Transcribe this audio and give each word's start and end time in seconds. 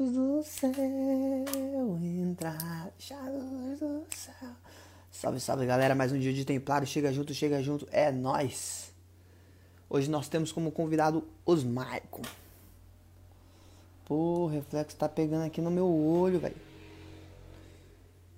do 0.00 0.42
céu 0.42 0.72
entrar, 2.02 2.90
luz 3.10 3.80
do 3.80 4.06
céu. 4.16 4.48
Salve, 5.10 5.38
salve 5.38 5.66
galera, 5.66 5.94
mais 5.94 6.10
um 6.10 6.18
dia 6.18 6.32
de 6.32 6.42
Templário. 6.42 6.86
Chega 6.86 7.12
junto, 7.12 7.34
chega 7.34 7.62
junto, 7.62 7.86
é 7.92 8.10
nós. 8.10 8.94
Hoje 9.90 10.08
nós 10.08 10.26
temos 10.26 10.52
como 10.52 10.72
convidado 10.72 11.22
os 11.44 11.62
Maicon. 11.62 12.22
Pô, 14.06 14.14
o 14.14 14.46
reflexo 14.46 14.96
tá 14.96 15.06
pegando 15.06 15.44
aqui 15.44 15.60
no 15.60 15.70
meu 15.70 15.86
olho, 15.86 16.40
velho. 16.40 16.56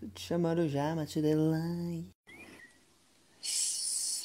Tô 0.00 0.08
te 0.08 0.22
chamando 0.22 0.68
já, 0.68 0.96
Matildelai. 0.96 2.04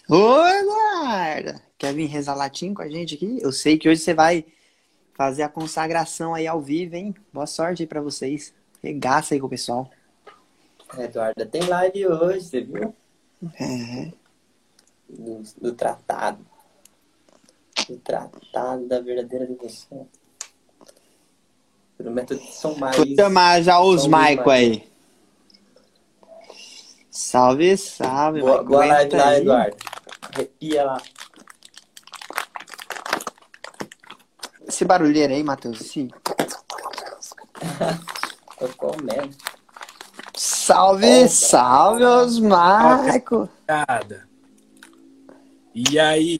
Oi, 0.09 0.63
guarda! 0.63 1.61
Quer 1.77 1.93
vir 1.93 2.07
rezar 2.07 2.33
latim 2.33 2.73
com 2.73 2.81
a 2.81 2.89
gente 2.89 3.13
aqui? 3.13 3.37
Eu 3.41 3.51
sei 3.51 3.77
que 3.77 3.87
hoje 3.87 4.01
você 4.01 4.13
vai 4.13 4.43
fazer 5.17 5.41
a 5.41 5.49
consagração 5.49 6.35
aí 6.35 6.45
ao 6.45 6.61
vivo, 6.61 6.95
hein? 6.95 7.15
Boa 7.33 7.47
sorte 7.47 7.81
aí 7.81 7.87
pra 7.87 7.99
vocês. 7.99 8.53
Regaça 8.83 9.33
aí 9.33 9.39
com 9.39 9.47
o 9.47 9.49
pessoal. 9.49 9.89
Eduardo, 10.97 11.45
tem 11.47 11.63
live 11.63 12.07
hoje, 12.07 12.41
você 12.41 12.61
viu? 12.61 12.95
É. 13.59 14.11
Do, 15.09 15.41
do 15.59 15.73
tratado. 15.73 16.45
Do 17.89 17.97
tratado 17.97 18.87
da 18.87 18.99
verdadeira 19.01 19.47
devoção. 19.47 20.07
Pelo 21.97 22.11
método 22.11 22.39
de 22.39 22.53
São 22.53 22.75
Mais. 22.75 22.95
Vou 22.95 23.07
chamar 23.15 23.61
já 23.63 23.81
os 23.81 24.01
São 24.01 24.11
Maico 24.11 24.49
aí. 24.51 24.87
Salve, 27.09 27.75
salve. 27.75 28.41
Boa, 28.41 28.63
boa 28.63 28.85
live 28.85 29.15
lá. 29.15 29.37
Eduardo. 29.37 29.77
Arrepia 30.21 30.85
lá. 30.85 31.01
Esse 34.77 34.85
barulheiro 34.85 35.33
aí, 35.33 35.43
Matheus. 35.43 35.79
Sim. 35.79 36.07
Tô 38.59 38.67
comendo. 38.77 39.35
Salve, 40.35 41.21
Opa. 41.21 41.27
salve, 41.29 42.03
os 42.03 42.37
Maico. 42.37 43.49
Nada. 43.67 44.29
E 45.73 45.97
aí, 45.99 46.37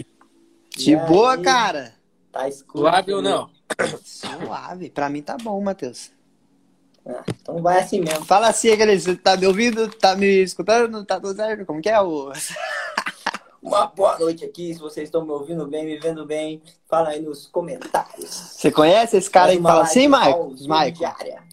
De 0.75 0.91
E 0.91 0.95
boa, 0.97 1.33
aí? 1.33 1.41
cara. 1.41 1.95
Tá 2.31 2.47
escuro. 2.47 2.83
suave 2.87 3.11
ou 3.11 3.23
não? 3.23 3.49
Suave. 4.05 4.91
Pra 4.91 5.09
mim 5.09 5.23
tá 5.23 5.35
bom, 5.41 5.59
Matheus. 5.59 6.11
Ah, 7.07 7.23
então 7.41 7.59
vai 7.59 7.79
assim 7.79 8.01
mesmo. 8.01 8.23
Fala 8.23 8.49
assim, 8.49 8.69
galera. 8.77 8.99
Você 8.99 9.15
tá 9.15 9.35
me 9.35 9.47
ouvindo? 9.47 9.89
Tá 9.95 10.15
me 10.15 10.43
escutando? 10.43 11.03
Tá 11.03 11.19
tudo 11.19 11.35
certo? 11.35 11.65
Como 11.65 11.81
que 11.81 11.89
é 11.89 11.99
o... 11.99 12.31
Uma 13.67 13.85
boa 13.87 14.17
noite 14.17 14.45
aqui. 14.45 14.73
Se 14.73 14.79
vocês 14.79 15.09
estão 15.09 15.25
me 15.25 15.31
ouvindo 15.31 15.67
bem, 15.67 15.85
me 15.85 15.99
vendo 15.99 16.25
bem, 16.25 16.61
fala 16.87 17.09
aí 17.09 17.21
nos 17.21 17.45
comentários. 17.47 18.29
Você 18.29 18.71
conhece 18.71 19.17
esse 19.17 19.29
cara 19.29 19.51
aí 19.51 19.57
que 19.57 19.63
fala 19.63 19.83
assim, 19.83 20.07
Maico? 20.07 20.39
ao 20.39 20.47
Os 20.47 20.61
vivo 20.61 20.69
Maico. 20.69 20.97
diária. 20.99 21.43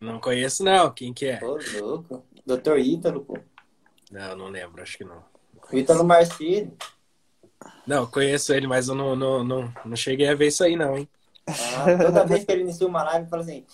Não 0.00 0.20
conheço 0.20 0.62
não. 0.62 0.92
Quem 0.92 1.12
que 1.12 1.26
é? 1.26 1.40
Ô, 1.44 1.58
louco. 1.80 2.24
Doutor 2.46 2.78
Ítalo, 2.78 3.24
pô. 3.24 3.36
Não, 4.08 4.36
não 4.36 4.48
lembro, 4.50 4.80
acho 4.82 4.96
que 4.96 5.04
não. 5.04 5.24
Ítalo 5.72 6.04
Marcílio. 6.04 6.72
Não, 7.84 8.06
conheço 8.06 8.54
ele, 8.54 8.68
mas 8.68 8.86
eu 8.86 8.94
não, 8.94 9.16
não, 9.16 9.42
não, 9.42 9.74
não 9.84 9.96
cheguei 9.96 10.28
a 10.28 10.34
ver 10.36 10.48
isso 10.48 10.62
aí 10.62 10.76
não, 10.76 10.96
hein? 10.96 11.08
Ah, 11.48 11.86
toda 12.00 12.24
vez 12.24 12.44
que 12.44 12.52
ele 12.52 12.62
inicia 12.62 12.86
uma 12.86 13.02
live, 13.02 13.28
fala 13.28 13.42
assim: 13.42 13.66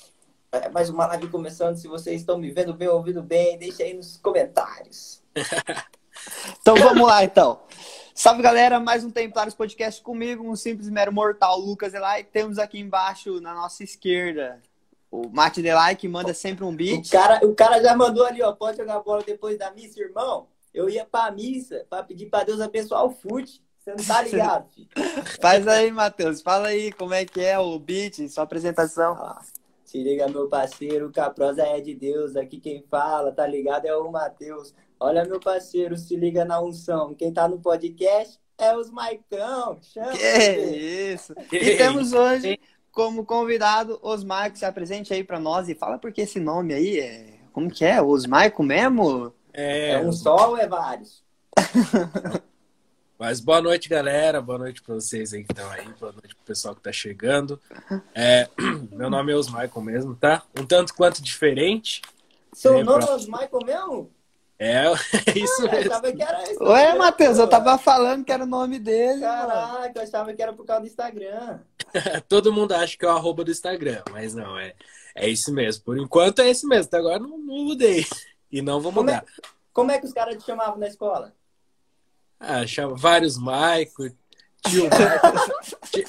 "É 0.51 0.71
mais 0.71 0.89
uma 0.89 1.07
live 1.07 1.29
começando. 1.29 1.77
Se 1.77 1.87
vocês 1.87 2.19
estão 2.23 2.39
me 2.39 2.51
vendo 2.51 2.73
bem, 2.73 2.89
ouvindo 2.89 3.23
bem, 3.23 3.59
deixa 3.59 3.83
aí 3.83 3.93
nos 3.93 4.17
comentários. 4.17 5.23
Então 6.61 6.75
vamos 6.77 7.07
lá, 7.07 7.25
então. 7.25 7.61
Salve, 8.15 8.43
galera. 8.43 8.79
Mais 8.79 9.05
um 9.05 9.11
Templários 9.11 9.55
Podcast 9.55 10.03
comigo, 10.03 10.49
um 10.49 10.55
simples 10.57 10.89
mero 10.91 11.13
mortal, 11.13 11.59
Lucas 11.59 11.95
Elai. 11.95 12.23
Temos 12.25 12.59
aqui 12.59 12.79
embaixo, 12.79 13.41
na 13.41 13.55
nossa 13.55 13.83
esquerda, 13.83 14.61
o 15.11 15.29
Mate 15.29 15.63
Delay, 15.63 15.97
que 15.97 16.07
manda 16.09 16.35
sempre 16.35 16.65
um 16.65 16.69
O 16.69 16.73
beat. 16.73 17.11
cara, 17.11 17.45
o 17.47 17.55
cara 17.55 17.83
já 17.83 17.97
mandou 17.97 18.25
ali, 18.27 18.43
ó. 18.43 18.53
Pode 18.53 18.77
jogar 18.77 19.01
bola 19.01 19.23
depois 19.23 19.59
da 19.59 19.71
missa, 19.71 20.01
irmão? 20.01 20.49
Eu 20.73 20.89
ia 20.89 21.05
pra 21.05 21.31
missa 21.31 21.85
pra 21.89 22.03
pedir 22.03 22.27
pra 22.27 22.45
Deus 22.45 22.61
abençoar 22.61 23.05
o 23.05 23.11
fute. 23.11 23.63
Você 23.79 23.91
não 23.91 24.05
tá 24.05 24.21
ligado, 24.23 24.69
filho? 24.71 24.89
Faz 25.41 25.67
aí, 25.67 25.91
Matheus. 25.91 26.43
Fala 26.43 26.69
aí 26.69 26.93
como 26.93 27.15
é 27.15 27.25
que 27.25 27.41
é 27.43 27.59
o 27.59 27.79
beat, 27.79 28.29
sua 28.29 28.45
apresentação. 28.45 29.15
Ah, 29.15 29.41
se 29.91 30.01
liga, 30.01 30.29
meu 30.29 30.49
parceiro, 30.49 31.09
o 31.09 31.13
Caprosa 31.13 31.63
é 31.65 31.81
de 31.81 31.93
Deus. 31.97 32.37
Aqui 32.37 32.61
quem 32.61 32.81
fala, 32.89 33.33
tá 33.33 33.45
ligado? 33.45 33.87
É 33.87 33.97
o 33.97 34.09
Matheus. 34.09 34.73
Olha, 35.01 35.25
meu 35.25 35.41
parceiro, 35.41 35.97
se 35.97 36.15
liga 36.15 36.45
na 36.45 36.63
unção. 36.63 37.13
Quem 37.13 37.33
tá 37.33 37.49
no 37.49 37.59
podcast 37.59 38.39
é 38.57 38.77
os 38.77 38.89
Maicão. 38.89 39.79
Chama, 39.83 40.13
Que 40.13 40.19
bebê. 40.19 41.13
isso. 41.13 41.35
E 41.51 41.77
temos 41.77 42.13
hoje 42.13 42.57
como 42.93 43.25
convidado 43.27 43.99
os 44.01 44.23
Maico. 44.23 44.57
Se 44.57 44.65
apresente 44.65 45.13
aí 45.13 45.25
pra 45.25 45.41
nós 45.41 45.69
e 45.69 45.75
fala 45.75 45.99
porque 45.99 46.21
esse 46.21 46.39
nome 46.39 46.73
aí 46.73 47.01
é. 47.01 47.41
Como 47.53 47.69
que 47.69 47.85
é? 47.85 48.01
Os 48.01 48.27
Maico 48.27 48.63
mesmo? 48.63 49.35
É, 49.53 49.95
É 49.95 50.01
um 50.01 50.13
só 50.13 50.51
ou 50.51 50.57
é 50.57 50.69
vários? 50.69 51.25
mas 53.21 53.39
boa 53.39 53.61
noite, 53.61 53.87
galera. 53.89 54.41
Boa 54.41 54.59
noite 54.59 54.81
pra 54.83 54.95
vocês 54.95 55.35
aí 55.35 55.45
que 55.45 55.53
estão 55.53 55.71
aí. 55.71 55.87
Boa 56.01 56.11
noite 56.13 56.35
pro 56.35 56.45
pessoal 56.47 56.75
que 56.75 56.81
tá 56.81 56.91
chegando. 56.91 57.61
É, 58.15 58.49
meu 58.91 59.11
nome 59.11 59.31
é 59.31 59.37
Osmaicon 59.37 59.83
mesmo, 59.83 60.17
tá? 60.17 60.43
Um 60.59 60.65
tanto 60.65 60.95
quanto 60.95 61.23
diferente. 61.23 62.01
Seu 62.55 62.79
É, 62.79 62.83
nome 62.83 63.05
pra- 63.05 63.13
é 63.13 63.17
os 63.17 63.27
Michael 63.27 63.61
mesmo? 63.65 64.11
É, 64.59 64.85
é 65.35 65.39
isso 65.39 65.63
Ah, 65.63 65.65
eu 65.67 65.71
mesmo. 65.71 65.93
achava 65.93 66.13
que 66.13 66.23
era 66.23 66.43
isso. 66.51 66.65
Ué, 66.65 66.95
Matheus, 66.97 67.39
eu 67.39 67.47
tava 67.49 67.77
falando 67.79 68.25
que 68.25 68.33
era 68.33 68.45
o 68.45 68.47
nome 68.47 68.79
dele. 68.79 69.21
mano. 69.21 69.49
Caraca, 69.49 69.93
eu 69.99 70.03
achava 70.03 70.33
que 70.35 70.43
era 70.43 70.53
por 70.55 70.65
causa 70.65 70.83
do 70.83 70.87
Instagram. 70.89 71.61
Todo 72.29 72.53
mundo 72.53 72.73
acha 72.73 72.97
que 72.97 73.05
é 73.05 73.09
o 73.09 73.13
arroba 73.13 73.45
do 73.45 73.51
Instagram, 73.51 74.03
mas 74.11 74.35
não, 74.35 74.59
é, 74.59 74.75
é 75.15 75.29
isso 75.29 75.53
mesmo. 75.53 75.85
Por 75.85 75.99
enquanto 75.99 76.41
é 76.41 76.49
esse 76.49 76.67
mesmo. 76.67 76.87
Até 76.87 76.97
agora 76.99 77.19
não, 77.19 77.37
não 77.39 77.65
mudei. 77.65 78.07
E 78.53 78.61
não 78.61 78.81
vou 78.81 78.93
Como 78.93 79.09
é, 79.09 79.15
mudar. 79.15 79.25
como 79.73 79.91
é 79.93 79.99
que 80.01 80.07
os 80.07 80.13
caras 80.13 80.37
te 80.37 80.45
chamavam 80.45 80.77
na 80.77 80.89
escola? 80.89 81.33
Ah, 82.41 82.67
chama 82.67 82.97
vários 82.97 83.37
Maico, 83.37 84.09
tio 84.67 84.89
Marcos. 84.89 85.43
tio, 85.93 86.05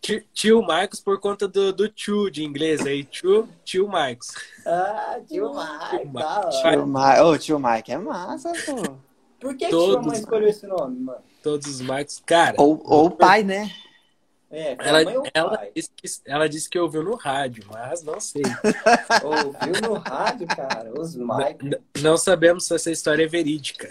tio- 0.00 0.24
tio 0.34 0.62
Marcos 0.62 1.00
por 1.00 1.18
conta 1.18 1.48
do, 1.48 1.72
do 1.72 1.88
tio 1.88 2.30
de 2.30 2.44
inglês 2.44 2.84
aí. 2.86 3.02
Tio, 3.04 3.48
tio 3.64 3.88
Marcos. 3.88 4.28
Ah, 4.66 5.18
tio 5.26 5.50
Mike, 5.54 6.02
Tio 6.04 6.12
tá, 6.12 6.86
Mike. 6.86 7.20
Ô, 7.22 7.38
tio 7.38 7.58
Mike 7.58 7.92
é 7.92 7.98
massa, 7.98 8.52
pô. 8.66 8.96
Por 9.40 9.56
que, 9.56 9.64
que 9.64 9.70
Todos. 9.70 9.94
sua 9.94 10.02
mãe 10.02 10.18
escolheu 10.18 10.48
esse 10.48 10.66
nome, 10.66 11.00
mano? 11.00 11.22
Todos 11.42 11.66
os 11.66 11.80
Marcos. 11.80 12.22
Cara, 12.26 12.56
Ou, 12.58 12.82
ou 12.84 13.06
o 13.06 13.10
pai, 13.10 13.42
né? 13.42 13.70
É, 14.50 14.76
ela, 14.80 15.10
ou 15.16 15.22
ela, 15.32 15.56
pai? 15.56 15.70
disse 15.74 15.90
que, 15.96 16.08
ela 16.26 16.48
disse 16.48 16.68
que 16.68 16.78
ouviu 16.78 17.02
no 17.04 17.14
rádio, 17.14 17.64
mas 17.70 18.02
não 18.02 18.20
sei. 18.20 18.42
Ouviu 19.22 19.80
no 19.88 19.94
rádio, 19.94 20.46
cara? 20.48 20.92
Os 21.00 21.14
Mike. 21.16 21.64
N- 21.64 21.80
não 22.02 22.16
sabemos 22.18 22.66
se 22.66 22.74
essa 22.74 22.90
história 22.90 23.24
é 23.24 23.28
verídica. 23.28 23.90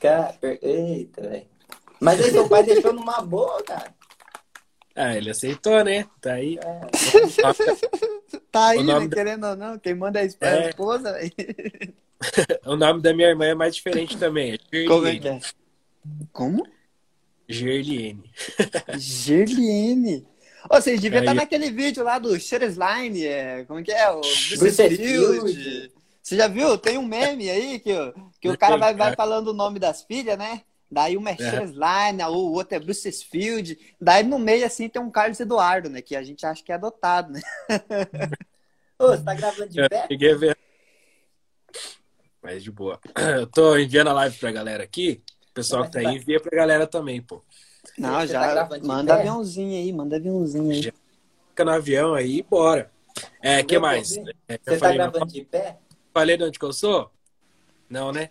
Cara, 0.00 0.34
eita, 0.62 1.20
velho. 1.28 1.46
Mas 2.00 2.20
aí 2.20 2.30
seu 2.30 2.48
pai 2.48 2.62
deixou 2.64 2.92
numa 2.92 3.20
boa, 3.20 3.62
cara. 3.62 3.94
Ah, 4.96 5.14
ele 5.16 5.30
aceitou, 5.30 5.84
né? 5.84 6.06
Tá 6.20 6.32
aí. 6.34 6.58
É. 6.58 6.80
Tá 8.50 8.68
aí, 8.70 8.82
né? 8.82 9.06
da- 9.06 9.14
Querendo 9.16 9.46
ou 9.46 9.56
não, 9.56 9.78
quem 9.78 9.94
manda 9.94 10.18
é 10.20 10.22
a 10.22 10.46
É. 10.46 10.64
a 10.66 10.68
esposa, 10.70 11.12
velho. 11.12 11.32
O 12.66 12.76
nome 12.76 13.00
da 13.00 13.14
minha 13.14 13.28
irmã 13.28 13.46
é 13.46 13.54
mais 13.54 13.74
diferente 13.76 14.18
também. 14.18 14.54
É 14.72 14.84
Como 14.86 15.06
é 15.06 15.12
que 15.16 15.22
Gerliene. 15.22 15.28
é? 15.28 15.40
Como? 16.32 16.66
Gerliene. 17.48 18.30
Gerliene. 18.98 20.26
Ô, 20.68 20.74
vocês 20.80 21.00
deviam 21.00 21.20
É, 21.20 21.22
estar 21.22 21.34
naquele 21.34 21.70
vídeo 21.70 22.02
lá 22.04 22.18
do 22.18 22.36
Slime, 22.36 23.24
é, 23.24 23.64
como 23.64 23.82
que 23.82 23.90
é? 23.92 24.10
O 24.10 24.20
Bruce 24.20 24.58
Bruce 24.58 24.96
Field. 24.96 25.92
Você 26.30 26.36
já 26.36 26.46
viu? 26.46 26.78
Tem 26.78 26.96
um 26.96 27.04
meme 27.04 27.50
aí 27.50 27.80
que, 27.80 27.92
o- 27.92 28.14
que 28.40 28.48
o 28.48 28.56
cara 28.56 28.76
vai, 28.76 28.94
vai 28.94 29.16
falando 29.16 29.48
o 29.48 29.52
nome 29.52 29.80
das 29.80 30.04
filhas, 30.04 30.38
né? 30.38 30.62
Daí 30.88 31.16
uma 31.16 31.30
é 31.30 31.32
É. 31.32 31.64
Slime, 31.64 32.22
o 32.28 32.52
outro 32.52 32.76
é 32.76 32.78
Bruce 32.78 33.10
Field. 33.24 33.76
Daí 34.00 34.22
no 34.22 34.38
meio, 34.38 34.64
assim, 34.64 34.88
tem 34.88 35.02
um 35.02 35.10
Carlos 35.10 35.40
Eduardo, 35.40 35.90
né? 35.90 36.00
Que 36.00 36.14
a 36.14 36.22
gente 36.22 36.46
acha 36.46 36.62
que 36.62 36.70
é 36.70 36.76
adotado, 36.76 37.32
né? 37.32 37.40
Ô, 38.96 39.08
você 39.08 39.24
tá 39.24 39.34
gravando 39.34 39.68
de 39.70 39.80
Eu 39.80 39.88
pé? 39.88 40.06
cheguei 40.06 40.32
a 40.32 40.36
ver. 40.36 40.58
Mas 42.40 42.62
de 42.62 42.70
boa. 42.70 43.00
Eu 43.36 43.48
tô 43.48 43.76
enviando 43.76 44.10
a 44.10 44.12
live 44.12 44.38
pra 44.38 44.52
galera 44.52 44.84
aqui. 44.84 45.20
O 45.50 45.52
pessoal 45.52 45.82
que 45.84 45.90
tá 45.90 45.98
aí 45.98 46.14
envia 46.14 46.38
pra 46.38 46.56
galera 46.56 46.86
também, 46.86 47.20
pô. 47.20 47.42
Não, 47.98 48.20
Você 48.20 48.32
tá 48.34 48.46
já 48.46 48.52
gravando 48.52 48.80
de 48.82 48.86
manda 48.86 49.14
pé? 49.14 49.20
aviãozinho 49.22 49.76
aí, 49.82 49.92
manda 49.92 50.14
aviãozinho 50.14 50.70
aí. 50.70 50.82
Já. 50.82 50.92
Fica 51.48 51.64
no 51.64 51.72
avião 51.72 52.14
aí 52.14 52.36
e 52.38 52.42
bora. 52.44 52.88
É, 53.42 53.64
que 53.64 53.74
Eu 53.74 53.80
mais? 53.80 54.16
É, 54.48 54.58
Você 54.64 54.78
tá 54.78 54.92
gravando 54.92 55.26
de 55.26 55.44
pé? 55.44 55.76
Falei 56.12 56.36
de 56.36 56.44
onde 56.44 56.58
que 56.58 56.64
eu 56.64 56.72
sou? 56.72 57.10
Não, 57.88 58.12
né? 58.12 58.30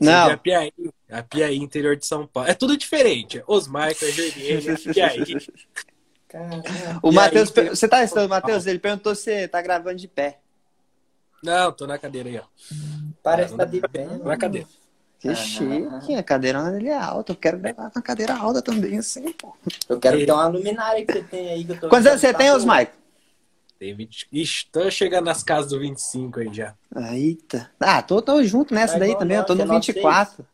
Não, 0.00 0.12
Sou 0.20 0.26
de 0.28 0.34
Apiaí, 0.34 0.72
Apiaí, 1.10 1.56
interior 1.56 1.96
de 1.96 2.06
São 2.06 2.26
Paulo. 2.26 2.48
É 2.48 2.54
tudo 2.54 2.76
diferente. 2.76 3.42
Osmar, 3.46 3.92
Gerliene, 3.94 4.70
Apiaí. 4.70 5.36
Caraca. 6.28 7.00
o 7.02 7.10
E 7.10 7.14
Matheus, 7.14 7.50
tem- 7.50 7.68
você 7.70 7.88
tá 7.88 8.04
estudando, 8.04 8.28
Matheus? 8.30 8.66
Ele 8.66 8.78
perguntou 8.78 9.14
se 9.14 9.22
você 9.24 9.48
tá 9.48 9.60
gravando 9.62 9.96
de 9.96 10.06
pé. 10.06 10.38
Não, 11.42 11.72
tô 11.72 11.86
na 11.86 11.98
cadeira 11.98 12.28
aí, 12.28 12.38
ó. 12.38 12.42
Parece 13.22 13.52
que 13.52 13.58
tá 13.58 13.64
de 13.64 13.80
pé. 13.80 14.04
Na 14.24 14.36
cadeira. 14.36 14.66
Que 15.20 15.30
Ah. 15.30 15.34
chique, 15.34 16.14
a 16.14 16.22
cadeira 16.22 16.62
dele 16.70 16.88
é 16.90 16.96
alta. 16.96 17.32
Eu 17.32 17.36
quero 17.36 17.58
gravar 17.58 17.90
com 17.90 17.98
a 17.98 18.02
cadeira 18.02 18.36
alta 18.36 18.62
também, 18.62 18.98
assim, 18.98 19.32
pô. 19.32 19.56
Eu 19.88 19.98
quero 19.98 20.16
ter 20.24 20.30
uma 20.30 20.46
luminária 20.46 21.04
que 21.04 21.12
você 21.12 21.22
tem 21.24 21.48
aí. 21.50 21.64
Que 21.64 21.72
eu 21.72 21.80
tô 21.80 21.88
Quantos 21.88 22.06
anos 22.06 22.20
você 22.20 22.32
tem. 22.34 22.52
Osmar? 22.52 22.86
Tem 23.78 23.94
20... 23.94 24.28
Ixi, 24.32 24.66
tô 24.72 24.90
chegando 24.90 25.26
nas 25.26 25.42
casas 25.44 25.70
do 25.70 25.78
25 25.78 26.40
aí 26.40 26.52
já. 26.52 26.74
Eita. 27.12 27.70
Ah, 27.78 28.02
tô, 28.02 28.20
tô 28.20 28.42
junto 28.42 28.74
nessa 28.74 28.94
Tá 28.94 28.98
daí 28.98 29.16
também. 29.16 29.36
Eu 29.36 29.46
tô 29.46 29.54
no 29.54 29.62
é 29.62 29.66
24. 29.66 30.44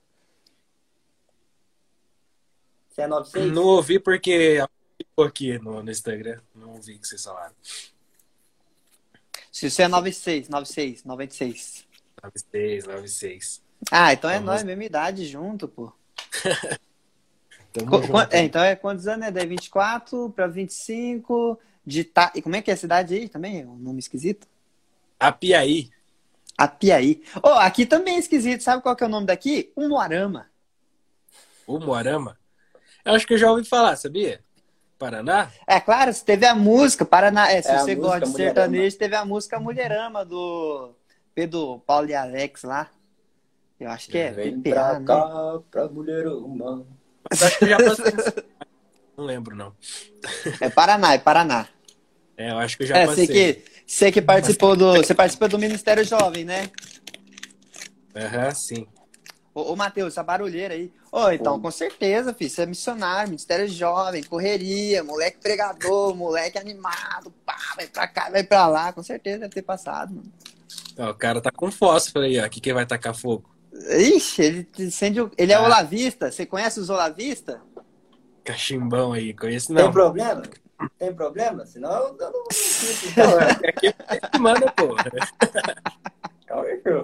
Você 2.90 3.02
é 3.02 3.06
96? 3.06 3.52
Não 3.52 3.64
ouvi 3.64 3.98
porque 3.98 4.58
ficou 4.98 5.24
aqui 5.24 5.58
no, 5.58 5.82
no 5.82 5.90
Instagram. 5.90 6.40
Não 6.54 6.74
ouvi 6.74 6.94
o 6.94 6.98
que 7.00 7.08
vocês 7.08 7.24
falaram. 7.24 7.54
Se 9.50 9.70
você 9.70 9.82
é 9.82 9.88
96, 9.88 10.48
96, 10.48 11.04
96. 11.04 11.86
96, 12.22 12.84
96. 12.84 13.62
Ah, 13.90 14.12
então 14.12 14.30
é 14.30 14.34
Vamos. 14.34 14.46
nós, 14.46 14.62
mesma 14.64 14.84
idade 14.84 15.26
junto, 15.26 15.66
pô. 15.66 15.92
Tamo 17.72 17.90
Qu- 17.90 18.06
junto. 18.06 18.34
é, 18.34 18.42
então 18.44 18.62
é 18.62 18.76
quantos 18.76 19.08
anos? 19.08 19.26
É 19.26 19.30
daí 19.30 19.46
24 19.46 20.30
pra 20.30 20.46
25 20.46 21.58
de 21.86 22.04
Ta... 22.04 22.32
E 22.34 22.42
como 22.42 22.56
é 22.56 22.62
que 22.62 22.70
é 22.70 22.75
a 22.75 22.76
cidade 22.76 23.14
aí 23.14 23.28
também? 23.28 23.62
É 23.62 23.66
um 23.66 23.76
nome 23.76 23.98
esquisito? 23.98 24.46
Apiaí. 25.19 25.90
Apiaí. 26.56 27.22
Oh, 27.42 27.48
aqui 27.50 27.84
também 27.86 28.16
é 28.16 28.19
esquisito. 28.19 28.62
Sabe 28.62 28.82
qual 28.82 28.94
que 28.96 29.02
é 29.04 29.06
o 29.06 29.10
nome 29.10 29.26
daqui? 29.26 29.72
Umuarama. 29.76 30.46
O 31.66 31.78
Moarama. 31.78 32.38
Eu 33.04 33.14
acho 33.14 33.26
que 33.26 33.34
eu 33.34 33.38
já 33.38 33.50
ouvi 33.50 33.64
falar, 33.64 33.96
sabia? 33.96 34.42
Paraná? 34.98 35.50
É 35.66 35.81
claro, 35.81 36.12
se 36.12 36.25
teve 36.25 36.46
a 36.46 36.54
música, 36.54 37.04
Paraná. 37.04 37.50
É, 37.50 37.60
se 37.60 37.70
É 37.70 37.78
você 37.78 37.94
gosta 37.94 38.20
de 38.20 38.32
Mulherama. 38.32 38.54
sertanejo, 38.54 38.98
teve 38.98 39.16
a 39.16 39.25
música 39.25 39.58
Mulherama 39.58 40.25
do 40.25 40.94
Pedro 41.34 41.81
Paulo 41.86 42.08
e 42.08 42.14
Alex 42.14 42.62
lá. 42.62 42.90
Eu 43.81 43.90
acho 43.90 44.08
que 44.08 44.16
é 44.19 44.31
Vem 44.31 44.60
PPA, 44.60 44.70
pra 44.70 45.00
né? 45.00 45.06
cá, 45.06 45.60
pra 45.70 45.88
mulher 45.88 46.26
uma. 46.28 46.86
Mas 47.28 47.42
acho 47.42 47.58
que 47.58 47.66
já 47.69 47.76
passei. 47.76 48.12
não 49.16 49.25
lembro, 49.25 49.56
não. 49.56 49.75
É 50.60 50.70
Paraná, 50.70 51.12
é 51.14 51.19
Paraná. 51.19 51.69
É, 52.36 52.50
eu 52.50 52.58
acho 52.58 52.76
que 52.76 52.82
eu 52.82 52.86
já 52.86 52.98
É, 52.98 53.06
passei. 53.06 53.26
você 53.26 53.32
que, 53.32 53.64
você 53.86 54.12
que 54.12 54.22
participou 54.22 54.76
do. 54.76 54.94
Você 54.96 55.14
participa 55.14 55.48
do 55.48 55.58
Ministério 55.58 56.04
Jovem, 56.04 56.44
né? 56.44 56.70
Aham, 58.16 58.54
sim. 58.54 58.86
Ô, 59.54 59.72
ô 59.72 59.76
Matheus, 59.76 60.12
essa 60.14 60.22
barulheira 60.22 60.75
aí. 60.75 60.92
Ô, 61.12 61.31
então, 61.31 61.60
com 61.60 61.70
certeza, 61.70 62.34
filho. 62.34 62.50
Você 62.50 62.62
é 62.62 62.66
missionário, 62.66 63.28
Ministério 63.28 63.69
Jovem, 63.69 64.22
correria, 64.25 65.04
moleque 65.04 65.38
pregador, 65.40 66.14
moleque 66.16 66.58
animado, 66.58 67.32
pá, 67.46 67.56
vai 67.76 67.86
pra 67.86 68.08
cá, 68.08 68.31
vai 68.31 68.42
pra 68.42 68.66
lá. 68.66 68.92
Com 68.92 69.02
certeza 69.02 69.38
deve 69.40 69.54
ter 69.54 69.62
passado, 69.62 70.12
mano. 70.14 70.32
O 71.10 71.14
cara 71.14 71.40
tá 71.40 71.50
com 71.52 71.70
fósforo 71.70 72.25
aí, 72.25 72.40
ó. 72.40 72.48
Que 72.48 72.60
quem 72.60 72.72
vai 72.72 72.84
tacar 72.86 73.14
fogo? 73.14 73.48
Ixi, 73.98 74.42
ele 74.42 74.69
acende 74.86 75.20
o... 75.20 75.31
Ele 75.36 75.52
é 75.52 75.56
Ah. 75.56 75.62
olavista. 75.62 76.31
Você 76.31 76.46
conhece 76.46 76.78
os 76.81 76.90
olavistas? 76.90 77.58
Cachimbão 78.44 79.12
aí, 79.12 79.34
conheço 79.34 79.72
Tem 79.75 79.84
não. 79.84 79.92
problema? 79.92 80.42
Tem 80.98 81.14
problema? 81.14 81.66
Senão 81.66 81.90
eu 81.90 82.16
eu 82.18 82.32
não 82.32 83.40
é 83.40 83.68
aqui 83.68 83.92
que 84.32 84.38
manda, 84.38 84.70
pô. 84.72 84.88
Calma 86.46 86.64
aí, 86.64 86.82
meu. 86.84 87.02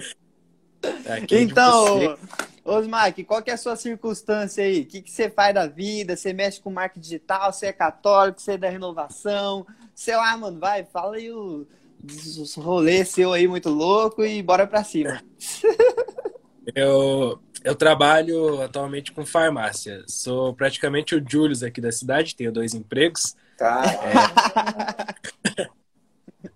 Aqui 1.06 1.34
é 1.34 1.38
de 1.38 1.44
Então, 1.44 2.19
ô, 2.64 2.72
Osmar, 2.72 3.12
qual 3.26 3.43
que 3.43 3.50
é 3.50 3.55
a 3.55 3.58
sua 3.58 3.76
circunstância 3.76 4.64
aí? 4.64 4.82
O 4.82 4.87
que, 4.87 5.02
que 5.02 5.11
você 5.11 5.28
faz 5.28 5.55
da 5.55 5.67
vida? 5.67 6.17
Você 6.17 6.32
mexe 6.32 6.61
com 6.61 6.70
marketing 6.70 7.00
digital? 7.00 7.52
Você 7.52 7.67
é 7.67 7.72
católico? 7.72 8.40
Você 8.40 8.52
é 8.52 8.58
da 8.58 8.69
renovação? 8.69 9.67
Sei 9.94 10.17
lá, 10.17 10.37
mano, 10.37 10.58
vai, 10.58 10.84
fala 10.84 11.17
aí 11.17 11.31
o- 11.31 11.67
os 12.02 12.55
rolês 12.55 13.08
seu 13.08 13.32
aí 13.32 13.46
muito 13.46 13.69
louco 13.69 14.25
e 14.25 14.43
bora 14.43 14.67
pra 14.67 14.82
cima. 14.84 15.22
Eu, 16.75 17.40
eu 17.64 17.75
trabalho 17.75 18.61
atualmente 18.62 19.12
com 19.12 19.25
farmácia. 19.26 20.05
Sou 20.06 20.55
praticamente 20.55 21.14
o 21.14 21.25
Julius 21.26 21.62
aqui 21.62 21.81
da 21.81 21.90
cidade, 21.90 22.37
tenho 22.37 22.52
dois 22.52 22.75
empregos. 22.75 23.34
Cara, 23.61 23.93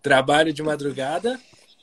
Trabalho 0.00 0.52
de 0.54 0.62
madrugada, 0.62 1.38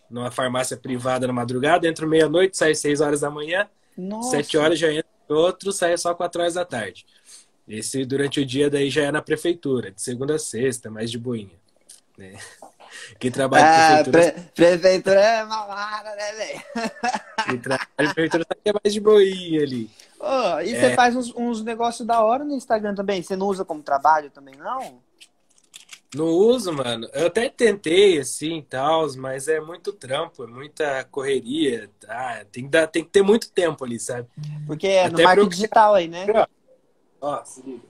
numa 0.09 0.31
farmácia 0.31 0.75
privada 0.75 1.27
na 1.27 1.33
madrugada, 1.33 1.87
entro 1.87 2.07
meia-noite, 2.07 2.57
saio 2.57 2.75
seis 2.75 3.01
horas 3.01 3.21
da 3.21 3.29
manhã, 3.29 3.67
Nossa. 3.95 4.31
sete 4.31 4.57
horas 4.57 4.79
já 4.79 4.91
entro 4.91 5.09
outro, 5.29 5.71
saio 5.71 5.95
só 5.97 6.15
quatro 6.15 6.41
horas 6.41 6.55
da 6.55 6.65
tarde. 6.65 7.05
Esse 7.67 8.03
durante 8.03 8.39
o 8.39 8.45
dia 8.45 8.67
daí 8.69 8.89
já 8.89 9.03
é 9.03 9.11
na 9.11 9.21
prefeitura, 9.21 9.91
de 9.91 10.01
segunda 10.01 10.35
a 10.35 10.39
sexta, 10.39 10.89
mais 10.89 11.11
de 11.11 11.19
boinha. 11.19 11.55
Né? 12.17 12.33
Quem 13.19 13.31
trabalha 13.31 13.63
Ah, 13.63 14.03
prefeitura, 14.03 14.31
pre- 14.33 14.41
prefeitura 14.55 15.19
é 15.21 15.43
malvada, 15.45 16.15
né, 16.15 16.31
velho? 16.33 16.61
quem 17.47 17.57
trabalha 17.59 17.87
prefeitura 17.95 18.45
que 18.45 18.69
é 18.69 18.73
mais 18.73 18.93
de 18.93 18.99
boinha 18.99 19.61
ali. 19.63 19.89
Ô, 20.19 20.59
e 20.59 20.73
É. 20.75 20.79
você 20.89 20.93
faz 20.95 21.15
uns, 21.15 21.33
uns 21.35 21.63
negócios 21.63 22.05
da 22.05 22.21
hora 22.21 22.43
no 22.43 22.53
Instagram 22.53 22.93
também? 22.93 23.23
Você 23.23 23.35
não 23.37 23.47
usa 23.47 23.63
como 23.63 23.81
trabalho 23.81 24.29
também, 24.29 24.55
não? 24.55 24.99
Não 26.13 26.25
uso, 26.25 26.73
mano. 26.73 27.07
Eu 27.13 27.27
até 27.27 27.47
tentei, 27.49 28.19
assim, 28.19 28.57
e 28.57 28.63
tal, 28.63 29.07
mas 29.15 29.47
é 29.47 29.61
muito 29.61 29.93
trampo, 29.93 30.43
é 30.43 30.47
muita 30.47 31.03
correria. 31.05 31.89
Tá? 31.99 32.43
Tem, 32.51 32.65
que 32.65 32.69
dar, 32.69 32.87
tem 32.87 33.03
que 33.03 33.09
ter 33.09 33.21
muito 33.21 33.49
tempo 33.51 33.85
ali, 33.85 33.97
sabe? 33.99 34.27
Porque 34.67 34.87
é 34.87 35.07
no 35.07 35.13
Até 35.13 35.23
marketing 35.23 35.47
pro- 35.47 35.55
digital 35.55 35.93
aí, 35.93 36.07
né? 36.07 36.27
Ó, 37.21 37.45
se 37.45 37.61
liga. 37.61 37.83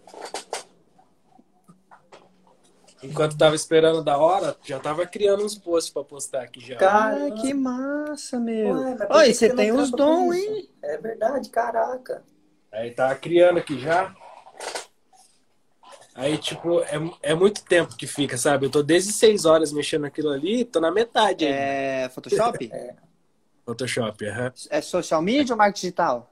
Enquanto 3.03 3.35
tava 3.35 3.56
esperando 3.56 4.03
da 4.03 4.18
hora, 4.18 4.56
já 4.63 4.79
tava 4.79 5.07
criando 5.07 5.44
uns 5.44 5.57
posts 5.57 5.91
pra 5.91 6.03
postar 6.03 6.44
aqui 6.44 6.59
já. 6.59 6.77
Cara, 6.77 7.27
Ah, 7.27 7.31
que 7.31 7.51
massa, 7.53 8.39
meu. 8.39 8.75
Ué, 8.75 8.97
Oi, 9.09 9.33
você 9.33 9.50
tem 9.50 9.71
uns 9.71 9.89
dons, 9.89 10.35
hein? 10.35 10.69
É 10.83 10.97
verdade, 10.97 11.50
caraca. 11.50 12.24
Aí 12.71 12.91
tava 12.91 13.15
criando 13.15 13.57
aqui 13.57 13.79
já. 13.79 14.13
Aí, 16.13 16.38
tipo, 16.38 16.81
é, 16.81 17.00
é 17.24 17.34
muito 17.36 17.63
tempo 17.63 17.96
que 17.96 18.06
fica, 18.06 18.38
sabe? 18.38 18.66
Eu 18.66 18.69
tô 18.69 18.84
desde 18.84 19.13
seis 19.13 19.46
horas 19.46 19.72
mexendo 19.72 20.02
naquilo 20.02 20.30
ali, 20.30 20.66
tô 20.66 20.80
na 20.81 20.92
metade 20.92 21.46
aí. 21.46 21.52
É 21.54 22.10
Photoshop? 22.13 22.69
Photoshop, 23.66 24.25
aham. 24.28 24.52
É 24.69 24.81
social 24.81 25.22
media 25.22 25.54
ou 25.54 25.58
marketing 25.58 25.81
digital? 25.88 26.31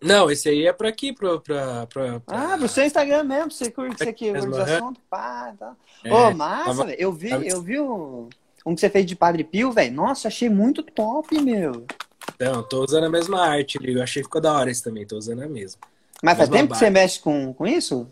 Não, 0.00 0.30
esse 0.30 0.48
aí 0.48 0.64
é 0.66 0.72
pra 0.72 0.88
aqui, 0.90 1.12
pra. 1.12 1.38
pra, 1.40 1.86
pra, 1.86 2.20
pra- 2.20 2.54
Ah, 2.54 2.56
pro 2.56 2.68
seu 2.68 2.84
Instagram 2.84 3.24
mesmo, 3.24 3.50
você 3.50 3.68
curte 3.68 3.96
isso 4.00 4.08
aqui, 4.08 4.30
curte 4.32 4.48
os 4.48 4.58
assuntos, 4.58 5.02
pá, 5.10 5.52
tá. 5.58 5.74
É, 6.04 6.12
Ô, 6.12 6.30
massa, 6.32 6.64
tava- 6.66 6.84
velho. 6.84 6.96
Eu 7.00 7.12
vi, 7.12 7.30
eu 7.48 7.60
vi 7.60 7.80
um, 7.80 8.28
um 8.64 8.74
que 8.76 8.80
você 8.80 8.88
fez 8.88 9.04
de 9.04 9.16
Padre 9.16 9.42
Pio, 9.42 9.72
velho. 9.72 9.92
Nossa, 9.92 10.28
achei 10.28 10.48
muito 10.48 10.84
top, 10.84 11.40
meu. 11.42 11.84
Não, 12.38 12.62
tô 12.62 12.84
usando 12.84 13.04
a 13.04 13.10
mesma 13.10 13.44
arte 13.44 13.76
ali. 13.78 13.94
Eu 13.94 14.02
achei 14.02 14.22
que 14.22 14.28
ficou 14.28 14.40
da 14.40 14.52
hora 14.52 14.70
esse 14.70 14.84
também, 14.84 15.04
tô 15.04 15.16
usando 15.16 15.42
a 15.42 15.48
mesma. 15.48 15.80
Mas 16.22 16.36
faz 16.36 16.48
Mesma 16.48 16.62
tempo 16.62 16.72
que 16.74 16.78
você 16.78 16.90
mexe 16.90 17.18
com, 17.20 17.52
com 17.52 17.66
isso? 17.66 18.06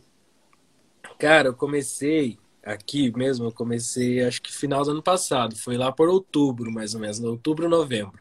Cara, 1.18 1.48
eu 1.48 1.54
comecei 1.54 2.38
aqui 2.62 3.16
mesmo, 3.16 3.46
eu 3.46 3.52
comecei 3.52 4.22
acho 4.24 4.42
que 4.42 4.52
final 4.52 4.84
do 4.84 4.90
ano 4.90 5.02
passado. 5.02 5.56
Foi 5.56 5.76
lá 5.76 5.92
por 5.92 6.08
outubro, 6.08 6.70
mais 6.70 6.94
ou 6.94 7.00
menos, 7.00 7.20
outubro, 7.20 7.68
novembro. 7.68 8.18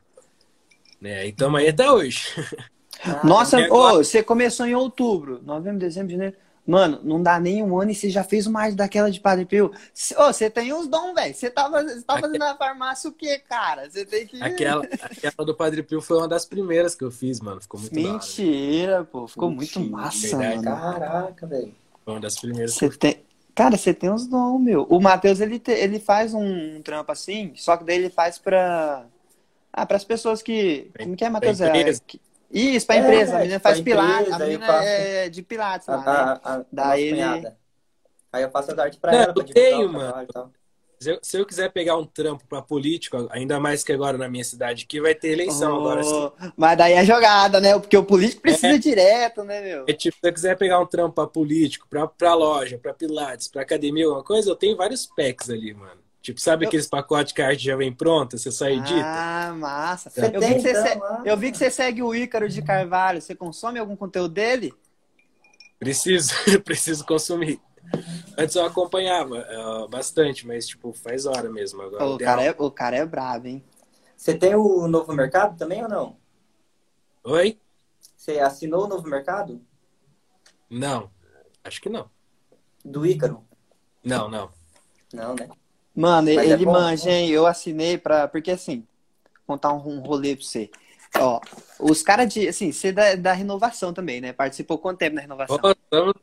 Né? 1.01 1.27
E 1.27 1.33
tamo 1.33 1.57
aí 1.57 1.67
até 1.67 1.89
hoje. 1.89 2.27
Ah, 3.03 3.21
Nossa, 3.25 3.57
ô, 3.59 3.63
agora? 3.63 3.97
você 3.97 4.23
começou 4.23 4.65
em 4.65 4.75
outubro, 4.75 5.41
novembro, 5.43 5.79
dezembro, 5.79 6.11
janeiro. 6.11 6.35
Mano, 6.67 6.99
não 7.03 7.21
dá 7.21 7.39
nem 7.39 7.61
um 7.61 7.79
ano 7.79 7.91
e 7.91 7.95
você 7.95 8.09
já 8.09 8.23
fez 8.23 8.47
uma 8.47 8.61
arte 8.61 8.75
daquela 8.75 9.11
de 9.11 9.19
Padre 9.19 9.45
Pio. 9.45 9.71
Ô, 10.17 10.33
você 10.33 10.49
tem 10.49 10.73
uns 10.73 10.87
dons, 10.87 11.13
velho. 11.13 11.33
Você 11.33 11.47
tava, 11.51 11.83
você 11.83 12.01
tava 12.01 12.21
fazendo 12.21 12.39
na 12.39 12.57
farmácia 12.57 13.07
o 13.07 13.13
quê, 13.13 13.37
cara? 13.37 13.87
Você 13.87 14.03
tem 14.03 14.25
que. 14.25 14.41
Aquela, 14.41 14.83
aquela 14.83 15.45
do 15.45 15.53
Padre 15.53 15.83
Pio 15.83 16.01
foi 16.01 16.17
uma 16.17 16.27
das 16.27 16.43
primeiras 16.45 16.95
que 16.95 17.03
eu 17.03 17.11
fiz, 17.11 17.39
mano. 17.39 17.61
Ficou 17.61 17.79
muito 17.79 17.93
da 17.93 18.01
hora. 18.01 18.13
Mentira, 18.13 19.03
pô. 19.03 19.27
Ficou 19.27 19.51
muito 19.51 19.79
Mentira, 19.79 19.95
massa, 19.95 20.37
verdade. 20.37 20.65
mano. 20.65 20.99
Caraca, 20.99 21.45
velho. 21.45 21.84
Foi 22.05 22.13
uma 22.13 22.19
das 22.21 22.39
primeiras 22.39 22.73
Você 22.75 22.89
tem. 22.89 23.25
Cara, 23.55 23.77
você 23.77 23.93
tem 23.93 24.09
uns 24.11 24.27
dons, 24.27 24.61
meu. 24.61 24.83
O 24.89 25.01
Matheus, 25.01 25.39
ele, 25.39 25.57
te- 25.59 25.71
ele 25.71 25.99
faz 25.99 26.33
um 26.33 26.81
trampo 26.81 27.11
assim, 27.11 27.53
só 27.55 27.75
que 27.75 27.83
daí 27.83 27.95
ele 27.97 28.09
faz 28.09 28.37
pra. 28.37 29.05
Ah, 29.73 29.85
pras 29.85 30.03
pessoas 30.05 30.41
que. 30.41 30.91
Como 30.97 31.15
que 31.15 31.25
é, 31.25 31.29
Matheus? 31.29 31.57
Pra 31.57 31.77
É, 31.77 31.93
que- 32.05 32.21
Isso, 32.51 32.85
pra 32.85 32.95
É, 32.95 32.99
empresa. 32.99 33.35
A 33.35 33.39
menina 33.39 33.59
pra 33.59 33.71
faz 33.71 33.81
pilates. 33.81 34.31
A 34.33 34.39
menina 34.39 34.65
faço- 34.67 34.87
é 34.87 35.29
de 35.29 35.41
pilates 35.41 35.89
A, 35.89 35.95
lá, 35.95 36.03
né? 36.03 36.11
a, 36.11 36.39
a, 36.43 36.55
a 36.57 36.65
Daí 36.71 37.03
ele-. 37.03 37.51
Aí 38.31 38.43
eu 38.43 38.51
faço 38.51 38.77
a 38.77 38.83
arte 38.83 38.97
pra 38.99 39.11
Não, 39.13 39.19
ela, 39.19 39.33
eu 39.35 39.43
tenho, 39.45 39.91
mano. 39.93 40.27
Se 40.99 41.11
eu, 41.11 41.19
se 41.21 41.37
eu 41.37 41.45
quiser 41.45 41.71
pegar 41.71 41.97
um 41.97 42.05
trampo 42.05 42.43
pra 42.47 42.61
político, 42.61 43.27
ainda 43.31 43.59
mais 43.59 43.83
que 43.83 43.91
agora 43.91 44.17
na 44.17 44.29
minha 44.29 44.43
cidade 44.43 44.85
aqui 44.85 44.99
vai 45.01 45.13
ter 45.13 45.29
eleição 45.29 45.75
agora. 45.75 45.99
assim. 46.01 46.11
Oh, 46.13 46.31
mas 46.55 46.77
daí 46.77 46.93
é 46.93 47.05
jogada, 47.05 47.59
né? 47.59 47.77
Porque 47.77 47.97
o 47.97 48.03
político 48.03 48.41
precisa 48.41 48.79
direto, 48.79 49.43
né, 49.43 49.61
meu? 49.61 49.85
É 49.87 49.93
tipo, 49.93 50.17
se 50.19 50.27
eu 50.27 50.33
quiser 50.33 50.57
pegar 50.57 50.79
um 50.79 50.85
trampo 50.85 51.15
pra 51.15 51.27
político, 51.27 51.85
pra, 51.89 52.07
pra 52.07 52.33
loja, 52.33 52.77
pra 52.77 52.93
pilates, 52.93 53.47
pra 53.47 53.61
academia, 53.61 54.05
alguma 54.05 54.23
coisa, 54.23 54.49
eu 54.49 54.55
tenho 54.55 54.75
vários 54.77 55.05
packs 55.05 55.49
ali, 55.49 55.73
mano. 55.73 55.99
Tipo, 56.21 56.41
sabe 56.41 56.65
Eu- 56.65 56.69
aqueles 56.69 56.87
pacotes 56.87 57.33
que 57.33 57.41
a 57.41 57.47
arte 57.49 57.63
já 57.65 57.75
vem 57.75 57.93
pronta, 57.93 58.35
você 58.37 58.49
só 58.49 58.67
edita? 58.67 58.99
Ah, 59.05 59.53
massa. 59.55 60.09
Você 60.09 60.21
Eu 60.25 60.31
vi, 60.31 60.39
tem, 60.39 60.53
que 60.55 60.61
você 60.61 60.71
então, 60.71 61.21
se- 61.23 61.29
eu 61.29 61.37
vi 61.37 61.51
que 61.51 61.57
você 61.57 61.69
segue 61.69 62.01
o 62.01 62.15
Ícaro 62.15 62.49
de 62.49 62.61
Carvalho. 62.63 63.21
Você 63.21 63.35
consome 63.35 63.77
algum 63.77 63.95
conteúdo 63.95 64.33
dele? 64.33 64.73
Preciso, 65.77 66.33
preciso 66.63 67.05
consumir. 67.05 67.59
Antes 68.37 68.55
eu 68.55 68.65
acompanhava 68.65 69.39
ah, 69.39 69.87
bastante, 69.89 70.45
mas 70.45 70.67
tipo, 70.67 70.93
faz 70.93 71.25
hora 71.25 71.49
mesmo 71.49 71.81
agora. 71.81 72.05
O 72.05 72.17
cara, 72.17 72.43
é, 72.43 72.55
o 72.57 72.71
cara 72.71 72.95
é 72.97 73.05
brabo, 73.05 73.47
hein? 73.47 73.63
Você 74.15 74.33
tem 74.33 74.55
o 74.55 74.87
Novo 74.87 75.13
Mercado 75.13 75.57
também 75.57 75.83
ou 75.83 75.89
não? 75.89 76.17
Oi? 77.23 77.59
Você 78.15 78.39
assinou 78.39 78.85
o 78.85 78.87
Novo 78.87 79.07
Mercado? 79.07 79.61
Não. 80.69 81.09
Acho 81.63 81.81
que 81.81 81.89
não. 81.89 82.09
Do 82.83 83.05
Ícaro? 83.05 83.43
Não, 84.03 84.29
não. 84.29 84.51
Não, 85.13 85.35
né? 85.35 85.49
Mano, 85.95 86.33
Mas 86.33 86.49
é 86.49 86.53
ele 86.53 86.65
bom, 86.65 86.73
manja, 86.73 87.09
hein? 87.09 87.29
Eu 87.29 87.47
assinei 87.47 87.97
pra. 87.97 88.27
Porque 88.27 88.51
assim, 88.51 88.85
contar 89.47 89.73
um, 89.73 89.97
um 89.97 89.99
rolê 90.01 90.35
pra 90.35 90.45
você. 90.45 90.69
Ó, 91.19 91.39
os 91.79 92.01
caras 92.01 92.33
de. 92.33 92.47
Assim, 92.47 92.71
você 92.71 92.91
da, 92.91 93.15
da 93.15 93.33
renovação 93.33 93.93
também, 93.93 94.21
né? 94.21 94.33
Participou 94.33 94.77
quanto 94.77 94.99
tempo 94.99 95.15
na 95.15 95.21
renovação? 95.21 95.59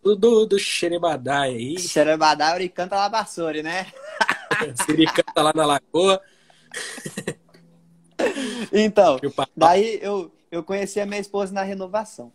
Do, 0.02 0.16
do, 0.16 0.46
do 0.46 0.58
Xerebadai 0.58 1.54
aí. 1.54 1.78
Xerabadá, 1.78 2.54
canta 2.68 2.96
Labassori, 2.96 3.62
né? 3.62 3.86
Siricanta 4.84 5.42
lá 5.42 5.52
na 5.54 5.66
lagoa. 5.66 6.20
Então, 8.72 9.18
daí 9.56 9.98
eu, 10.00 10.32
eu 10.50 10.62
conheci 10.62 11.00
a 11.00 11.06
minha 11.06 11.20
esposa 11.20 11.52
na 11.52 11.62
renovação. 11.62 12.32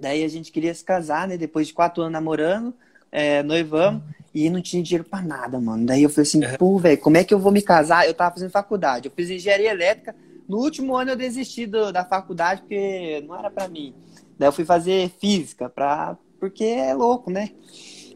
Daí 0.00 0.22
a 0.22 0.28
gente 0.28 0.52
queria 0.52 0.72
se 0.72 0.84
casar, 0.84 1.26
né? 1.26 1.36
Depois 1.36 1.66
de 1.66 1.74
quatro 1.74 2.02
anos 2.02 2.12
namorando, 2.12 2.72
é, 3.10 3.42
noivamos, 3.42 4.02
e 4.32 4.48
não 4.48 4.62
tinha 4.62 4.82
dinheiro 4.82 5.04
pra 5.08 5.20
nada, 5.20 5.60
mano. 5.60 5.84
Daí 5.84 6.04
eu 6.04 6.10
falei 6.10 6.22
assim, 6.22 6.40
pô, 6.56 6.78
velho, 6.78 6.98
como 6.98 7.16
é 7.16 7.24
que 7.24 7.34
eu 7.34 7.38
vou 7.38 7.50
me 7.50 7.60
casar? 7.60 8.06
Eu 8.06 8.14
tava 8.14 8.34
fazendo 8.34 8.50
faculdade, 8.50 9.08
eu 9.08 9.12
fiz 9.14 9.28
engenharia 9.28 9.70
elétrica. 9.70 10.14
No 10.48 10.58
último 10.58 10.96
ano 10.96 11.10
eu 11.12 11.16
desisti 11.16 11.66
do- 11.66 11.92
da 11.92 12.04
faculdade 12.04 12.62
porque 12.62 13.22
não 13.26 13.36
era 13.36 13.50
pra 13.50 13.68
mim. 13.68 13.94
Daí 14.38 14.48
eu 14.48 14.52
fui 14.52 14.64
fazer 14.64 15.10
física, 15.20 15.68
pra, 15.68 16.16
porque 16.40 16.64
é 16.64 16.94
louco, 16.94 17.30
né? 17.30 17.50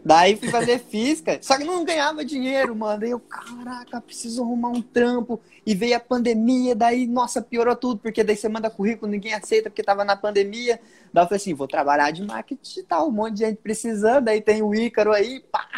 Daí 0.04 0.36
fui 0.36 0.48
fazer 0.48 0.78
física, 0.90 1.38
só 1.42 1.56
que 1.58 1.64
não 1.64 1.84
ganhava 1.84 2.24
dinheiro, 2.24 2.74
mano. 2.74 3.00
Daí 3.00 3.10
eu, 3.10 3.20
caraca, 3.20 4.00
preciso 4.00 4.42
arrumar 4.42 4.70
um 4.70 4.80
trampo. 4.82 5.40
E 5.66 5.74
veio 5.74 5.96
a 5.96 6.00
pandemia, 6.00 6.74
daí, 6.74 7.06
nossa, 7.06 7.40
piorou 7.42 7.76
tudo, 7.76 8.00
porque 8.00 8.24
daí 8.24 8.36
você 8.36 8.48
manda 8.48 8.70
currículo, 8.70 9.10
ninguém 9.10 9.34
aceita 9.34 9.68
porque 9.70 9.82
tava 9.82 10.04
na 10.04 10.16
pandemia. 10.16 10.80
Daí 11.12 11.24
eu 11.24 11.28
falei 11.28 11.36
assim, 11.36 11.54
vou 11.54 11.68
trabalhar 11.68 12.10
de 12.10 12.22
marketing 12.24 12.62
digital, 12.62 13.08
um 13.08 13.12
monte 13.12 13.34
de 13.34 13.40
gente 13.46 13.58
precisando, 13.58 14.24
daí 14.24 14.40
tem 14.40 14.62
o 14.62 14.74
Ícaro 14.74 15.12
aí, 15.12 15.40
pá. 15.52 15.68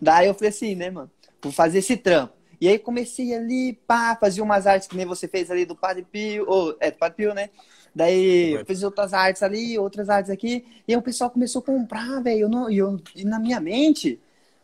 Daí 0.00 0.28
eu 0.28 0.34
falei 0.34 0.50
assim, 0.50 0.74
né, 0.74 0.90
mano, 0.90 1.10
vou 1.42 1.52
fazer 1.52 1.78
esse 1.78 1.96
trampo. 1.96 2.34
E 2.62 2.68
aí 2.68 2.78
comecei 2.78 3.34
ali, 3.34 3.72
pá, 3.72 4.14
fazia 4.14 4.40
umas 4.40 4.68
artes 4.68 4.86
que 4.86 4.96
nem 4.96 5.04
você 5.04 5.26
fez 5.26 5.50
ali 5.50 5.64
do 5.64 5.74
Padre 5.74 6.04
Pio, 6.04 6.44
ou, 6.46 6.76
é, 6.78 6.92
do 6.92 6.96
Padre 6.96 7.16
Pio, 7.16 7.34
né? 7.34 7.50
Daí 7.92 8.52
eu 8.52 8.64
fiz 8.64 8.84
outras 8.84 9.12
artes 9.12 9.42
ali, 9.42 9.76
outras 9.76 10.08
artes 10.08 10.30
aqui, 10.30 10.64
e 10.86 10.92
aí 10.92 10.96
o 10.96 11.02
pessoal 11.02 11.28
começou 11.28 11.58
a 11.58 11.64
comprar, 11.64 12.22
velho, 12.22 12.70
e 12.70 12.78
eu, 12.78 13.00
e 13.16 13.24
na 13.24 13.40
minha 13.40 13.58
mente, 13.58 14.20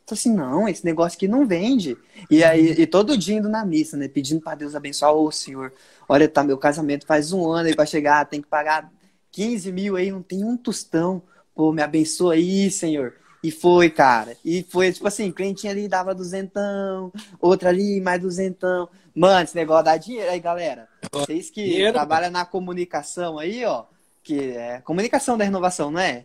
Falei 0.06 0.20
assim, 0.20 0.32
não, 0.32 0.68
esse 0.68 0.84
negócio 0.84 1.16
aqui 1.16 1.26
não 1.26 1.44
vende. 1.44 1.98
E 2.30 2.44
aí, 2.44 2.70
e 2.70 2.86
todo 2.86 3.18
dia 3.18 3.36
indo 3.36 3.48
na 3.48 3.66
missa, 3.66 3.96
né? 3.96 4.06
Pedindo 4.06 4.40
para 4.40 4.54
Deus 4.54 4.76
abençoar, 4.76 5.12
ô 5.12 5.32
Senhor, 5.32 5.72
olha, 6.08 6.28
tá, 6.28 6.44
meu 6.44 6.56
casamento 6.56 7.04
faz 7.04 7.32
um 7.32 7.50
ano 7.50 7.68
aí 7.68 7.74
para 7.74 7.84
chegar, 7.84 8.24
tem 8.26 8.40
que 8.40 8.46
pagar 8.46 8.90
15 9.32 9.72
mil 9.72 9.96
aí, 9.96 10.12
não 10.12 10.22
tem 10.22 10.44
um 10.44 10.56
tostão. 10.56 11.20
Pô, 11.52 11.72
me 11.72 11.82
abençoa 11.82 12.34
aí, 12.34 12.70
Senhor. 12.70 13.12
E 13.42 13.50
foi, 13.50 13.88
cara. 13.88 14.36
E 14.44 14.64
foi, 14.64 14.92
tipo 14.92 15.06
assim, 15.06 15.30
cliente 15.30 15.68
ali 15.68 15.86
dava 15.86 16.14
duzentão, 16.14 17.12
outra 17.40 17.68
ali 17.68 18.00
mais 18.00 18.20
duzentão. 18.20 18.88
Mano, 19.14 19.44
esse 19.44 19.54
negócio 19.54 19.84
dá 19.84 19.96
dinheiro 19.96 20.30
aí, 20.30 20.40
galera. 20.40 20.88
Vocês 21.12 21.48
que 21.50 21.62
Dinheiro, 21.62 21.92
trabalham 21.92 22.30
na 22.30 22.44
comunicação 22.44 23.38
aí, 23.38 23.64
ó, 23.64 23.84
que 24.24 24.50
é 24.56 24.80
comunicação 24.80 25.38
da 25.38 25.44
renovação, 25.44 25.90
não 25.90 26.00
é? 26.00 26.24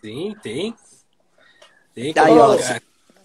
Sim, 0.00 0.34
tem. 0.42 0.74
Tem 1.94 2.12
Aí, 2.16 2.32
ó. 2.32 2.46
colocar. 2.48 2.82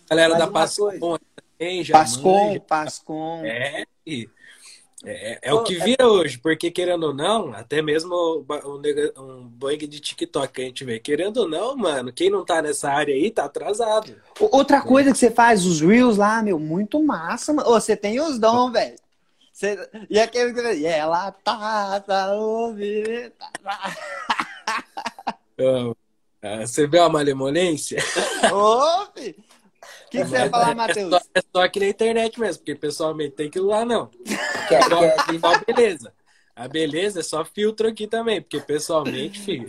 Galera 0.09 0.35
da 0.35 0.47
Pascom 0.47 1.17
também 1.57 1.83
já 1.83 1.93
Pascom, 1.97 2.47
manja. 2.47 2.59
Pascom. 2.61 3.41
É, 3.43 3.85
e- 4.05 4.29
é, 5.05 5.39
é 5.43 5.53
o 5.53 5.63
que 5.63 5.75
vira 5.75 6.07
hoje, 6.07 6.39
porque 6.39 6.71
querendo 6.71 7.03
ou 7.07 7.13
não, 7.13 7.53
até 7.53 7.81
mesmo 7.81 8.43
um, 8.65 9.21
um 9.21 9.47
bang 9.47 9.85
de 9.85 9.99
TikTok 9.99 10.53
que 10.53 10.61
a 10.61 10.65
gente 10.65 10.83
vê, 10.83 10.99
querendo 10.99 11.37
ou 11.37 11.47
não, 11.47 11.75
mano, 11.75 12.11
quem 12.11 12.29
não 12.29 12.43
tá 12.43 12.61
nessa 12.61 12.89
área 12.89 13.13
aí 13.13 13.29
tá 13.29 13.45
atrasado. 13.45 14.15
Outra 14.39 14.81
coisa 14.81 15.11
que 15.11 15.17
você 15.17 15.29
faz, 15.29 15.65
os 15.65 15.81
Reels 15.81 16.17
lá, 16.17 16.41
meu, 16.41 16.57
muito 16.59 17.01
massa, 17.03 17.53
mano. 17.53 17.69
Ô, 17.69 17.79
Você 17.79 17.95
tem 17.95 18.19
os 18.19 18.39
dons, 18.39 18.71
velho. 18.71 18.95
Você- 19.53 19.89
E 20.09 20.19
aquele 20.19 20.53
que 20.53 20.61
e 20.73 20.85
ela 20.85 21.31
tá, 21.31 21.99
tá, 22.01 22.33
ouvindo. 22.33 23.31
tá, 23.31 23.51
tá. 23.63 23.97
Ah, 26.39 26.59
Você 26.65 26.85
vê 26.85 26.99
a 26.99 27.09
malemolência? 27.09 27.97
Ô, 28.53 29.05
fi. 29.15 29.35
O 30.07 30.09
que, 30.09 30.19
que 30.19 30.25
você 30.25 30.37
ia 30.37 30.49
falar, 30.49 30.71
É 30.71 30.75
Matheus? 30.75 31.09
só, 31.09 31.19
é 31.35 31.41
só 31.55 31.61
aqui 31.63 31.79
na 31.81 31.87
internet 31.87 32.39
mesmo, 32.39 32.59
porque 32.59 32.75
pessoalmente 32.75 33.35
tem 33.35 33.47
aquilo 33.47 33.67
lá 33.67 33.83
não. 33.83 34.09
Quer, 34.69 34.83
Só, 34.83 34.99
quer, 34.99 35.39
só 35.39 35.59
beleza. 35.65 36.13
A 36.55 36.67
beleza 36.67 37.19
é 37.19 37.23
só 37.23 37.43
filtro 37.45 37.87
aqui 37.87 38.07
também, 38.07 38.41
porque 38.41 38.59
pessoalmente, 38.59 39.39
filho. 39.39 39.67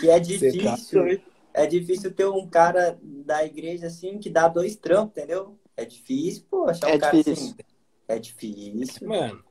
que 0.00 0.08
é 0.08 0.14
tá 0.14 0.18
difícil. 0.18 1.22
É 1.52 1.66
difícil 1.66 2.12
ter 2.12 2.26
um 2.26 2.48
cara 2.48 2.98
da 3.02 3.44
igreja 3.44 3.88
assim 3.88 4.18
que 4.18 4.30
dá 4.30 4.48
dois 4.48 4.76
trampos, 4.76 5.10
entendeu? 5.16 5.58
É 5.76 5.84
difícil, 5.84 6.44
pô, 6.50 6.68
achar 6.68 6.88
É 6.90 6.94
um 6.94 6.98
cara 6.98 7.16
difícil. 7.16 7.44
assim. 7.44 7.54
É 8.08 8.18
difícil. 8.18 9.08
Mano, 9.08 9.44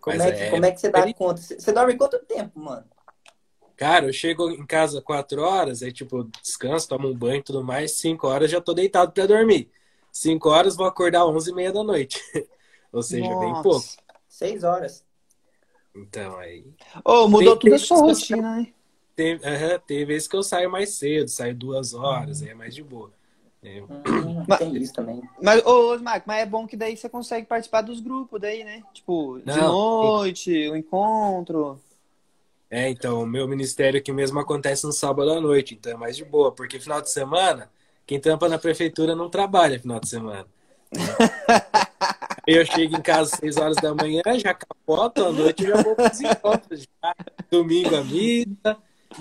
Como 0.00 0.22
é, 0.22 0.32
que, 0.32 0.42
é- 0.42 0.50
como 0.50 0.64
é 0.64 0.70
que 0.72 0.80
você 0.80 0.90
dá 0.90 1.12
conta? 1.12 1.40
Você 1.40 1.72
dorme 1.72 1.96
quanto 1.96 2.18
tempo, 2.20 2.58
mano? 2.58 2.86
Cara, 3.82 4.06
eu 4.06 4.12
chego 4.12 4.48
em 4.48 4.64
casa 4.64 5.02
quatro 5.02 5.42
horas, 5.42 5.82
aí 5.82 5.90
tipo, 5.90 6.22
descanso, 6.40 6.88
tomo 6.88 7.08
um 7.08 7.14
banho 7.18 7.40
e 7.40 7.42
tudo 7.42 7.64
mais, 7.64 7.90
cinco 7.98 8.28
horas 8.28 8.48
já 8.48 8.60
tô 8.60 8.72
deitado 8.72 9.10
pra 9.10 9.26
dormir. 9.26 9.68
Cinco 10.12 10.50
horas 10.50 10.76
vou 10.76 10.86
acordar 10.86 11.26
onze 11.26 11.50
e 11.50 11.52
meia 11.52 11.72
da 11.72 11.82
noite. 11.82 12.22
Ou 12.92 13.02
seja, 13.02 13.34
bem 13.34 13.48
Nossa. 13.50 13.62
pouco. 13.64 13.86
Seis 14.28 14.62
horas. 14.62 15.04
Então, 15.96 16.38
aí. 16.38 16.64
Ô, 17.04 17.26
mudou 17.26 17.56
Tem- 17.56 17.70
toda 17.70 17.74
a 17.74 17.78
sua 17.84 17.96
rotina, 18.02 18.58
né? 18.58 18.72
Tem, 19.16 19.34
aham, 19.42 19.80
tem 19.84 20.06
vezes 20.06 20.28
que 20.28 20.36
eu 20.36 20.44
saio 20.44 20.70
mais 20.70 20.90
cedo, 20.90 21.26
saio 21.26 21.52
duas 21.52 21.92
horas, 21.92 22.40
aí 22.40 22.50
é 22.50 22.54
mais 22.54 22.76
de 22.76 22.84
boa. 22.84 23.10
É, 23.64 23.80
Hum, 23.82 24.44
Mas- 24.46 24.58
tem 24.60 24.76
isso 24.76 24.92
também. 24.92 25.20
Mas, 25.42 25.60
ô, 25.66 25.90
Osmar, 25.90 26.22
mas 26.24 26.42
é 26.42 26.46
bom 26.46 26.68
que 26.68 26.76
daí 26.76 26.96
você 26.96 27.08
consegue 27.08 27.48
participar 27.48 27.82
dos 27.82 27.98
grupos 27.98 28.40
daí, 28.40 28.62
né? 28.62 28.80
Tipo, 28.94 29.40
de 29.40 29.46
Não. 29.46 29.72
noite, 29.72 30.68
o 30.68 30.76
encontro. 30.76 31.80
É, 32.74 32.88
então, 32.88 33.20
o 33.22 33.26
meu 33.26 33.46
ministério 33.46 34.00
aqui 34.00 34.10
mesmo 34.10 34.40
acontece 34.40 34.86
no 34.86 34.92
sábado 34.94 35.30
à 35.30 35.38
noite, 35.38 35.74
então 35.74 35.92
é 35.92 35.94
mais 35.94 36.16
de 36.16 36.24
boa, 36.24 36.50
porque 36.50 36.80
final 36.80 37.02
de 37.02 37.10
semana, 37.10 37.70
quem 38.06 38.18
tampa 38.18 38.48
na 38.48 38.58
prefeitura 38.58 39.14
não 39.14 39.28
trabalha 39.28 39.78
final 39.78 40.00
de 40.00 40.08
semana. 40.08 40.46
Eu 42.46 42.64
chego 42.64 42.96
em 42.96 43.02
casa 43.02 43.30
às 43.34 43.38
6 43.40 43.58
horas 43.58 43.76
da 43.76 43.94
manhã, 43.94 44.22
já 44.38 44.54
capoto, 44.54 45.22
à 45.22 45.30
noite 45.30 45.66
já 45.66 45.82
vou 45.82 45.94
para 45.94 46.10
os 46.10 46.20
encontros. 46.22 46.80
Já. 46.80 47.14
Domingo 47.50 47.94
a 47.94 48.02
missa, 48.04 48.76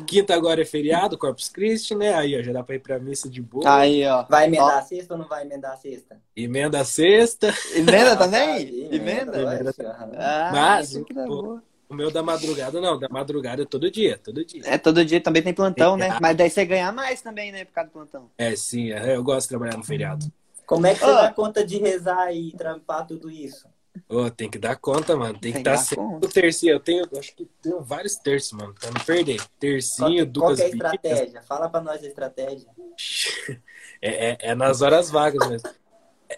quinta 0.07 0.33
agora 0.33 0.61
é 0.61 0.65
feriado, 0.65 1.17
Corpus 1.17 1.49
Christi, 1.49 1.93
né? 1.93 2.13
Aí 2.13 2.39
ó, 2.39 2.41
já 2.41 2.53
dá 2.53 2.63
para 2.63 2.75
ir 2.75 2.79
para 2.79 2.99
missa 2.99 3.29
de 3.29 3.41
boa. 3.41 3.69
Aí, 3.69 4.07
ó. 4.07 4.23
Vai 4.29 4.45
emendar 4.45 4.77
a 4.77 4.81
sexta 4.81 5.13
ou 5.13 5.19
não 5.19 5.27
vai 5.27 5.43
emendar 5.43 5.73
a 5.73 5.77
sexta? 5.77 6.17
Emenda 6.37 6.79
a 6.79 6.85
sexta, 6.85 7.53
Emenda 7.75 8.11
Ah, 8.15 8.17
também? 8.17 8.89
tá, 8.89 8.95
Emenda? 8.95 9.37
lógico, 9.43 9.81
aham. 9.83 10.09
Ah, 10.17 10.49
Mas, 10.53 10.93
que 10.93 11.13
dá 11.13 11.27
boa. 11.27 11.61
O 11.91 11.95
meu 11.95 12.09
da 12.09 12.23
madrugada 12.23 12.79
não, 12.79 12.97
da 12.97 13.09
madrugada 13.09 13.63
é 13.63 13.65
todo 13.65 13.91
dia, 13.91 14.17
todo 14.17 14.43
dia. 14.45 14.61
É, 14.65 14.77
todo 14.77 15.03
dia 15.03 15.19
também 15.19 15.43
tem 15.43 15.53
plantão, 15.53 15.97
né? 15.97 16.07
É. 16.07 16.19
Mas 16.21 16.37
daí 16.37 16.49
você 16.49 16.65
ganha 16.65 16.89
mais 16.91 17.21
também, 17.21 17.51
né? 17.51 17.65
Por 17.65 17.73
causa 17.73 17.89
do 17.89 17.93
plantão. 17.93 18.31
É, 18.37 18.55
sim, 18.55 18.91
é, 18.91 19.15
eu 19.15 19.23
gosto 19.23 19.43
de 19.43 19.49
trabalhar 19.49 19.77
no 19.77 19.83
feriado. 19.83 20.25
Como 20.65 20.87
é 20.87 20.93
que 20.93 21.01
você 21.01 21.05
Ah. 21.11 21.21
dá 21.23 21.33
conta 21.33 21.65
de 21.65 21.77
rezar 21.77 22.33
e 22.33 22.53
trampar 22.53 23.05
tudo 23.05 23.29
isso? 23.29 23.67
Ô, 24.07 24.29
tem 24.29 24.49
que 24.49 24.57
dar 24.57 24.77
conta, 24.77 25.17
mano. 25.17 25.33
Tem 25.37 25.51
que 25.51 25.61
Tem 25.61 25.63
que 25.63 25.69
estar 25.69 25.71
dar 25.71 25.77
sempre 25.77 26.05
no 26.05 26.29
tercinho. 26.29 26.71
Eu 26.73 26.79
tenho, 26.79 27.05
acho 27.19 27.35
que 27.35 27.45
tenho 27.61 27.81
vários 27.81 28.15
terços, 28.15 28.53
mano, 28.53 28.73
pra 28.73 28.89
não 28.89 29.01
perder. 29.03 29.37
Qual, 29.37 29.49
Tercinho, 29.59 30.25
qual 30.25 30.25
duas 30.25 30.59
que 30.59 30.63
é 30.63 30.65
a 30.65 30.69
estratégia? 30.69 31.41
Fala 31.41 31.67
pra 31.67 31.81
nós 31.81 32.01
a 32.03 32.07
estratégia. 32.07 32.67
É, 34.03 34.31
é, 34.31 34.37
é 34.49 34.55
nas 34.55 34.81
horas 34.81 35.11
vagas 35.11 35.47
mesmo. 35.47 35.69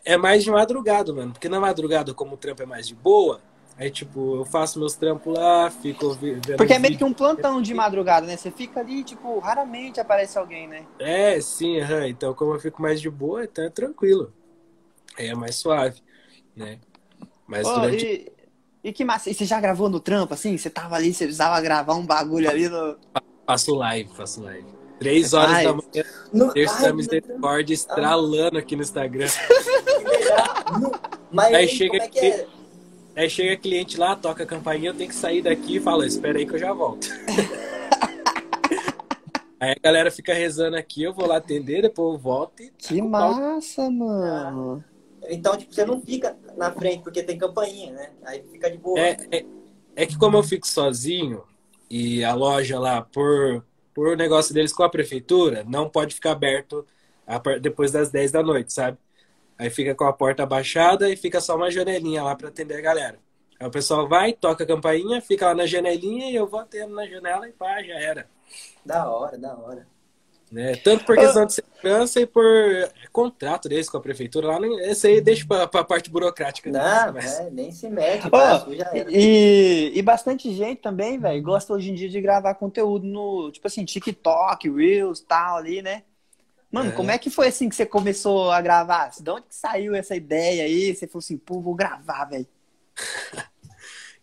É 0.03 0.17
mais 0.17 0.43
de 0.43 0.51
madrugada, 0.51 1.13
mano. 1.13 1.31
Porque 1.31 1.47
na 1.47 1.61
madrugada, 1.61 2.13
como 2.13 2.33
o 2.33 2.37
trampo 2.37 2.61
é 2.61 2.65
mais 2.65 2.85
de 2.85 2.93
boa, 2.93 3.39
aí, 3.77 3.89
tipo, 3.91 4.37
eu 4.37 4.45
faço 4.45 4.79
meus 4.79 4.95
trampos 4.95 5.33
lá, 5.37 5.69
fico 5.69 6.13
vendo 6.13 6.57
Porque 6.57 6.73
é 6.73 6.79
meio 6.79 6.97
que 6.97 7.03
um 7.03 7.13
plantão 7.13 7.61
de 7.61 7.73
madrugada, 7.73 8.25
né? 8.25 8.37
Você 8.37 8.51
fica 8.51 8.79
ali, 8.79 9.03
tipo, 9.03 9.39
raramente 9.39 9.99
aparece 9.99 10.37
alguém, 10.37 10.67
né? 10.67 10.85
É, 10.99 11.39
sim, 11.41 11.79
aham. 11.79 12.07
Então, 12.07 12.33
como 12.33 12.53
eu 12.53 12.59
fico 12.59 12.81
mais 12.81 13.01
de 13.01 13.09
boa, 13.09 13.43
então 13.43 13.63
é 13.63 13.69
tranquilo. 13.69 14.33
Aí 15.17 15.27
é 15.27 15.35
mais 15.35 15.55
suave, 15.55 16.01
né? 16.55 16.79
Mas 17.47 17.67
Ô, 17.67 17.73
durante. 17.73 18.05
e, 18.05 18.31
e 18.83 18.93
que 18.93 19.03
massa. 19.05 19.29
E 19.29 19.33
você 19.33 19.45
já 19.45 19.59
gravou 19.59 19.89
no 19.89 19.99
trampo, 19.99 20.33
assim? 20.33 20.57
Você 20.57 20.69
tava 20.69 20.95
ali, 20.95 21.13
você 21.13 21.25
precisava 21.25 21.59
gravar 21.61 21.93
um 21.95 22.05
bagulho 22.05 22.49
ali 22.49 22.67
no. 22.69 22.97
Faço 23.45 23.75
live, 23.75 24.09
faço 24.15 24.41
live. 24.41 24.65
Três 24.99 25.33
horas 25.33 25.63
da 25.63 25.73
manhã, 25.73 26.03
No, 26.31 26.53
Ai, 26.55 26.81
da 26.81 26.93
misericórdia, 26.93 27.73
estralando 27.73 28.57
aqui 28.57 28.75
no 28.75 28.81
Instagram. 28.83 29.27
No- 30.79 30.91
Mas 31.31 31.53
aí, 31.53 31.67
chega 31.67 31.89
como 31.91 32.01
é 32.01 32.07
que 32.07 32.19
é? 32.19 32.47
Aí 33.15 33.29
chega 33.29 33.57
cliente 33.57 33.97
lá, 33.97 34.15
toca 34.15 34.43
a 34.43 34.45
campainha, 34.45 34.89
eu 34.89 34.93
tenho 34.93 35.09
que 35.09 35.15
sair 35.15 35.41
daqui 35.41 35.77
e 35.77 35.79
fala, 35.79 36.05
espera 36.05 36.39
aí 36.39 36.47
que 36.47 36.55
eu 36.55 36.59
já 36.59 36.73
volto. 36.73 37.07
aí 39.59 39.71
a 39.71 39.79
galera 39.83 40.09
fica 40.09 40.33
rezando 40.33 40.75
aqui, 40.75 41.03
eu 41.03 41.13
vou 41.13 41.27
lá 41.27 41.37
atender, 41.37 41.83
depois 41.83 42.15
eu 42.15 42.19
volto 42.19 42.63
e. 42.63 42.71
Que 42.71 43.01
massa, 43.01 43.89
mano. 43.89 44.83
Então, 45.29 45.55
tipo, 45.55 45.73
você 45.73 45.85
não 45.85 46.01
fica 46.01 46.35
na 46.57 46.71
frente 46.71 47.03
porque 47.03 47.21
tem 47.21 47.37
campainha, 47.37 47.93
né? 47.93 48.09
Aí 48.25 48.43
fica 48.51 48.69
de 48.69 48.77
boa. 48.77 48.99
É, 48.99 49.15
é, 49.31 49.45
é 49.95 50.05
que 50.07 50.17
como 50.17 50.37
eu 50.37 50.43
fico 50.43 50.67
sozinho 50.67 51.43
e 51.89 52.23
a 52.23 52.33
loja 52.33 52.79
lá, 52.79 53.01
por, 53.01 53.63
por 53.93 54.17
negócio 54.17 54.53
deles 54.53 54.73
com 54.73 54.83
a 54.83 54.89
prefeitura, 54.89 55.63
não 55.67 55.87
pode 55.87 56.15
ficar 56.15 56.31
aberto 56.31 56.85
depois 57.61 57.91
das 57.91 58.09
10 58.09 58.31
da 58.31 58.43
noite, 58.43 58.73
sabe? 58.73 58.97
Aí 59.57 59.69
fica 59.69 59.93
com 59.95 60.05
a 60.05 60.13
porta 60.13 60.43
abaixada 60.43 61.09
e 61.09 61.15
fica 61.15 61.39
só 61.39 61.55
uma 61.55 61.71
janelinha 61.71 62.23
lá 62.23 62.35
para 62.35 62.49
atender 62.49 62.77
a 62.77 62.81
galera. 62.81 63.19
Aí 63.59 63.67
o 63.67 63.71
pessoal 63.71 64.07
vai, 64.07 64.33
toca 64.33 64.63
a 64.63 64.67
campainha, 64.67 65.21
fica 65.21 65.47
lá 65.47 65.55
na 65.55 65.65
janelinha 65.65 66.29
e 66.29 66.35
eu 66.35 66.47
vou 66.47 66.59
atendo 66.59 66.95
na 66.95 67.05
janela 67.05 67.47
e 67.47 67.51
pá, 67.51 67.81
já 67.83 67.95
era. 67.95 68.27
Da 68.85 69.09
hora, 69.09 69.37
da 69.37 69.55
hora. 69.55 69.87
Né? 70.53 70.75
Tanto 70.75 71.03
por 71.03 71.15
questão 71.15 71.47
de 71.47 71.53
segurança 71.53 72.19
e 72.19 72.27
por 72.27 72.43
contrato 73.11 73.67
deles 73.67 73.89
com 73.89 73.97
a 73.97 74.01
prefeitura 74.01 74.47
lá, 74.47 74.59
esse 74.83 75.07
aí 75.07 75.19
deixa 75.19 75.47
para 75.47 75.63
a 75.63 75.83
parte 75.83 76.11
burocrática. 76.11 76.69
Né? 76.69 76.79
Não, 76.79 77.13
mas... 77.13 77.39
é, 77.39 77.49
nem 77.49 77.71
se 77.71 77.89
mete, 77.89 78.29
tá? 78.29 78.63
e, 79.09 79.91
e 79.95 80.01
bastante 80.03 80.53
gente 80.53 80.79
também, 80.79 81.17
velho, 81.17 81.41
gosta 81.41 81.73
hoje 81.73 81.89
em 81.89 81.95
dia 81.95 82.07
de 82.07 82.21
gravar 82.21 82.53
conteúdo 82.53 83.03
no, 83.03 83.51
tipo 83.51 83.65
assim, 83.65 83.83
TikTok, 83.83 84.69
Reels, 84.69 85.21
tal 85.21 85.57
ali, 85.57 85.81
né? 85.81 86.03
Mano, 86.73 86.89
é. 86.89 86.91
como 86.91 87.11
é 87.11 87.19
que 87.19 87.29
foi 87.29 87.49
assim 87.49 87.69
que 87.69 87.75
você 87.75 87.85
começou 87.85 88.49
a 88.49 88.59
gravar? 88.59 89.11
De 89.21 89.29
onde 89.29 89.43
que 89.43 89.55
saiu 89.55 89.93
essa 89.93 90.15
ideia 90.15 90.63
aí? 90.63 90.95
Você 90.95 91.05
falou 91.05 91.19
assim, 91.19 91.37
pô, 91.37 91.61
vou 91.61 91.75
gravar, 91.75 92.25
velho. 92.25 92.47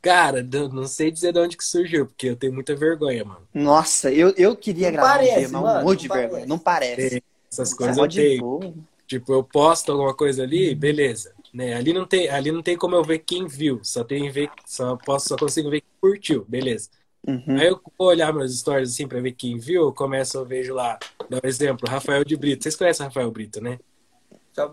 Cara, 0.03 0.43
não 0.43 0.87
sei 0.89 1.13
dizer 1.13 1.33
de 1.33 1.39
onde 1.39 1.57
que 1.57 1.65
surgiu, 1.65 2.07
porque 2.07 2.31
eu 2.31 2.35
tenho 2.35 2.53
muita 2.53 2.75
vergonha, 2.75 3.25
mano. 3.25 3.47
Mas 3.55 4.03
eu, 4.05 4.35
eu 4.37 4.57
queria 4.57 4.89
não 4.89 4.95
gravar 4.95 5.19
parece, 5.19 5.39
um 5.39 5.43
tema, 5.43 5.81
um 5.81 5.85
monte 5.85 6.01
de 6.01 6.09
parece. 6.09 6.27
vergonha. 6.27 6.47
Não 6.47 6.59
parece. 6.59 7.23
essas 7.53 7.73
coisas 7.73 7.97
eu 7.97 8.09
tenho. 8.09 8.75
Tipo, 9.07 9.33
eu 9.33 9.45
posto 9.45 9.93
alguma 9.93 10.15
coisa 10.15 10.43
ali, 10.43 10.75
beleza. 10.75 11.33
Né? 11.55 11.75
Ali, 11.75 11.93
não 11.93 12.07
tem, 12.07 12.29
ali 12.31 12.51
não 12.51 12.63
tem 12.63 12.77
como 12.77 12.97
eu 12.97 13.05
ver 13.05 13.21
quem 13.21 13.47
viu, 13.47 13.81
só 13.85 14.03
tem 14.03 14.29
ver, 14.31 14.51
só, 14.67 14.97
posso, 14.97 15.29
só 15.29 15.37
consigo 15.37 15.71
ver 15.71 15.83
quem 15.83 15.91
curtiu, 16.01 16.45
beleza. 16.49 16.89
Uhum. 17.27 17.59
Aí 17.59 17.67
eu 17.67 17.81
vou 17.99 18.09
olhar 18.09 18.33
meus 18.33 18.59
stories 18.59 18.91
assim 18.91 19.07
pra 19.07 19.21
ver 19.21 19.33
quem 19.33 19.59
viu, 19.59 19.83
eu 19.83 19.93
começo, 19.93 20.39
eu 20.39 20.45
vejo 20.45 20.75
lá, 20.75 20.99
dá 21.29 21.37
um 21.37 21.49
exemplo, 21.49 21.89
Rafael 21.89 22.25
de 22.25 22.37
Brito. 22.37 22.63
Vocês 22.63 22.77
conhecem 22.77 23.05
o 23.05 23.09
Rafael 23.09 23.31
Brito, 23.31 23.61
né? 23.61 23.79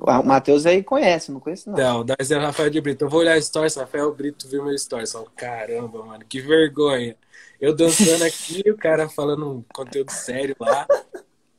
O 0.01 0.24
Matheus 0.24 0.66
aí 0.66 0.84
conhece, 0.84 1.32
não 1.32 1.39
conhece 1.39 1.70
não. 1.70 1.77
Não, 1.77 2.06
dá 2.06 2.16
um 2.20 2.22
exemplo, 2.22 2.46
Rafael 2.46 2.70
de 2.70 2.82
Brito. 2.82 3.06
Eu 3.06 3.10
vou 3.10 3.20
olhar 3.20 3.42
stories, 3.42 3.75
Rafael 3.75 4.13
Brito 4.13 4.48
viu 4.48 4.63
meu 4.63 4.77
stories. 4.77 5.12
Falo, 5.12 5.32
caramba, 5.36 6.04
mano, 6.04 6.25
que 6.27 6.42
vergonha. 6.42 7.16
Eu 7.60 7.75
dançando 7.75 8.24
aqui, 8.24 8.63
o 8.70 8.77
cara 8.77 9.08
falando 9.08 9.50
um 9.50 9.63
conteúdo 9.74 10.12
sério 10.12 10.56
lá. 10.60 10.88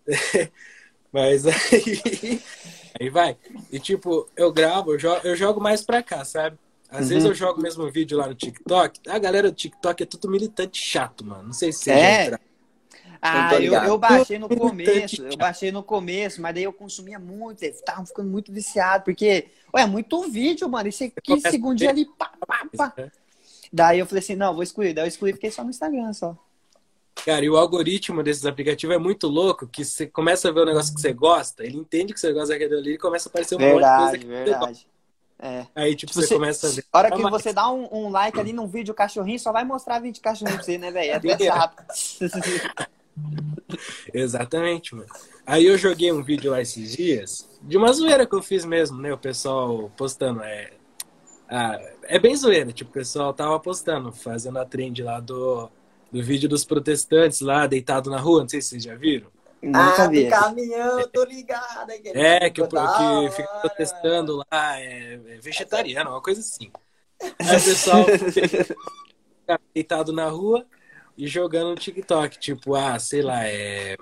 Mas 1.13 1.47
aí, 1.47 2.43
aí 3.01 3.09
vai. 3.09 3.37
E 3.73 3.79
tipo, 3.79 4.29
eu 4.37 4.53
gravo, 4.53 4.93
eu 4.93 4.99
jogo, 4.99 5.21
eu 5.25 5.37
jogo 5.37 5.61
mais 5.61 5.83
pra 5.83 6.03
cá, 6.03 6.25
sabe? 6.25 6.59
Às 6.91 7.03
uhum. 7.03 7.09
vezes 7.09 7.25
eu 7.25 7.35
jogo 7.35 7.61
o 7.61 7.63
mesmo 7.63 7.91
vídeo 7.91 8.17
lá 8.17 8.27
no 8.27 8.35
TikTok. 8.35 9.01
A 9.09 9.19
galera 9.19 9.51
do 9.51 9.55
TikTok 9.55 10.03
é 10.03 10.07
tudo 10.07 10.31
militante 10.31 10.81
chato, 10.81 11.25
mano. 11.25 11.45
Não 11.45 11.53
sei 11.53 11.73
se 11.73 11.85
você 11.85 11.91
é. 11.91 12.31
já 12.31 12.41
ah, 13.21 13.55
eu, 13.61 13.75
eu, 13.75 13.99
baixei 13.99 14.39
no 14.39 14.49
começo, 14.49 15.27
eu 15.27 15.37
baixei 15.37 15.73
no 15.73 15.83
começo, 15.83 16.41
mas 16.41 16.55
daí 16.55 16.65
eu 16.65 16.73
consumia 16.73 17.19
muito, 17.19 17.61
tava 17.85 18.07
ficando 18.07 18.31
muito 18.31 18.53
viciado, 18.53 19.05
porque, 19.05 19.49
ué, 19.75 19.83
é 19.83 19.87
muito 19.87 20.23
vídeo, 20.31 20.69
mano, 20.69 20.89
isso 20.89 21.05
15 21.25 21.51
segundos 21.51 21.83
ali, 21.83 22.07
pá, 22.17 22.33
pá, 22.47 22.69
pá. 22.77 22.93
É. 22.97 23.11
Daí 23.73 23.99
eu 23.99 24.07
falei 24.07 24.23
assim, 24.23 24.37
não, 24.37 24.55
vou 24.55 24.63
excluir, 24.63 24.95
daí 24.95 25.05
eu 25.05 25.09
excluí 25.09 25.33
fiquei 25.33 25.51
só 25.51 25.65
no 25.65 25.71
Instagram, 25.71 26.13
só. 26.13 26.37
Cara, 27.25 27.45
e 27.45 27.51
o 27.51 27.57
algoritmo 27.57 28.23
desses 28.23 28.47
aplicativos 28.47 28.95
é 28.95 28.99
muito 28.99 29.27
louco, 29.27 29.67
que 29.67 29.85
você 29.85 30.07
começa 30.07 30.49
a 30.49 30.53
ver 30.53 30.63
um 30.63 30.67
negócio 30.67 30.95
que 30.95 31.01
você 31.01 31.13
gosta, 31.13 31.65
ele 31.65 31.77
entende 31.77 32.15
que 32.15 32.21
você 32.21 32.33
gosta 32.33 32.55
daquilo 32.55 32.79
ali 32.79 32.93
e 32.93 32.99
começa 32.99 33.29
a 33.29 33.31
aparecer 33.31 33.57
um 33.57 33.59
verdade, 33.59 34.03
monte 34.03 34.19
de 34.21 34.27
coisa 34.27 34.45
que 34.45 34.45
verdade. 34.51 34.87
É. 35.41 35.67
Aí, 35.75 35.95
tipo, 35.95 36.13
você, 36.13 36.27
você, 36.27 36.35
começa 36.35 36.67
a 36.67 36.71
ver. 36.71 36.85
A 36.93 36.99
hora 36.99 37.11
que 37.13 37.23
você 37.23 37.53
dá 37.53 37.71
um, 37.71 37.89
um, 37.93 38.09
like 38.11 38.39
ali 38.41 38.53
num 38.53 38.67
vídeo 38.67 38.93
cachorrinho, 38.93 39.39
só 39.39 39.53
vai 39.53 39.65
mostrar 39.65 40.01
vídeo 40.01 40.21
cachorrinho 40.21 40.57
pra 40.57 40.65
você, 40.65 40.79
né, 40.79 40.91
velho? 40.91 41.13
É 41.13 41.33
até 41.33 41.49
rápido. 41.49 41.87
Exatamente, 44.13 44.95
mano. 44.95 45.09
Aí 45.47 45.67
eu 45.67 45.79
joguei 45.79 46.11
um 46.13 46.23
vídeo 46.23 46.51
lá 46.51 46.61
esses 46.61 46.97
dias, 46.97 47.49
de 47.63 47.77
uma 47.77 47.93
zoeira 47.93 48.27
que 48.27 48.35
eu 48.35 48.43
fiz 48.43 48.65
mesmo, 48.65 49.01
né? 49.01 49.13
O 49.13 49.19
pessoal 49.19 49.91
postando. 49.97 50.43
É, 50.43 50.73
ah, 51.49 51.81
é 52.03 52.19
bem 52.19 52.35
zoeira, 52.35 52.73
tipo, 52.73 52.91
o 52.91 52.95
pessoal 52.95 53.33
tava 53.33 53.59
postando, 53.61 54.13
fazendo 54.13 54.59
a 54.59 54.65
trend 54.65 55.03
lá 55.03 55.21
do, 55.21 55.71
do 56.11 56.23
vídeo 56.23 56.49
dos 56.49 56.65
protestantes 56.65 57.41
lá, 57.41 57.67
deitado 57.67 58.11
na 58.11 58.19
rua, 58.19 58.41
não 58.41 58.49
sei 58.49 58.61
se 58.61 58.71
vocês 58.71 58.83
já 58.83 58.95
viram. 58.95 59.29
Nunca 59.63 60.05
ah, 60.05 60.09
vi. 60.09 60.29
caminhão, 60.29 61.09
tô 61.09 61.25
ligado. 61.25 61.91
É, 62.15 62.49
que, 62.49 62.63
que 62.63 63.31
fica 63.33 63.49
protestando 63.61 64.37
lá, 64.37 64.81
é, 64.81 65.15
é 65.15 65.39
vegetariano, 65.39 66.11
uma 66.11 66.23
coisa 66.23 66.41
assim. 66.41 66.71
Aí 67.41 67.57
o 67.57 67.65
pessoal 67.65 68.07
deitado 69.75 70.13
na 70.13 70.29
rua, 70.29 70.65
e 71.17 71.27
jogando 71.27 71.71
no 71.71 71.75
TikTok, 71.75 72.39
tipo, 72.39 72.77
ah, 72.77 72.99
sei 72.99 73.23
lá, 73.23 73.45
é, 73.45 73.97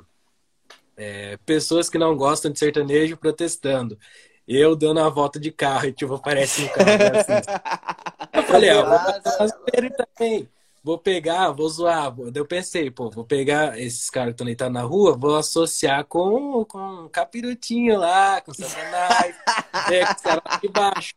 é, 0.97 1.38
pessoas 1.47 1.88
que 1.88 1.97
não 1.97 2.14
gostam 2.14 2.51
de 2.53 2.59
sertanejo 2.59 3.16
protestando. 3.16 3.99
Eu 4.47 4.77
dando 4.77 5.01
a 5.01 5.09
volta 5.09 5.40
de 5.40 5.51
carro 5.51 5.87
e 5.87 5.92
tipo, 5.92 6.14
aparece 6.14 6.62
no 6.62 6.69
carro. 6.69 6.87
Né, 6.87 7.21
assim. 7.21 7.33
Eu 8.33 8.42
falei, 8.42 8.71
ah, 8.71 8.83
vou 8.83 9.33
fazer 9.33 9.90
também. 9.97 10.49
Vou 10.87 10.96
pegar, 10.96 11.51
vou 11.51 11.68
zoar. 11.68 12.14
Eu 12.33 12.46
pensei, 12.46 12.92
pô, 12.92 13.11
vou 13.11 13.25
pegar 13.25 13.77
esses 13.77 14.09
caras 14.09 14.29
que 14.29 14.35
estão 14.35 14.44
deitados 14.44 14.72
na 14.72 14.83
rua, 14.83 15.18
vou 15.18 15.35
associar 15.35 16.05
com, 16.05 16.64
com 16.64 16.79
um 16.79 17.09
capirotinho 17.09 17.99
lá, 17.99 18.40
com 18.40 18.55
satanás, 18.55 19.35
é, 19.90 20.05
com 20.07 20.61
de 20.61 20.68
baixo. 20.68 21.12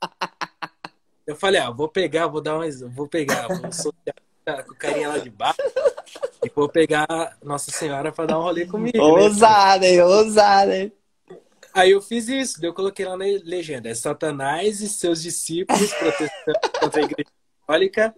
Eu 1.28 1.36
falei, 1.36 1.62
ah, 1.62 1.70
vou 1.70 1.88
pegar, 1.88 2.26
vou 2.26 2.42
dar 2.42 2.58
mais. 2.58 2.82
Vou 2.82 3.08
pegar, 3.08 3.48
vou 3.48 3.68
associar 3.68 4.16
com 4.66 4.72
o 4.72 4.76
carinha 4.76 5.10
lá 5.10 5.20
de 5.20 5.30
baixo 5.30 5.62
e 6.44 6.50
vou 6.50 6.68
pegar 6.68 7.38
Nossa 7.44 7.70
Senhora 7.70 8.12
para 8.12 8.26
dar 8.26 8.40
um 8.40 8.42
rolê 8.42 8.66
comigo. 8.66 8.98
Né? 8.98 9.04
Ousada, 9.04 9.86
hein? 9.86 10.02
Ousada, 10.02 10.76
hein? 10.76 10.92
Aí 11.76 11.92
eu 11.92 12.02
fiz 12.02 12.28
isso, 12.28 12.58
eu 12.66 12.74
coloquei 12.74 13.06
lá 13.06 13.16
na 13.16 13.26
legenda: 13.44 13.88
é 13.88 13.94
Satanás 13.94 14.82
e 14.82 14.90
seus 14.90 15.22
discípulos 15.22 15.94
protestando 15.94 16.60
contra 16.82 17.02
a 17.02 17.04
igreja 17.04 17.30
católica 17.68 18.16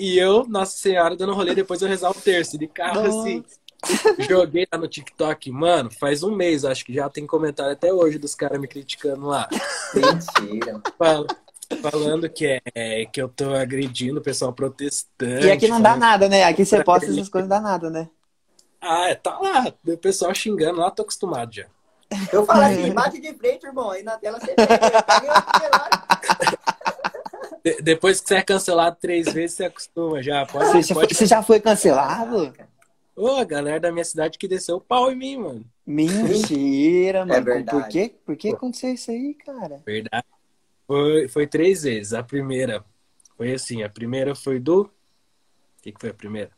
e 0.00 0.18
eu, 0.18 0.46
Nossa 0.48 0.78
Senhora, 0.78 1.14
dando 1.14 1.34
rolê 1.34 1.54
depois 1.54 1.82
eu 1.82 1.88
rezar 1.88 2.10
o 2.10 2.14
terço 2.14 2.56
de 2.56 2.66
carro 2.66 3.02
Nossa. 3.02 3.20
assim. 3.20 3.44
Joguei 4.18 4.66
lá 4.72 4.78
no 4.78 4.88
TikTok, 4.88 5.50
mano, 5.50 5.90
faz 5.90 6.22
um 6.22 6.34
mês, 6.34 6.64
acho 6.64 6.84
que 6.84 6.92
já 6.94 7.08
tem 7.08 7.26
comentário 7.26 7.72
até 7.72 7.92
hoje 7.92 8.18
dos 8.18 8.34
caras 8.34 8.58
me 8.58 8.66
criticando 8.66 9.26
lá. 9.26 9.48
Mentira. 9.94 10.80
Fala, 10.98 11.26
falando 11.82 12.28
que 12.28 12.60
é 12.74 13.04
que 13.06 13.20
eu 13.20 13.28
tô 13.28 13.54
agredindo 13.54 14.20
o 14.20 14.22
pessoal 14.22 14.52
protestante. 14.52 15.46
E 15.46 15.50
aqui 15.50 15.68
não 15.68 15.80
dá 15.80 15.96
nada, 15.96 16.28
né? 16.28 16.44
Aqui 16.44 16.64
você 16.64 16.82
posta 16.82 17.06
essas 17.06 17.28
coisas 17.28 17.48
não 17.48 17.56
dá 17.56 17.60
nada, 17.60 17.90
né? 17.90 18.08
Ah, 18.80 19.10
é, 19.10 19.14
tá 19.14 19.38
lá. 19.38 19.72
O 19.86 19.96
pessoal 19.98 20.34
xingando 20.34 20.80
lá, 20.80 20.90
tô 20.90 21.02
acostumado 21.02 21.52
já. 21.52 21.66
Eu 22.32 22.44
falo 22.44 22.62
assim, 22.62 22.92
bate 22.92 23.20
de 23.20 23.32
frente, 23.34 23.66
irmão. 23.66 23.90
Aí 23.90 24.02
na 24.02 24.16
tela 24.16 24.40
você 24.40 24.54
de, 27.64 27.82
Depois 27.82 28.20
que 28.20 28.28
você 28.28 28.36
é 28.36 28.42
cancelado 28.42 28.96
três 29.00 29.32
vezes, 29.32 29.56
você 29.56 29.64
acostuma 29.64 30.22
já. 30.22 30.46
Pode, 30.46 30.84
você, 30.84 30.94
pode... 30.94 31.14
você 31.14 31.26
já 31.26 31.42
foi 31.42 31.60
cancelado? 31.60 32.54
Ô, 33.16 33.24
oh, 33.24 33.36
a 33.36 33.44
galera 33.44 33.80
da 33.80 33.92
minha 33.92 34.04
cidade 34.04 34.38
que 34.38 34.48
desceu 34.48 34.76
o 34.76 34.80
pau 34.80 35.10
em 35.10 35.16
mim, 35.16 35.36
mano. 35.36 35.64
Mentira, 35.86 37.20
mano. 37.20 37.34
É 37.34 37.40
verdade. 37.40 37.70
Por 37.70 37.88
que, 37.88 38.08
por 38.24 38.36
que 38.36 38.48
aconteceu 38.50 38.94
isso 38.94 39.10
aí, 39.10 39.34
cara? 39.34 39.82
Verdade. 39.84 40.24
Foi, 40.86 41.28
foi 41.28 41.46
três 41.46 41.82
vezes. 41.82 42.12
A 42.12 42.22
primeira 42.22 42.84
foi 43.36 43.52
assim, 43.54 43.82
a 43.82 43.88
primeira 43.88 44.34
foi 44.34 44.58
do. 44.58 44.82
O 44.82 44.90
que, 45.82 45.92
que 45.92 46.00
foi 46.00 46.10
a 46.10 46.14
primeira? 46.14 46.50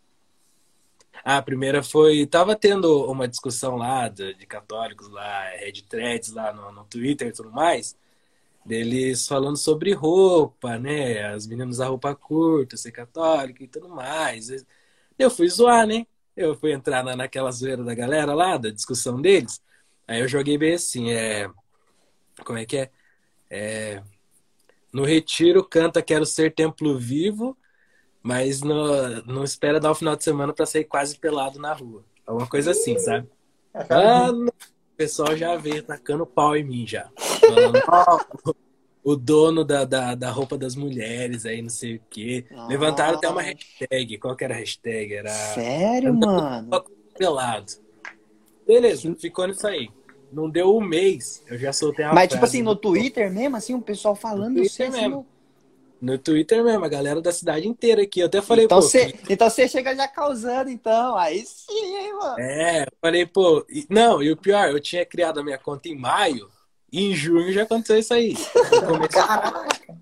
Ah, 1.24 1.38
a 1.38 1.42
primeira 1.42 1.82
foi. 1.82 2.26
Tava 2.26 2.56
tendo 2.56 3.04
uma 3.10 3.28
discussão 3.28 3.76
lá 3.76 4.08
de, 4.08 4.34
de 4.34 4.46
católicos 4.46 5.08
lá, 5.08 5.48
Red 5.50 5.82
Threads 5.88 6.32
lá 6.32 6.52
no, 6.52 6.72
no 6.72 6.84
Twitter 6.84 7.28
e 7.28 7.32
tudo 7.32 7.52
mais. 7.52 7.96
Deles 8.64 9.26
falando 9.26 9.56
sobre 9.56 9.92
roupa, 9.92 10.78
né? 10.78 11.26
As 11.26 11.46
meninas 11.46 11.76
usar 11.76 11.88
roupa 11.88 12.14
curta, 12.14 12.76
ser 12.76 12.92
católico 12.92 13.62
e 13.62 13.68
tudo 13.68 13.88
mais. 13.88 14.48
Eu 15.18 15.30
fui 15.30 15.48
zoar, 15.48 15.86
né? 15.86 16.06
Eu 16.36 16.54
fui 16.54 16.72
entrar 16.72 17.04
na, 17.04 17.16
naquela 17.16 17.50
zoeira 17.50 17.82
da 17.82 17.94
galera 17.94 18.34
lá, 18.34 18.56
da 18.56 18.70
discussão 18.70 19.20
deles. 19.20 19.60
Aí 20.06 20.20
eu 20.20 20.28
joguei 20.28 20.56
bem 20.56 20.74
assim, 20.74 21.10
é. 21.10 21.50
Como 22.44 22.58
é 22.58 22.64
que 22.64 22.78
é? 22.78 22.90
É. 23.50 24.02
No 24.92 25.04
retiro 25.04 25.64
canta 25.64 26.02
Quero 26.02 26.26
Ser 26.26 26.54
Templo 26.54 26.98
Vivo, 26.98 27.56
mas 28.22 28.62
no, 28.62 29.22
não 29.22 29.42
espera 29.42 29.80
dar 29.80 29.90
o 29.90 29.94
final 29.94 30.14
de 30.14 30.22
semana 30.22 30.52
para 30.52 30.66
sair 30.66 30.84
quase 30.84 31.18
pelado 31.18 31.58
na 31.58 31.72
rua. 31.72 32.04
Alguma 32.26 32.46
coisa 32.46 32.70
assim, 32.70 32.98
sabe? 32.98 33.28
Ah, 33.74 34.30
o 34.30 34.46
pessoal 35.02 35.36
já 35.36 35.56
veio 35.56 35.82
tacando 35.82 36.24
pau 36.24 36.56
em 36.56 36.64
mim 36.64 36.86
já. 36.86 37.10
Falando, 37.16 37.82
o 39.02 39.16
dono 39.16 39.64
da, 39.64 39.84
da, 39.84 40.14
da, 40.14 40.30
roupa 40.30 40.56
das 40.56 40.76
mulheres 40.76 41.44
aí, 41.44 41.60
não 41.60 41.68
sei 41.68 41.96
o 41.96 42.00
quê. 42.08 42.44
Levantaram 42.68 43.16
até 43.16 43.28
uma 43.28 43.42
hashtag. 43.42 44.18
Qual 44.18 44.36
que 44.36 44.44
era 44.44 44.54
a 44.54 44.58
hashtag? 44.58 45.14
Era. 45.14 45.30
Sério, 45.30 46.14
mano? 46.14 46.70
Pelado. 47.18 47.72
Beleza, 48.66 49.14
ficou 49.18 49.46
nisso 49.46 49.66
aí. 49.66 49.90
Não 50.32 50.48
deu 50.48 50.74
um 50.74 50.80
mês, 50.80 51.42
eu 51.46 51.58
já 51.58 51.74
soltei 51.74 52.06
a 52.06 52.14
Mas, 52.14 52.32
tipo 52.32 52.42
assim, 52.42 52.62
no 52.62 52.74
Twitter 52.74 53.30
mesmo, 53.30 53.54
assim, 53.56 53.74
o 53.74 53.82
pessoal 53.82 54.14
falando 54.14 54.54
no 54.54 54.62
Twitter 54.62 54.88
assim, 54.88 55.00
mesmo. 55.00 55.26
No 56.02 56.18
Twitter 56.18 56.64
mesmo, 56.64 56.84
a 56.84 56.88
galera 56.88 57.22
da 57.22 57.30
cidade 57.30 57.68
inteira 57.68 58.02
aqui. 58.02 58.18
Eu 58.18 58.26
até 58.26 58.42
falei, 58.42 58.64
então 58.64 58.80
pô. 58.80 58.82
Cê. 58.82 59.14
Então 59.30 59.48
você 59.48 59.68
chega 59.68 59.94
já 59.94 60.08
causando, 60.08 60.68
então. 60.68 61.16
Aí 61.16 61.46
sim, 61.46 61.96
hein, 61.96 62.12
mano. 62.14 62.40
É, 62.40 62.82
eu 62.82 62.92
falei, 63.00 63.24
pô. 63.24 63.64
Não, 63.88 64.20
e 64.20 64.32
o 64.32 64.36
pior, 64.36 64.68
eu 64.68 64.80
tinha 64.80 65.06
criado 65.06 65.38
a 65.38 65.44
minha 65.44 65.58
conta 65.58 65.88
em 65.88 65.96
maio 65.96 66.50
e 66.90 67.04
em 67.04 67.14
junho 67.14 67.52
já 67.52 67.62
aconteceu 67.62 68.00
isso 68.00 68.12
aí. 68.12 68.34
Caraca! 69.12 69.96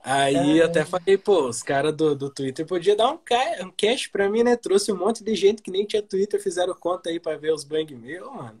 Aí 0.00 0.58
eu 0.58 0.66
até 0.66 0.84
falei, 0.84 1.18
pô, 1.18 1.48
os 1.48 1.60
caras 1.60 1.92
do, 1.92 2.14
do 2.14 2.30
Twitter 2.30 2.64
podiam 2.64 2.96
dar 2.96 3.10
um, 3.10 3.18
ca... 3.18 3.36
um 3.62 3.70
cash 3.72 4.06
pra 4.06 4.30
mim, 4.30 4.44
né? 4.44 4.54
Trouxe 4.54 4.92
um 4.92 4.96
monte 4.96 5.24
de 5.24 5.34
gente 5.34 5.60
que 5.60 5.72
nem 5.72 5.84
tinha 5.84 6.02
Twitter, 6.02 6.40
fizeram 6.40 6.72
conta 6.74 7.10
aí 7.10 7.18
pra 7.18 7.36
ver 7.36 7.52
os 7.52 7.64
bang 7.64 7.96
meu, 7.96 8.30
mano. 8.32 8.60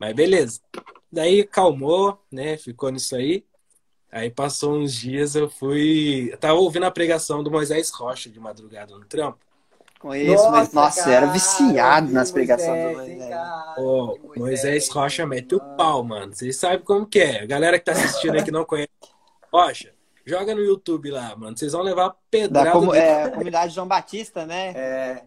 Mas 0.00 0.14
beleza. 0.14 0.60
Daí 1.12 1.44
calmou, 1.44 2.18
né? 2.32 2.56
Ficou 2.56 2.90
nisso 2.90 3.14
aí. 3.14 3.44
Aí 4.14 4.30
passou 4.30 4.76
uns 4.76 4.94
dias, 4.94 5.34
eu 5.34 5.50
fui. 5.50 6.28
Eu 6.30 6.38
tava 6.38 6.54
ouvindo 6.54 6.86
a 6.86 6.90
pregação 6.90 7.42
do 7.42 7.50
Moisés 7.50 7.90
Rocha 7.90 8.30
de 8.30 8.38
madrugada 8.38 8.94
no 8.96 9.04
trampo. 9.04 9.40
Conheço, 9.98 10.44
nossa, 10.44 10.50
mas 10.50 10.72
nossa, 10.72 11.00
cara, 11.00 11.10
eu 11.10 11.16
era 11.16 11.26
viciado 11.32 12.12
nas 12.12 12.30
pregações 12.30 12.92
do 12.92 12.96
Moisés. 12.96 13.34
Pô, 13.74 14.18
Moisés 14.36 14.88
Rocha 14.88 15.26
mete 15.26 15.56
o 15.56 15.60
pau, 15.76 16.04
mano. 16.04 16.32
Vocês 16.32 16.56
sabem 16.56 16.84
como 16.84 17.04
que 17.04 17.18
é. 17.18 17.42
A 17.42 17.46
galera 17.46 17.76
que 17.76 17.86
tá 17.86 17.90
assistindo 17.90 18.36
aí 18.36 18.44
que 18.44 18.52
não 18.52 18.64
conhece 18.64 18.88
Rocha, 19.52 19.92
joga 20.24 20.54
no 20.54 20.60
YouTube 20.60 21.10
lá, 21.10 21.34
mano. 21.34 21.58
Vocês 21.58 21.72
vão 21.72 21.82
levar 21.82 22.14
pedrada. 22.30 22.66
Da 22.66 22.72
como, 22.72 22.94
é, 22.94 23.24
a 23.24 23.30
comunidade 23.30 23.74
João 23.74 23.88
Batista, 23.88 24.46
né? 24.46 24.72
É. 24.76 25.24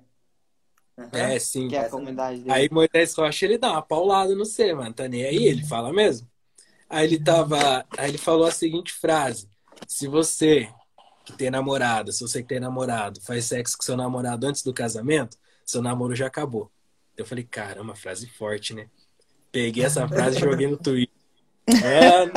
Uhum. 0.98 1.10
É, 1.12 1.40
sim. 1.40 1.68
Que 1.68 1.76
é 1.76 1.82
a 1.82 1.90
comunidade 1.90 2.40
dele. 2.40 2.52
Aí 2.54 2.70
Moisés 2.72 3.14
Rocha, 3.16 3.44
ele 3.44 3.58
dá 3.58 3.70
uma 3.70 3.82
paulada 3.82 4.34
no 4.34 4.46
C, 4.46 4.74
mano. 4.74 4.94
Tá 4.94 5.10
nem 5.10 5.26
aí, 5.26 5.46
ele 5.46 5.66
fala 5.66 5.92
mesmo. 5.92 6.26
Aí 6.90 7.06
ele 7.06 7.20
tava. 7.20 7.86
Aí 7.98 8.10
ele 8.10 8.18
falou 8.18 8.46
a 8.46 8.52
seguinte 8.52 8.94
frase: 8.94 9.50
Se 9.88 10.08
você 10.08 10.70
que 11.26 11.34
tem 11.34 11.50
namorada, 11.50 12.12
se 12.12 12.22
você 12.22 12.42
que 12.42 12.48
tem 12.48 12.60
namorado, 12.60 13.20
faz 13.20 13.46
sexo 13.46 13.78
com 13.78 13.84
seu 13.84 13.98
namorado 13.98 14.48
antes 14.48 14.64
do 14.64 14.74
casamento, 14.74 15.38
seu 15.66 15.82
namoro 15.82 16.16
já 16.16 16.28
acabou. 16.28 16.72
Eu 17.18 17.26
falei, 17.26 17.44
cara, 17.44 17.82
uma 17.82 17.96
frase 17.96 18.30
forte, 18.30 18.74
né? 18.74 18.88
Peguei 19.52 19.84
essa 19.84 20.08
frase 20.08 20.38
e 20.38 20.40
joguei 20.40 20.68
no 20.68 20.78
Twitter. 20.78 21.14
Mano, 21.68 22.32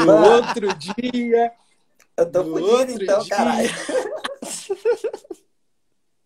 no 0.00 0.06
Mano, 0.06 0.36
outro 0.36 0.74
dia. 0.74 1.52
Eu 2.16 2.32
tô 2.32 2.42
fudido 2.42 3.02
então, 3.02 3.20
dia, 3.22 3.36
caralho. 3.36 3.68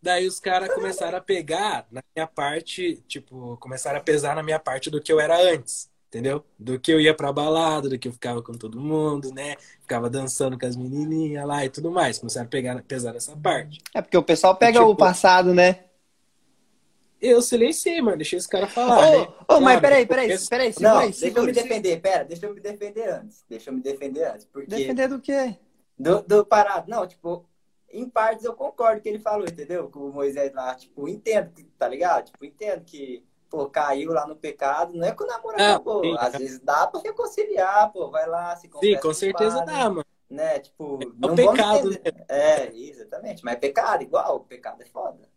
Daí 0.00 0.28
os 0.28 0.38
caras 0.38 0.72
começaram 0.72 1.18
a 1.18 1.20
pegar 1.20 1.86
na 1.90 2.02
minha 2.14 2.26
parte, 2.26 3.02
tipo, 3.08 3.56
começaram 3.56 3.98
a 3.98 4.02
pesar 4.02 4.36
na 4.36 4.42
minha 4.42 4.60
parte 4.60 4.90
do 4.90 5.00
que 5.00 5.12
eu 5.12 5.18
era 5.18 5.40
antes 5.40 5.92
entendeu? 6.14 6.44
Do 6.56 6.78
que 6.78 6.92
eu 6.92 7.00
ia 7.00 7.12
pra 7.12 7.32
balada, 7.32 7.88
do 7.88 7.98
que 7.98 8.06
eu 8.06 8.12
ficava 8.12 8.40
com 8.40 8.52
todo 8.52 8.80
mundo, 8.80 9.32
né? 9.34 9.56
Ficava 9.80 10.08
dançando 10.08 10.56
com 10.56 10.64
as 10.64 10.76
menininhas 10.76 11.44
lá 11.44 11.64
e 11.64 11.68
tudo 11.68 11.90
mais. 11.90 12.20
Começaram 12.20 12.46
a 12.46 12.48
pegar, 12.50 12.80
pesar 12.84 13.12
nessa 13.12 13.36
parte. 13.36 13.80
É 13.92 14.00
porque 14.00 14.16
o 14.16 14.22
pessoal 14.22 14.54
pega 14.56 14.78
tipo, 14.78 14.92
o 14.92 14.96
passado, 14.96 15.52
né? 15.52 15.80
Eu 17.20 17.42
silenciei, 17.42 18.00
mano. 18.00 18.18
Deixei 18.18 18.38
os 18.38 18.46
caras 18.46 18.70
falar. 18.70 19.08
Ô, 19.08 19.18
né? 19.18 19.28
oh, 19.48 19.60
mas 19.60 19.80
peraí, 19.80 20.06
peraí, 20.06 20.28
peraí. 20.48 20.72
Segura 20.72 20.94
Não, 20.94 21.10
deixa 21.10 21.38
eu 21.38 21.44
me 21.44 21.52
defender. 21.52 22.00
Pera, 22.00 22.24
deixa 22.24 22.46
eu 22.46 22.54
me 22.54 22.60
defender 22.60 23.08
antes. 23.08 23.44
Deixa 23.48 23.70
eu 23.70 23.74
me 23.74 23.80
defender 23.80 24.24
antes. 24.24 24.44
Porque... 24.44 24.68
Defender 24.68 25.08
do 25.08 25.20
quê? 25.20 25.56
Do, 25.98 26.22
do 26.22 26.46
parado. 26.46 26.88
Não, 26.88 27.06
tipo, 27.06 27.44
em 27.90 28.08
partes 28.08 28.44
eu 28.44 28.54
concordo 28.54 28.96
com 28.96 29.00
o 29.00 29.02
que 29.02 29.08
ele 29.08 29.18
falou, 29.18 29.46
entendeu? 29.46 29.88
Com 29.88 30.00
o 30.00 30.12
Moisés 30.12 30.52
lá, 30.52 30.74
tipo, 30.74 31.08
entendo, 31.08 31.50
tá 31.76 31.88
ligado? 31.88 32.26
Tipo, 32.26 32.44
entendo 32.44 32.84
que 32.84 33.24
pô, 33.54 33.70
caiu 33.70 34.12
lá 34.12 34.26
no 34.26 34.34
pecado, 34.34 34.94
não 34.94 35.06
é 35.06 35.14
que 35.14 35.22
o 35.22 35.26
namoro 35.26 35.56
ah, 35.58 35.70
acabou. 35.70 36.02
Sim, 36.02 36.16
Às 36.18 36.32
vezes 36.32 36.58
dá 36.60 36.86
pra 36.88 37.00
reconciliar, 37.00 37.92
pô, 37.92 38.10
vai 38.10 38.28
lá, 38.28 38.56
se 38.56 38.68
Sim, 38.80 38.96
com 38.98 39.14
certeza 39.14 39.58
padre, 39.58 39.74
dá, 39.74 39.90
mano. 39.90 40.06
Né, 40.28 40.58
tipo, 40.58 40.98
é 41.00 41.28
não 41.28 41.36
pecado, 41.36 41.90
né? 41.90 41.98
É, 42.28 42.74
exatamente, 42.74 43.44
mas 43.44 43.54
é 43.54 43.56
pecado, 43.56 44.02
igual, 44.02 44.36
o 44.36 44.40
pecado 44.40 44.82
é 44.82 44.86
foda. 44.86 45.28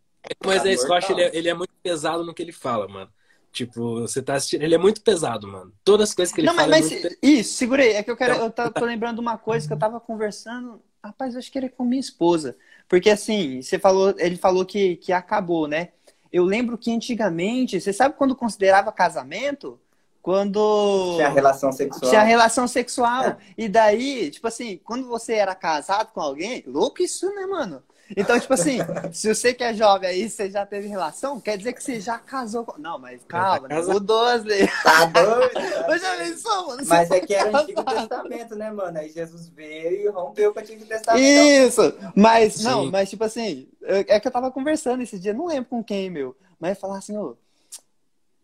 Mas 0.44 0.66
é 0.66 0.72
isso, 0.72 0.86
eu 0.86 0.94
acho 0.94 1.12
ele 1.12 1.22
é, 1.22 1.36
ele 1.36 1.48
é 1.48 1.54
muito 1.54 1.72
pesado 1.80 2.24
no 2.24 2.34
que 2.34 2.42
ele 2.42 2.52
fala, 2.52 2.88
mano. 2.88 3.10
Tipo, 3.50 4.02
você 4.02 4.20
tá 4.20 4.34
assistindo. 4.34 4.62
Ele 4.62 4.74
é 4.74 4.78
muito 4.78 5.00
pesado, 5.00 5.46
mano. 5.46 5.72
Todas 5.82 6.10
as 6.10 6.14
coisas 6.14 6.34
que 6.34 6.40
ele 6.40 6.48
não, 6.48 6.54
fala. 6.54 6.68
Mas, 6.68 6.92
é 6.92 7.02
mas 7.02 7.18
isso, 7.22 7.54
segurei. 7.54 7.92
É 7.92 8.02
que 8.02 8.10
eu 8.10 8.16
quero. 8.16 8.34
Eu 8.34 8.50
tô, 8.50 8.70
tô 8.70 8.84
lembrando 8.84 9.16
de 9.16 9.20
uma 9.22 9.38
coisa 9.38 9.66
que 9.66 9.72
eu 9.72 9.78
tava 9.78 9.98
conversando. 9.98 10.82
Rapaz, 11.02 11.32
eu 11.32 11.38
acho 11.38 11.50
que 11.50 11.58
ele 11.58 11.66
é 11.66 11.70
com 11.70 11.84
minha 11.84 11.98
esposa. 11.98 12.56
Porque 12.86 13.08
assim, 13.08 13.62
você 13.62 13.78
falou, 13.78 14.14
ele 14.18 14.36
falou 14.36 14.66
que, 14.66 14.96
que 14.96 15.12
acabou, 15.12 15.66
né? 15.66 15.92
Eu 16.32 16.44
lembro 16.44 16.76
que 16.76 16.92
antigamente, 16.92 17.80
você 17.80 17.92
sabe 17.92 18.14
quando 18.16 18.36
considerava 18.36 18.92
casamento? 18.92 19.78
Quando. 20.20 21.14
Tinha 21.16 21.28
relação 21.28 21.72
sexual. 21.72 22.10
Tinha 22.10 22.22
relação 22.22 22.68
sexual. 22.68 23.24
É. 23.24 23.36
E 23.56 23.68
daí, 23.68 24.30
tipo 24.30 24.46
assim, 24.46 24.78
quando 24.84 25.06
você 25.08 25.34
era 25.34 25.54
casado 25.54 26.12
com 26.12 26.20
alguém, 26.20 26.62
louco 26.66 27.02
isso, 27.02 27.32
né, 27.34 27.46
mano? 27.46 27.82
Então, 28.16 28.38
tipo 28.40 28.54
assim, 28.54 28.78
se 29.12 29.32
você 29.32 29.52
que 29.52 29.62
é 29.62 29.74
jovem 29.74 30.08
aí, 30.08 30.30
você 30.30 30.50
já 30.50 30.64
teve 30.64 30.88
relação, 30.88 31.40
quer 31.40 31.58
dizer 31.58 31.72
que 31.72 31.82
você 31.82 32.00
já 32.00 32.18
casou 32.18 32.64
com. 32.64 32.80
Não, 32.80 32.98
mas 32.98 33.22
calma, 33.26 33.68
tá 33.68 33.82
mudou 33.82 34.24
as 34.24 34.44
leis. 34.44 34.70
Tá 34.82 35.04
doido? 35.06 35.58
Eu 35.88 35.98
já 35.98 36.16
pensou, 36.16 36.66
mano. 36.68 36.82
Mas 36.86 37.10
é 37.10 37.20
que 37.20 37.34
era 37.34 37.50
o 37.50 37.56
Antigo 37.56 37.84
Testamento, 37.84 38.56
né, 38.56 38.70
mano? 38.70 38.98
Aí 38.98 39.10
Jesus 39.10 39.48
veio 39.48 40.02
e 40.02 40.08
rompeu 40.08 40.52
com 40.52 40.60
o 40.60 40.62
Antigo 40.62 40.84
Testamento. 40.86 41.22
Isso! 41.22 41.94
Mas, 42.14 42.54
Sim. 42.54 42.64
não, 42.64 42.90
mas 42.90 43.10
tipo 43.10 43.24
assim, 43.24 43.68
é 43.82 44.18
que 44.18 44.26
eu 44.26 44.32
tava 44.32 44.50
conversando 44.50 45.02
esse 45.02 45.18
dia, 45.18 45.34
não 45.34 45.46
lembro 45.46 45.70
com 45.70 45.84
quem, 45.84 46.10
meu. 46.10 46.36
Mas 46.58 46.78
falar 46.78 46.98
assim, 46.98 47.16
ô. 47.16 47.36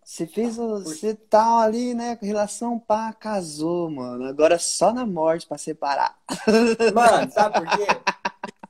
Você 0.05 0.27
fez, 0.27 0.57
você 0.57 1.15
tá 1.15 1.61
ali, 1.61 1.95
né, 1.95 2.15
com 2.15 2.27
relação 2.27 2.79
pá, 2.79 3.11
casou, 3.15 3.91
mano. 3.91 4.27
Agora 4.27 4.59
só 4.59 4.93
na 4.93 5.07
morte 5.07 5.47
pra 5.47 5.57
separar. 5.57 6.19
Mano, 6.95 7.33
sabe 7.33 7.59
por 7.59 7.79
quê? 7.79 7.87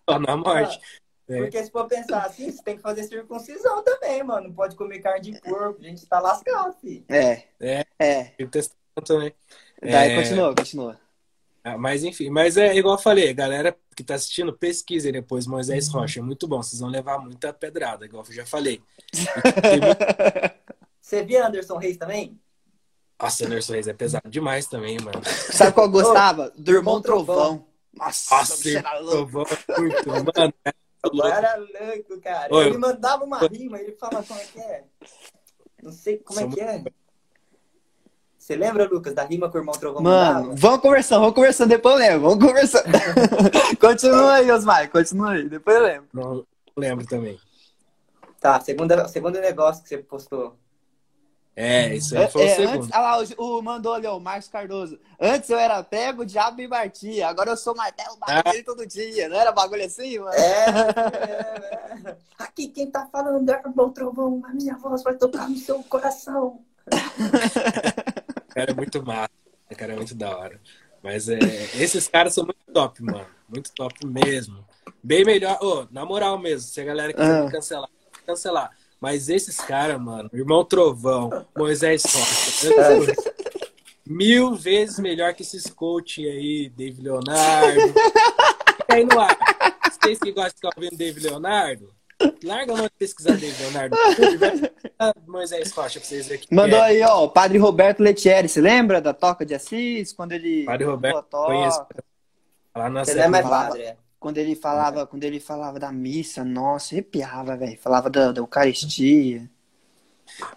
Só 0.09 0.19
na 0.19 0.37
morte. 0.37 0.79
É. 1.27 1.39
Porque 1.39 1.65
se 1.65 1.71
for 1.71 1.87
pensar 1.87 2.27
assim, 2.27 2.53
você 2.53 2.63
tem 2.63 2.77
que 2.77 2.83
fazer 2.83 3.05
circuncisão 3.05 3.83
também, 3.83 4.23
mano. 4.23 4.49
Não 4.49 4.55
pode 4.55 4.77
comer 4.77 4.99
carne 4.99 5.33
de 5.33 5.41
porco. 5.41 5.81
A 5.81 5.85
gente 5.85 6.05
tá 6.05 6.21
lascado, 6.21 6.75
filho. 6.75 7.03
É. 7.09 7.45
É. 7.59 7.87
É. 7.99 8.35
O 8.43 8.47
testamento 8.47 9.07
também. 9.07 9.35
Daí 9.81 10.13
é... 10.13 10.17
continua, 10.17 10.55
continua. 10.55 11.01
Ah, 11.65 11.79
mas 11.79 12.05
enfim, 12.05 12.29
mas 12.29 12.59
é 12.59 12.77
igual 12.77 12.97
eu 12.97 13.03
falei, 13.03 13.33
galera 13.33 13.75
que 13.97 14.05
tá 14.05 14.17
assistindo, 14.17 14.53
pesquisem 14.53 15.13
depois 15.13 15.47
Moisés 15.47 15.89
Rocha, 15.89 16.21
é 16.21 16.23
muito 16.23 16.47
bom, 16.47 16.63
vocês 16.63 16.81
vão 16.81 16.91
levar 16.91 17.19
muita 17.19 17.55
pedrada, 17.55 18.05
igual 18.05 18.23
eu 18.27 18.33
já 18.35 18.45
falei. 18.45 18.83
Você 21.01 21.25
via 21.25 21.47
Anderson 21.47 21.79
Reis 21.79 21.97
também? 21.97 22.39
Nossa, 23.21 23.47
Anderson 23.47 23.73
Reis 23.75 23.89
é 23.89 23.95
pesado 23.95 24.29
demais 24.29 24.67
também, 24.67 24.99
mano. 25.01 25.23
Sabe 25.25 25.73
qual 25.73 25.87
eu 25.87 25.93
gostava? 25.93 26.53
Do 26.57 26.73
Irmão 26.73 27.01
Trovão. 27.01 27.37
Trovão. 27.37 27.67
Nossa, 27.97 28.37
Nossa 28.37 28.79
era 28.79 28.99
louco. 28.99 29.33
Muito, 29.79 30.09
mano. 30.09 30.55
Louco. 31.13 31.29
Era 31.29 31.57
louco, 31.57 32.21
cara. 32.21 32.55
Oi, 32.55 32.67
ele 32.67 32.79
mandava 32.79 33.25
uma 33.25 33.39
rima, 33.39 33.79
ele 33.79 33.93
falava 33.93 34.25
como 34.27 34.41
é 34.41 34.45
que 34.45 34.59
é. 34.59 34.85
Não 35.83 35.93
sei 35.93 36.19
como 36.19 36.41
é 36.41 36.49
que 36.49 36.61
é. 36.61 36.85
Você 38.39 38.57
lembra, 38.57 38.87
Lucas, 38.87 39.15
da 39.15 39.25
rima 39.25 39.51
que 39.51 39.57
o 39.57 39.61
irmão 39.61 39.75
Trovão 39.75 40.03
Mano, 40.03 40.35
mandava? 40.35 40.55
vamos 40.57 40.81
conversando, 40.81 41.21
vamos 41.21 41.35
conversando, 41.35 41.69
depois 41.71 41.95
eu 41.95 42.01
lembro, 42.01 42.29
vamos 42.29 42.45
conversando. 42.45 42.85
continua 43.81 44.35
aí, 44.35 44.51
Osmar, 44.51 44.91
continua 44.91 45.31
aí, 45.33 45.49
depois 45.49 45.77
eu 45.77 45.83
lembro. 45.83 46.09
Não, 46.13 46.47
lembro 46.77 47.07
também. 47.07 47.41
Tá, 48.41 48.61
segunda, 48.61 49.09
segundo 49.09 49.41
negócio 49.41 49.83
que 49.83 49.89
você 49.89 49.99
postou. 49.99 50.59
É, 51.57 51.95
isso 51.95 52.19
aí 52.19 52.29
foi 52.29 52.43
é, 52.43 52.53
o 52.53 52.57
segundo. 52.57 52.83
Antes, 52.83 52.93
ah 52.93 53.01
lá, 53.01 53.23
o, 53.39 53.59
o 53.59 53.63
mandou 53.63 53.95
ali, 53.95 54.07
o 54.09 54.19
Marcos 54.19 54.49
Cardoso. 54.49 54.99
Antes 55.21 55.49
eu 55.49 55.59
era 55.59 55.83
pego, 55.85 56.23
o 56.23 56.27
diabo 56.27 56.57
me 56.57 56.67
batia. 56.67 57.29
Agora 57.29 57.51
eu 57.51 57.57
sou 57.57 57.77
martelo, 57.77 58.17
bato 58.17 58.33
ah. 58.33 58.65
todo 58.65 58.87
dia. 58.87 59.29
Não 59.29 59.37
era 59.37 59.53
bagulho 59.53 59.85
assim, 59.85 60.19
mano? 60.19 60.33
É, 60.33 60.65
é, 62.09 62.11
é. 62.11 62.17
Aqui 62.39 62.69
quem 62.69 62.91
tá 62.91 63.07
falando 63.11 63.49
é 63.49 63.63
o 63.65 63.91
trovão. 63.91 64.43
A 64.45 64.53
minha 64.53 64.77
voz 64.77 65.03
vai 65.05 65.15
tocar 65.15 65.49
no 65.49 65.57
seu 65.57 65.81
coração. 65.85 66.61
cara 68.53 68.73
é 68.73 68.75
muito 68.75 69.05
massa. 69.05 69.31
Cara 69.77 69.93
é 69.93 69.97
muito 69.97 70.15
da 70.15 70.37
hora. 70.37 70.61
Mas 71.03 71.29
é, 71.29 71.39
esses 71.77 72.09
caras 72.09 72.35
são 72.35 72.45
muito 72.45 72.59
top, 72.73 73.01
mano. 73.03 73.27
Muito 73.49 73.71
top 73.75 74.05
mesmo. 74.07 74.65
Bem 75.03 75.25
melhor. 75.25 75.59
Oh, 75.63 75.87
na 75.93 76.05
moral 76.05 76.37
mesmo, 76.39 76.69
se 76.69 76.81
a 76.81 76.85
galera 76.85 77.13
quiser 77.13 77.41
ah. 77.41 77.45
me 77.45 77.53
cancelar, 77.53 77.91
cancelar 78.27 78.71
mas 79.05 79.29
esses 79.29 79.59
caras, 79.59 80.01
mano, 80.01 80.31
Irmão 80.33 80.65
Trovão, 80.65 81.45
Moisés 81.55 82.05
Rocha, 82.05 83.15
mil 84.07 84.55
vezes 84.55 84.99
melhor 84.99 85.35
que 85.35 85.43
esses 85.43 85.67
coaching 85.67 86.25
aí, 86.25 86.73
David 86.75 87.03
Leonardo. 87.03 87.81
Fica 87.83 88.95
aí 88.95 89.05
no 89.05 89.21
ar. 89.21 89.37
Vocês 89.93 90.19
que 90.19 90.33
gostam 90.33 90.49
de 90.49 90.55
ficar 90.55 90.71
ouvindo 90.75 90.97
David 90.97 91.27
Leonardo, 91.27 91.93
larga 92.43 92.73
a 92.73 92.77
mão 92.77 92.87
de 92.87 92.93
pesquisar 92.99 93.37
David 93.37 93.61
Leonardo. 93.61 93.95
Moisés 95.27 95.71
Rocha 95.73 96.01
pra 96.01 96.09
vocês 96.09 96.27
verem. 96.27 96.47
Mandou 96.51 96.81
aí, 96.81 97.03
ó, 97.03 97.25
o 97.25 97.29
Padre 97.29 97.59
Roberto 97.59 98.03
Letieri. 98.03 98.49
Você 98.49 98.63
lembra 98.63 99.03
da 99.03 99.13
Toca 99.13 99.45
de 99.45 99.55
Assis? 99.55 100.15
Quando 100.15 100.33
ele. 100.33 100.65
Padre 100.65 100.87
Roberto, 100.87 101.27
conheço. 101.31 101.87
Lá 102.75 102.89
na 102.89 103.05
não 103.05 103.23
é 103.23 103.29
mais 103.29 103.47
padre, 103.47 103.83
é. 103.83 103.97
Quando 104.25 104.39
ele 104.39 104.57
falava, 104.57 105.03
é. 105.03 105.07
quando 105.07 105.23
ele 105.25 105.39
falava 105.39 105.79
da 105.79 105.93
missa, 105.93 106.43
nossa, 106.43 106.95
arrepiava, 106.95 107.59
velho. 107.59 107.79
Falava 107.79 108.09
da, 108.09 108.33
da 108.33 108.41
Eucaristia. 108.41 109.51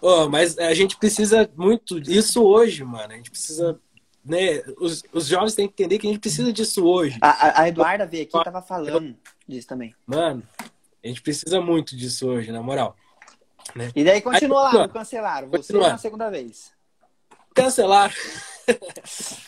Oh, 0.00 0.26
mas 0.26 0.56
a 0.56 0.72
gente 0.72 0.96
precisa 0.96 1.46
muito 1.54 1.98
isso 1.98 2.42
hoje, 2.42 2.82
mano. 2.82 3.12
A 3.12 3.16
gente 3.16 3.30
precisa 3.30 3.78
né, 4.24 4.62
os, 4.78 5.02
os 5.12 5.26
jovens 5.26 5.54
têm 5.54 5.68
que 5.68 5.74
entender 5.74 5.98
que 5.98 6.06
a 6.06 6.10
gente 6.10 6.18
precisa 6.18 6.50
disso 6.50 6.82
hoje. 6.86 7.18
A, 7.20 7.60
a 7.60 7.68
Eduarda 7.68 8.06
veio 8.06 8.22
aqui 8.22 8.38
e 8.38 8.42
tava 8.42 8.62
falando 8.62 9.14
disso 9.46 9.68
também. 9.68 9.94
Mano, 10.06 10.42
a 11.04 11.06
gente 11.06 11.20
precisa 11.20 11.60
muito 11.60 11.94
disso 11.94 12.26
hoje, 12.26 12.50
na 12.50 12.62
moral. 12.62 12.96
Né? 13.76 13.92
E 13.94 14.02
daí 14.02 14.22
continua 14.22 14.70
Aí, 14.70 14.76
lá, 14.78 14.88
cancelaram. 14.88 15.50
Você 15.50 15.74
na 15.74 15.98
segunda 15.98 16.30
vez. 16.30 16.72
Cancelaram. 17.54 18.14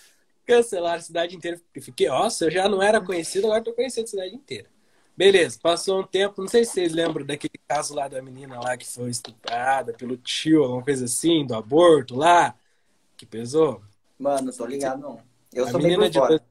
cancelaram 0.51 0.99
a 0.99 1.03
cidade 1.03 1.37
inteira. 1.37 1.61
Fiquei, 1.81 2.09
nossa, 2.09 2.47
eu 2.47 2.51
já 2.51 2.69
não 2.69 2.83
era 2.83 3.01
conhecido, 3.01 3.47
agora 3.47 3.63
tô 3.63 3.73
conhecendo 3.73 4.05
a 4.05 4.09
cidade 4.09 4.35
inteira. 4.35 4.69
Beleza, 5.17 5.59
passou 5.63 6.01
um 6.01 6.07
tempo, 6.07 6.41
não 6.41 6.49
sei 6.49 6.65
se 6.65 6.73
vocês 6.73 6.93
lembram 6.93 7.25
daquele 7.27 7.61
caso 7.69 7.95
lá 7.95 8.09
da 8.09 8.23
menina 8.23 8.59
lá 8.59 8.77
que 8.77 8.87
foi 8.87 9.11
estuprada 9.11 9.93
pelo 9.93 10.17
tio, 10.17 10.65
alguma 10.65 10.83
coisa 10.83 11.05
assim, 11.05 11.47
do 11.47 11.55
aborto 11.55 12.17
lá, 12.17 12.55
que 13.17 13.27
pesou. 13.27 13.83
Mano, 14.19 14.53
tô 14.53 14.65
ligado 14.65 15.01
não. 15.01 15.21
Eu 15.53 15.67
a 15.67 15.71
sou 15.71 15.81
menina 15.81 16.09
de 16.09 16.19
fora. 16.19 16.43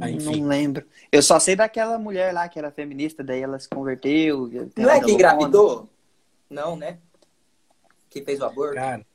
Ah, 0.00 0.08
não 0.08 0.48
lembro. 0.48 0.84
Eu 1.10 1.22
só 1.22 1.38
sei 1.38 1.56
daquela 1.56 1.98
mulher 1.98 2.34
lá 2.34 2.48
que 2.48 2.58
era 2.58 2.70
feminista, 2.70 3.22
daí 3.22 3.40
ela 3.40 3.58
se 3.58 3.68
converteu. 3.68 4.50
Não 4.76 4.90
é 4.90 5.00
que 5.00 5.12
engravidou? 5.12 5.88
Não, 6.50 6.76
né? 6.76 6.98
Que 8.10 8.22
fez 8.22 8.40
o 8.40 8.44
aborto? 8.44 8.74
Cara, 8.74 9.06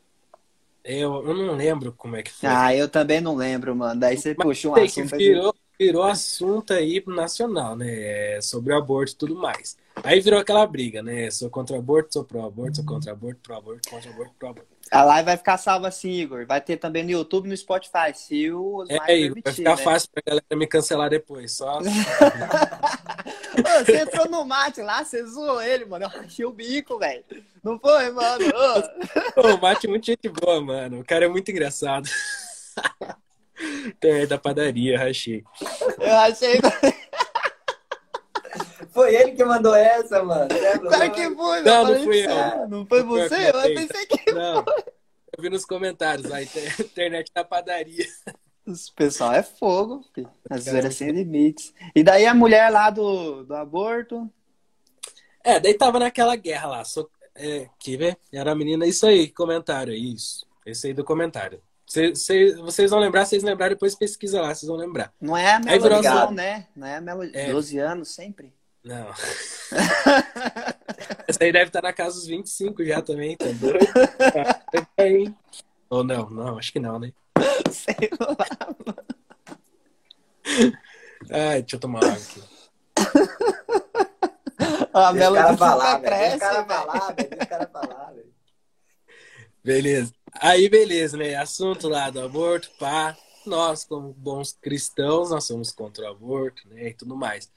eu, 0.87 1.27
eu 1.27 1.33
não 1.35 1.55
lembro 1.55 1.93
como 1.93 2.15
é 2.15 2.23
que 2.23 2.31
foi. 2.31 2.49
Ah, 2.49 2.73
eu 2.75 2.89
também 2.89 3.19
não 3.21 3.35
lembro, 3.35 3.75
mano. 3.75 3.99
Daí 3.99 4.17
você 4.17 4.33
Mas 4.35 4.47
puxou 4.47 4.73
um 4.73 4.75
assunto. 4.75 5.15
Virou, 5.17 5.53
virou 5.79 6.03
assunto 6.03 6.73
aí 6.73 7.03
nacional, 7.07 7.75
né? 7.75 8.35
É, 8.37 8.41
sobre 8.41 8.73
aborto 8.73 9.13
e 9.13 9.15
tudo 9.17 9.35
mais. 9.35 9.77
Aí 10.03 10.19
virou 10.21 10.39
aquela 10.39 10.65
briga, 10.67 11.01
né? 11.03 11.29
Sou 11.31 11.49
contra 11.49 11.77
aborto, 11.77 12.13
sou 12.13 12.23
pró-aborto, 12.25 12.77
sou 12.77 12.85
contra 12.85 13.11
aborto, 13.11 13.41
pró-aborto, 13.41 13.89
contra 13.89 14.09
aborto, 14.11 14.33
pró-aborto. 14.37 14.77
A 14.91 15.03
live 15.03 15.25
vai 15.25 15.37
ficar 15.37 15.57
salva 15.57 15.87
assim, 15.89 16.11
Igor. 16.11 16.45
Vai 16.45 16.61
ter 16.61 16.77
também 16.77 17.03
no 17.03 17.11
YouTube 17.11 17.45
e 17.47 17.49
no 17.49 17.57
Spotify, 17.57 18.13
se 18.13 18.49
o 18.51 18.85
É, 18.89 19.17
Igor, 19.19 19.37
vai 19.43 19.53
ficar 19.53 19.75
né? 19.75 19.83
fácil 19.83 20.09
pra 20.11 20.23
galera 20.25 20.45
me 20.55 20.67
cancelar 20.67 21.09
depois, 21.09 21.51
só... 21.53 21.81
Ô, 23.63 23.85
você 23.85 24.01
entrou 24.01 24.29
no 24.29 24.45
mate 24.45 24.81
lá, 24.81 25.03
você 25.03 25.25
zoou 25.25 25.61
ele, 25.61 25.85
mano. 25.85 26.05
Eu 26.05 26.21
achei 26.21 26.45
o 26.45 26.51
bico, 26.51 26.97
velho. 26.99 27.23
Não 27.67 27.77
foi, 27.77 28.09
mano? 28.11 28.45
Ô, 29.35 29.55
o 29.55 29.61
mate 29.61 29.87
é 29.87 29.89
muito 29.89 30.05
gente 30.05 30.29
boa, 30.29 30.61
mano. 30.61 31.01
O 31.01 31.05
cara 31.05 31.25
é 31.25 31.27
muito 31.27 31.51
engraçado. 31.51 32.07
é 34.01 34.25
da 34.25 34.37
padaria, 34.37 34.97
rachei. 34.97 35.43
Eu 35.99 36.15
achei... 36.15 36.61
Foi 38.91 39.13
ele 39.13 39.33
que 39.33 39.43
mandou 39.43 39.75
essa, 39.75 40.23
mano. 40.23 40.47
Cara 40.89 41.09
que 41.09 41.29
foi, 41.35 41.61
Não, 41.61 41.83
não 41.83 42.03
fui 42.03 42.25
eu. 42.25 42.67
Não 42.67 42.85
foi 42.87 43.03
você? 43.03 43.49
Eu 43.49 43.61
pensei 43.75 44.05
que 44.07 44.31
não. 44.31 44.63
Foi. 44.63 44.73
Eu 45.37 45.43
vi 45.43 45.49
nos 45.51 45.65
comentários, 45.65 46.31
a 46.31 46.41
internet 46.41 47.31
da 47.31 47.43
padaria. 47.43 48.07
O 48.65 48.73
pessoal 48.95 49.33
é 49.33 49.43
fogo, 49.43 50.03
filho. 50.15 50.31
As 50.49 50.63
zoeiras 50.63 50.95
sem 50.95 51.11
limites. 51.11 51.75
E 51.95 52.01
daí 52.01 52.25
a 52.25 52.33
mulher 52.33 52.71
lá 52.71 52.89
do, 52.89 53.43
do 53.43 53.53
aborto? 53.53 54.27
É, 55.43 55.59
daí 55.59 55.75
tava 55.75 55.99
naquela 55.99 56.35
guerra 56.35 56.67
lá. 56.67 56.83
So, 56.83 57.07
é, 57.37 57.69
que 57.79 57.97
vê? 57.97 58.17
Era 58.31 58.51
a 58.51 58.55
menina, 58.55 58.85
isso 58.85 59.05
aí, 59.05 59.29
comentário, 59.29 59.93
isso. 59.93 60.45
Esse 60.65 60.87
aí 60.87 60.93
do 60.93 61.03
comentário. 61.03 61.61
Cê, 61.85 62.15
cê, 62.15 62.55
vocês 62.55 62.91
vão 62.91 62.99
lembrar, 62.99 63.25
vocês 63.25 63.43
lembrarem, 63.43 63.75
depois 63.75 63.95
pesquisa 63.95 64.41
lá, 64.41 64.53
vocês 64.53 64.67
vão 64.67 64.77
lembrar. 64.77 65.13
Não 65.21 65.37
é 65.37 65.53
a 65.53 65.59
Melo, 65.59 66.31
né? 66.31 66.67
Não 66.75 66.85
é 66.85 66.97
a 66.97 67.01
Melo, 67.01 67.23
é. 67.23 67.49
12 67.49 67.79
anos 67.79 68.09
sempre. 68.09 68.53
Não. 68.83 69.07
Essa 71.27 71.43
aí 71.43 71.51
deve 71.51 71.67
estar 71.67 71.81
na 71.81 71.93
casa 71.93 72.15
dos 72.15 72.27
25 72.27 72.83
já 72.83 73.01
também, 73.01 73.37
tá 73.37 73.45
doido? 73.53 73.79
Ou 75.89 76.03
não, 76.03 76.29
não, 76.29 76.57
acho 76.57 76.73
que 76.73 76.79
não, 76.79 76.99
né? 76.99 77.13
Sei 77.71 78.09
lá, 78.19 78.35
mano. 78.85 78.97
Ai, 81.31 81.61
deixa 81.61 81.75
eu 81.75 81.79
tomar 81.79 82.03
água 82.03 82.13
aqui. 82.13 82.41
A 84.97 85.13
Melo 85.13 85.35
cara 85.35 85.57
falar, 85.57 85.99
cresce, 86.01 86.39
cara 86.39 86.65
falar, 86.65 87.15
velho. 87.15 87.47
cara 87.47 87.67
falar, 87.67 88.11
velho. 88.13 88.33
Beleza. 89.63 90.13
Aí, 90.33 90.69
beleza, 90.69 91.17
né? 91.17 91.35
Assunto 91.35 91.87
lá 91.89 92.09
do 92.09 92.21
aborto, 92.21 92.69
pá. 92.79 93.17
Nós, 93.45 93.85
como 93.85 94.13
bons 94.13 94.53
cristãos, 94.53 95.31
nós 95.31 95.45
somos 95.45 95.71
contra 95.71 96.05
o 96.05 96.07
aborto, 96.09 96.67
né? 96.69 96.89
E 96.89 96.93
tudo 96.93 97.15
mais. 97.15 97.51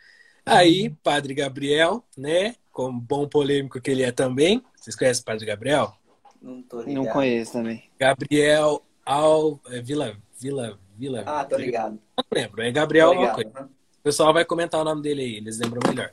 Aí, 0.44 0.90
Padre 1.02 1.34
Gabriel, 1.34 2.04
né? 2.16 2.54
Como 2.72 3.00
bom 3.00 3.28
polêmico 3.28 3.80
que 3.80 3.90
ele 3.90 4.02
é 4.02 4.12
também. 4.12 4.62
Vocês 4.76 4.96
conhecem 4.96 5.22
o 5.22 5.24
Padre 5.24 5.46
Gabriel? 5.46 5.92
Não 6.40 6.62
tô 6.62 6.80
ligado. 6.80 6.94
Não 6.94 7.06
conheço 7.12 7.52
também. 7.52 7.90
Gabriel 7.98 8.82
Al... 9.04 9.60
É, 9.68 9.80
Vila... 9.80 10.16
Vila... 10.38 10.78
Vila... 10.96 11.22
Ah, 11.26 11.44
tô 11.44 11.56
ligado. 11.56 11.98
Não 12.16 12.24
lembro. 12.32 12.62
É 12.62 12.70
Gabriel 12.70 13.08
alguma 13.08 13.32
coisa. 13.34 13.50
O 13.50 14.02
pessoal 14.02 14.32
vai 14.32 14.44
comentar 14.44 14.80
o 14.80 14.84
nome 14.84 15.02
dele 15.02 15.22
aí. 15.22 15.36
Eles 15.36 15.58
lembram 15.58 15.80
melhor. 15.88 16.12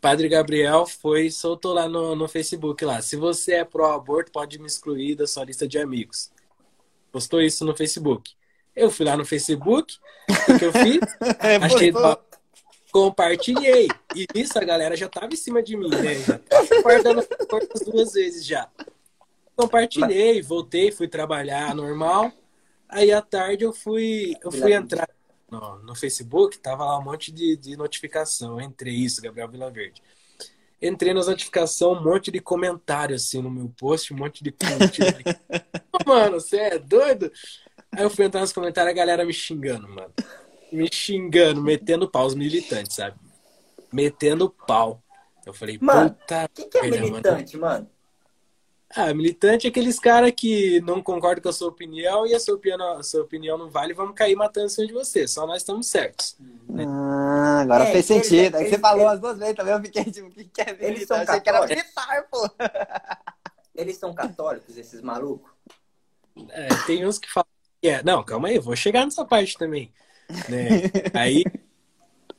Padre 0.00 0.28
Gabriel 0.28 0.86
foi 0.86 1.30
soltou 1.30 1.72
lá 1.72 1.88
no, 1.88 2.14
no 2.14 2.28
Facebook 2.28 2.84
lá. 2.84 3.00
Se 3.02 3.16
você 3.16 3.54
é 3.54 3.64
pró-aborto, 3.64 4.30
pode 4.30 4.58
me 4.58 4.66
excluir 4.66 5.14
da 5.14 5.26
sua 5.26 5.44
lista 5.44 5.66
de 5.66 5.78
amigos. 5.78 6.30
Postou 7.10 7.40
isso 7.40 7.64
no 7.64 7.74
Facebook. 7.74 8.32
Eu 8.74 8.90
fui 8.90 9.06
lá 9.06 9.16
no 9.16 9.24
Facebook, 9.24 9.96
o 10.28 10.58
que 10.58 10.64
eu 10.64 10.72
fiz? 10.72 11.00
é, 11.40 11.56
achei, 11.56 11.92
compartilhei. 12.92 13.88
E 14.14 14.26
isso 14.34 14.58
a 14.58 14.64
galera 14.64 14.96
já 14.96 15.08
tava 15.08 15.32
em 15.32 15.36
cima 15.36 15.62
de 15.62 15.76
mim, 15.76 15.88
né? 15.88 16.14
Já 16.16 16.38
tava 16.38 16.82
guardando 16.82 17.22
portas 17.48 17.80
duas 17.80 18.12
vezes 18.12 18.44
já. 18.44 18.68
Compartilhei, 19.56 20.42
voltei, 20.42 20.92
fui 20.92 21.08
trabalhar 21.08 21.74
normal. 21.74 22.30
Aí 22.88 23.10
à 23.10 23.22
tarde 23.22 23.64
eu 23.64 23.72
fui, 23.72 24.36
eu 24.44 24.52
fui 24.52 24.74
entrar 24.74 25.08
no, 25.50 25.78
no 25.78 25.94
Facebook, 25.94 26.58
tava 26.58 26.84
lá 26.84 26.98
um 26.98 27.04
monte 27.04 27.32
de, 27.32 27.56
de 27.56 27.76
notificação. 27.76 28.60
Entrei 28.60 28.94
isso, 28.94 29.22
Gabriel 29.22 29.48
Vilaverde. 29.48 30.02
Entrei 30.80 31.14
nas 31.14 31.26
notificações, 31.26 31.98
um 31.98 32.04
monte 32.04 32.30
de 32.30 32.38
comentário 32.38 33.16
assim 33.16 33.40
no 33.40 33.50
meu 33.50 33.72
post, 33.78 34.12
um 34.12 34.16
monte 34.16 34.44
de 34.44 34.54
mano, 36.06 36.40
você 36.40 36.58
é 36.58 36.78
doido? 36.78 37.32
Aí 37.92 38.02
eu 38.02 38.10
fui 38.10 38.26
entrar 38.26 38.42
nos 38.42 38.52
comentários, 38.52 38.92
a 38.92 38.96
galera 38.96 39.24
me 39.24 39.32
xingando, 39.32 39.88
mano 39.88 40.12
me 40.72 40.88
xingando, 40.92 41.62
metendo 41.62 42.08
pau, 42.08 42.26
os 42.26 42.34
militantes, 42.34 42.96
sabe? 42.96 43.16
Metendo 43.92 44.50
pau. 44.50 45.02
Eu 45.44 45.54
falei, 45.54 45.78
mano, 45.80 46.10
puta. 46.10 46.44
O 46.44 46.48
que, 46.48 46.64
que 46.64 46.78
é 46.78 46.90
militante, 46.90 47.56
mano? 47.56 47.74
mano? 47.74 47.90
Ah, 48.94 49.12
militante 49.12 49.66
é 49.66 49.70
aqueles 49.70 49.98
caras 49.98 50.32
que 50.34 50.80
não 50.82 51.02
concordam 51.02 51.42
com 51.42 51.48
a 51.48 51.52
sua 51.52 51.68
opinião 51.68 52.26
e 52.26 52.34
a 52.34 52.40
sua 52.40 52.54
opinião, 52.54 52.98
a 52.98 53.02
sua 53.02 53.22
opinião 53.22 53.58
não 53.58 53.68
vale, 53.68 53.92
vamos 53.92 54.14
cair 54.14 54.36
matando 54.36 54.66
em 54.66 54.68
cima 54.68 54.86
de 54.86 54.92
você. 54.92 55.26
Só 55.26 55.46
nós 55.46 55.58
estamos 55.58 55.88
certos. 55.88 56.36
Né? 56.68 56.84
Ah, 56.86 57.60
agora 57.62 57.84
é, 57.84 57.92
fez 57.92 58.06
sentido. 58.06 58.56
Aí 58.56 58.68
você 58.68 58.78
falou 58.78 59.08
as 59.08 59.20
duas 59.20 59.38
vezes 59.38 59.56
também, 59.56 59.74
eu 59.74 59.80
fiquei 59.82 60.04
tipo, 60.04 60.28
o 60.28 60.30
que, 60.30 60.44
que 60.44 60.60
é 60.60 60.66
militante? 60.66 60.84
Eles 60.84 61.08
são 61.08 61.16
Achei 61.16 61.40
que 61.40 61.48
era 61.48 61.66
militar, 61.66 62.28
pô. 62.30 62.48
Eles 63.74 63.96
são 63.98 64.14
católicos, 64.14 64.76
esses 64.78 65.02
malucos? 65.02 65.50
É, 66.50 66.68
tem 66.86 67.06
uns 67.06 67.18
que 67.18 67.30
falam 67.30 67.48
que 67.80 67.88
é. 67.88 68.02
Não, 68.02 68.22
calma 68.22 68.48
aí, 68.48 68.58
vou 68.58 68.76
chegar 68.76 69.04
nessa 69.04 69.24
parte 69.24 69.58
também. 69.58 69.92
Né? 70.48 70.90
Aí, 71.14 71.44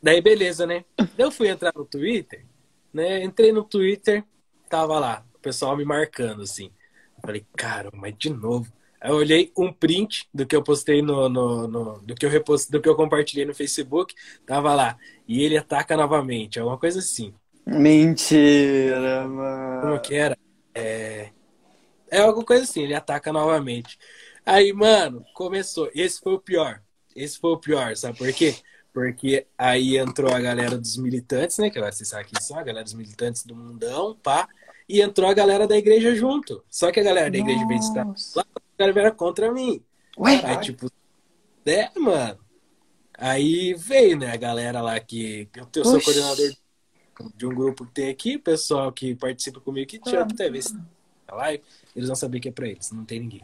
daí 0.03 0.19
beleza, 0.19 0.65
né? 0.65 0.83
Eu 1.17 1.31
fui 1.31 1.47
entrar 1.47 1.71
no 1.73 1.85
Twitter, 1.85 2.45
né? 2.93 3.23
Entrei 3.23 3.53
no 3.53 3.63
Twitter, 3.63 4.25
tava 4.69 4.99
lá, 4.99 5.25
pessoal 5.47 5.77
me 5.77 5.85
marcando, 5.85 6.41
assim. 6.41 6.71
Eu 7.15 7.21
falei, 7.21 7.45
cara, 7.55 7.89
mas 7.93 8.13
de 8.17 8.29
novo. 8.29 8.71
Aí 8.99 9.11
eu 9.11 9.15
olhei 9.15 9.51
um 9.57 9.71
print 9.71 10.27
do 10.33 10.45
que 10.45 10.55
eu 10.55 10.61
postei 10.61 11.01
no, 11.01 11.29
no, 11.29 11.67
no, 11.67 11.99
do 12.01 12.15
que 12.15 12.25
eu 12.25 12.29
repost, 12.29 12.69
do 12.69 12.81
que 12.81 12.89
eu 12.89 12.95
compartilhei 12.95 13.45
no 13.45 13.55
Facebook, 13.55 14.13
tava 14.45 14.73
lá. 14.73 14.97
E 15.27 15.43
ele 15.43 15.57
ataca 15.57 15.95
novamente, 15.95 16.59
alguma 16.59 16.77
coisa 16.77 16.99
assim. 16.99 17.33
Mentira, 17.65 19.27
mano. 19.27 19.81
Como 19.81 20.01
que 20.01 20.15
era? 20.15 20.37
É, 20.73 21.29
é 22.09 22.19
alguma 22.19 22.45
coisa 22.45 22.63
assim, 22.63 22.83
ele 22.83 22.93
ataca 22.93 23.31
novamente. 23.31 23.97
Aí, 24.45 24.73
mano, 24.73 25.23
começou. 25.33 25.89
Esse 25.93 26.19
foi 26.19 26.33
o 26.33 26.39
pior. 26.39 26.81
Esse 27.15 27.39
foi 27.39 27.51
o 27.51 27.57
pior, 27.57 27.95
sabe 27.95 28.17
por 28.17 28.31
quê? 28.33 28.55
Porque 28.93 29.45
aí 29.57 29.97
entrou 29.97 30.33
a 30.33 30.39
galera 30.39 30.77
dos 30.77 30.97
militantes, 30.97 31.57
né? 31.59 31.69
Que 31.69 31.79
vocês 31.79 32.09
sabem 32.09 32.25
quem 32.25 32.41
são, 32.41 32.57
a 32.57 32.63
galera 32.63 32.83
dos 32.83 32.93
militantes 32.93 33.45
do 33.45 33.55
mundão, 33.55 34.17
pá. 34.23 34.47
E 34.87 35.01
entrou 35.01 35.29
a 35.29 35.33
galera 35.33 35.67
da 35.67 35.77
igreja 35.77 36.15
junto. 36.15 36.63
Só 36.69 36.91
que 36.91 36.99
a 36.99 37.03
galera 37.03 37.29
da 37.29 37.37
igreja, 37.37 37.61
em 37.61 37.67
vez 37.67 37.81
de 37.81 37.87
estar 37.87 38.05
lá, 38.35 38.45
a 38.55 38.79
galera 38.79 38.99
era 39.01 39.11
contra 39.11 39.51
mim. 39.51 39.83
Ué? 40.17 40.41
Aí, 40.43 40.57
tipo, 40.61 40.89
é, 41.65 41.89
mano. 41.99 42.39
Aí 43.17 43.73
veio, 43.73 44.17
né, 44.17 44.31
a 44.31 44.37
galera 44.37 44.79
lá 44.81 44.99
que. 44.99 45.49
Eu 45.75 45.83
sou 45.83 45.95
Oxi. 45.95 46.05
coordenador 46.05 46.53
de 47.35 47.45
um 47.45 47.53
grupo 47.53 47.85
que 47.85 47.91
tem 47.93 48.09
aqui, 48.09 48.37
pessoal 48.37 48.91
que 48.91 49.15
participa 49.15 49.59
comigo 49.59 49.87
que 49.87 49.99
tira 49.99 50.21
até 50.21 50.49
ver 50.49 50.61
se 50.61 50.77
live, 51.31 51.63
eles 51.95 52.07
vão 52.07 52.15
saber 52.15 52.39
que 52.39 52.49
é 52.49 52.51
pra 52.51 52.67
eles, 52.67 52.91
não 52.91 53.03
tem 53.03 53.19
ninguém. 53.19 53.43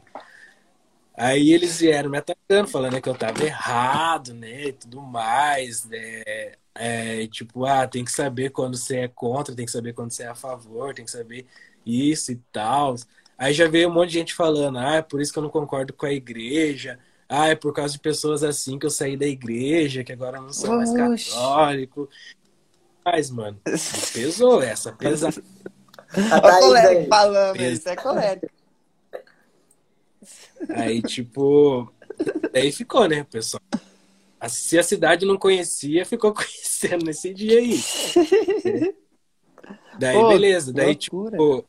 Aí 1.15 1.51
eles 1.51 1.79
vieram 1.79 2.09
me 2.09 2.17
atacando, 2.17 2.67
falando 2.67 2.99
que 3.01 3.09
eu 3.09 3.15
tava 3.15 3.43
errado, 3.43 4.33
né? 4.33 4.65
E 4.65 4.73
tudo 4.73 5.01
mais, 5.01 5.85
né? 5.85 6.53
É, 6.75 7.27
tipo, 7.27 7.65
ah, 7.65 7.87
tem 7.87 8.03
que 8.03 8.11
saber 8.11 8.49
quando 8.49 8.75
você 8.77 8.97
é 8.97 9.07
contra, 9.07 9.55
tem 9.55 9.65
que 9.65 9.71
saber 9.71 9.93
quando 9.93 10.11
você 10.11 10.23
é 10.23 10.27
a 10.27 10.35
favor, 10.35 10.93
tem 10.93 11.05
que 11.05 11.11
saber 11.11 11.45
isso 11.85 12.31
e 12.31 12.35
tal. 12.51 12.95
Aí 13.37 13.53
já 13.53 13.67
veio 13.67 13.89
um 13.89 13.93
monte 13.93 14.09
de 14.09 14.19
gente 14.19 14.33
falando, 14.33 14.79
ah, 14.79 14.95
é 14.95 15.01
por 15.01 15.21
isso 15.21 15.31
que 15.31 15.39
eu 15.39 15.43
não 15.43 15.49
concordo 15.49 15.93
com 15.93 16.05
a 16.05 16.11
igreja. 16.11 16.97
Ah, 17.29 17.47
é 17.47 17.55
por 17.55 17.73
causa 17.73 17.93
de 17.93 17.99
pessoas 17.99 18.43
assim 18.43 18.77
que 18.77 18.85
eu 18.85 18.89
saí 18.89 19.17
da 19.17 19.25
igreja, 19.25 20.03
que 20.03 20.11
agora 20.11 20.37
eu 20.37 20.43
não 20.43 20.53
sou 20.53 20.75
mais 20.77 20.91
católico. 20.93 22.09
Mas, 23.05 23.29
mano, 23.29 23.59
pesou 24.13 24.61
essa, 24.61 24.91
pesada. 24.91 25.41
A 26.31 26.59
colérico 26.59 27.07
falando, 27.07 27.59
isso 27.59 27.89
é 27.89 27.95
colérico. 27.95 28.47
Aí, 30.69 31.01
tipo, 31.01 31.91
aí 32.53 32.71
ficou, 32.71 33.07
né, 33.07 33.23
pessoal? 33.23 33.61
Se 34.49 34.77
a 34.77 34.83
cidade 34.83 35.25
não 35.25 35.37
conhecia, 35.37 36.05
ficou 36.05 36.33
conhecendo 36.35 37.05
nesse 37.05 37.33
dia 37.33 37.59
aí. 37.59 37.79
Daí, 39.97 40.17
Pô, 40.17 40.27
beleza. 40.29 40.73
Daí, 40.73 40.87
loucura. 40.87 41.31
tipo, 41.31 41.65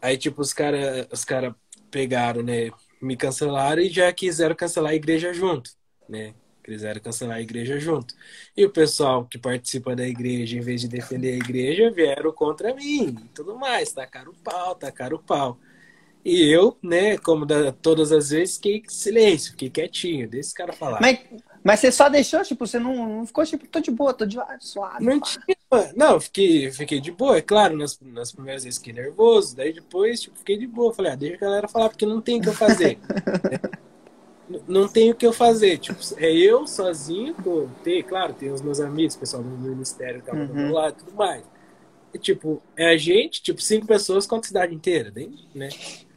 aí, 0.00 0.16
tipo, 0.16 0.40
os 0.40 0.52
caras 0.52 1.06
os 1.10 1.24
cara 1.24 1.54
pegaram, 1.90 2.42
né? 2.42 2.70
Me 3.00 3.16
cancelaram 3.16 3.82
e 3.82 3.90
já 3.90 4.12
quiseram 4.12 4.54
cancelar 4.54 4.92
a 4.92 4.94
igreja 4.94 5.34
junto, 5.34 5.70
né? 6.08 6.34
Quiseram 6.62 7.00
cancelar 7.00 7.38
a 7.38 7.40
igreja 7.40 7.80
junto. 7.80 8.14
E 8.56 8.64
o 8.64 8.70
pessoal 8.70 9.26
que 9.26 9.36
participa 9.36 9.96
da 9.96 10.06
igreja, 10.06 10.56
em 10.56 10.60
vez 10.60 10.80
de 10.80 10.88
defender 10.88 11.32
a 11.32 11.36
igreja, 11.36 11.90
vieram 11.90 12.32
contra 12.32 12.72
mim 12.72 13.16
e 13.24 13.28
tudo 13.34 13.58
mais. 13.58 13.92
Tacaram 13.92 14.30
o 14.30 14.34
pau, 14.34 14.74
tacaram 14.76 15.16
o 15.16 15.22
pau. 15.22 15.58
E 16.24 16.48
eu, 16.48 16.78
né, 16.80 17.18
como 17.18 17.44
da, 17.44 17.72
todas 17.72 18.12
as 18.12 18.30
vezes, 18.30 18.54
fiquei 18.54 18.82
silêncio, 18.86 19.50
fiquei 19.50 19.70
quietinho, 19.70 20.28
deixa 20.28 20.46
esse 20.48 20.54
cara 20.54 20.72
falar. 20.72 21.00
Mas, 21.00 21.18
mas 21.64 21.78
você 21.78 21.92
só 21.92 22.08
deixou, 22.08 22.42
tipo, 22.42 22.66
você 22.66 22.78
não, 22.78 23.18
não 23.18 23.26
ficou, 23.26 23.44
tipo, 23.44 23.66
tô 23.68 23.78
de 23.80 23.90
boa, 23.90 24.12
tô 24.12 24.26
de 24.26 24.36
suave. 24.60 25.04
Não, 25.04 25.20
tinha, 25.20 25.44
não 25.94 26.20
fiquei, 26.20 26.72
fiquei 26.72 27.00
de 27.00 27.12
boa, 27.12 27.38
é 27.38 27.40
claro, 27.40 27.76
nas, 27.76 27.98
nas 28.00 28.32
primeiras 28.32 28.64
vezes 28.64 28.78
fiquei 28.78 28.92
nervoso, 28.92 29.54
daí 29.54 29.72
depois, 29.72 30.20
tipo, 30.20 30.36
fiquei 30.38 30.58
de 30.58 30.66
boa. 30.66 30.92
Falei, 30.92 31.12
ah, 31.12 31.16
deixa 31.16 31.36
a 31.36 31.40
galera 31.40 31.68
falar, 31.68 31.88
porque 31.88 32.04
não 32.04 32.20
tem 32.20 32.38
o 32.40 32.42
que 32.42 32.48
eu 32.48 32.54
fazer. 32.54 32.98
não 34.66 34.88
tem 34.88 35.10
o 35.12 35.14
que 35.14 35.24
eu 35.24 35.32
fazer, 35.32 35.78
tipo, 35.78 36.00
é 36.16 36.30
eu 36.32 36.66
sozinho, 36.66 37.34
pô, 37.34 37.68
tem, 37.84 38.02
claro, 38.02 38.34
tem 38.34 38.50
os 38.50 38.60
meus 38.60 38.80
amigos, 38.80 39.14
pessoal 39.14 39.42
do 39.42 39.48
ministério 39.48 40.20
que 40.20 40.28
estavam 40.28 40.42
uhum. 40.42 40.48
do 40.48 40.54
meu 40.54 40.72
lado 40.72 40.96
e 40.98 41.04
tudo 41.04 41.16
mais. 41.16 41.44
E, 42.12 42.18
tipo, 42.18 42.60
é 42.76 42.92
a 42.92 42.96
gente, 42.96 43.40
tipo, 43.40 43.62
cinco 43.62 43.86
pessoas 43.86 44.26
contra 44.26 44.46
a 44.46 44.48
cidade 44.48 44.74
inteira, 44.74 45.12
né? 45.54 45.68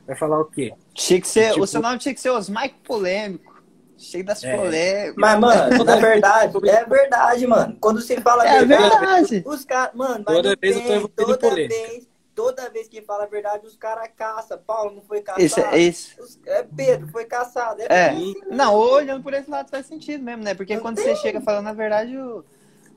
Vai 0.08 0.16
falar 0.16 0.40
o 0.40 0.46
quê? 0.46 0.74
Tinha 0.94 1.22
que 1.22 1.28
ser, 1.28 1.52
tipo... 1.52 1.64
O 1.64 1.68
seu 1.68 1.82
nome 1.82 2.00
tinha 2.00 2.14
que 2.14 2.20
ser 2.20 2.32
os 2.32 2.50
Mike 2.50 2.76
Polêmico. 2.84 3.55
Cheio 3.98 4.26
das 4.26 4.44
é. 4.44 4.56
polêmicas. 4.56 5.16
Mas, 5.18 5.40
mano, 5.40 5.84
na 5.84 5.96
verdade, 5.96 6.58
é 6.70 6.86
verdade, 6.86 7.48
mano. 7.48 7.78
Quando 7.80 8.02
você 8.02 8.20
fala 8.20 8.46
é 8.46 8.66
verdade, 8.66 9.00
verdade. 9.00 9.44
os 9.46 9.66
caras. 9.66 9.96
Mano, 9.96 10.24
mas 10.26 10.36
toda 10.36 10.56
vez 10.60 10.76
tem, 10.76 10.92
eu 10.92 11.08
tô 11.08 11.26
toda 11.26 11.38
polêmica. 11.38 11.88
vez, 11.88 12.08
toda 12.36 12.70
vez 12.70 12.88
que 12.88 13.02
fala 13.02 13.24
a 13.24 13.28
verdade, 13.28 13.66
os 13.66 13.78
caras 13.78 14.10
caçam. 14.16 14.58
Paulo 14.58 14.96
não 14.96 15.02
foi 15.02 15.22
caçado. 15.22 15.44
Isso, 15.44 15.60
é 15.60 15.78
isso. 15.78 16.22
Os, 16.22 16.40
é 16.46 16.64
Pedro, 16.64 17.08
foi 17.08 17.26
caçado. 17.26 17.82
É, 17.82 17.88
é. 17.90 18.10
Assim, 18.10 18.34
não, 18.52 18.76
olhando 18.76 19.24
por 19.24 19.34
esse 19.34 19.50
lado 19.50 19.70
faz 19.70 19.86
sentido 19.86 20.24
mesmo, 20.24 20.44
né? 20.44 20.54
Porque 20.54 20.76
não 20.76 20.82
quando 20.82 20.98
tem. 20.98 21.06
você 21.06 21.16
chega 21.16 21.40
falando 21.40 21.68
a 21.68 21.74
verdade, 21.74 22.18
o, 22.18 22.44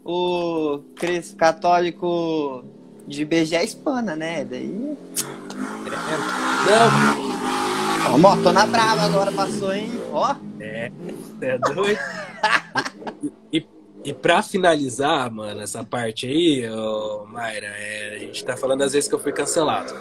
o 0.04 0.82
católico 1.36 2.64
de 3.06 3.24
beijar 3.24 3.62
espana, 3.62 4.16
né? 4.16 4.44
Daí. 4.44 4.96
Não. 6.66 7.67
Ó, 8.06 8.36
tô 8.42 8.52
na 8.52 8.66
brava 8.66 9.02
agora, 9.02 9.32
passou, 9.32 9.72
hein? 9.72 9.90
Ó. 10.12 10.34
É, 10.60 10.90
é 11.40 11.58
doido. 11.58 11.98
e, 13.52 13.66
e 14.04 14.12
pra 14.12 14.42
finalizar, 14.42 15.30
mano, 15.30 15.60
essa 15.60 15.84
parte 15.84 16.26
aí, 16.26 16.68
ô, 16.70 17.26
Mayra, 17.26 17.66
é, 17.66 18.16
a 18.16 18.18
gente 18.18 18.44
tá 18.44 18.56
falando 18.56 18.82
às 18.82 18.92
vezes 18.92 19.08
que 19.08 19.14
eu 19.14 19.18
fui 19.18 19.32
cancelado. 19.32 19.92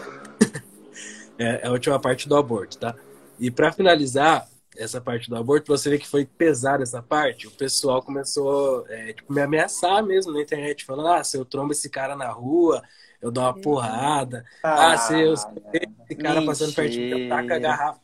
é, 1.38 1.62
é 1.64 1.68
a 1.68 1.72
última 1.72 2.00
parte 2.00 2.30
do 2.30 2.36
aborto, 2.36 2.78
tá? 2.78 2.96
E 3.40 3.50
pra 3.52 3.72
finalizar, 3.72 4.48
essa 4.78 5.02
parte 5.02 5.30
do 5.30 5.36
aborto, 5.36 5.76
você 5.76 5.90
vê 5.90 5.98
que 5.98 6.08
foi 6.08 6.26
pesada 6.26 6.84
essa 6.84 7.02
parte, 7.02 7.48
o 7.48 7.52
pessoal 7.52 8.02
começou 8.02 8.86
é, 8.88 9.14
tipo, 9.14 9.34
me 9.34 9.42
ameaçar 9.42 10.04
mesmo 10.06 10.32
na 10.32 10.42
internet, 10.42 10.86
falando, 10.86 11.10
ah, 11.10 11.24
se 11.24 11.38
eu 11.38 11.44
trombo 11.44 11.72
esse 11.72 11.90
cara 11.90 12.16
na 12.16 12.30
rua, 12.30 12.82
eu 13.22 13.32
dou 13.32 13.44
uma 13.44 13.54
porrada. 13.54 14.46
Ah, 14.64 14.94
ah 14.94 14.98
se 14.98 15.20
eu 15.20 15.34
esse 15.34 16.16
cara 16.16 16.42
passando 16.46 16.74
pertinho, 16.74 17.18
eu 17.18 17.30
taco 17.30 17.54
a 17.54 17.60
garrafa. 17.60 18.00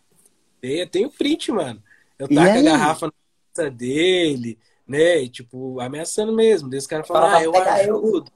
Tem, 0.60 0.88
tem 0.88 1.06
o 1.06 1.10
print, 1.10 1.52
mano. 1.52 1.82
Eu 2.18 2.28
taco 2.28 2.58
a 2.58 2.62
garrafa 2.62 3.08
na 3.08 3.14
cabeça 3.54 3.76
dele, 3.76 4.58
né? 4.88 5.22
E, 5.22 5.30
tipo, 5.30 5.80
ameaçando 5.80 6.34
mesmo. 6.34 6.70
Daí 6.70 6.80
os 6.80 6.88
caras 6.88 7.08
falam, 7.08 7.30
ah, 7.30 7.44
eu 7.44 7.56
ajudo. 7.56 8.32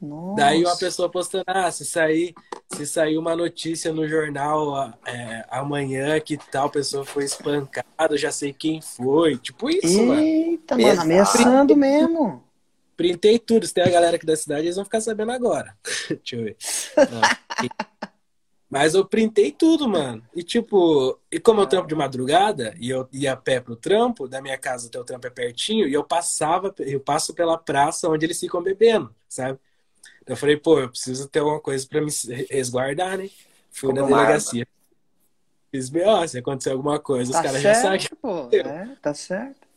Nossa. 0.00 0.36
Daí 0.36 0.64
uma 0.64 0.76
pessoa 0.76 1.08
postando, 1.08 1.44
ah, 1.46 1.70
se 1.70 1.84
sair, 1.84 2.34
se 2.68 2.86
sair 2.86 3.16
uma 3.16 3.34
notícia 3.34 3.92
no 3.92 4.06
jornal 4.06 4.92
é, 5.06 5.46
amanhã 5.50 6.20
que 6.20 6.36
tal 6.36 6.68
pessoa 6.68 7.04
foi 7.04 7.24
espancada, 7.24 8.16
já 8.16 8.30
sei 8.30 8.52
quem 8.52 8.82
foi. 8.82 9.38
Tipo 9.38 9.70
isso, 9.70 9.86
Eita, 9.86 10.04
mano. 10.04 10.20
Eita, 10.22 10.76
mano, 10.76 11.00
ameaçando 11.00 11.76
mesmo. 11.76 12.43
Printei 12.96 13.38
tudo. 13.38 13.66
Se 13.66 13.74
tem 13.74 13.84
a 13.84 13.90
galera 13.90 14.16
aqui 14.16 14.26
da 14.26 14.36
cidade, 14.36 14.62
eles 14.62 14.76
vão 14.76 14.84
ficar 14.84 15.00
sabendo 15.00 15.32
agora. 15.32 15.76
Deixa 16.08 16.36
eu 16.36 16.44
ver. 16.44 16.56
Mas 18.68 18.94
eu 18.94 19.04
printei 19.04 19.52
tudo, 19.52 19.88
mano. 19.88 20.20
E 20.34 20.42
tipo, 20.42 21.18
e 21.30 21.38
como 21.38 21.60
eu 21.60 21.66
trampo 21.66 21.86
de 21.86 21.94
madrugada 21.94 22.74
e 22.78 22.90
eu 22.90 23.08
ia 23.12 23.32
a 23.32 23.36
pé 23.36 23.60
pro 23.60 23.76
trampo, 23.76 24.26
da 24.26 24.42
minha 24.42 24.58
casa 24.58 24.88
até 24.88 24.98
o 24.98 25.04
trampo 25.04 25.26
é 25.26 25.30
pertinho, 25.30 25.86
e 25.86 25.94
eu 25.94 26.02
passava, 26.02 26.74
eu 26.80 26.98
passo 26.98 27.32
pela 27.34 27.56
praça 27.56 28.08
onde 28.08 28.26
eles 28.26 28.40
ficam 28.40 28.60
bebendo, 28.60 29.14
sabe? 29.28 29.60
Eu 30.26 30.36
falei, 30.36 30.56
pô, 30.56 30.80
eu 30.80 30.88
preciso 30.88 31.28
ter 31.28 31.38
alguma 31.38 31.60
coisa 31.60 31.86
para 31.86 32.00
me 32.00 32.10
resguardar, 32.50 33.18
né? 33.18 33.30
Fui 33.70 33.90
Como 33.90 34.00
na 34.00 34.06
delegacia. 34.08 34.66
Fiz 35.70 35.88
B.O., 35.88 36.26
se 36.26 36.38
acontecer 36.38 36.70
alguma 36.70 36.98
coisa, 36.98 37.32
tá 37.32 37.38
os 37.38 37.44
caras 37.44 37.62
já 37.62 37.74
sabem. 37.74 38.08
Pô, 38.20 38.48
é, 38.52 38.96
tá 39.00 39.14
certo. 39.14 39.68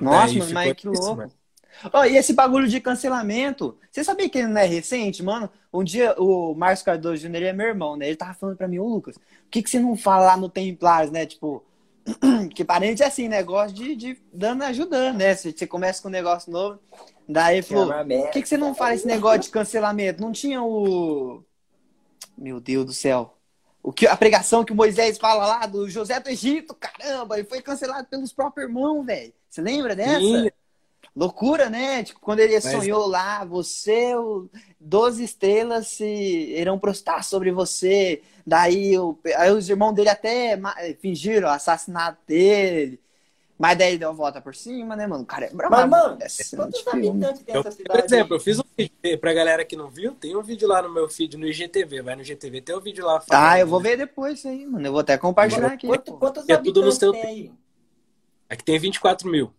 Nossa, 0.00 0.44
mas 0.52 0.74
que 0.74 0.88
louco. 0.88 1.16
Mano. 1.16 1.32
Oh, 1.92 2.04
e 2.04 2.16
esse 2.16 2.32
bagulho 2.32 2.68
de 2.68 2.80
cancelamento, 2.80 3.76
você 3.90 4.04
sabia 4.04 4.28
que 4.28 4.38
ele 4.38 4.48
não 4.48 4.60
é 4.60 4.66
recente, 4.66 5.22
mano? 5.22 5.50
Um 5.72 5.82
dia 5.82 6.14
o 6.18 6.54
Marcos 6.54 6.82
Cardoso 6.82 7.16
Jr. 7.16 7.36
ele 7.36 7.46
é 7.46 7.52
meu 7.52 7.66
irmão, 7.66 7.96
né? 7.96 8.06
Ele 8.06 8.16
tava 8.16 8.34
falando 8.34 8.56
pra 8.56 8.68
mim, 8.68 8.78
ô 8.78 8.86
Lucas, 8.86 9.16
por 9.16 9.50
que, 9.50 9.62
que 9.62 9.70
você 9.70 9.78
não 9.78 9.96
fala 9.96 10.26
lá 10.26 10.36
no 10.36 10.48
Templares, 10.48 11.10
né? 11.10 11.26
Tipo, 11.26 11.64
que 12.54 12.64
parente 12.64 13.02
é 13.02 13.06
assim, 13.06 13.28
negócio 13.28 13.74
de, 13.74 13.96
de 13.96 14.18
dando 14.32 14.62
ajudando, 14.64 15.18
né? 15.18 15.34
Você, 15.34 15.52
você 15.52 15.66
começa 15.66 16.02
com 16.02 16.08
um 16.08 16.12
negócio 16.12 16.52
novo, 16.52 16.78
daí 17.28 17.56
ele 17.56 17.62
falou, 17.62 17.92
por 17.92 18.30
que, 18.30 18.42
que 18.42 18.48
você 18.48 18.56
não 18.56 18.74
fala 18.74 18.94
esse 18.94 19.06
negócio 19.06 19.40
de 19.40 19.50
cancelamento? 19.50 20.20
Não 20.20 20.32
tinha 20.32 20.62
o. 20.62 21.42
Meu 22.36 22.60
Deus 22.60 22.86
do 22.86 22.92
céu. 22.92 23.36
O 23.82 23.92
que, 23.92 24.06
a 24.06 24.16
pregação 24.16 24.64
que 24.64 24.72
o 24.72 24.76
Moisés 24.76 25.18
fala 25.18 25.44
lá 25.44 25.66
do 25.66 25.90
José 25.90 26.20
do 26.20 26.28
Egito, 26.28 26.74
caramba, 26.74 27.36
ele 27.36 27.48
foi 27.48 27.60
cancelado 27.60 28.06
pelos 28.06 28.32
próprios 28.32 28.68
irmãos, 28.68 29.04
velho. 29.04 29.32
Você 29.48 29.60
lembra 29.60 29.96
dessa? 29.96 30.20
Sim. 30.20 30.50
Loucura, 31.14 31.68
né? 31.68 32.02
Tipo, 32.02 32.20
quando 32.20 32.40
ele 32.40 32.54
Mas... 32.54 32.64
sonhou 32.64 33.06
lá, 33.06 33.44
você, 33.44 34.14
o 34.16 34.48
12 34.80 35.22
estrelas 35.22 35.88
se 35.88 36.04
irão 36.04 36.78
prostar 36.78 37.22
sobre 37.22 37.52
você. 37.52 38.22
Daí, 38.46 38.98
o, 38.98 39.18
aí 39.36 39.50
os 39.50 39.68
irmãos 39.68 39.92
dele 39.92 40.08
até 40.08 40.58
fingiram 41.00 41.48
o 41.48 41.52
assassinato 41.52 42.18
dele. 42.26 42.98
Mas 43.58 43.78
daí 43.78 43.96
deu 43.96 44.08
a 44.08 44.12
volta 44.12 44.40
por 44.40 44.56
cima, 44.56 44.96
né, 44.96 45.06
mano? 45.06 45.22
O 45.22 45.26
cara 45.26 45.46
é 45.46 45.50
bravo. 45.50 45.72
Mas, 45.72 45.88
mano, 45.88 46.18
quantos 46.56 46.88
habitantes 46.88 47.42
tem 47.42 47.56
essa 47.56 47.70
cidade? 47.70 48.00
Por 48.00 48.04
exemplo, 48.04 48.36
eu 48.36 48.40
fiz 48.40 48.58
um 48.58 48.64
vídeo 48.76 49.18
pra 49.20 49.32
galera 49.32 49.64
que 49.64 49.76
não 49.76 49.88
viu, 49.88 50.14
tem 50.14 50.34
um 50.34 50.42
vídeo 50.42 50.66
lá 50.66 50.82
no 50.82 50.92
meu 50.92 51.08
feed 51.08 51.36
no 51.36 51.46
IGTV. 51.46 52.02
Vai 52.02 52.16
no 52.16 52.22
IGTV, 52.22 52.60
tem 52.62 52.74
um 52.74 52.80
vídeo 52.80 53.04
lá. 53.04 53.20
Falando, 53.20 53.44
ah, 53.44 53.60
eu 53.60 53.66
vou 53.66 53.80
ver 53.80 53.96
depois 53.96 54.38
isso 54.38 54.48
aí, 54.48 54.66
mano. 54.66 54.84
Eu 54.84 54.90
vou 54.90 55.00
até 55.02 55.16
compartilhar 55.16 55.68
aqui. 55.68 55.86
Quanto, 55.86 56.12
quantos 56.14 56.48
é 56.48 56.56
tudo 56.56 56.82
no 56.82 56.90
seu... 56.90 57.12
tem 57.12 57.22
aí? 57.22 57.52
Aqui 58.48 58.64
tem 58.64 58.78
24 58.80 59.30
mil. 59.30 59.52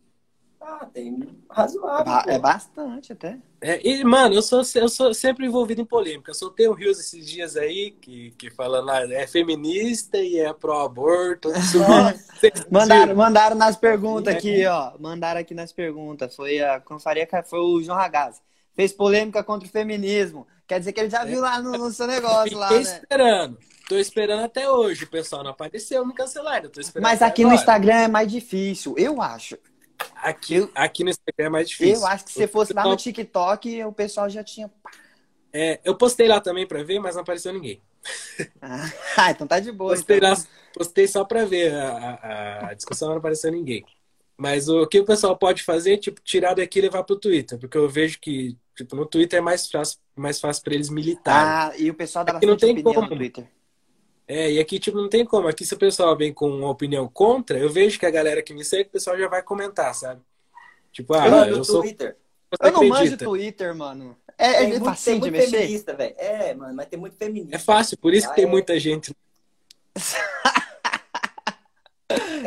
Ah, 0.66 0.88
tem 0.94 1.20
razoável. 1.50 2.32
É 2.34 2.40
bastante 2.40 3.12
até. 3.12 3.38
É, 3.60 3.86
e, 3.86 4.02
mano, 4.04 4.34
eu 4.34 4.42
sou, 4.42 4.62
eu 4.76 4.88
sou 4.88 5.14
sempre 5.14 5.46
envolvido 5.46 5.82
em 5.82 5.86
polêmica. 5.86 6.32
Eu 6.32 6.36
soltei 6.36 6.68
o 6.70 6.74
Rios 6.74 7.00
esses 7.00 7.30
dias 7.30 7.58
aí, 7.58 7.92
que, 7.92 8.32
que 8.32 8.50
falando 8.50 8.90
ah, 8.90 9.04
é 9.14 9.28
feminista 9.28 10.18
e 10.18 10.40
é 10.40 10.54
pró-aborto. 10.54 11.50
mandaram, 12.72 13.14
mandaram 13.14 13.56
nas 13.58 13.76
perguntas 13.76 14.34
aqui, 14.34 14.66
ó. 14.66 14.94
Mandaram 14.98 15.42
aqui 15.42 15.54
nas 15.54 15.74
perguntas. 15.74 16.34
Foi 16.34 16.62
a 16.62 16.80
Confaria, 16.80 17.28
foi 17.46 17.60
o 17.60 17.82
João 17.82 17.98
Ragazzi. 17.98 18.40
Fez 18.74 18.94
polêmica 18.94 19.44
contra 19.44 19.68
o 19.68 19.72
feminismo. 19.72 20.48
Quer 20.66 20.80
dizer 20.80 20.94
que 20.94 21.02
ele 21.02 21.10
já 21.10 21.26
viu 21.26 21.42
lá 21.42 21.62
no, 21.62 21.74
no 21.74 21.92
seu 21.92 22.08
negócio 22.08 22.58
lá, 22.58 22.72
né? 22.72 22.82
esperando. 22.82 23.58
Tô 23.90 23.98
esperando 23.98 24.44
até 24.44 24.70
hoje. 24.70 25.04
O 25.04 25.10
pessoal 25.10 25.44
não 25.44 25.52
apareceu 25.52 26.06
no 26.06 26.14
cancelar. 26.14 26.64
Mas 27.02 27.22
aqui 27.22 27.42
agora. 27.42 27.56
no 27.56 27.60
Instagram 27.60 27.96
é 27.96 28.08
mais 28.08 28.32
difícil, 28.32 28.96
eu 28.98 29.22
acho. 29.22 29.58
Aqui, 30.16 30.70
aqui 30.76 31.04
no 31.04 31.10
Instagram 31.10 31.46
é 31.46 31.50
mais 31.50 31.70
difícil. 31.70 31.96
Eu 31.96 32.08
acho 32.08 32.26
que 32.26 32.32
se 32.32 32.48
fosse 32.48 32.74
lá 32.74 32.84
no 32.84 32.96
TikTok, 32.96 33.84
o 33.84 33.92
pessoal 33.92 34.30
já 34.30 34.44
tinha. 34.44 34.72
É, 35.52 35.80
eu 35.84 35.96
postei 35.96 36.28
lá 36.28 36.42
também 36.42 36.68
pra 36.68 36.84
ver, 36.84 37.00
mas 37.00 37.16
não 37.16 37.22
apareceu 37.22 37.54
ninguém. 37.54 37.82
Ah, 39.16 39.30
então 39.32 39.46
tá 39.46 39.60
de 39.60 39.72
boa. 39.72 39.92
Postei, 39.96 40.18
então. 40.18 40.32
lá, 40.32 40.44
postei 40.74 41.08
só 41.08 41.24
pra 41.24 41.46
ver 41.46 41.74
a, 41.74 41.94
a, 41.94 42.70
a 42.70 42.74
discussão, 42.74 43.10
não 43.10 43.18
apareceu 43.18 43.52
ninguém. 43.52 43.86
Mas 44.36 44.68
o 44.68 44.88
que 44.88 45.00
o 45.00 45.06
pessoal 45.06 45.38
pode 45.38 45.62
fazer 45.64 45.94
é, 45.94 45.98
tipo, 45.98 46.20
tirar 46.22 46.56
daqui 46.56 46.80
e 46.80 46.82
levar 46.82 47.04
pro 47.04 47.16
Twitter, 47.16 47.60
porque 47.60 47.78
eu 47.78 47.88
vejo 47.88 48.20
que, 48.20 48.58
tipo, 48.76 48.96
no 48.96 49.06
Twitter 49.06 49.38
é 49.38 49.42
mais 49.42 49.70
fácil, 49.70 50.00
mais 50.16 50.40
fácil 50.40 50.64
para 50.64 50.74
eles 50.74 50.90
militarem. 50.90 51.48
Ah, 51.48 51.72
e 51.78 51.90
o 51.90 51.94
pessoal 51.94 52.26
dá 52.26 52.34
aqui 52.34 52.46
não 52.46 52.58
tem 52.58 52.82
como. 52.82 53.02
no 53.02 53.16
Twitter. 53.16 53.48
É, 54.28 54.52
e 54.52 54.60
aqui, 54.60 54.80
tipo, 54.80 54.98
não 54.98 55.10
tem 55.10 55.26
como. 55.26 55.48
Aqui, 55.48 55.66
se 55.66 55.74
o 55.74 55.78
pessoal 55.78 56.16
vem 56.18 56.34
com 56.34 56.50
uma 56.50 56.70
opinião 56.70 57.08
contra, 57.08 57.58
eu 57.58 57.70
vejo 57.70 58.00
que 58.00 58.06
a 58.06 58.12
galera 58.12 58.42
que 58.42 58.54
me 58.54 58.64
segue, 58.64 58.90
o 58.90 58.94
pessoal 58.94 59.18
já 59.18 59.28
vai 59.28 59.44
comentar, 59.44 59.94
sabe? 59.94 60.22
Tipo, 60.92 61.14
ah, 61.16 61.30
Mano, 61.30 61.52
eu 61.52 61.58
no 61.58 61.66
sou. 61.66 61.82
Twitter. 61.82 62.18
Eu 62.62 62.72
não 62.72 62.88
manjo? 62.88 63.18
Twitter, 63.18 63.76
mano. 63.76 64.16
É, 64.38 64.64
é 64.64 64.68
muito, 64.68 64.92
de 65.22 65.32
mexer? 65.32 65.50
feminista, 65.52 65.94
velho. 65.96 66.16
É, 66.18 66.54
mano, 66.54 66.74
mas 66.76 66.88
tem 66.88 67.00
muito 67.00 67.16
feminista. 67.16 67.56
É 67.56 67.60
fácil, 67.60 67.98
por 67.98 68.14
isso 68.14 68.28
que 68.28 68.34
Ah, 68.34 68.36
tem 68.36 68.46
é. 68.46 68.48
muita 68.48 68.80
gente. 68.80 69.16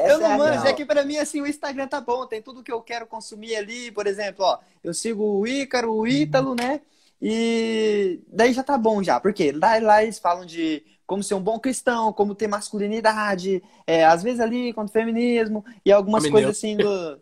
Eu 0.07 0.19
não 0.19 0.27
é 0.33 0.37
manjo, 0.37 0.67
é 0.67 0.73
que 0.73 0.85
pra 0.85 1.05
mim, 1.05 1.17
assim, 1.17 1.41
o 1.41 1.47
Instagram 1.47 1.89
tá 1.89 2.01
bom, 2.01 2.27
tem 2.27 2.41
tudo 2.41 2.63
que 2.63 2.71
eu 2.71 2.81
quero 2.81 3.07
consumir 3.07 3.57
ali, 3.57 3.91
por 3.91 4.07
exemplo, 4.07 4.45
ó, 4.45 4.59
eu 4.85 4.95
sigo 4.95 5.25
o 5.25 5.47
Ícaro, 5.47 5.93
o 5.93 6.07
Ítalo, 6.07 6.55
né, 6.55 6.83
e 7.21 8.21
daí 8.29 8.53
já 8.53 8.63
tá 8.63 8.79
bom 8.79 9.03
já, 9.03 9.19
porque 9.19 9.51
lá, 9.53 9.79
lá 9.79 10.03
eles 10.05 10.19
falam 10.19 10.45
de 10.47 10.85
como 11.07 11.23
ser 11.23 11.35
um 11.35 11.41
bom 11.41 11.59
cristão, 11.59 12.13
como 12.13 12.35
ter 12.35 12.49
masculinidade, 12.49 13.63
é, 13.87 14.05
às 14.05 14.23
vezes 14.23 14.41
ali 14.41 14.73
contra 14.73 14.91
o 14.91 14.93
feminismo, 14.93 15.65
e 15.85 15.93
algumas 15.93 16.29
coisas 16.29 16.51
assim 16.51 16.77
do... 16.77 17.21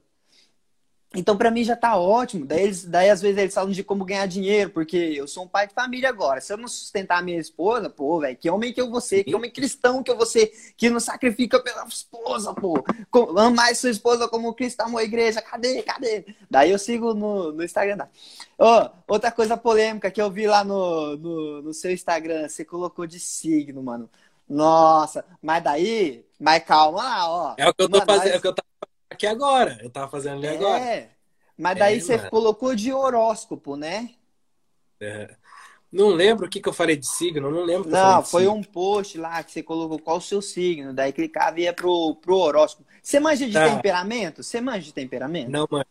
Então, 1.16 1.36
pra 1.36 1.50
mim 1.50 1.62
já 1.62 1.76
tá 1.76 1.96
ótimo. 1.96 2.44
Daí, 2.44 2.62
eles, 2.64 2.84
daí, 2.84 3.08
às 3.08 3.20
vezes, 3.22 3.38
eles 3.38 3.54
falam 3.54 3.70
de 3.70 3.84
como 3.84 4.04
ganhar 4.04 4.26
dinheiro, 4.26 4.70
porque 4.70 4.96
eu 4.96 5.28
sou 5.28 5.44
um 5.44 5.48
pai 5.48 5.66
de 5.68 5.74
família 5.74 6.08
agora. 6.08 6.40
Se 6.40 6.52
eu 6.52 6.56
não 6.56 6.66
sustentar 6.66 7.18
a 7.18 7.22
minha 7.22 7.38
esposa, 7.38 7.88
pô, 7.88 8.18
velho, 8.20 8.36
que 8.36 8.50
homem 8.50 8.72
que 8.72 8.80
eu 8.80 8.90
vou 8.90 9.00
ser, 9.00 9.22
que 9.24 9.34
homem 9.34 9.50
cristão 9.50 10.02
que 10.02 10.10
eu 10.10 10.16
vou 10.16 10.26
ser, 10.26 10.52
que 10.76 10.90
não 10.90 10.98
sacrifica 10.98 11.62
pela 11.62 11.84
esposa, 11.86 12.52
pô. 12.52 12.74
Amar 13.38 13.74
sua 13.76 13.90
esposa 13.90 14.28
como 14.28 14.52
Cristo 14.54 14.80
amou 14.80 14.98
a 14.98 15.04
igreja. 15.04 15.40
Cadê? 15.40 15.82
Cadê? 15.82 16.24
Daí 16.50 16.70
eu 16.70 16.78
sigo 16.78 17.14
no, 17.14 17.52
no 17.52 17.62
Instagram. 17.62 17.96
da- 17.96 18.08
Ô, 18.58 18.90
outra 19.08 19.30
coisa 19.30 19.56
polêmica 19.56 20.10
que 20.10 20.20
eu 20.20 20.30
vi 20.30 20.46
lá 20.46 20.64
no, 20.64 21.16
no, 21.16 21.62
no 21.62 21.72
seu 21.74 21.92
Instagram, 21.92 22.48
você 22.48 22.64
colocou 22.64 23.06
de 23.06 23.18
signo, 23.20 23.82
mano. 23.82 24.08
Nossa, 24.48 25.24
mas 25.42 25.62
daí, 25.62 26.24
mas 26.38 26.62
calma 26.64 27.02
lá, 27.02 27.30
ó. 27.30 27.56
É 27.56 27.68
o 27.68 27.74
que 27.74 27.82
eu 27.82 27.88
tô 27.88 27.98
Mano, 27.98 28.04
fazendo, 28.06 28.34
é 28.34 28.38
o 28.38 28.40
que 28.40 28.46
eu 28.48 28.54
tava 28.54 28.68
fazendo 28.80 28.93
aqui 29.14 29.26
agora. 29.26 29.78
Eu 29.82 29.90
tava 29.90 30.08
fazendo 30.10 30.38
ali 30.38 30.48
agora. 30.48 30.78
é. 30.84 31.10
Mas 31.56 31.78
daí 31.78 31.96
É, 31.96 32.00
você 32.00 32.16
mano. 32.16 32.30
colocou 32.30 32.74
de 32.74 32.92
horóscopo, 32.92 33.76
né? 33.76 34.10
É. 35.00 35.34
Não 35.92 36.08
lembro 36.08 36.46
o 36.46 36.50
que, 36.50 36.60
que 36.60 36.68
eu 36.68 36.72
falei 36.72 36.96
de 36.96 37.06
signo, 37.06 37.48
não 37.52 37.62
lembro 37.62 37.88
Não, 37.88 38.24
foi 38.24 38.42
signo. 38.42 38.56
um 38.56 38.62
post 38.64 39.16
lá 39.16 39.40
que 39.44 39.52
você 39.52 39.62
colocou 39.62 39.96
qual 40.00 40.16
o 40.16 40.20
seu 40.20 40.42
signo. 40.42 40.92
Daí 40.92 41.12
clicava 41.12 41.60
e 41.60 41.62
ia 41.64 41.72
pro, 41.72 42.16
pro 42.16 42.36
horóscopo. 42.36 42.84
Você 43.00 43.20
manja 43.20 43.46
de 43.46 43.52
Tá. 43.52 43.68
temperamento? 43.76 44.42
Você 44.42 44.60
manja 44.60 44.80
de 44.80 44.92
temperamento? 44.92 45.50
Não 45.50 45.68
manjo. 45.70 45.86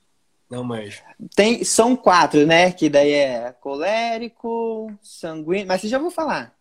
Não 0.50 0.64
manjo. 0.64 1.02
Tem, 1.34 1.64
são 1.64 1.96
quatro, 1.96 2.46
né? 2.46 2.72
Que 2.74 2.90
daí 2.90 3.12
é 3.14 3.54
colérico, 3.62 4.92
sanguíneo. 5.02 5.68
Mas 5.68 5.80
você 5.82 5.88
já 5.88 5.98
ouviu 5.98 6.12
falar? 6.12 6.54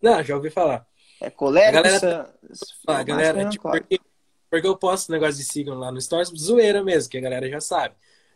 Não, 0.00 0.22
já 0.22 0.34
ouvi 0.34 0.48
falar. 0.50 0.86
É 1.20 1.28
colérico, 1.28 1.78
A 1.78 1.82
galera- 1.82 2.00
san... 2.00 2.26
Ah, 2.86 3.02
galera, 3.02 3.34
melancólico. 3.34 3.50
tipo, 3.52 3.70
porque, 3.70 4.00
porque 4.50 4.66
eu 4.66 4.76
posto 4.76 5.12
negócio 5.12 5.36
de 5.36 5.44
signo 5.44 5.74
lá 5.74 5.92
no 5.92 6.00
Stories, 6.00 6.30
zoeira 6.36 6.82
mesmo, 6.82 7.10
que 7.10 7.18
a 7.18 7.20
galera 7.20 7.48
já 7.48 7.60
sabe. 7.60 7.94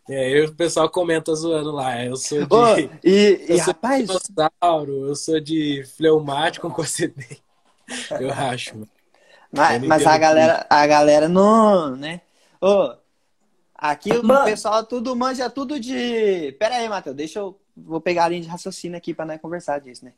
É, 0.08 0.26
aí 0.26 0.44
o 0.44 0.54
pessoal 0.54 0.88
comenta 0.88 1.34
zoando 1.34 1.72
lá. 1.72 2.04
Eu 2.04 2.16
sou 2.16 2.46
de. 2.46 2.54
Ô, 2.54 2.76
e, 3.02 3.44
eu 3.48 3.56
e 3.56 3.58
sou 3.58 3.72
rapaz, 3.72 4.06
de 4.06 4.18
dinossauro, 4.28 5.08
eu 5.08 5.16
sou 5.16 5.40
de 5.40 5.82
fleumático 5.96 6.70
com 6.70 6.82
acidente. 6.82 7.42
Eu 8.18 8.32
acho, 8.32 8.78
mano. 8.78 8.88
mas, 9.52 9.82
eu 9.82 9.88
mas 9.90 10.06
a 10.06 10.16
galera, 10.16 10.66
a 10.70 10.86
galera 10.86 11.28
não, 11.28 11.94
né? 11.94 12.22
Ô, 12.58 12.94
aqui 13.74 14.10
o 14.10 14.24
Mano. 14.24 14.46
pessoal 14.46 14.82
tudo 14.84 15.14
manja 15.14 15.50
tudo 15.50 15.78
de. 15.78 16.56
Pera 16.58 16.76
aí, 16.76 16.88
Matheus, 16.88 17.14
deixa 17.14 17.40
eu. 17.40 17.60
Vou 17.76 18.00
pegar 18.00 18.24
a 18.24 18.28
linha 18.28 18.40
de 18.40 18.48
raciocínio 18.48 18.96
aqui 18.96 19.12
pra 19.12 19.26
nós 19.26 19.38
conversar 19.38 19.80
disso, 19.80 20.02
né? 20.02 20.14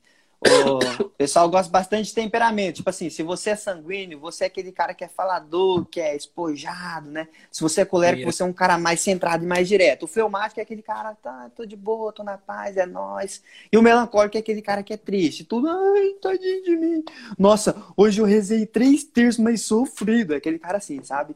O 1.00 1.08
pessoal 1.16 1.48
gosta 1.48 1.70
bastante 1.72 2.06
de 2.08 2.14
temperamento. 2.14 2.76
Tipo 2.76 2.90
assim, 2.90 3.08
se 3.08 3.22
você 3.22 3.50
é 3.50 3.56
sanguíneo, 3.56 4.20
você 4.20 4.44
é 4.44 4.46
aquele 4.46 4.70
cara 4.70 4.92
que 4.94 5.02
é 5.02 5.08
falador, 5.08 5.86
que 5.86 6.00
é 6.00 6.14
espojado, 6.14 7.10
né? 7.10 7.26
Se 7.50 7.62
você 7.62 7.80
é 7.80 7.84
colérico, 7.84 8.28
Isso. 8.28 8.36
você 8.38 8.42
é 8.42 8.46
um 8.46 8.52
cara 8.52 8.78
mais 8.78 9.00
centrado 9.00 9.42
e 9.44 9.46
mais 9.46 9.66
direto. 9.66 10.02
O 10.04 10.06
fleumático 10.06 10.60
é 10.60 10.62
aquele 10.62 10.82
cara, 10.82 11.14
tá, 11.14 11.50
tô 11.56 11.64
de 11.64 11.74
boa, 11.74 12.12
tô 12.12 12.22
na 12.22 12.36
paz, 12.36 12.76
é 12.76 12.84
nóis. 12.84 13.42
E 13.72 13.78
o 13.78 13.82
melancólico 13.82 14.36
é 14.36 14.40
aquele 14.40 14.60
cara 14.60 14.82
que 14.82 14.92
é 14.92 14.96
triste. 14.96 15.42
Tudo, 15.44 15.68
ai, 15.68 16.10
tadinho 16.20 16.62
de 16.62 16.76
mim. 16.76 17.04
Nossa, 17.38 17.74
hoje 17.96 18.20
eu 18.20 18.26
rezei 18.26 18.66
três 18.66 19.04
terços, 19.04 19.42
mas 19.42 19.62
sofrido. 19.62 20.34
É 20.34 20.36
aquele 20.36 20.58
cara 20.58 20.78
assim, 20.78 21.02
sabe? 21.02 21.34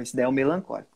Esse 0.00 0.16
daí 0.16 0.24
é 0.24 0.28
o 0.28 0.32
melancólico. 0.32 0.90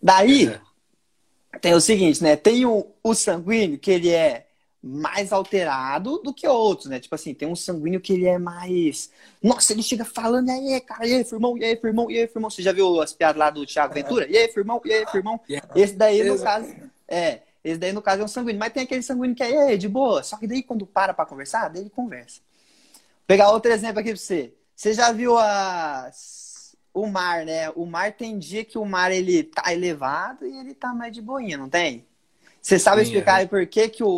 Daí, 0.00 0.46
É. 0.48 1.58
tem 1.58 1.74
o 1.74 1.80
seguinte, 1.80 2.22
né? 2.22 2.36
Tem 2.36 2.64
o, 2.64 2.86
o 3.02 3.14
sanguíneo, 3.14 3.78
que 3.78 3.90
ele 3.90 4.10
é 4.10 4.46
mais 4.82 5.32
alterado 5.32 6.18
do 6.18 6.32
que 6.32 6.48
outros, 6.48 6.88
né? 6.88 6.98
Tipo 6.98 7.14
assim, 7.14 7.34
tem 7.34 7.46
um 7.46 7.56
sanguíneo 7.56 8.00
que 8.00 8.14
ele 8.14 8.26
é 8.26 8.38
mais. 8.38 9.10
Nossa, 9.42 9.72
ele 9.72 9.82
chega 9.82 10.04
falando, 10.04 10.48
e 10.48 10.50
aí, 10.50 10.80
cara, 10.80 11.06
e 11.06 11.14
aí, 11.14 11.24
firmão, 11.24 11.58
e 11.58 11.64
aí, 11.64 11.76
firmão, 11.76 12.10
e 12.10 12.18
aí, 12.18 12.26
firmão. 12.26 12.50
Você 12.50 12.62
já 12.62 12.72
viu 12.72 13.00
as 13.00 13.12
piadas 13.12 13.38
lá 13.38 13.50
do 13.50 13.66
Thiago 13.66 13.92
Ventura? 13.92 14.26
E 14.26 14.36
aí, 14.36 14.48
firmão, 14.48 14.80
e 14.84 14.92
aí, 14.92 15.06
firmão. 15.06 15.40
Esse 15.74 15.94
daí, 15.94 16.24
no 16.24 16.38
caso, 16.38 16.74
é. 17.06 17.40
Esse 17.62 17.78
daí, 17.78 17.92
no 17.92 18.00
caso, 18.00 18.22
é 18.22 18.24
um 18.24 18.28
sanguíneo. 18.28 18.58
Mas 18.58 18.72
tem 18.72 18.82
aquele 18.84 19.02
sanguíneo 19.02 19.36
que 19.36 19.42
é, 19.42 19.76
de 19.76 19.88
boa. 19.88 20.22
Só 20.22 20.38
que 20.38 20.46
daí, 20.46 20.62
quando 20.62 20.86
para 20.86 21.12
pra 21.12 21.26
conversar, 21.26 21.68
daí 21.68 21.82
ele 21.82 21.90
conversa. 21.90 22.40
Vou 22.40 23.26
pegar 23.26 23.50
outro 23.50 23.70
exemplo 23.70 24.00
aqui 24.00 24.10
pra 24.10 24.18
você. 24.18 24.54
Você 24.74 24.94
já 24.94 25.12
viu 25.12 25.36
a... 25.36 26.10
o 26.94 27.06
mar, 27.06 27.44
né? 27.44 27.68
O 27.70 27.84
mar 27.84 28.12
tem 28.12 28.38
dia 28.38 28.64
que 28.64 28.78
o 28.78 28.84
mar 28.86 29.12
ele 29.12 29.42
tá 29.42 29.72
elevado 29.74 30.46
e 30.46 30.58
ele 30.58 30.74
tá 30.74 30.94
mais 30.94 31.12
de 31.12 31.20
boinha, 31.20 31.58
não 31.58 31.68
tem? 31.68 32.06
Você 32.60 32.78
sabe 32.78 33.00
Sim, 33.00 33.08
explicar 33.08 33.42
é. 33.42 33.46
por 33.46 33.66
que, 33.66 33.88
que 33.88 34.04
o, 34.04 34.08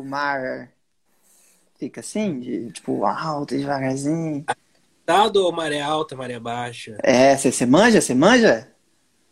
o 0.00 0.04
mar 0.04 0.70
fica 1.78 2.00
assim? 2.00 2.40
De, 2.40 2.70
tipo, 2.72 3.04
alto 3.04 3.54
e 3.54 3.58
devagarzinho? 3.58 4.44
Dado 5.04 5.44
ou 5.44 5.52
maré 5.52 5.80
alta, 5.80 6.16
maré 6.16 6.38
baixa? 6.38 6.96
É, 7.02 7.36
você, 7.36 7.52
você 7.52 7.64
manja? 7.64 8.00
Você 8.00 8.14
manja? 8.14 8.68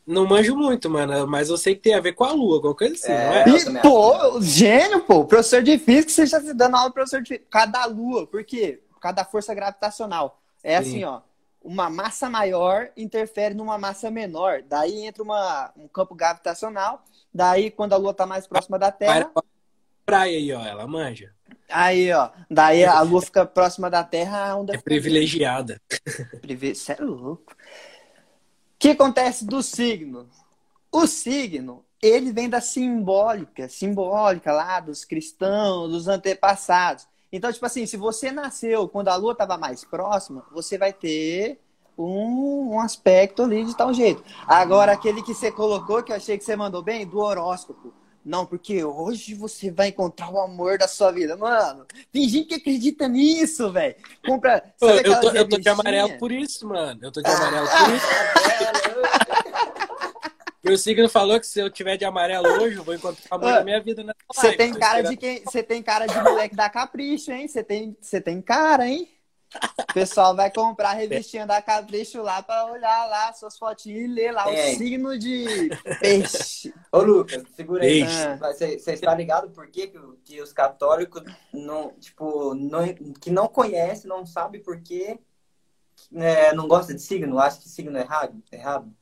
Não 0.06 0.26
manjo 0.26 0.54
muito, 0.54 0.90
mano, 0.90 1.26
mas 1.26 1.48
eu 1.48 1.56
sei 1.56 1.74
que 1.74 1.80
tem 1.80 1.94
a 1.94 2.00
ver 2.00 2.12
com 2.12 2.24
a 2.24 2.32
lua, 2.32 2.56
alguma 2.56 2.74
coisa 2.74 2.94
assim, 2.94 3.10
É. 3.10 3.16
não 3.16 3.54
é? 3.56 3.58
E, 3.58 3.82
pô, 3.82 4.40
gênio, 4.40 5.00
pô. 5.00 5.24
Professor 5.24 5.62
de 5.62 5.78
física, 5.78 6.10
você 6.10 6.26
já 6.26 6.40
se 6.40 6.52
dando 6.52 6.76
aula 6.76 6.92
professor 6.92 7.22
de 7.22 7.28
física. 7.28 7.46
Cada 7.50 7.84
lua, 7.86 8.26
por 8.26 8.44
quê? 8.44 8.82
Cada 9.00 9.24
força 9.24 9.54
gravitacional. 9.54 10.40
É 10.62 10.76
Sim. 10.82 10.88
assim, 10.90 11.04
ó. 11.04 11.20
Uma 11.62 11.88
massa 11.88 12.28
maior 12.28 12.90
interfere 12.96 13.54
numa 13.54 13.78
massa 13.78 14.10
menor. 14.10 14.62
Daí 14.68 15.06
entra 15.06 15.22
uma, 15.22 15.72
um 15.74 15.88
campo 15.88 16.14
gravitacional. 16.14 17.02
Daí, 17.34 17.70
quando 17.70 17.92
a 17.94 17.96
lua 17.96 18.14
tá 18.14 18.24
mais 18.24 18.46
próxima 18.46 18.78
da 18.78 18.92
Terra, 18.92 19.30
Praia 20.06 20.36
aí, 20.38 20.52
ó, 20.52 20.64
ela 20.64 20.86
manja. 20.86 21.34
aí, 21.68 22.12
ó. 22.12 22.30
Daí 22.48 22.84
a 22.84 23.00
lua 23.00 23.22
fica 23.22 23.44
próxima 23.44 23.90
da 23.90 24.04
Terra, 24.04 24.50
a 24.50 24.56
onda 24.56 24.74
É 24.74 24.78
privilegiada. 24.78 25.80
Privi- 26.40 26.74
Cê 26.74 26.92
é 26.92 27.02
louco. 27.02 27.52
O 27.52 27.56
que 28.78 28.90
acontece 28.90 29.46
do 29.46 29.62
signo? 29.62 30.28
O 30.92 31.06
signo, 31.06 31.84
ele 32.00 32.32
vem 32.32 32.48
da 32.50 32.60
simbólica, 32.60 33.68
simbólica 33.68 34.52
lá 34.52 34.78
dos 34.78 35.04
cristãos, 35.04 35.90
dos 35.90 36.06
antepassados. 36.06 37.08
Então, 37.32 37.50
tipo 37.52 37.64
assim, 37.66 37.84
se 37.86 37.96
você 37.96 38.30
nasceu 38.30 38.88
quando 38.88 39.08
a 39.08 39.16
lua 39.16 39.32
estava 39.32 39.56
mais 39.56 39.84
próxima, 39.84 40.44
você 40.52 40.78
vai 40.78 40.92
ter 40.92 41.60
um, 41.96 42.74
um 42.74 42.80
aspecto 42.80 43.42
ali 43.42 43.64
de 43.64 43.76
tal 43.76 43.92
jeito. 43.92 44.22
Agora, 44.46 44.92
aquele 44.92 45.22
que 45.22 45.34
você 45.34 45.50
colocou, 45.50 46.02
que 46.02 46.12
eu 46.12 46.16
achei 46.16 46.36
que 46.38 46.44
você 46.44 46.56
mandou 46.56 46.82
bem, 46.82 47.06
do 47.06 47.18
horóscopo. 47.18 47.92
Não, 48.24 48.46
porque 48.46 48.82
hoje 48.82 49.34
você 49.34 49.70
vai 49.70 49.88
encontrar 49.88 50.30
o 50.30 50.40
amor 50.40 50.78
da 50.78 50.88
sua 50.88 51.12
vida. 51.12 51.36
Mano, 51.36 51.84
tem 52.10 52.26
gente 52.26 52.48
que 52.48 52.54
acredita 52.54 53.06
nisso, 53.06 53.70
velho. 53.70 53.94
Compra. 54.24 54.64
Pô, 54.80 54.88
eu, 54.88 55.20
tô, 55.20 55.30
eu 55.30 55.46
tô 55.46 55.58
de 55.58 55.68
amarelo 55.68 56.18
por 56.18 56.32
isso, 56.32 56.66
mano. 56.66 56.98
Eu 57.02 57.12
tô 57.12 57.20
de 57.20 57.30
amarelo 57.30 57.68
por 57.68 57.94
isso. 57.94 58.06
O 60.66 60.78
signo 60.78 61.10
falou 61.10 61.38
que 61.38 61.46
se 61.46 61.60
eu 61.60 61.68
tiver 61.68 61.98
de 61.98 62.06
amarelo 62.06 62.48
hoje, 62.62 62.76
eu 62.78 62.84
vou 62.84 62.94
encontrar 62.94 63.22
o 63.30 63.34
amor 63.34 63.48
Ah, 63.50 63.58
da 63.58 63.64
minha 63.64 63.82
vida 63.82 64.02
nessa 64.02 64.16
Você 64.32 64.56
tem 64.56 64.72
Tô 64.72 64.78
cara 64.78 65.02
de 65.02 65.16
quem? 65.16 65.44
Você 65.44 65.62
tem 65.62 65.82
cara 65.82 66.06
de 66.06 66.18
moleque 66.22 66.56
da 66.56 66.70
Capricho, 66.70 67.30
hein? 67.30 67.46
Você 67.46 67.62
tem, 67.62 67.94
você 68.00 68.18
tem 68.18 68.40
cara, 68.40 68.88
hein? 68.88 69.06
O 69.78 69.94
pessoal 69.94 70.34
vai 70.34 70.50
comprar 70.50 70.90
a 70.90 70.94
revistinha 70.94 71.46
da 71.46 71.62
Capricho 71.62 72.20
lá 72.22 72.42
pra 72.42 72.66
olhar 72.66 73.06
lá 73.08 73.32
suas 73.32 73.56
fotinhas 73.56 74.02
e 74.04 74.06
ler 74.08 74.32
lá 74.32 74.50
É. 74.52 74.72
o 74.72 74.76
signo 74.76 75.18
de 75.18 75.68
peixe. 76.00 76.74
Ô, 76.90 76.98
Lucas, 76.98 77.44
segura 77.54 77.84
aí. 77.84 78.02
Ah. 78.02 78.36
Você 78.52 78.74
está 78.92 79.14
ligado 79.14 79.50
por 79.50 79.68
que, 79.68 79.86
que, 79.86 79.98
que 80.24 80.42
os 80.42 80.52
católicos 80.52 81.22
não, 81.52 81.92
tipo, 82.00 82.54
não, 82.54 82.82
que 83.20 83.30
não 83.30 83.46
conhecem, 83.46 84.08
não 84.08 84.26
sabem 84.26 84.60
por 84.60 84.80
quê, 84.80 85.18
é, 86.12 86.52
não 86.52 86.66
gosta 86.66 86.92
de 86.92 87.00
signo, 87.00 87.38
acha 87.38 87.60
que 87.60 87.68
signo 87.68 87.96
é 87.96 88.00
errado? 88.00 88.42
errado? 88.50 88.92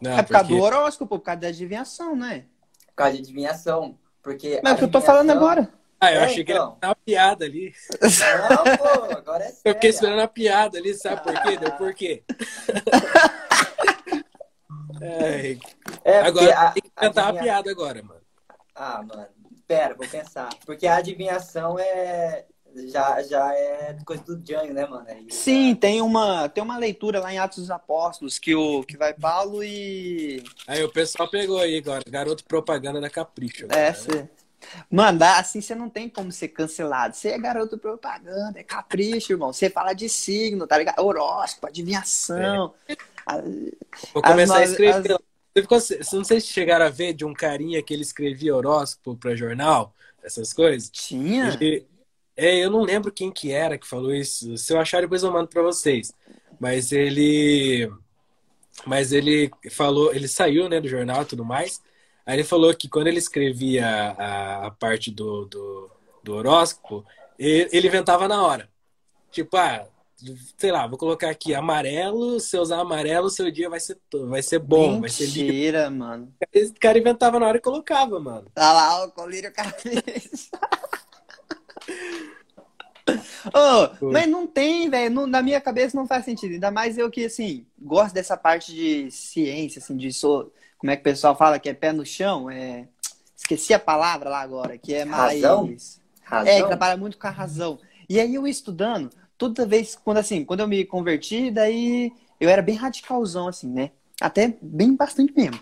Não, 0.00 0.12
é 0.12 0.22
por 0.22 0.32
causa 0.32 0.46
porque- 0.48 0.60
do 0.60 0.64
horóscopo, 0.64 1.18
por 1.18 1.24
causa 1.24 1.40
da 1.40 1.48
adivinhação, 1.48 2.14
né? 2.16 2.46
Por 2.88 2.94
causa 2.94 3.14
de 3.14 3.22
adivinhação. 3.22 3.98
Porque 4.22 4.60
Mas 4.62 4.72
é 4.72 4.74
o 4.74 4.78
que 4.78 4.84
eu 4.84 4.90
tô 4.90 5.00
falando 5.00 5.30
agora. 5.30 5.72
Ah, 6.00 6.12
eu 6.12 6.20
É, 6.20 6.24
achei 6.24 6.44
que 6.44 6.52
então. 6.52 6.76
era 6.80 6.88
uma 6.90 6.94
piada 6.96 7.44
ali. 7.44 7.72
Não, 8.00 8.76
pô, 8.76 9.16
agora 9.16 9.44
é 9.44 9.48
sério. 9.48 9.60
Eu 9.64 9.74
fiquei 9.74 9.90
esperando 9.90 10.20
a 10.20 10.28
piada 10.28 10.78
ali, 10.78 10.94
sabe 10.94 11.22
por 11.22 11.42
quê? 11.42 11.56
Deu 11.56 11.72
por 11.72 11.94
quê? 11.94 12.22
É, 15.00 15.50
É, 16.04 16.22
porque 16.24 16.40
agora 16.40 16.58
a- 16.58 16.70
tem 16.72 16.82
que 16.82 16.90
cantar 16.90 17.22
a 17.22 17.28
adivinha- 17.28 17.42
piada 17.42 17.70
agora, 17.70 18.02
mano. 18.02 18.20
Ah, 18.74 19.02
mano, 19.06 19.26
pera, 19.66 19.94
vou 19.94 20.06
pensar. 20.08 20.48
Porque 20.66 20.86
a 20.86 20.96
adivinhação 20.96 21.78
é, 21.78 22.44
já, 22.88 23.22
já 23.22 23.52
é 23.54 23.96
coisa 24.04 24.24
do 24.24 24.44
Jânio, 24.44 24.74
né, 24.74 24.86
mano? 24.86 25.06
Aí, 25.08 25.26
Sim, 25.30 25.74
tem 25.74 26.00
uma, 26.00 26.48
tem 26.48 26.62
uma 26.64 26.76
leitura 26.78 27.20
lá 27.20 27.32
em 27.32 27.38
Atos 27.38 27.58
dos 27.58 27.70
Apóstolos 27.70 28.38
que, 28.38 28.54
o, 28.54 28.82
que 28.82 28.96
vai 28.96 29.14
Paulo 29.14 29.62
e. 29.62 30.42
Aí 30.66 30.82
o 30.82 30.92
pessoal 30.92 31.28
pegou 31.30 31.58
aí 31.58 31.78
agora, 31.78 32.02
garoto 32.08 32.44
propaganda 32.44 33.00
da 33.00 33.10
Capricho. 33.10 33.66
É, 33.70 33.92
você. 33.92 34.28
Mano, 34.90 35.22
assim 35.22 35.60
você 35.60 35.74
não 35.74 35.88
tem 35.88 36.08
como 36.08 36.32
ser 36.32 36.48
cancelado. 36.48 37.14
Você 37.14 37.28
é 37.28 37.38
garoto 37.38 37.78
propaganda, 37.78 38.58
é 38.58 38.62
capricho, 38.62 39.32
irmão. 39.32 39.52
Você 39.52 39.70
fala 39.70 39.92
de 39.92 40.08
signo, 40.08 40.66
tá 40.66 40.76
ligado? 40.78 41.00
Horóscopo, 41.00 41.66
adivinhação. 41.66 42.74
É. 42.88 42.96
Vou 44.12 44.22
começar 44.22 44.62
as, 44.62 44.70
a 44.70 44.72
escrever. 44.72 45.18
As... 45.70 46.12
Não 46.12 46.24
sei 46.24 46.40
se 46.40 46.48
chegaram 46.48 46.86
a 46.86 46.90
ver 46.90 47.12
de 47.12 47.24
um 47.24 47.32
carinha 47.32 47.82
que 47.82 47.92
ele 47.92 48.02
escrevia 48.02 48.54
horóscopo 48.54 49.16
para 49.16 49.36
jornal, 49.36 49.94
essas 50.22 50.52
coisas. 50.52 50.88
Tinha? 50.90 51.56
Ele, 51.60 51.86
é, 52.36 52.56
eu 52.64 52.70
não 52.70 52.82
lembro 52.82 53.10
quem 53.10 53.32
que 53.32 53.50
era 53.50 53.76
que 53.76 53.86
falou 53.86 54.14
isso. 54.14 54.56
Se 54.56 54.72
eu 54.72 54.78
achar, 54.78 55.00
depois 55.00 55.22
eu 55.22 55.32
mando 55.32 55.48
para 55.48 55.62
vocês. 55.62 56.12
Mas 56.60 56.92
ele. 56.92 57.90
Mas 58.86 59.12
ele 59.12 59.50
falou, 59.70 60.14
ele 60.14 60.28
saiu 60.28 60.68
né, 60.68 60.80
do 60.80 60.88
jornal 60.88 61.22
e 61.22 61.26
tudo 61.26 61.44
mais. 61.44 61.82
Aí 62.28 62.36
ele 62.36 62.44
falou 62.44 62.74
que 62.74 62.90
quando 62.90 63.06
ele 63.06 63.16
escrevia 63.16 63.88
a, 63.88 64.66
a 64.66 64.70
parte 64.70 65.10
do, 65.10 65.46
do, 65.46 65.90
do 66.22 66.34
horóscopo, 66.34 67.02
ele, 67.38 67.70
ele, 67.72 67.88
inventava 67.88 68.28
na 68.28 68.46
hora. 68.46 68.68
Tipo, 69.32 69.56
ah, 69.56 69.86
sei 70.58 70.70
lá, 70.70 70.86
vou 70.86 70.98
colocar 70.98 71.30
aqui 71.30 71.54
amarelo, 71.54 72.38
se 72.38 72.54
eu 72.54 72.60
usar 72.60 72.80
amarelo, 72.80 73.30
seu 73.30 73.50
dia 73.50 73.70
vai 73.70 73.80
ser, 73.80 73.96
vai 74.28 74.42
ser 74.42 74.58
bom, 74.58 75.00
Mentira, 75.00 75.00
vai 75.00 75.08
ser 75.08 75.26
Mentira, 75.26 75.90
mano. 75.90 76.34
Esse 76.52 76.74
cara 76.74 76.98
inventava 76.98 77.40
na 77.40 77.46
hora 77.46 77.56
e 77.56 77.62
colocava, 77.62 78.20
mano. 78.20 78.50
Tá 78.52 78.74
lá, 78.74 79.06
o 79.06 79.10
colírio 79.12 79.50
cabeça. 79.50 80.50
oh, 83.54 84.04
mas 84.12 84.28
não 84.28 84.46
tem, 84.46 84.90
velho. 84.90 85.26
Na 85.26 85.40
minha 85.40 85.62
cabeça 85.62 85.96
não 85.96 86.06
faz 86.06 86.26
sentido. 86.26 86.52
Ainda 86.52 86.70
mais 86.70 86.98
eu 86.98 87.10
que, 87.10 87.24
assim, 87.24 87.64
gosto 87.80 88.12
dessa 88.12 88.36
parte 88.36 88.74
de 88.74 89.10
ciência, 89.10 89.78
assim, 89.78 89.96
de 89.96 90.12
sou. 90.12 90.52
Como 90.78 90.92
é 90.92 90.96
que 90.96 91.00
o 91.00 91.04
pessoal 91.04 91.36
fala 91.36 91.58
que 91.58 91.68
é 91.68 91.74
pé 91.74 91.92
no 91.92 92.06
chão? 92.06 92.48
É... 92.48 92.86
Esqueci 93.36 93.74
a 93.74 93.78
palavra 93.78 94.30
lá 94.30 94.40
agora, 94.40 94.78
que 94.78 94.94
é 94.94 95.04
mais. 95.04 95.42
Razão? 95.42 95.76
Razão? 96.22 96.52
É, 96.52 96.60
que 96.60 96.66
trabalha 96.66 96.96
muito 96.96 97.18
com 97.18 97.26
a 97.26 97.30
razão. 97.30 97.78
E 98.08 98.20
aí 98.20 98.34
eu 98.34 98.46
estudando, 98.46 99.10
toda 99.36 99.66
vez, 99.66 99.96
quando 99.96 100.18
assim, 100.18 100.44
quando 100.44 100.60
eu 100.60 100.68
me 100.68 100.84
converti, 100.84 101.50
daí 101.50 102.12
eu 102.40 102.48
era 102.48 102.62
bem 102.62 102.76
radicalzão, 102.76 103.48
assim, 103.48 103.68
né? 103.68 103.90
Até 104.20 104.56
bem 104.60 104.94
bastante 104.94 105.32
mesmo. 105.34 105.60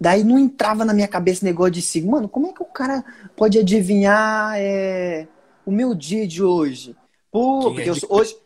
Daí 0.00 0.24
não 0.24 0.38
entrava 0.38 0.84
na 0.84 0.92
minha 0.92 1.08
cabeça 1.08 1.44
negócio 1.44 1.72
de 1.72 1.82
signo. 1.82 2.12
Mano, 2.12 2.28
como 2.28 2.48
é 2.48 2.52
que 2.52 2.62
o 2.62 2.66
cara 2.66 3.04
pode 3.34 3.58
adivinhar 3.58 4.54
é, 4.56 5.26
o 5.64 5.70
meu 5.70 5.94
dia 5.94 6.26
de 6.26 6.42
hoje? 6.42 6.96
Pô, 7.30 7.60
Quem 7.60 7.74
porque 7.74 7.90
é 7.90 7.92
eu, 7.92 7.96
hoje. 8.08 8.36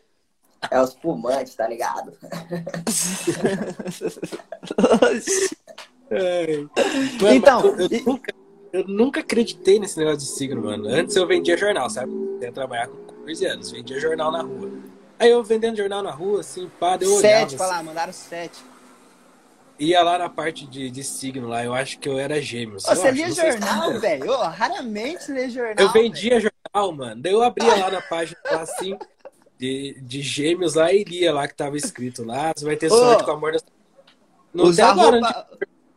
É 0.69 0.79
os 0.79 0.93
fumantes, 0.93 1.55
tá 1.55 1.67
ligado? 1.67 2.11
é. 6.11 7.33
então, 7.33 7.65
eu, 7.65 7.87
eu, 7.89 8.03
nunca, 8.05 8.33
eu, 8.73 8.87
nunca, 8.87 9.19
acreditei 9.21 9.79
nesse 9.79 9.97
negócio 9.97 10.19
de 10.19 10.25
signo, 10.25 10.61
mano. 10.61 10.87
Antes 10.87 11.15
eu 11.15 11.25
vendia 11.25 11.57
jornal, 11.57 11.89
sabe? 11.89 12.11
Eu 12.11 12.41
ia 12.41 12.51
trabalhar 12.51 12.87
com 12.87 12.97
14 12.97 13.45
anos, 13.45 13.71
vendia 13.71 13.99
jornal 13.99 14.31
na 14.31 14.41
rua. 14.41 14.71
Aí 15.17 15.29
eu 15.29 15.43
vendendo 15.43 15.77
jornal 15.77 16.03
na 16.03 16.11
rua, 16.11 16.41
assim, 16.41 16.69
pá, 16.79 16.97
deu 16.97 17.09
Sete, 17.19 17.55
olhava, 17.55 17.75
assim. 17.75 17.85
mandaram 17.85 18.13
sete 18.13 18.71
ia 19.81 20.03
lá 20.03 20.17
na 20.17 20.29
parte 20.29 20.67
de, 20.67 20.91
de 20.91 21.03
signo 21.03 21.47
lá, 21.47 21.65
eu 21.65 21.73
acho 21.73 21.97
que 21.97 22.07
eu 22.07 22.19
era 22.19 22.39
gêmeos. 22.39 22.83
Você 22.83 23.07
acho, 23.07 23.15
lia 23.15 23.31
jornal, 23.31 23.99
velho? 23.99 24.37
raramente 24.37 25.31
lê 25.31 25.49
jornal. 25.49 25.75
Eu 25.79 25.91
vendia 25.91 26.39
véio. 26.39 26.51
jornal, 26.73 26.91
mano. 26.93 27.21
Daí 27.21 27.33
eu 27.33 27.41
abria 27.41 27.75
lá 27.75 27.89
na 27.89 28.01
página 28.01 28.37
lá, 28.45 28.61
assim, 28.61 28.97
de, 29.57 29.99
de 30.01 30.21
gêmeos 30.21 30.75
lá 30.75 30.93
e 30.93 31.03
lia 31.03 31.33
lá 31.33 31.47
que 31.47 31.55
tava 31.55 31.75
escrito 31.75 32.23
lá. 32.23 32.53
Você 32.55 32.63
vai 32.63 32.75
ter 32.75 32.89
sorte 32.89 33.23
com 33.23 33.31
a 33.31 33.33
amor 33.33 33.53
da. 33.53 33.59
Não 34.53 34.65
usar 34.65 34.91
agora, 34.91 35.19
roupa, 35.19 35.47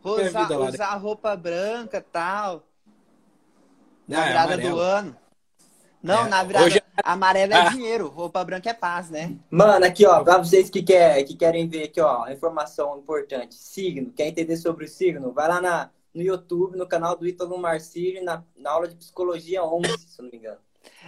usar, 0.05 0.49
lá, 0.49 0.69
usar 0.69 0.95
roupa 0.97 1.35
branca 1.37 1.99
e 1.99 2.03
tal. 2.03 2.63
Na 4.07 4.23
ah, 4.23 4.27
virada 4.27 4.55
é 4.55 4.57
do 4.59 4.79
ano. 4.79 5.17
Não, 6.03 6.27
é, 6.27 6.29
na 6.29 6.45
virada, 6.45 6.67
hoje... 6.67 6.83
amarelo 7.03 7.55
é 7.55 7.57
ah. 7.57 7.69
dinheiro, 7.71 8.09
roupa 8.09 8.45
branca 8.45 8.69
é 8.69 8.75
paz, 8.75 9.09
né? 9.09 9.39
Mano, 9.51 9.87
aqui, 9.87 10.05
ó, 10.05 10.23
pra 10.23 10.37
vocês 10.37 10.69
que, 10.69 10.83
quer, 10.83 11.25
que 11.25 11.35
querem 11.35 11.67
ver 11.67 11.85
aqui, 11.85 12.01
ó, 12.01 12.29
informação 12.29 12.99
importante. 12.99 13.55
Signo, 13.55 14.13
quer 14.13 14.27
entender 14.27 14.59
sobre 14.59 14.85
o 14.85 14.89
signo? 14.89 15.33
Vai 15.33 15.49
lá 15.49 15.63
na, 15.63 15.91
no 16.13 16.21
YouTube, 16.21 16.77
no 16.77 16.87
canal 16.87 17.17
do 17.17 17.27
Ítalo 17.27 17.57
Marcílio, 17.59 18.23
na, 18.23 18.45
na 18.55 18.71
aula 18.71 18.87
de 18.87 18.97
Psicologia 18.97 19.65
11, 19.65 19.99
se 19.99 20.21
não 20.21 20.31
me 20.31 20.37
engano. 20.37 20.59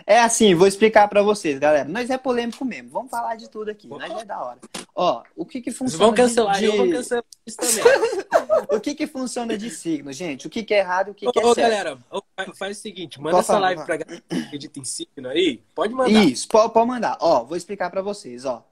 É 0.06 0.20
assim, 0.20 0.54
vou 0.54 0.68
explicar 0.68 1.08
para 1.08 1.20
vocês, 1.20 1.58
galera. 1.58 1.88
Nós 1.88 2.08
é 2.10 2.16
polêmico 2.16 2.64
mesmo. 2.64 2.90
Vamos 2.90 3.10
falar 3.10 3.34
de 3.34 3.50
tudo 3.50 3.70
aqui. 3.70 3.88
Nós 3.88 4.22
é 4.22 4.24
da 4.24 4.40
hora. 4.40 4.58
Ó, 4.94 5.22
o 5.34 5.44
que 5.44 5.60
que 5.60 5.72
funciona 5.72 6.06
vão 6.06 6.14
cancelar, 6.14 6.58
de... 6.58 6.66
eu 6.66 6.76
vou 6.76 6.90
cancelar 6.90 7.24
isso 7.44 7.56
também. 7.56 7.84
o 8.70 8.80
que 8.80 8.94
que 8.94 9.06
funciona 9.06 9.58
de 9.58 9.68
signo, 9.68 10.12
gente? 10.12 10.46
O 10.46 10.50
que 10.50 10.62
que 10.62 10.72
é 10.72 10.78
errado 10.78 11.08
e 11.08 11.10
o 11.10 11.14
que, 11.14 11.30
que 11.30 11.38
é 11.38 11.44
ô, 11.44 11.54
certo? 11.54 11.68
galera, 11.68 11.98
faz 12.56 12.78
o 12.78 12.80
seguinte, 12.80 13.20
manda 13.20 13.38
essa 13.38 13.58
live 13.58 13.84
pra 13.84 13.96
galera 13.96 14.22
que 14.28 14.36
acredita 14.36 14.78
em 14.78 14.84
signo 14.84 15.28
aí. 15.28 15.60
Pode 15.74 15.92
mandar. 15.92 16.24
Isso, 16.24 16.46
pode, 16.46 16.86
mandar. 16.86 17.18
Ó, 17.20 17.44
vou 17.44 17.56
explicar 17.56 17.90
para 17.90 18.00
vocês, 18.00 18.44
ó. 18.44 18.64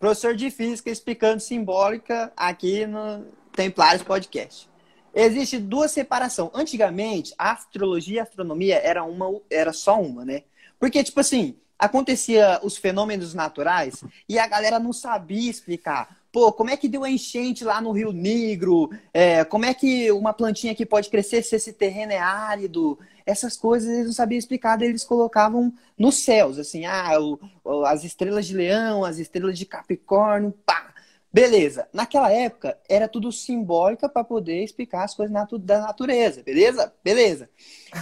Professor 0.00 0.34
de 0.34 0.50
Física 0.50 0.90
explicando 0.90 1.40
simbólica 1.40 2.32
aqui 2.36 2.86
no 2.86 3.24
Templários 3.52 4.02
Podcast. 4.02 4.71
Existe 5.14 5.58
duas 5.58 5.90
separações. 5.90 6.50
Antigamente, 6.54 7.34
a 7.36 7.52
astrologia 7.52 8.16
e 8.16 8.20
a 8.20 8.22
astronomia 8.22 8.76
era, 8.76 9.04
uma, 9.04 9.40
era 9.50 9.72
só 9.72 10.00
uma, 10.00 10.24
né? 10.24 10.42
Porque, 10.78 11.02
tipo 11.04 11.20
assim, 11.20 11.56
acontecia 11.78 12.60
os 12.62 12.76
fenômenos 12.76 13.34
naturais 13.34 14.04
e 14.28 14.38
a 14.38 14.46
galera 14.46 14.78
não 14.78 14.92
sabia 14.92 15.50
explicar. 15.50 16.22
Pô, 16.32 16.50
como 16.50 16.70
é 16.70 16.76
que 16.76 16.88
deu 16.88 17.04
a 17.04 17.10
enchente 17.10 17.62
lá 17.62 17.80
no 17.80 17.92
Rio 17.92 18.10
Negro? 18.10 18.88
É, 19.12 19.44
como 19.44 19.66
é 19.66 19.74
que 19.74 20.10
uma 20.12 20.32
plantinha 20.32 20.72
aqui 20.72 20.86
pode 20.86 21.10
crescer 21.10 21.42
se 21.42 21.56
esse 21.56 21.72
terreno 21.72 22.12
é 22.12 22.18
árido? 22.18 22.98
Essas 23.26 23.56
coisas 23.56 23.90
eles 23.90 24.06
não 24.06 24.12
sabiam 24.12 24.38
explicar, 24.38 24.80
eles 24.80 25.04
colocavam 25.04 25.72
nos 25.98 26.16
céus, 26.24 26.58
assim, 26.58 26.86
ah, 26.86 27.18
o, 27.20 27.84
as 27.84 28.02
estrelas 28.02 28.46
de 28.46 28.56
leão, 28.56 29.04
as 29.04 29.18
estrelas 29.18 29.58
de 29.58 29.66
Capricórnio, 29.66 30.52
pá, 30.64 30.91
Beleza. 31.32 31.88
Naquela 31.92 32.30
época 32.30 32.78
era 32.86 33.08
tudo 33.08 33.32
simbólica 33.32 34.08
para 34.08 34.22
poder 34.22 34.62
explicar 34.62 35.04
as 35.04 35.14
coisas 35.14 35.32
natu 35.32 35.58
da 35.58 35.80
natureza, 35.80 36.42
beleza? 36.42 36.92
Beleza. 37.02 37.48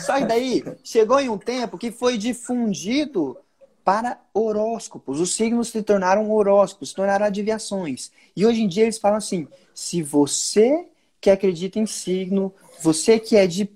Só 0.01 0.19
que 0.19 0.25
daí 0.25 0.65
chegou 0.83 1.21
em 1.21 1.29
um 1.29 1.39
tempo 1.39 1.79
que 1.79 1.93
foi 1.93 2.19
difundido 2.19 3.39
para 3.85 4.21
horóscopos. 4.35 5.21
Os 5.21 5.35
signos 5.37 5.69
se 5.69 5.81
tornaram 5.83 6.31
horóscopos, 6.31 6.89
se 6.89 6.95
tornaram 6.95 7.25
adivinhações. 7.25 8.11
E 8.35 8.45
hoje 8.45 8.63
em 8.63 8.69
dia 8.69 8.83
eles 8.83 8.99
falam 8.99 9.19
assim: 9.19 9.47
se 9.73 10.03
você 10.03 10.89
que 11.21 11.31
acredita 11.31 11.79
em 11.79 11.87
signo, 11.87 12.53
você 12.81 13.21
que 13.21 13.37
é 13.37 13.47
de 13.47 13.71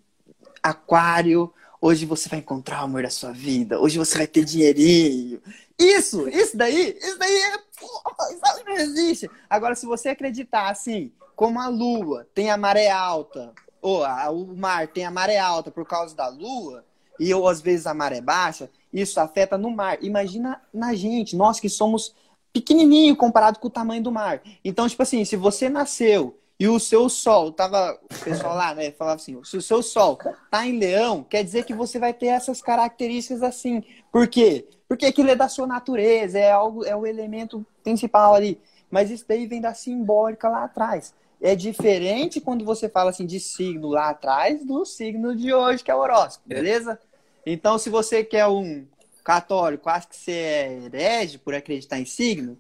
aquário, 0.63 1.53
hoje 1.81 2.07
você 2.07 2.29
vai 2.29 2.41
encontrar 2.41 2.81
o 2.81 2.85
amor 2.85 3.03
da 3.03 3.11
sua 3.11 3.31
vida, 3.31 3.79
hoje 3.79 3.99
você 3.99 4.19
vai 4.19 4.27
ter 4.27 4.45
dinheirinho. 4.45 5.41
Isso, 5.79 6.29
isso 6.29 6.57
daí, 6.57 6.97
isso 7.01 7.19
daí 7.19 7.37
é 7.37 7.59
isso 7.81 8.65
não 8.65 8.77
existe. 8.77 9.31
Agora, 9.49 9.75
se 9.75 9.87
você 9.87 10.11
acreditar 10.11 10.71
assim, 10.71 11.13
como 11.35 11.61
a 11.61 11.69
lua 11.69 12.27
tem 12.35 12.51
a 12.51 12.57
maré 12.57 12.91
alta, 12.91 13.53
ou 13.83 14.05
a, 14.05 14.31
o 14.31 14.47
mar 14.57 14.89
tem 14.89 15.05
a 15.05 15.11
maré 15.11 15.39
alta 15.39 15.71
por 15.71 15.87
causa 15.87 16.15
da 16.15 16.29
lua, 16.29 16.85
e 17.19 17.33
ou 17.33 17.49
às 17.49 17.61
vezes 17.61 17.87
a 17.87 17.95
maré 17.95 18.21
baixa, 18.21 18.71
isso 18.93 19.21
afeta 19.21 19.59
no 19.59 19.71
mar. 19.71 20.03
Imagina 20.03 20.61
na 20.73 20.95
gente, 20.95 21.37
nós 21.37 21.61
que 21.61 21.69
somos 21.69 22.15
pequenininho 22.53 23.17
comparado 23.17 23.59
com 23.59 23.67
o 23.67 23.71
tamanho 23.71 24.03
do 24.03 24.13
mar. 24.13 24.41
Então, 24.65 24.89
tipo 24.89 25.03
assim, 25.03 25.25
se 25.25 25.37
você 25.37 25.69
nasceu 25.69 26.39
e 26.59 26.69
o 26.69 26.79
seu 26.79 27.09
sol 27.09 27.51
tava, 27.51 27.99
o 28.05 28.25
pessoal 28.25 28.55
lá, 28.55 28.75
né, 28.75 28.93
falava 28.93 29.17
assim, 29.17 29.43
se 29.43 29.57
o 29.57 29.63
seu 29.63 29.83
sol 29.83 30.19
tá 30.51 30.67
em 30.67 30.79
leão, 30.79 31.25
quer 31.25 31.43
dizer 31.43 31.65
que 31.65 31.75
você 31.75 31.99
vai 31.99 32.15
ter 32.15 32.27
essas 32.27 32.63
características 32.63 33.43
assim. 33.43 33.83
Por 34.13 34.29
quê? 34.29 34.69
Porque 34.95 35.07
aquilo 35.07 35.29
é 35.29 35.35
da 35.35 35.49
sua 35.49 35.67
natureza, 35.67 36.39
é 36.39 36.53
algo, 36.53 36.85
é 36.85 36.95
o 36.95 37.05
elemento 37.05 37.67
principal 37.83 38.33
ali. 38.33 38.61
Mas 38.89 39.11
isso 39.11 39.25
daí 39.27 39.45
vem 39.45 39.61
da 39.61 39.75
simbólica 39.75 40.49
lá 40.49 40.63
atrás. 40.63 41.13
É 41.43 41.57
diferente 41.57 42.41
quando 42.41 42.65
você 42.65 42.89
fala 42.89 43.11
assim 43.11 43.27
de 43.27 43.41
signo 43.41 43.89
lá 43.89 44.11
atrás 44.11 44.65
do 44.65 44.85
signo 44.85 45.35
de 45.35 45.53
hoje, 45.53 45.83
que 45.83 45.91
é 45.91 45.95
o 45.97 45.99
horóscopo, 45.99 46.47
é. 46.49 46.55
beleza? 46.55 46.97
Então, 47.45 47.77
se 47.77 47.91
você 47.91 48.23
quer 48.23 48.47
um 48.47 48.87
católico, 49.25 49.89
acha 49.89 50.07
que 50.07 50.17
você 50.17 50.31
é 50.31 50.81
herege 50.85 51.39
por 51.39 51.55
acreditar 51.55 51.99
em 51.99 52.05
signo, 52.05 52.57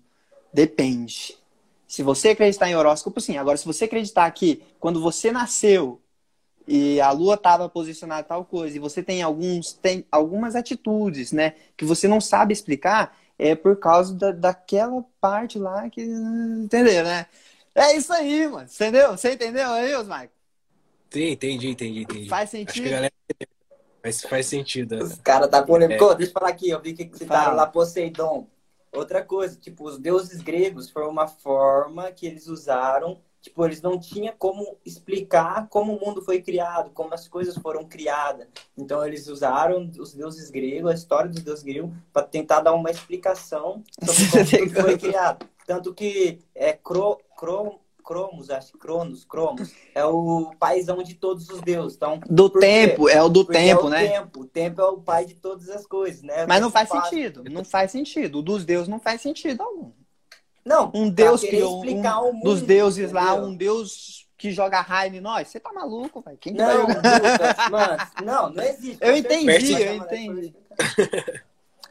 depende. 0.52 1.38
Se 1.86 2.02
você 2.02 2.30
acreditar 2.30 2.68
em 2.68 2.74
horóscopo, 2.74 3.20
sim. 3.20 3.38
Agora, 3.38 3.56
se 3.56 3.64
você 3.64 3.84
acreditar 3.84 4.28
que 4.32 4.60
quando 4.80 5.00
você 5.00 5.30
nasceu 5.30 6.00
e 6.66 7.00
a 7.00 7.10
lua 7.10 7.34
estava 7.34 7.68
posicionada 7.68 8.22
tal 8.22 8.44
coisa, 8.44 8.76
e 8.76 8.80
você 8.80 9.02
tem 9.02 9.22
alguns 9.22 9.72
tem 9.72 10.06
algumas 10.10 10.54
atitudes, 10.54 11.32
né, 11.32 11.54
que 11.76 11.84
você 11.84 12.08
não 12.08 12.20
sabe 12.20 12.52
explicar, 12.52 13.16
é 13.38 13.54
por 13.54 13.76
causa 13.76 14.14
da, 14.14 14.30
daquela 14.30 15.04
parte 15.20 15.58
lá 15.58 15.88
que 15.90 16.02
entendeu, 16.02 17.04
né? 17.04 17.26
É 17.74 17.96
isso 17.96 18.12
aí, 18.12 18.46
mano. 18.46 18.68
Entendeu? 18.72 19.10
Você 19.10 19.32
entendeu 19.32 19.68
aí, 19.70 19.94
Osmar? 19.96 20.30
Sim, 21.10 21.30
entendi, 21.30 21.70
entendi, 21.70 22.02
entendi. 22.02 22.28
Faz 22.28 22.50
sentido. 22.50 22.88
Galera... 22.88 23.12
Mas 24.02 24.20
faz 24.22 24.46
sentido. 24.46 25.02
Os 25.02 25.14
caras 25.16 25.48
tá 25.48 25.62
polêmico. 25.62 26.12
É. 26.12 26.14
Deixa 26.14 26.30
eu 26.30 26.34
falar 26.34 26.50
aqui, 26.50 26.70
eu 26.70 26.80
vi 26.80 26.92
que 26.92 27.10
citaram 27.16 27.56
lá 27.56 27.66
Poseidon. 27.66 28.46
Outra 28.92 29.24
coisa, 29.24 29.56
tipo, 29.56 29.84
os 29.84 29.98
deuses 29.98 30.40
gregos 30.40 30.88
foi 30.88 31.04
uma 31.06 31.26
forma 31.26 32.12
que 32.12 32.26
eles 32.26 32.46
usaram 32.46 33.20
Tipo, 33.44 33.66
eles 33.66 33.82
não 33.82 34.00
tinham 34.00 34.32
como 34.38 34.78
explicar 34.86 35.68
como 35.68 35.94
o 35.94 36.00
mundo 36.00 36.22
foi 36.22 36.40
criado, 36.40 36.90
como 36.94 37.12
as 37.12 37.28
coisas 37.28 37.54
foram 37.58 37.84
criadas. 37.84 38.48
Então, 38.74 39.04
eles 39.04 39.28
usaram 39.28 39.90
os 39.98 40.14
deuses 40.14 40.50
gregos, 40.50 40.90
a 40.90 40.94
história 40.94 41.30
dos 41.30 41.42
deuses 41.42 41.62
gregos, 41.62 41.90
para 42.10 42.22
tentar 42.22 42.62
dar 42.62 42.72
uma 42.72 42.90
explicação 42.90 43.84
sobre 44.02 44.46
como 44.46 44.68
tudo 44.72 44.80
foi 44.80 44.96
criado. 44.96 45.46
Tanto 45.66 45.92
que 45.92 46.38
é 46.54 46.72
Cro, 46.72 47.20
Cro, 47.36 47.80
Cromos, 48.02 48.48
acho 48.48 48.72
que 48.72 48.78
Cronos, 48.78 49.26
Cromos, 49.26 49.74
é 49.94 50.02
o 50.06 50.54
paizão 50.58 51.02
de 51.02 51.14
todos 51.14 51.50
os 51.50 51.60
deuses. 51.60 51.96
Então, 51.98 52.20
do 52.26 52.48
tempo, 52.48 53.10
é 53.10 53.22
o 53.22 53.28
do 53.28 53.44
Porque 53.44 53.58
tempo, 53.58 53.82
é 53.82 53.84
o 53.84 53.88
né? 53.90 54.08
Tempo. 54.08 54.40
O 54.40 54.46
tempo 54.46 54.80
é 54.80 54.86
o 54.86 54.96
pai 54.96 55.26
de 55.26 55.34
todas 55.34 55.68
as 55.68 55.86
coisas, 55.86 56.22
né? 56.22 56.46
Mas 56.46 56.62
não 56.62 56.70
faz 56.70 56.88
sentido, 56.88 57.44
não 57.44 57.62
faz 57.62 57.90
sentido. 57.90 58.38
O 58.38 58.42
dos 58.42 58.64
deuses 58.64 58.88
não 58.88 58.98
faz 58.98 59.20
sentido 59.20 59.62
algum. 59.62 59.92
Não, 60.64 60.90
um 60.94 61.10
deus 61.10 61.42
que 61.42 61.62
um, 61.62 61.82
um 61.82 62.40
dos 62.40 62.62
deuses 62.62 63.10
entendeu? 63.10 63.22
lá, 63.22 63.34
um 63.34 63.54
deus 63.54 64.26
que 64.36 64.50
joga 64.50 64.80
raio 64.80 65.14
em 65.14 65.20
nós. 65.20 65.48
Você 65.48 65.60
tá 65.60 65.72
maluco, 65.72 66.20
velho? 66.20 66.38
Quem 66.38 66.54
que 66.54 66.58
não, 66.58 66.86
vai 66.86 66.96
Lucas, 66.96 67.70
mano, 67.70 67.96
não, 68.24 68.50
não 68.50 68.62
existe. 68.62 68.98
Eu 69.00 69.16
entendi, 69.16 69.72
eu 69.72 69.94
entendi. 69.94 70.54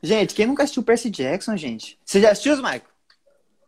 gente, 0.01 0.33
quem 0.33 0.47
nunca 0.47 0.63
assistiu 0.63 0.83
Percy 0.83 1.09
Jackson, 1.09 1.55
gente? 1.55 1.99
Você 2.03 2.19
já 2.19 2.31
assistiu, 2.31 2.55
Michael? 2.57 2.81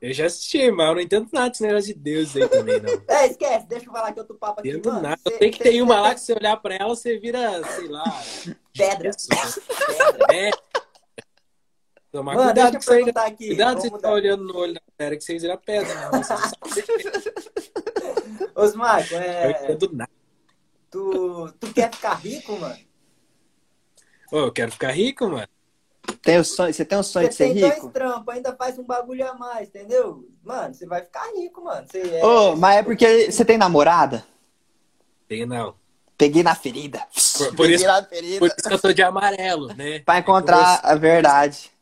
Eu 0.02 0.14
já 0.14 0.26
assisti, 0.26 0.70
mas 0.72 0.88
eu 0.88 0.96
não 0.96 1.02
entendo 1.02 1.28
nada 1.32 1.50
desse 1.50 1.64
negócio 1.64 1.94
de 1.94 2.00
Deus 2.00 2.36
aí 2.36 2.48
também, 2.48 2.80
não. 2.80 3.02
É, 3.08 3.28
esquece, 3.28 3.66
deixa 3.68 3.86
eu 3.88 3.92
falar 3.92 4.10
aqui 4.10 4.20
outro 4.20 4.36
papo 4.36 4.60
aqui. 4.60 4.70
Entendo 4.70 4.90
mano, 4.90 5.02
nada. 5.02 5.20
Cê, 5.28 5.38
Tem 5.38 5.50
que 5.50 5.64
ter 5.64 5.82
uma 5.82 6.00
lá 6.00 6.14
que 6.14 6.22
você 6.22 6.34
olhar 6.34 6.58
pra 6.58 6.76
ela, 6.76 6.90
você 6.90 7.18
vira, 7.18 7.64
sei 7.76 7.88
lá. 7.88 8.04
Pedra. 8.72 9.12
Pedra. 9.30 10.34
É. 10.34 10.52
Tomar 12.16 12.34
Mano, 12.34 12.46
cuidado 12.46 12.72
deixa 12.72 12.90
eu 12.90 12.96
perguntar 12.96 13.26
aqui. 13.26 13.48
Cuidado 13.48 13.82
se 13.82 13.90
você 13.90 14.02
tá 14.02 14.10
olhando 14.10 14.46
no 14.46 14.58
olho 14.58 14.74
da 14.74 14.82
galera 14.98 15.18
que 15.18 15.24
vocês 15.26 15.42
viram 15.42 15.58
pedra. 15.58 15.94
Não, 16.10 16.12
Osmar, 18.56 19.06
é... 19.12 19.76
Do 19.76 19.94
nada. 19.94 20.10
Tu, 20.90 21.54
tu 21.60 21.74
quer 21.74 21.94
ficar 21.94 22.14
rico, 22.14 22.58
mano? 22.58 22.80
Ô, 24.32 24.38
eu 24.38 24.52
quero 24.54 24.72
ficar 24.72 24.92
rico, 24.92 25.28
mano. 25.28 25.50
Tem 26.22 26.38
o 26.38 26.46
sonho, 26.46 26.74
você 26.74 26.86
tem 26.86 26.98
um 26.98 27.04
sonho 27.04 27.26
você 27.26 27.32
de 27.32 27.36
ser 27.36 27.48
rico? 27.48 27.60
Você 27.60 27.72
tem 27.72 27.82
dois 27.82 27.94
trampos, 27.94 28.34
ainda 28.34 28.56
faz 28.56 28.80
um 28.80 28.86
bagulho 28.86 29.30
a 29.30 29.34
mais, 29.34 29.68
entendeu? 29.68 30.26
Mano, 30.42 30.74
você 30.74 30.86
vai 30.86 31.02
ficar 31.02 31.30
rico, 31.36 31.66
mano. 31.66 31.86
Você 31.86 32.00
é... 32.00 32.26
Ô, 32.26 32.56
mas 32.56 32.78
é 32.78 32.84
porque 32.84 33.30
você 33.30 33.44
tem 33.44 33.58
namorada? 33.58 34.26
Tem 35.28 35.46
não. 35.46 35.76
Peguei 36.18 36.44
na 36.44 36.56
ferida. 36.56 37.06
Por, 37.38 37.56
por 37.58 37.70
isso, 37.70 37.84
ferida. 38.08 38.40
por 38.40 38.48
isso 38.48 38.70
que 38.70 38.74
eu 38.74 38.80
tô 38.80 38.94
de 38.94 39.04
amarelo, 39.04 39.74
né? 39.74 40.00
Pra 40.00 40.20
encontrar 40.20 40.80
é 40.82 40.92
a 40.94 40.96
verdade. 40.96 41.75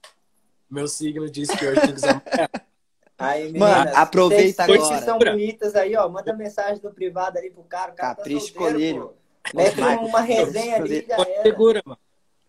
Meu 0.74 0.88
signo 0.88 1.30
diz 1.30 1.52
que 1.52 1.68
hoje 1.68 1.82
tem 1.82 1.92
que 1.92 1.98
usar 1.98 2.24
Aí, 3.16 3.44
meninas, 3.44 3.70
Mano, 3.70 3.92
aproveita 3.96 4.66
vocês, 4.66 4.70
agora. 4.78 4.80
Vocês 4.80 5.06
são 5.06 5.20
bonitas 5.20 5.76
aí, 5.76 5.96
ó. 5.96 6.10
Manda 6.10 6.36
mensagem 6.36 6.82
no 6.84 6.92
privado 6.92 7.38
ali 7.38 7.52
pro 7.52 7.62
cara. 7.64 7.92
O 7.92 7.96
cara 7.96 8.16
Capricho 8.16 8.52
tá 8.52 8.60
colírio. 8.60 9.14
Mete 9.54 9.80
uma 9.80 10.22
resenha 10.22 10.78
ali 10.78 11.06
já 11.08 11.16
Pode 11.16 11.30
era. 11.30 11.44
segura, 11.44 11.84
mano. 11.86 12.00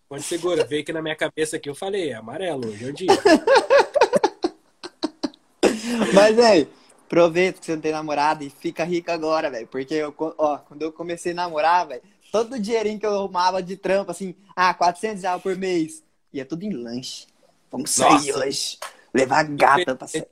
Pode 0.08 0.22
segura. 0.22 0.64
Veio 0.64 0.80
aqui 0.80 0.90
na 0.90 1.02
minha 1.02 1.14
cabeça 1.14 1.58
que 1.58 1.68
eu 1.68 1.74
falei, 1.74 2.08
é 2.10 2.14
amarelo, 2.14 2.66
hoje 2.66 2.86
é 2.86 2.88
o 2.88 2.92
dia. 2.94 3.08
Mas, 6.14 6.38
aí, 6.38 6.66
aproveita 7.04 7.60
que 7.60 7.66
você 7.66 7.74
não 7.74 7.82
tem 7.82 7.92
namorada 7.92 8.42
e 8.42 8.48
fica 8.48 8.84
rica 8.84 9.12
agora, 9.12 9.50
velho. 9.50 9.66
Porque, 9.66 9.92
eu, 9.94 10.14
ó, 10.38 10.56
quando 10.58 10.80
eu 10.80 10.90
comecei 10.90 11.32
a 11.32 11.36
namorar, 11.36 11.86
velho, 11.86 12.02
todo 12.32 12.54
o 12.54 12.58
dinheirinho 12.58 12.98
que 12.98 13.04
eu 13.06 13.14
arrumava 13.14 13.62
de 13.62 13.76
trampo, 13.76 14.10
assim, 14.10 14.34
ah, 14.56 14.72
400 14.72 15.22
reais 15.22 15.42
por 15.42 15.54
mês, 15.56 16.02
ia 16.32 16.46
tudo 16.46 16.64
em 16.64 16.72
lanche. 16.72 17.26
Vamos 17.74 17.90
sair 17.90 18.28
Nossa. 18.28 18.38
hoje. 18.38 18.78
Levar 19.12 19.40
a 19.40 19.42
gata 19.42 19.96
pra 19.96 20.06
sair. 20.06 20.28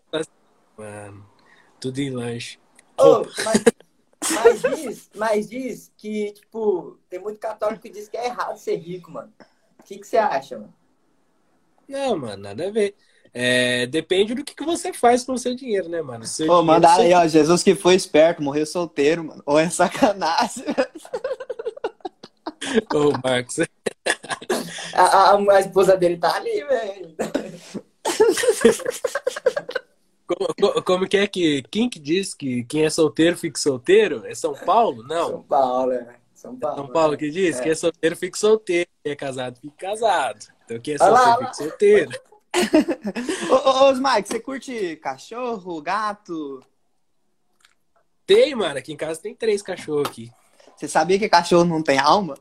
Mano, 0.78 1.26
tudo 1.80 1.99
em 1.99 2.11
lanche. 2.11 2.57
Oh, 2.97 3.24
mas, 3.45 3.64
mas, 4.30 4.62
diz, 4.62 5.11
mas 5.16 5.49
diz 5.49 5.93
que, 5.97 6.30
tipo, 6.34 7.01
tem 7.11 7.18
muito 7.18 7.40
católico 7.40 7.82
que 7.82 7.90
diz 7.90 8.07
que 8.07 8.16
é 8.16 8.26
errado 8.26 8.57
ser 8.59 8.76
rico, 8.76 9.11
mano. 9.11 9.32
O 9.80 9.82
que, 9.82 9.99
que 9.99 10.07
você 10.07 10.18
acha, 10.18 10.57
mano? 10.57 10.72
Não, 11.88 12.16
mano, 12.16 12.45
nada 12.45 12.68
a 12.68 12.70
ver. 12.70 12.95
É, 13.34 13.86
depende 13.86 14.36
do 14.36 14.45
que, 14.45 14.55
que 14.55 14.64
você 14.64 14.93
faz 14.93 15.24
com 15.24 15.32
o 15.32 15.38
seu 15.38 15.57
dinheiro, 15.57 15.88
né, 15.88 16.01
mano? 16.01 16.24
Seu 16.24 16.47
Pô, 16.47 16.62
manda 16.62 16.95
aí, 16.95 17.12
ó, 17.12 17.26
Jesus 17.26 17.64
que 17.64 17.74
foi 17.74 17.97
esperto, 17.97 18.40
morreu 18.40 18.66
solteiro, 18.66 19.24
mano. 19.24 19.43
Ou 19.45 19.59
é 19.59 19.68
sacanagem. 19.68 20.64
Ô, 22.95 23.13
Marcos. 23.23 23.57
A, 24.95 25.03
a, 25.03 25.37
a, 25.37 25.61
esposa 25.61 25.97
dele 25.97 26.19
tá 26.19 26.37
ali, 26.37 26.63
velho. 26.65 27.17
Como, 30.27 30.83
como, 30.83 31.09
que 31.09 31.17
é 31.17 31.27
que. 31.27 31.63
Quem 31.71 31.89
que 31.89 31.99
diz 31.99 32.33
que 32.33 32.65
quem 32.65 32.85
é 32.85 32.91
solteiro 32.91 33.37
fica 33.37 33.59
solteiro? 33.59 34.25
É 34.27 34.35
São 34.35 34.55
Paulo? 34.55 35.03
Não. 35.03 35.29
São 35.29 35.43
Paulo, 35.43 35.93
é. 35.93 36.17
São 36.35 36.57
Paulo. 36.57 36.77
São 36.77 36.89
Paulo 36.89 37.17
que 37.17 37.31
diz? 37.31 37.59
É. 37.59 37.63
Quem 37.63 37.73
é 37.73 37.75
solteiro 37.75 38.17
fica 38.17 38.39
solteiro. 38.39 38.89
Quem 39.03 39.13
é 39.13 39.17
casado 39.17 39.59
fica 39.61 39.77
casado. 39.77 40.47
Então 40.65 40.81
quem 40.81 40.95
é 40.95 40.99
solteiro 40.99 41.23
lá, 41.23 41.39
fica 41.39 41.55
solteiro. 41.55 42.11
ô, 43.51 43.55
ô, 43.55 43.91
ô, 43.91 43.95
Mike, 43.95 44.29
você 44.29 44.41
curte 44.41 44.97
cachorro, 44.97 45.83
gato? 45.83 46.63
Tem, 48.27 48.55
mano. 48.55 48.79
Aqui 48.79 48.93
em 48.93 48.97
casa 48.97 49.21
tem 49.21 49.35
três 49.35 49.63
cachorros 49.63 50.09
aqui. 50.09 50.31
Você 50.77 50.89
sabia 50.89 51.19
que 51.19 51.29
cachorro 51.29 51.65
não 51.65 51.83
tem 51.83 51.99
alma? 51.99 52.37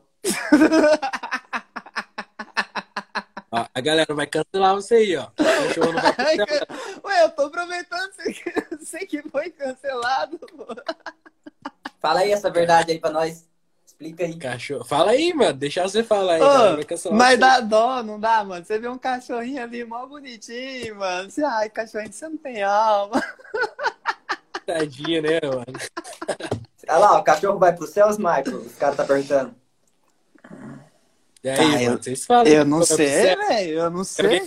Ó, 3.54 3.66
a 3.74 3.82
galera 3.82 4.14
vai 4.14 4.28
cancelar 4.28 4.76
você 4.76 4.96
aí, 4.96 5.18
ó. 5.18 5.28
O 5.38 5.74
show 5.74 5.92
não 5.92 6.02
vai 6.02 6.14
cancelar. 6.14 6.68
Ué, 7.04 7.24
eu 7.24 7.30
tô 7.32 7.42
aproveitando 7.44 8.12
sei 8.92 9.06
que 9.06 9.22
foi 9.30 9.50
cancelado. 9.50 10.40
Fala 12.00 12.22
aí 12.22 12.32
essa 12.32 12.50
verdade 12.50 12.92
aí 12.92 13.00
pra 13.00 13.10
nós. 13.10 13.48
Explica 13.86 14.24
aí. 14.26 14.38
Cachorro. 14.38 14.84
Fala 14.84 15.12
aí, 15.12 15.34
mano. 15.34 15.54
Deixa 15.54 15.84
você 15.84 16.04
falar 16.04 16.36
aí. 16.36 16.42
Ô, 16.42 17.12
mas 17.14 17.40
dá 17.40 17.60
dó, 17.60 18.02
não 18.02 18.20
dá, 18.20 18.44
mano? 18.44 18.66
Você 18.66 18.80
vê 18.80 18.88
um 18.88 18.98
cachorrinho 18.98 19.62
ali 19.62 19.84
mó 19.86 20.06
bonitinho, 20.06 20.96
mano. 20.96 21.30
Você, 21.30 21.44
ai, 21.44 21.70
cachorrinho, 21.70 22.12
você 22.12 22.28
não 22.28 22.38
tem 22.38 22.64
alma. 22.64 23.22
Tadinha, 24.66 25.22
né, 25.22 25.40
mano? 25.44 25.66
Olha 26.90 26.98
lá, 26.98 27.20
o 27.20 27.24
cachorro 27.24 27.60
vai 27.60 27.76
pro 27.76 27.86
céu, 27.86 28.10
Michael? 28.18 28.58
Os 28.58 28.76
caras 28.76 28.98
tá 28.98 29.04
perguntando. 29.04 29.56
E 31.44 31.50
aí, 31.50 31.58
tá, 31.58 31.64
mano, 31.64 31.82
eu, 31.82 31.98
vocês 31.98 32.26
falam. 32.26 32.52
Eu 32.52 32.66
não 32.66 32.84
sei, 32.84 33.36
velho. 33.36 33.72
Eu 33.72 33.90
não 33.90 34.04
sei. 34.04 34.44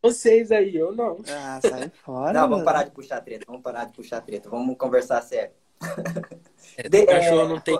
Vocês 0.00 0.52
aí, 0.52 0.76
eu 0.76 0.92
não. 0.92 1.20
Ah, 1.28 1.58
sai 1.60 1.90
fora. 2.04 2.32
Não, 2.32 2.48
vamos 2.48 2.64
parar 2.64 2.84
de 2.84 2.92
puxar 2.92 3.20
treta. 3.20 3.44
Vamos 3.46 3.62
parar 3.62 3.84
de 3.84 3.92
puxar 3.92 4.20
treta. 4.20 4.48
Vamos 4.48 4.76
conversar 4.76 5.20
sério. 5.22 5.50
É, 6.76 6.88
de, 6.88 7.06
cachorro 7.06 7.42
é, 7.42 7.48
não 7.48 7.60
tem. 7.60 7.78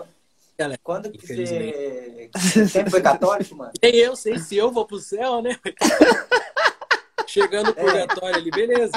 Galera, 0.57 0.79
quando 0.83 1.09
que 1.09 1.25
você... 1.25 2.29
sempre 2.67 2.91
foi 2.91 3.01
católico, 3.01 3.55
mano? 3.55 3.71
Nem 3.81 3.95
eu 3.95 4.17
sei 4.17 4.37
se 4.39 4.57
eu 4.57 4.69
vou 4.69 4.85
pro 4.85 4.99
céu, 4.99 5.41
né? 5.41 5.57
Chegando 7.25 7.67
no 7.67 7.71
é. 7.71 7.75
purgatório 7.75 8.35
ali, 8.35 8.51
beleza. 8.51 8.91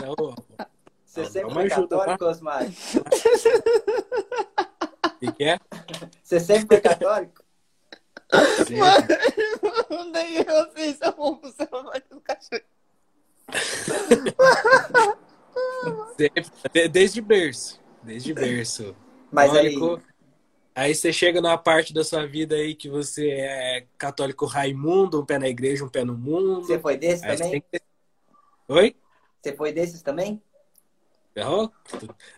Você 1.06 1.24
sempre 1.26 1.52
foi 1.52 1.68
católico, 1.68 2.24
Osmar? 2.24 2.64
O 2.64 2.72
que, 5.20 5.32
que 5.32 5.44
é? 5.44 5.60
Você 6.24 6.40
sempre 6.40 6.66
foi 6.66 6.80
católico? 6.80 7.41
Mano, 8.78 10.10
nem 10.12 10.36
eu 10.36 10.72
sei 10.72 10.94
se 10.94 11.04
eu 11.04 11.12
vou 11.12 11.36
pro 11.36 11.50
céu 11.52 11.68
mais 11.84 12.02
do 12.10 12.20
cachorro. 12.20 12.62
Desde 16.90 17.20
berço. 17.20 17.80
Desde 18.02 18.32
berço. 18.32 18.96
Mas 19.30 19.54
aí... 19.54 19.76
Aí 20.74 20.94
você 20.94 21.12
chega 21.12 21.38
numa 21.40 21.58
parte 21.58 21.92
da 21.92 22.02
sua 22.02 22.26
vida 22.26 22.54
aí 22.54 22.74
que 22.74 22.88
você 22.88 23.28
é 23.28 23.86
católico 23.98 24.46
raimundo, 24.46 25.20
um 25.20 25.26
pé 25.26 25.38
na 25.38 25.46
igreja, 25.46 25.84
um 25.84 25.88
pé 25.88 26.02
no 26.02 26.16
mundo. 26.16 26.62
Você 26.64 26.78
foi 26.78 26.96
desses 26.96 27.20
também? 27.20 27.62
Que... 27.70 27.80
Oi? 28.68 28.96
Você 29.42 29.54
foi 29.54 29.70
desses 29.70 30.00
também? 30.00 30.42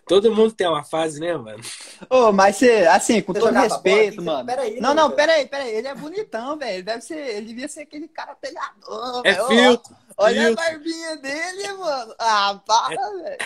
Todo 0.07 0.33
mundo 0.33 0.53
tem 0.53 0.67
uma 0.67 0.83
fase, 0.83 1.19
né, 1.19 1.35
mano? 1.35 1.61
Ô, 2.09 2.27
oh, 2.27 2.31
mas 2.31 2.55
você, 2.55 2.87
assim, 2.87 3.21
com 3.21 3.33
você 3.33 3.39
todo 3.39 3.53
respeito, 3.53 4.21
mano. 4.21 4.45
Peraí, 4.45 4.79
não, 4.79 4.93
não, 4.93 5.11
peraí, 5.11 5.45
peraí. 5.47 5.75
Ele 5.75 5.87
é 5.87 5.95
bonitão, 5.95 6.57
velho. 6.57 6.75
Ele 6.75 6.83
deve 6.83 7.01
ser. 7.01 7.17
Ele 7.17 7.47
devia 7.47 7.67
ser 7.67 7.81
aquele 7.81 8.07
cara 8.07 8.35
pegador. 8.35 9.21
É 9.25 9.33
véio. 9.33 9.47
filtro. 9.47 9.95
Olha 10.17 10.45
filtro. 10.45 10.63
a 10.63 10.69
barbinha 10.69 11.17
dele, 11.17 11.73
mano. 11.73 12.15
Ah, 12.17 12.61
para, 12.65 12.93
é... 12.93 13.23
velho. 13.23 13.37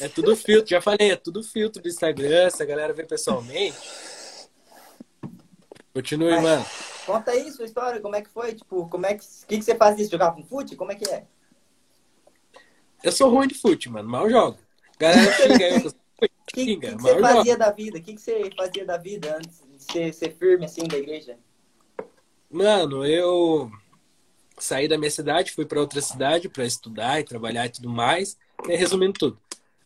É 0.00 0.08
tudo 0.08 0.36
filtro, 0.36 0.70
já 0.70 0.80
falei, 0.80 1.10
é 1.10 1.16
tudo 1.16 1.42
filtro 1.42 1.82
do 1.82 1.88
Instagram, 1.88 2.48
se 2.50 2.62
a 2.62 2.66
galera 2.66 2.92
vê 2.92 3.04
pessoalmente. 3.04 3.76
Continue, 5.92 6.30
mas, 6.30 6.42
mano. 6.42 6.66
Conta 7.04 7.32
aí 7.32 7.50
sua 7.50 7.64
história, 7.64 8.00
como 8.00 8.16
é 8.16 8.22
que 8.22 8.30
foi? 8.30 8.54
Tipo, 8.54 8.88
como 8.88 9.04
é 9.04 9.14
que. 9.14 9.24
O 9.24 9.46
que, 9.46 9.58
que 9.58 9.64
você 9.64 9.74
faz 9.74 9.98
isso? 9.98 10.10
Jogar 10.10 10.32
com 10.32 10.44
fute? 10.44 10.76
Como 10.76 10.92
é 10.92 10.94
que 10.94 11.08
é? 11.10 11.26
Eu 13.02 13.12
sou 13.12 13.30
ruim 13.30 13.48
de 13.48 13.54
fute, 13.54 13.88
mano, 13.88 14.08
mal 14.08 14.28
jogo. 14.30 14.58
Galera 14.98 15.32
xinga 15.32 15.68
eu. 15.68 15.88
O 15.88 16.54
que, 16.54 16.64
que, 16.64 16.76
que, 16.76 16.90
você 16.90 17.20
fazia 17.20 17.56
da 17.56 17.70
vida? 17.70 17.98
O 17.98 18.02
que, 18.02 18.14
que 18.14 18.20
você 18.20 18.50
fazia 18.56 18.84
da 18.84 18.96
vida 18.96 19.36
antes 19.38 19.62
de 19.68 19.82
ser, 19.82 20.12
ser 20.12 20.36
firme 20.36 20.66
assim 20.66 20.86
da 20.86 20.96
igreja? 20.96 21.36
Mano, 22.50 23.04
eu 23.06 23.70
saí 24.58 24.86
da 24.86 24.98
minha 24.98 25.10
cidade, 25.10 25.52
fui 25.52 25.64
para 25.64 25.80
outra 25.80 26.00
cidade 26.00 26.48
para 26.48 26.64
estudar 26.64 27.18
e 27.18 27.24
trabalhar 27.24 27.66
e 27.66 27.70
tudo 27.70 27.88
mais. 27.88 28.36
E 28.68 28.76
resumindo 28.76 29.14
tudo. 29.14 29.38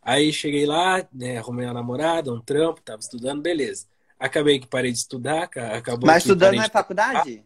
Aí 0.03 0.33
cheguei 0.33 0.67
lá, 0.67 1.07
né, 1.13 1.39
arrumei 1.39 1.67
uma 1.67 1.75
namorada, 1.75 2.33
um 2.33 2.41
trampo, 2.41 2.81
tava 2.81 3.01
estudando, 3.01 3.41
beleza. 3.41 3.87
Acabei 4.19 4.59
que 4.59 4.67
parei 4.67 4.93
de 4.93 4.99
estudar, 4.99 5.45
acabou 5.45 6.07
Mas 6.07 6.25
estudando 6.25 6.57
na 6.57 6.69
faculdade? 6.69 7.45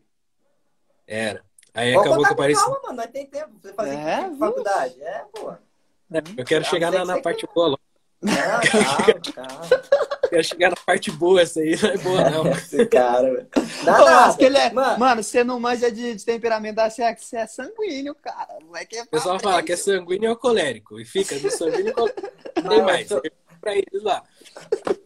Era. 1.06 1.44
Aí 1.74 1.92
Vou 1.92 2.02
acabou 2.02 2.24
que 2.24 2.32
eu 2.32 2.36
parei. 2.36 2.54
Calma, 2.54 2.80
mano, 2.82 2.96
nós 2.96 3.06
tem 3.10 3.26
tempo 3.26 3.48
pra 3.48 3.60
você 3.60 3.72
fazer 3.74 3.94
é, 3.94 4.30
faculdade. 4.38 5.02
É, 5.02 5.24
pô. 5.32 5.52
Eu 6.36 6.44
quero 6.44 6.64
chegar 6.64 6.90
na, 6.90 7.04
na 7.04 7.20
parte 7.20 7.46
boa. 7.54 7.78
Não, 8.20 8.34
calma, 8.60 9.20
calma. 9.34 10.00
Quero 10.28 10.44
chegar 10.44 10.70
na 10.70 10.76
parte 10.76 11.10
boa, 11.10 11.42
essa 11.42 11.60
aí 11.60 11.76
não 11.80 11.90
é 11.90 11.98
boa, 11.98 12.30
não. 12.30 12.46
Esse 12.52 12.86
cara, 12.86 13.22
velho. 13.22 13.48
Pô, 13.52 14.36
que 14.36 14.44
ele 14.44 14.58
é... 14.58 14.72
Mano, 14.72 14.98
mano, 14.98 15.22
você 15.22 15.42
não 15.42 15.58
manja 15.58 15.90
de, 15.90 16.14
de 16.14 16.24
temperamento, 16.24 16.80
você 16.80 17.02
é, 17.02 17.16
você 17.16 17.36
é 17.36 17.46
sanguíneo, 17.46 18.14
cara. 18.14 18.58
Moleque 18.64 18.96
é 18.96 19.02
o 19.02 19.06
pessoal 19.06 19.40
fala 19.40 19.62
que 19.62 19.72
é 19.72 19.76
sanguíneo 19.76 20.30
ou 20.30 20.36
colérico. 20.36 21.00
E 21.00 21.04
fica 21.04 21.38
do 21.38 21.50
sanguíneo 21.50 21.94
colérico. 21.94 22.30
Tem 22.68 22.82
mais. 22.82 23.08
Tô... 23.08 23.20
Pra 23.60 23.74
eles 23.74 24.02
lá. 24.02 24.22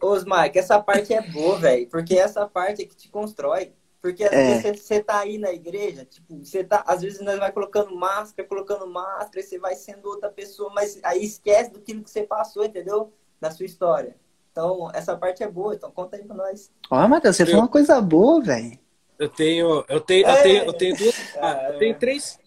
Ô, 0.01 0.13
Mike, 0.15 0.59
essa 0.59 0.79
parte 0.79 1.13
é 1.13 1.21
boa, 1.21 1.57
velho. 1.57 1.87
Porque 1.89 2.17
essa 2.17 2.47
parte 2.47 2.83
é 2.83 2.85
que 2.85 2.95
te 2.95 3.09
constrói. 3.09 3.73
Porque 4.05 4.23
às 4.23 4.31
é. 4.33 4.61
vezes 4.61 4.83
você 4.83 5.01
tá 5.01 5.17
aí 5.17 5.39
na 5.39 5.51
igreja, 5.51 6.05
tipo, 6.05 6.37
você 6.37 6.63
tá, 6.63 6.83
às 6.85 7.01
vezes 7.01 7.21
nós 7.21 7.39
vai 7.39 7.51
colocando 7.51 7.95
máscara, 7.95 8.47
colocando 8.47 8.85
máscara, 8.85 9.41
você 9.41 9.57
vai 9.57 9.73
sendo 9.73 10.05
outra 10.07 10.29
pessoa, 10.29 10.71
mas 10.75 10.99
aí 11.01 11.23
esquece 11.23 11.71
do 11.71 11.79
que 11.79 11.91
você 11.95 12.21
passou, 12.21 12.63
entendeu? 12.63 13.11
Na 13.41 13.49
sua 13.49 13.65
história. 13.65 14.15
Então, 14.51 14.91
essa 14.93 15.17
parte 15.17 15.41
é 15.41 15.49
boa, 15.49 15.73
então 15.73 15.89
conta 15.89 16.17
aí 16.17 16.23
pra 16.23 16.35
nós. 16.35 16.71
Ó, 16.91 17.07
Matheus, 17.07 17.35
você 17.35 17.41
eu... 17.41 17.47
falou 17.47 17.61
uma 17.63 17.67
coisa 17.67 17.99
boa, 17.99 18.43
velho. 18.43 18.77
Eu 19.17 19.27
tenho, 19.27 19.83
eu 19.89 19.99
tenho, 19.99 20.27
é. 20.27 20.37
eu 20.37 20.43
tenho, 20.43 20.63
eu 20.65 20.73
tenho 20.73 20.97
duas, 20.97 21.35
é. 21.37 21.69
eu 21.71 21.79
tenho 21.79 21.97
três, 21.97 22.39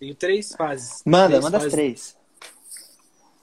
tenho 0.00 0.14
três 0.14 0.52
fases. 0.54 1.02
Manda, 1.04 1.28
três 1.28 1.44
manda 1.44 1.58
fases. 1.58 1.66
as 1.66 1.72
três. 1.74 2.16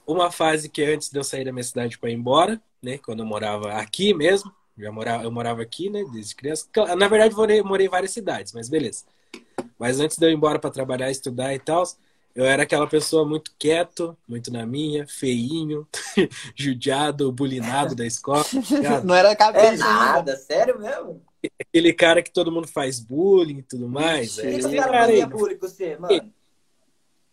Uma 0.08 0.32
fase 0.32 0.70
que 0.70 0.82
é 0.82 0.96
antes 0.96 1.12
de 1.12 1.20
eu 1.20 1.24
sair 1.24 1.46
da 1.46 1.54
minha 1.54 1.64
cidade 1.64 2.00
para 2.00 2.10
ir 2.10 2.16
embora, 2.16 2.60
né? 2.82 2.98
Quando 2.98 3.20
eu 3.20 3.28
morava 3.28 3.74
aqui 3.74 4.12
mesmo. 4.12 4.52
Já 4.80 4.92
morava, 4.94 5.24
eu 5.26 5.32
morava 5.32 5.62
aqui, 5.62 5.90
né, 5.90 6.06
desde 6.10 6.34
criança. 6.34 6.66
Na 6.98 7.08
verdade, 7.10 7.36
morei, 7.36 7.62
morei 7.62 7.88
em 7.88 7.90
várias 7.90 8.12
cidades, 8.12 8.54
mas 8.54 8.70
beleza. 8.70 9.04
Mas 9.78 10.00
antes 10.00 10.18
de 10.18 10.26
eu 10.26 10.30
ir 10.30 10.34
embora 10.34 10.58
para 10.58 10.70
trabalhar, 10.70 11.12
estudar 11.12 11.54
e 11.54 11.60
tal, 11.60 11.84
eu 12.34 12.46
era 12.46 12.64
aquela 12.64 12.88
pessoa 12.88 13.28
muito 13.28 13.52
quieto, 13.60 14.18
muito 14.26 14.52
na 14.52 14.66
minha, 14.66 15.06
feinho, 15.06 15.86
judiado, 16.56 17.30
bulinado 17.30 17.94
da 17.94 18.06
escola. 18.06 18.46
Não 19.04 19.14
era 19.14 19.36
cabeça. 19.36 19.74
É 19.74 19.78
nada, 19.78 20.38
sério 20.38 20.80
mesmo? 20.80 21.22
Aquele 21.60 21.92
cara 21.92 22.22
que 22.24 22.32
todo 22.32 22.52
mundo 22.52 22.68
faz 22.68 23.02
bullying 23.02 23.58
e 23.58 23.64
tudo 23.64 23.90
mais. 23.90 24.36
Por 24.36 24.44
que, 24.44 24.56
os 24.56 24.76
caras 24.76 25.06
faziam 25.06 25.30
bullying 25.30 25.58
com 25.58 25.68
você, 25.68 25.98
mano? 25.98 26.34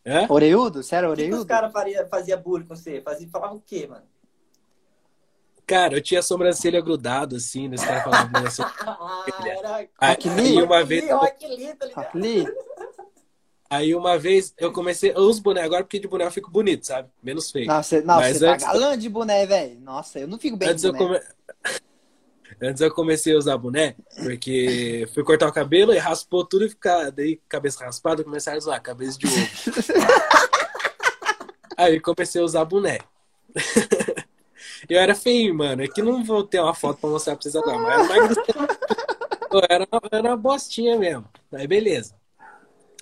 É? 0.04 0.26
Oreudo? 0.28 0.82
Sério, 0.82 1.10
oreudo? 1.10 1.30
Por 1.30 1.36
que, 1.36 1.42
os 1.42 1.48
caras 1.48 2.08
faziam 2.10 2.40
bullying 2.40 2.66
com 2.66 2.74
você? 2.74 3.00
Fazia, 3.00 3.28
falava 3.28 3.54
o 3.54 3.60
quê, 3.60 3.86
mano? 3.86 4.04
Cara, 5.66 5.96
eu 5.96 6.00
tinha 6.00 6.20
a 6.20 6.22
sobrancelha 6.22 6.80
grudada, 6.80 7.36
assim, 7.36 7.66
nesse 7.66 7.84
cara 7.84 8.04
falava 8.04 8.46
assim. 8.46 8.62
Era... 9.44 9.88
Aí, 9.98 10.62
uma 10.62 10.84
vez. 10.84 11.04
Aí, 12.14 12.46
aí 13.68 13.94
uma 13.94 14.16
vez 14.16 14.54
eu 14.56 14.72
comecei. 14.72 15.10
Eu 15.10 15.22
uso 15.22 15.42
boné 15.42 15.62
agora 15.62 15.82
porque 15.82 15.98
de 15.98 16.06
boné 16.06 16.24
eu 16.24 16.30
fico 16.30 16.50
bonito, 16.52 16.86
sabe? 16.86 17.08
Menos 17.20 17.50
feio. 17.50 17.66
Você, 17.66 18.00
não, 18.00 18.14
Mas 18.16 18.36
você 18.36 18.46
tá 18.46 18.52
antes... 18.52 18.64
tá 18.64 18.72
galã 18.72 18.96
de 18.96 19.08
boné, 19.08 19.44
velho. 19.44 19.80
Nossa, 19.80 20.20
eu 20.20 20.28
não 20.28 20.38
fico 20.38 20.56
bem 20.56 20.68
antes 20.68 20.82
de 20.82 20.92
boné. 20.92 21.16
Eu 21.16 21.20
come... 21.20 21.20
Antes 22.62 22.80
eu 22.80 22.90
comecei 22.90 23.34
a 23.34 23.36
usar 23.36 23.58
boné, 23.58 23.94
porque 24.22 25.06
fui 25.12 25.22
cortar 25.22 25.46
o 25.46 25.52
cabelo 25.52 25.92
e 25.92 25.98
raspou 25.98 26.42
tudo 26.42 26.64
e 26.64 26.70
ficar. 26.70 27.10
Daí, 27.10 27.38
cabeça 27.48 27.84
raspada, 27.84 28.24
comecei 28.24 28.50
a 28.50 28.56
usar 28.56 28.80
cabeça 28.80 29.18
de 29.18 29.26
ovo. 29.26 29.36
aí 31.76 32.00
comecei 32.00 32.40
a 32.40 32.44
usar 32.44 32.64
boné. 32.64 33.00
Eu 34.88 34.98
era 34.98 35.14
feio, 35.14 35.54
mano. 35.54 35.82
É 35.82 35.88
que 35.88 36.02
não 36.02 36.24
vou 36.24 36.44
ter 36.44 36.60
uma 36.60 36.74
foto 36.74 37.00
pra 37.00 37.10
mostrar 37.10 37.34
pra 37.34 37.42
vocês 37.42 37.56
agora, 37.56 37.78
mas 37.78 38.36
eu 39.52 39.60
era, 39.68 39.88
era 40.12 40.28
uma 40.28 40.36
bostinha 40.36 40.96
mesmo. 40.98 41.24
Aí 41.52 41.66
beleza. 41.66 42.14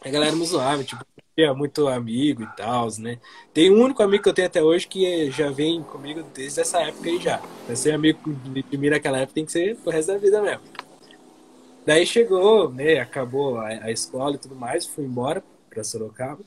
A 0.02 0.10
galera 0.10 0.36
me 0.36 0.44
zoava, 0.46 0.84
tipo, 0.84 1.04
tinha 1.36 1.52
muito 1.54 1.88
amigo 1.88 2.42
e 2.42 2.56
tal, 2.56 2.88
né? 2.98 3.18
Tem 3.52 3.70
um 3.70 3.82
único 3.82 4.02
amigo 4.02 4.22
que 4.22 4.28
eu 4.28 4.34
tenho 4.34 4.46
até 4.46 4.62
hoje 4.62 4.86
que 4.86 5.30
já 5.30 5.50
vem 5.50 5.82
comigo 5.82 6.22
desde 6.34 6.60
essa 6.60 6.80
época 6.80 7.08
aí 7.08 7.18
já. 7.18 7.40
Pra 7.66 7.74
ser 7.74 7.92
amigo 7.92 8.32
de 8.70 8.78
mim 8.78 8.90
naquela 8.90 9.18
época 9.18 9.34
tem 9.34 9.44
que 9.44 9.52
ser 9.52 9.76
pro 9.76 9.90
resto 9.90 10.12
da 10.12 10.18
vida 10.18 10.40
mesmo. 10.40 10.62
Daí 11.84 12.06
chegou, 12.06 12.70
né? 12.70 12.98
Acabou 12.98 13.58
a, 13.58 13.66
a 13.66 13.90
escola 13.90 14.36
e 14.36 14.38
tudo 14.38 14.54
mais, 14.54 14.86
fui 14.86 15.04
embora 15.04 15.42
pra 15.68 15.82
Sorocaba. 15.82 16.40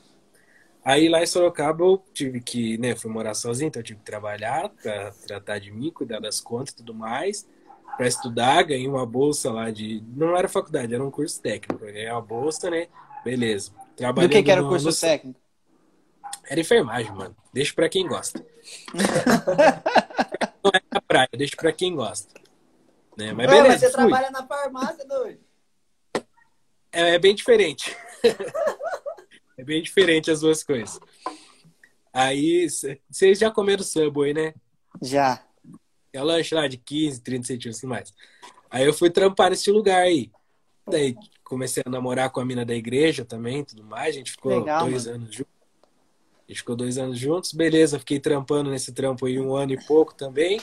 Aí 0.88 1.06
lá 1.06 1.22
em 1.22 1.26
Sorocaba 1.26 1.84
eu 1.84 2.02
tive 2.14 2.40
que, 2.40 2.78
né, 2.78 2.96
fui 2.96 3.10
morar 3.10 3.34
sozinho, 3.34 3.68
então 3.68 3.80
eu 3.80 3.84
tive 3.84 3.98
que 3.98 4.06
trabalhar 4.06 4.70
para 4.70 5.10
tratar 5.26 5.58
de 5.58 5.70
mim, 5.70 5.90
cuidar 5.90 6.18
das 6.18 6.40
contas 6.40 6.72
e 6.72 6.76
tudo 6.78 6.94
mais, 6.94 7.46
para 7.94 8.08
estudar, 8.08 8.62
ganhei 8.62 8.88
uma 8.88 9.04
bolsa 9.04 9.52
lá 9.52 9.70
de, 9.70 10.02
não 10.16 10.34
era 10.34 10.48
faculdade, 10.48 10.94
era 10.94 11.04
um 11.04 11.10
curso 11.10 11.42
técnico, 11.42 11.84
ganhei 11.84 12.10
uma 12.10 12.22
bolsa, 12.22 12.70
né, 12.70 12.88
beleza. 13.22 13.70
Do 13.98 14.28
que, 14.30 14.42
que 14.42 14.50
era 14.50 14.64
o 14.64 14.68
curso 14.70 14.86
no... 14.86 14.94
técnico? 14.94 15.38
Era 16.48 16.58
enfermagem, 16.58 17.12
mano. 17.12 17.36
Deixa 17.52 17.74
para 17.74 17.90
quem 17.90 18.08
gosta. 18.08 18.42
não 20.64 20.70
é 20.72 20.80
na 20.90 21.02
praia, 21.02 21.28
deixa 21.36 21.54
para 21.54 21.70
quem 21.70 21.94
gosta. 21.94 22.32
Né? 23.14 23.34
Mas 23.34 23.46
beleza. 23.46 23.68
Mas 23.68 23.80
você 23.80 23.90
fui. 23.90 24.08
trabalha 24.08 24.30
na 24.30 24.46
farmácia, 24.46 25.04
doido? 25.06 25.40
É, 26.90 27.16
é 27.16 27.18
bem 27.18 27.34
diferente. 27.34 27.94
É 29.58 29.64
bem 29.64 29.82
diferente 29.82 30.30
as 30.30 30.40
duas 30.40 30.62
coisas. 30.62 31.00
Aí, 32.12 32.66
vocês 33.10 33.40
já 33.40 33.50
comeram 33.50 33.82
Subway, 33.82 34.32
né? 34.32 34.54
Já. 35.02 35.44
É 36.12 36.22
o 36.22 36.24
lanche 36.24 36.54
lá 36.54 36.68
de 36.68 36.78
15, 36.78 37.20
30 37.22 37.46
centímetros 37.46 37.82
e 37.82 37.86
mais. 37.86 38.14
Aí 38.70 38.86
eu 38.86 38.94
fui 38.94 39.10
trampar 39.10 39.50
nesse 39.50 39.68
lugar 39.72 40.02
aí. 40.02 40.30
Daí 40.88 41.16
comecei 41.42 41.82
a 41.84 41.90
namorar 41.90 42.30
com 42.30 42.40
a 42.40 42.44
mina 42.44 42.64
da 42.64 42.74
igreja 42.74 43.24
também, 43.24 43.64
tudo 43.64 43.82
mais. 43.82 44.14
A 44.14 44.18
gente 44.18 44.30
ficou 44.30 44.60
Legal, 44.60 44.88
dois 44.88 45.06
mano. 45.06 45.16
anos 45.16 45.34
juntos. 45.34 45.52
A 45.82 46.52
gente 46.52 46.58
ficou 46.58 46.76
dois 46.76 46.96
anos 46.96 47.18
juntos, 47.18 47.52
beleza. 47.52 47.98
Fiquei 47.98 48.20
trampando 48.20 48.70
nesse 48.70 48.92
trampo 48.92 49.26
aí 49.26 49.40
um 49.40 49.56
ano 49.56 49.72
e 49.72 49.86
pouco 49.86 50.14
também, 50.14 50.60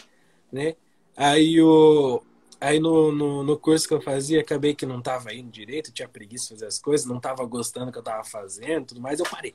né? 0.52 0.76
Aí 1.18 1.62
o, 1.62 2.24
Aí 2.60 2.80
no, 2.80 3.12
no, 3.12 3.44
no, 3.44 3.58
curso 3.58 3.88
que 3.88 3.94
eu 3.94 4.02
fazia, 4.02 4.42
acabei 4.42 4.74
que 4.74 4.86
não 4.86 5.02
tava 5.02 5.34
indo 5.34 5.52
direito, 5.52 5.92
tinha 5.92 6.08
preguiça 6.08 6.46
de 6.46 6.50
fazer 6.52 6.66
as 6.66 6.80
coisas, 6.80 7.06
não 7.06 7.20
tava 7.20 7.46
gostando 7.46 7.88
do 7.88 7.92
que 7.92 7.98
eu 7.98 8.04
tava 8.04 8.24
fazendo, 8.24 8.88
tudo 8.88 9.02
mais, 9.02 9.20
eu 9.20 9.26
parei. 9.30 9.54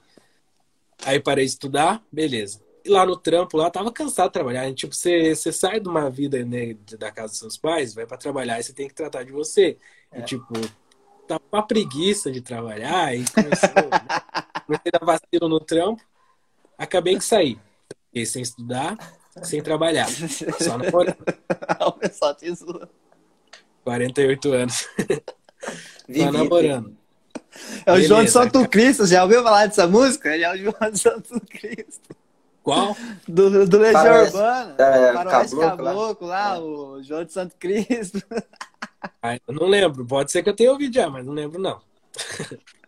Aí 1.05 1.18
parei 1.18 1.44
de 1.44 1.53
estudar, 1.53 2.03
beleza. 2.12 2.61
E 2.84 2.88
lá 2.88 3.05
no 3.05 3.16
trampo, 3.16 3.57
lá, 3.57 3.70
tava 3.70 3.92
cansado 3.92 4.28
de 4.28 4.32
trabalhar. 4.34 4.72
Tipo, 4.74 4.94
você, 4.94 5.34
você 5.34 5.53
sai 5.53 5.80
de 5.80 5.88
uma 5.88 6.11
vida 6.11 6.44
né, 6.44 6.74
da 6.98 7.11
casa 7.11 7.28
dos 7.28 7.38
seus 7.38 7.57
pais, 7.57 7.94
vai 7.94 8.07
para 8.07 8.16
trabalhar 8.16 8.59
e 8.59 8.62
você 8.62 8.72
tem 8.72 8.88
que 8.88 8.94
tratar 8.94 9.22
de 9.22 9.32
você. 9.32 9.76
É. 10.12 10.20
E, 10.20 10.22
tipo, 10.22 10.55
tava 11.26 11.40
com 11.40 11.57
a 11.57 11.62
preguiça 11.62 12.30
de 12.30 12.40
trabalhar 12.40 13.14
e 13.14 13.24
começou, 13.30 13.68
né? 13.68 14.20
comecei 14.66 14.92
a 14.94 14.98
dar 14.98 15.07
vacilo 15.07 15.48
no 15.48 15.61
trampo. 15.61 16.03
Acabei 16.76 17.16
que 17.16 17.24
saí. 17.24 17.59
Fiquei 18.07 18.26
sem 18.26 18.42
estudar, 18.42 18.96
sem 19.43 19.62
trabalhar. 19.62 20.09
Só 20.09 20.78
namorando. 20.78 21.16
o 21.87 21.93
pessoal 21.93 22.35
te 22.35 22.53
zoa. 22.55 22.89
48 23.85 24.53
anos. 24.53 24.89
Só 26.16 26.33
namorando. 26.33 26.97
É 27.85 27.91
o 27.91 27.95
Beleza, 27.95 28.09
João 28.09 28.24
de 28.24 28.31
Santo 28.31 28.53
cara. 28.53 28.68
Cristo, 28.68 29.07
já 29.07 29.22
ouviu 29.22 29.43
falar 29.43 29.66
dessa 29.66 29.87
música? 29.87 30.35
Ele 30.35 30.45
é 30.45 30.53
o 30.53 30.57
João 30.57 30.91
de 30.91 30.99
Santo 30.99 31.41
Cristo. 31.47 32.16
Qual? 32.62 32.97
Do, 33.26 33.66
do 33.66 33.78
Legião 33.78 34.03
Faroeste, 34.03 34.37
Urbana. 34.37 34.74
É, 34.78 35.12
Faroeste 35.12 35.57
Caboclo, 35.57 35.85
Caboclo 35.85 36.28
lá, 36.28 36.55
lá 36.55 36.61
o 36.61 37.03
João 37.03 37.24
de 37.24 37.33
Santo 37.33 37.57
Cristo. 37.59 38.22
Ai, 39.22 39.41
eu 39.47 39.55
não 39.55 39.66
lembro, 39.66 40.05
pode 40.05 40.31
ser 40.31 40.43
que 40.43 40.51
eu 40.51 40.57
tenha 40.57 40.70
ouvido 40.70 40.95
já, 40.95 41.09
mas 41.09 41.24
não 41.24 41.33
lembro 41.33 41.61
não. 41.61 41.81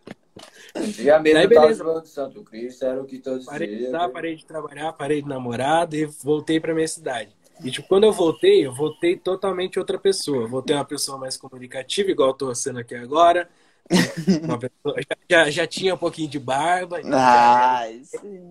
Já 0.75 1.19
mesmo 1.19 1.39
Aí, 1.39 1.47
beleza. 1.47 2.01
de 2.01 2.09
Santo 2.09 2.43
Cristo, 2.43 2.83
era 2.83 3.01
o 3.01 3.05
que 3.05 3.19
todos 3.19 3.45
parei 3.45 3.67
de 3.67 3.83
estudar, 3.83 4.09
parei 4.09 4.35
de 4.35 4.45
trabalhar, 4.45 4.93
parei 4.93 5.21
de 5.21 5.27
namorar 5.27 5.93
e 5.93 6.05
voltei 6.05 6.59
para 6.59 6.73
minha 6.73 6.87
cidade. 6.87 7.29
E 7.63 7.69
tipo, 7.69 7.87
quando 7.87 8.05
eu 8.05 8.11
voltei, 8.11 8.65
eu 8.65 8.73
voltei 8.73 9.15
totalmente 9.15 9.77
outra 9.77 9.99
pessoa. 9.99 10.47
Voltei 10.47 10.75
uma 10.75 10.83
pessoa 10.83 11.17
mais 11.17 11.37
comunicativa, 11.37 12.09
igual 12.09 12.29
eu 12.29 12.33
tô 12.33 12.55
sendo 12.55 12.79
aqui 12.79 12.95
agora. 12.95 13.47
Pessoa, 13.91 14.95
já, 15.29 15.49
já, 15.49 15.67
tinha 15.67 15.93
um 15.93 15.97
pouquinho 15.97 16.29
de 16.29 16.39
barba. 16.39 17.01
Ah, 17.03 17.83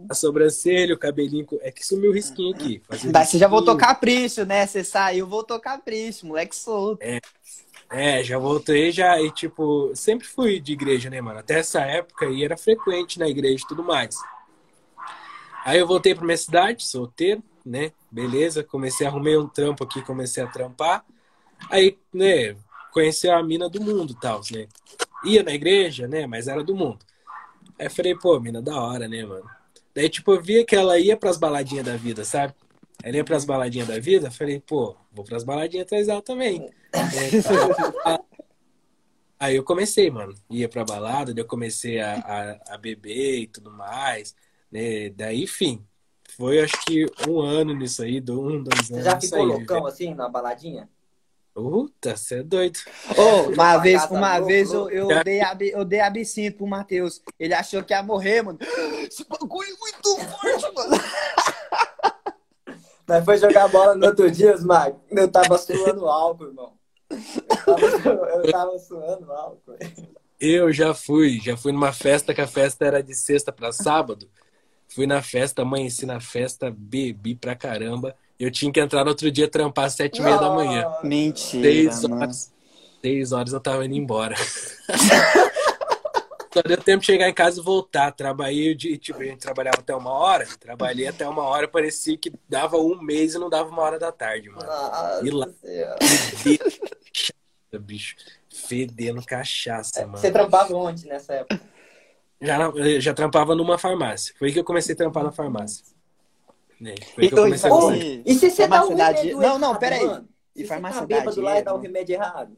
a 0.09 0.15
sobrancelha, 0.15 0.95
o 0.95 0.99
cabelinho. 0.99 1.47
É 1.63 1.73
que 1.73 1.85
sumiu 1.85 2.11
o 2.11 2.15
risquinho 2.15 2.55
aqui. 2.55 2.83
Mas 2.89 3.31
você 3.31 3.39
já 3.39 3.49
voltou 3.49 3.75
capricho, 3.77 4.45
né? 4.45 4.67
Você 4.67 4.85
saiu, 4.85 5.27
voltou 5.27 5.59
capricho, 5.59 6.27
moleque 6.27 6.55
solto. 6.55 7.03
É, 7.03 7.19
é, 7.93 8.23
já 8.25 8.39
voltei 8.39 8.91
já 8.91 9.21
e 9.21 9.31
tipo, 9.31 9.93
sempre 9.95 10.27
fui 10.27 10.61
de 10.61 10.73
igreja, 10.73 11.11
né, 11.11 11.21
mano? 11.21 11.39
Até 11.39 11.59
essa 11.59 11.81
época 11.81 12.27
e 12.27 12.45
era 12.45 12.57
frequente 12.57 13.19
na 13.19 13.29
igreja 13.29 13.63
e 13.65 13.69
tudo 13.69 13.85
mais. 13.85 14.17
Aí 15.65 15.79
eu 15.79 15.87
voltei 15.87 16.15
pra 16.15 16.25
minha 16.25 16.37
cidade, 16.37 16.85
solteiro, 16.85 17.43
né? 17.65 17.93
Beleza, 18.11 18.65
comecei 18.65 19.07
a 19.07 19.11
arrumar 19.11 19.39
um 19.39 19.47
trampo 19.47 19.85
aqui, 19.85 20.03
comecei 20.03 20.43
a 20.43 20.47
trampar. 20.47 21.05
Aí, 21.71 21.97
né, 22.13 22.57
conheci 22.93 23.29
a 23.29 23.43
mina 23.43 23.69
do 23.69 23.81
mundo 23.81 24.15
tal, 24.21 24.41
né? 24.51 24.67
ia 25.25 25.43
na 25.43 25.53
igreja, 25.53 26.09
né? 26.09 26.27
Mas 26.27 26.49
era 26.49 26.63
do 26.63 26.75
mundo. 26.75 26.99
Aí 27.79 27.89
falei, 27.89 28.15
pô, 28.15 28.39
mina, 28.41 28.61
da 28.61 28.81
hora, 28.81 29.09
né, 29.09 29.25
mano? 29.25 29.49
Daí, 29.95 30.09
tipo, 30.09 30.33
eu 30.33 30.41
via 30.41 30.65
que 30.65 30.75
ela 30.75 30.99
ia 30.99 31.17
pras 31.17 31.37
baladinhas 31.37 31.85
da 31.85 31.97
vida, 31.97 32.25
sabe? 32.25 32.55
Ela 33.03 33.17
ia 33.17 33.25
pras 33.25 33.45
baladinhas 33.45 33.89
da 33.89 33.99
vida, 33.99 34.31
falei, 34.31 34.61
pô, 34.61 34.97
vou 35.13 35.25
pras 35.25 35.43
baladinhas 35.43 35.87
atrás 35.87 36.07
dela 36.07 36.23
também. 36.23 36.71
É, 36.93 37.43
tá. 37.43 38.21
Aí 39.41 39.57
eu 39.57 39.65
comecei, 39.65 40.09
mano. 40.09 40.33
Ia 40.49 40.69
pra 40.69 40.85
balada, 40.85 41.35
daí 41.35 41.43
eu 41.43 41.49
comecei 41.49 41.99
a, 41.99 42.15
a, 42.15 42.75
a 42.75 42.79
beber 42.79 43.41
e 43.41 43.47
tudo 43.49 43.73
mais. 43.73 44.37
Né? 44.71 45.11
Daí, 45.11 45.43
enfim. 45.43 45.85
Foi 46.37 46.61
acho 46.61 46.81
que 46.87 47.07
um 47.29 47.41
ano 47.41 47.75
nisso 47.75 48.03
aí, 48.03 48.21
do 48.21 48.41
um, 48.41 48.63
dois 48.63 48.89
anos. 48.89 48.89
Você 48.89 49.03
já 49.03 49.21
ficou 49.21 49.41
aí, 49.41 49.45
loucão 49.47 49.87
assim, 49.87 50.15
na 50.15 50.29
baladinha? 50.29 50.89
Puta, 51.53 52.17
você 52.17 52.37
é 52.37 52.43
doido. 52.43 52.79
Oh, 53.19 53.51
uma 53.51 53.77
vez, 53.79 54.05
uma 54.11 54.37
louco, 54.37 54.47
vez 54.47 54.73
eu, 54.73 54.81
louco. 54.81 54.95
eu, 54.95 55.25
dei 55.25 55.41
ab, 55.43 55.69
eu 55.69 55.85
dei 55.85 56.01
absinto 56.01 56.59
pro 56.59 56.67
Matheus. 56.67 57.21
Ele 57.39 57.53
achou 57.53 57.83
que 57.83 57.93
ia 57.93 58.03
morrer, 58.03 58.43
mano. 58.43 58.59
Esse 59.07 59.25
bagulho 59.29 59.69
é 59.69 59.79
muito 59.79 60.17
forte, 60.31 60.75
mano. 60.75 61.03
Nós 63.13 63.25
foi 63.27 63.37
jogar 63.37 63.69
bola 63.69 63.95
no 63.95 64.07
outro 64.07 64.31
dia, 64.31 64.55
Osmar. 64.55 64.95
Eu 65.11 65.29
tava 65.29 65.59
suando 65.59 66.07
álcool, 66.09 66.47
irmão. 66.47 66.73
Eu 67.11 67.19
tava, 67.67 67.91
su- 67.91 68.09
eu 68.09 68.51
tava 68.51 68.79
suando 68.79 69.31
álcool. 69.33 69.77
Eu 70.41 70.73
já 70.73 70.95
fui, 70.95 71.39
já 71.39 71.55
fui 71.55 71.73
numa 71.73 71.93
festa 71.93 72.33
que 72.33 72.41
a 72.41 72.47
festa 72.47 72.87
era 72.87 73.03
de 73.03 73.15
sexta 73.15 73.53
pra 73.53 73.71
sábado. 73.71 74.31
Fui 74.89 75.07
na 75.07 75.21
festa, 75.21 75.61
amanheci 75.61 76.07
na 76.07 76.21
festa, 76.21 76.75
bebi 76.75 77.35
pra 77.35 77.55
caramba. 77.55 78.17
Eu 78.41 78.51
tinha 78.51 78.73
que 78.73 78.81
entrar 78.81 79.05
no 79.05 79.11
outro 79.11 79.31
dia 79.31 79.47
trampar 79.47 79.85
às 79.85 79.93
sete 79.93 80.19
e 80.21 80.23
meia 80.23 80.39
da 80.39 80.49
manhã. 80.49 80.87
Mentira, 81.05 81.63
Seis 81.63 82.03
mano. 82.05 82.17
horas, 82.17 82.53
seis 83.03 83.33
horas 83.33 83.53
eu 83.53 83.61
tava 83.61 83.85
indo 83.85 83.95
embora. 83.95 84.35
Só 86.53 86.61
deu 86.63 86.77
tempo 86.77 87.01
de 87.01 87.07
chegar 87.07 87.29
em 87.29 87.35
casa 87.35 87.61
e 87.61 87.65
voltar. 87.65 88.13
Trabalhei, 88.13 88.75
de, 88.75 88.99
tipo, 88.99 89.21
a 89.21 89.25
gente 89.25 89.39
trabalhava 89.41 89.79
até 89.81 89.95
uma 89.95 90.11
hora. 90.11 90.47
Trabalhei 90.61 91.07
até 91.09 91.27
uma 91.27 91.43
hora, 91.43 91.67
parecia 91.67 92.17
que 92.19 92.33
dava 92.49 92.77
um 92.77 93.01
mês 93.03 93.35
e 93.35 93.39
não 93.39 93.49
dava 93.49 93.71
uma 93.71 93.81
hora 93.83 93.99
da 93.99 94.13
tarde, 94.13 94.51
mano. 94.51 94.67
Nossa 94.67 95.21
E 95.27 95.31
lá? 95.31 95.49
Senhora. 95.61 95.99
Fedendo 96.03 96.71
cachaça, 96.81 97.79
bicho. 97.81 98.17
Fedendo 98.51 99.25
cachaça, 99.25 100.07
mano. 100.07 100.19
Você 100.19 100.31
trampava 100.31 100.75
onde 100.77 101.07
nessa 101.07 101.33
época? 101.35 101.61
Já, 102.41 102.59
já 102.99 103.15
trampava 103.15 103.55
numa 103.55 103.79
farmácia. 103.79 104.35
Foi 104.39 104.49
aí 104.49 104.53
que 104.53 104.59
eu 104.61 104.65
comecei 104.65 104.95
a 104.95 104.99
trampar 104.99 105.23
na 105.25 105.33
farmácia. 105.33 105.85
Né? 106.81 106.95
Foi 107.15 107.25
aí 107.25 107.29
que 107.31 107.35
eu 107.35 107.39
E- 107.39 107.43
comecei 107.45 107.71
a 107.71 107.97
e- 107.97 108.17
e- 108.17 108.23
E 108.27 108.35
se 108.35 108.51
você 108.51 108.67
dá 108.67 108.85
um 108.85 108.89
remédio 108.89 109.23
di- 109.23 109.33
Não, 109.35 109.59
não, 109.59 109.69
errado, 109.69 109.79
pera 109.81 109.97
aí. 109.97 110.05
mano? 110.07 110.29
E 110.55 110.61
você 110.63 110.67
farmácia 110.67 111.01
tá 111.01 111.07
bêbado 111.07 111.41
lá 111.41 111.59
e 111.59 111.63
dá 111.63 111.75
um 111.75 111.81
remédio 111.81 112.15
errado. 112.15 112.57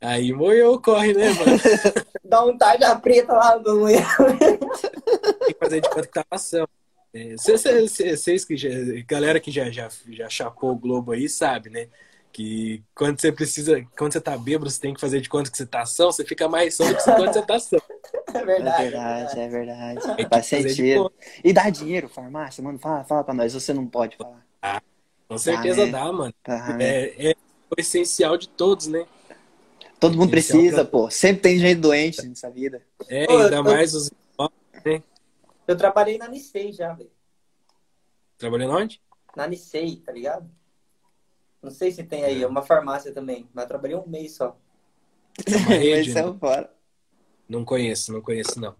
Aí 0.00 0.32
morreu, 0.32 0.80
corre, 0.80 1.12
né, 1.12 1.30
mano? 1.30 1.58
Dá 2.24 2.44
um 2.44 2.56
tarja 2.56 2.96
preta 2.96 3.32
lá 3.34 3.58
no 3.58 3.86
Tem 3.86 5.54
que 5.54 5.58
fazer 5.58 5.80
de 5.80 5.88
conta 5.88 6.06
que 6.06 6.12
tá 6.12 6.24
passando. 6.24 6.68
É, 7.12 7.36
Vocês 7.36 7.62
vocês 7.98 8.44
que 8.44 8.56
já, 8.56 8.68
galera 9.06 9.40
que 9.40 9.50
já, 9.50 9.70
já, 9.70 9.88
já 10.08 10.28
chapou 10.28 10.70
o 10.72 10.76
Globo 10.76 11.12
aí 11.12 11.28
sabe, 11.28 11.68
né? 11.68 11.88
Que 12.32 12.82
quando 12.94 13.20
você 13.20 13.32
precisa, 13.32 13.84
quando 13.98 14.12
você 14.12 14.20
tá 14.20 14.38
bêbado, 14.38 14.70
você 14.70 14.80
tem 14.80 14.94
que 14.94 15.00
fazer 15.00 15.20
de 15.20 15.28
conta 15.28 15.50
que 15.50 15.56
você 15.56 15.66
tá 15.66 15.82
ação, 15.82 16.12
você 16.12 16.24
fica 16.24 16.48
mais 16.48 16.76
são 16.76 16.86
do 16.86 16.96
que 16.96 17.02
quando 17.02 17.32
você 17.32 17.42
tá 17.42 17.56
ação. 17.56 17.80
É 18.32 18.38
É 18.38 18.44
verdade. 18.44 18.82
verdade, 18.84 19.40
é 19.40 19.48
verdade. 19.48 20.00
Tem 20.16 20.16
que 20.16 20.28
Faz 20.28 20.48
fazer 20.48 20.62
de 20.68 20.74
sentido. 20.74 21.12
E 21.42 21.52
dá 21.52 21.68
dinheiro, 21.68 22.08
farmácia, 22.08 22.62
mano. 22.62 22.78
Fala, 22.78 23.02
fala 23.04 23.24
pra 23.24 23.34
nós. 23.34 23.52
Você 23.52 23.72
não 23.72 23.86
pode 23.86 24.16
falar. 24.16 24.46
Com 25.28 25.38
certeza 25.38 25.86
né? 25.86 25.92
dá, 25.92 26.12
mano. 26.12 26.34
Tá, 26.42 26.76
né? 26.76 26.84
É, 26.84 27.30
é 27.30 27.34
o 27.70 27.80
essencial 27.80 28.36
de 28.36 28.48
todos, 28.48 28.86
né? 28.86 29.04
Todo 30.00 30.16
mundo 30.16 30.34
Esse 30.34 30.52
é 30.52 30.54
precisa, 30.56 30.84
pô. 30.84 31.10
Sempre 31.10 31.42
tem 31.42 31.58
gente 31.58 31.78
doente 31.78 32.26
nessa 32.26 32.50
vida. 32.50 32.82
É, 33.08 33.30
Ô, 33.30 33.38
ainda 33.38 33.56
eu- 33.56 33.64
mais 33.64 33.94
os. 33.94 34.10
Eu 35.68 35.76
trabalhei 35.76 36.16
na 36.18 36.26
Nicei 36.26 36.72
já, 36.72 36.92
velho. 36.94 37.10
Trabalhando 38.38 38.72
onde? 38.74 39.00
Na 39.36 39.46
Nicei, 39.46 39.96
tá 39.96 40.10
ligado? 40.10 40.50
Não 41.62 41.70
sei 41.70 41.92
se 41.92 42.02
tem 42.02 42.24
aí, 42.24 42.42
é 42.42 42.46
uma 42.46 42.62
farmácia 42.62 43.12
também. 43.12 43.48
Mas 43.52 43.64
eu 43.64 43.68
trabalhei 43.68 43.96
um 43.96 44.06
mês 44.08 44.32
só. 44.34 44.56
É 45.46 45.56
uma 45.58 45.68
rede, 45.76 46.10
é 46.10 46.14
né? 46.14 46.36
fora. 46.40 46.74
Não 47.46 47.64
conheço, 47.64 48.12
não 48.12 48.22
conheço, 48.22 48.58
não. 48.58 48.74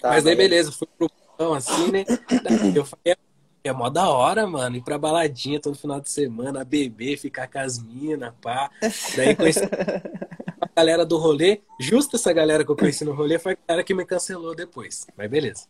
Tá, 0.00 0.10
Mas 0.10 0.22
daí, 0.22 0.36
beleza, 0.36 0.70
fui 0.70 0.86
pro 0.96 1.10
então, 1.34 1.54
assim, 1.54 1.90
né? 1.92 2.04
Eu 2.74 2.84
falei, 2.84 3.16
é 3.68 3.72
mó 3.72 3.88
da 3.88 4.08
hora, 4.08 4.46
mano, 4.46 4.76
ir 4.76 4.82
pra 4.82 4.98
baladinha 4.98 5.60
todo 5.60 5.76
final 5.76 6.00
de 6.00 6.10
semana, 6.10 6.64
beber, 6.64 7.16
ficar 7.16 7.46
com 7.46 7.58
as 7.58 7.78
minas, 7.78 8.32
pá. 8.40 8.70
Daí 9.16 9.34
conheci 9.36 9.60
a 10.60 10.68
galera 10.76 11.04
do 11.04 11.16
rolê. 11.16 11.60
Justo 11.80 12.16
essa 12.16 12.32
galera 12.32 12.64
que 12.64 12.70
eu 12.70 12.76
conheci 12.76 13.04
no 13.04 13.14
rolê 13.14 13.38
foi 13.38 13.52
a 13.52 13.58
galera 13.66 13.84
que 13.84 13.94
me 13.94 14.04
cancelou 14.04 14.54
depois. 14.54 15.06
Mas 15.16 15.30
beleza. 15.30 15.66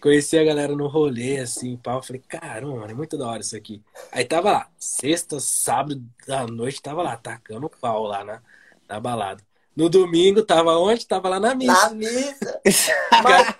Conheci 0.00 0.38
a 0.38 0.44
galera 0.44 0.76
no 0.76 0.86
rolê, 0.86 1.38
assim, 1.38 1.76
pá. 1.76 1.94
Eu 1.94 2.02
falei, 2.02 2.22
caramba, 2.28 2.76
mano, 2.76 2.90
é 2.90 2.94
muito 2.94 3.18
da 3.18 3.26
hora 3.26 3.40
isso 3.40 3.56
aqui. 3.56 3.82
Aí 4.12 4.24
tava 4.24 4.52
lá, 4.52 4.68
sexta, 4.78 5.40
sábado 5.40 6.02
da 6.26 6.46
noite, 6.46 6.80
tava 6.80 7.02
lá, 7.02 7.16
tacando 7.16 7.68
pau 7.80 8.04
lá 8.04 8.24
na, 8.24 8.42
na 8.88 9.00
balada. 9.00 9.42
No 9.74 9.88
domingo, 9.88 10.42
tava 10.42 10.78
onde? 10.78 11.06
Tava 11.06 11.28
lá 11.28 11.38
na 11.38 11.54
missa. 11.54 11.90
Na 11.90 11.94
missa. 11.94 12.60
Mas, 13.22 13.56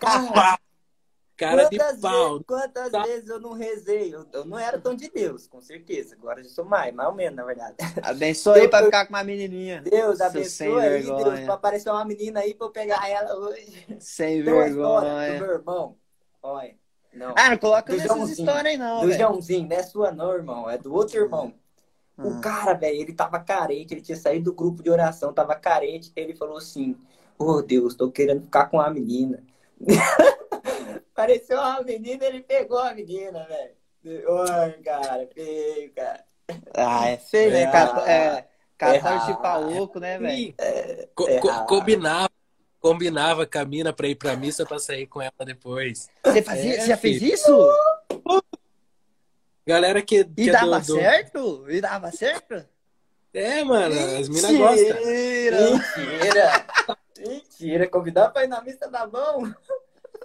cara. 1.37 1.57
Cara 1.57 1.68
de 1.68 1.76
quantas 1.78 2.01
pau. 2.01 2.30
vezes, 2.32 2.47
quantas 2.47 2.91
Tá. 2.91 3.03
vezes 3.03 3.28
eu 3.28 3.41
não 3.41 3.53
rezei? 3.53 4.14
Eu, 4.14 4.26
eu 4.32 4.45
não 4.45 4.59
era 4.59 4.78
tão 4.78 4.95
de 4.95 5.09
Deus, 5.11 5.47
com 5.47 5.61
certeza. 5.61 6.14
Agora 6.14 6.41
eu 6.41 6.45
sou 6.49 6.64
mais, 6.64 6.95
mais 6.95 7.09
ou 7.09 7.14
menos, 7.14 7.37
na 7.37 7.45
verdade. 7.45 7.74
Abençoe 8.03 8.61
Eu- 8.64 8.70
pra 8.70 8.80
eu- 8.80 8.84
ficar 8.87 9.07
com 9.07 9.12
uma 9.14 9.22
menininha. 9.24 9.82
Deus 9.82 10.18
Seu 10.18 10.26
abençoe 10.26 10.80
aí, 10.80 11.03
Deus, 11.03 11.41
pra 11.41 11.55
aparecer 11.55 11.91
uma 11.91 12.05
menina 12.05 12.41
aí 12.41 12.55
pra 12.55 12.66
eu 12.66 12.70
pegar 12.70 13.09
ela 13.09 13.37
hoje. 13.37 13.87
Sem 14.01 14.39
do 14.43 14.45
vergonha. 14.51 15.39
meu 15.41 15.51
irmão. 15.53 15.97
Olha, 16.43 16.74
não. 17.12 17.34
Ah, 17.37 17.51
não 17.51 17.59
coloca 17.59 17.93
Do 17.93 17.99
nessas 17.99 18.30
histórias 18.30 18.66
aí, 18.66 18.76
não, 18.76 19.01
do 19.03 19.07
velho. 19.09 19.18
Joãozinho, 19.18 19.68
não 19.68 19.76
é 19.76 19.82
sua 19.82 20.12
não, 20.12 20.32
irmão. 20.32 20.70
É 20.70 20.78
do 20.78 20.93
outro 20.95 21.18
irmão. 21.18 21.53
O 22.18 22.30
Ah. 22.30 22.41
cara, 22.41 22.72
velho, 22.72 22.99
ele 23.01 23.12
tava 23.12 23.39
carente, 23.41 23.93
ele 23.93 24.01
tinha 24.01 24.16
saído 24.16 24.47
do 24.47 24.55
grupo 24.55 24.82
de 24.82 24.89
oração, 24.89 25.34
tava 25.34 25.55
carente. 25.55 26.11
Ele 26.16 26.34
falou 26.34 26.57
assim: 26.57 26.97
Ô 27.39 27.61
Deus, 27.61 27.95
tô 27.95 28.11
querendo 28.11 28.43
ficar 28.43 28.66
com 28.66 28.78
uma 28.78 28.89
menina. 28.89 29.43
Pareceu 31.16 31.58
uma 31.58 31.82
menina, 31.82 32.26
ele 32.26 32.40
pegou 32.42 32.78
a 32.78 32.92
menina, 32.92 33.44
velho. 33.46 33.74
Oi, 34.30 34.72
cara, 34.84 35.26
feio, 35.34 35.92
cara. 35.94 36.24
Ah, 36.74 37.08
é 37.08 37.16
feio, 37.16 37.50
né? 37.52 37.62
É. 37.62 37.70
Cata- 37.72 38.10
É, 38.10 38.46
catar 38.76 39.22
É. 39.22 39.32
de 39.32 39.42
pau 39.42 39.62
louco, 39.62 39.98
né, 39.98 40.18
velho? 40.18 40.54
Co- 41.14 41.26
É 41.28 41.38
co- 41.40 41.48
errado. 41.48 41.66
combinava, 41.66 42.30
combinava 42.78 43.46
com 43.46 43.58
a 43.58 43.64
mina 43.64 43.92
pra 43.92 44.06
ir 44.06 44.14
pra 44.14 44.36
missa 44.36 44.64
pra 44.66 44.78
sair 44.78 45.06
com 45.06 45.20
ela 45.22 45.32
depois. 45.44 46.08
Você 46.24 46.42
fazia, 46.42 46.76
É, 46.76 46.80
você 46.82 46.86
já 46.88 46.96
fez 46.98 47.22
isso? 47.22 47.50
Galera 49.66 50.00
que, 50.02 50.22
que 50.24 50.42
E 50.42 50.48
é 50.50 50.52
dava 50.52 50.78
do, 50.80 50.86
do- 50.86 50.94
certo? 51.00 51.64
E 51.70 51.80
dava 51.80 52.12
certo? 52.12 52.64
É, 53.34 53.64
mano, 53.64 53.94
as 54.18 54.28
minas 54.28 54.52
gostam. 54.56 54.96
Mentira! 54.96 55.58
Mentira! 55.70 56.66
Mentira, 57.18 57.88
convidar 57.88 58.28
pra 58.30 58.44
ir 58.44 58.48
na 58.48 58.60
missa 58.62 58.88
da 58.88 59.06
mão. 59.06 59.52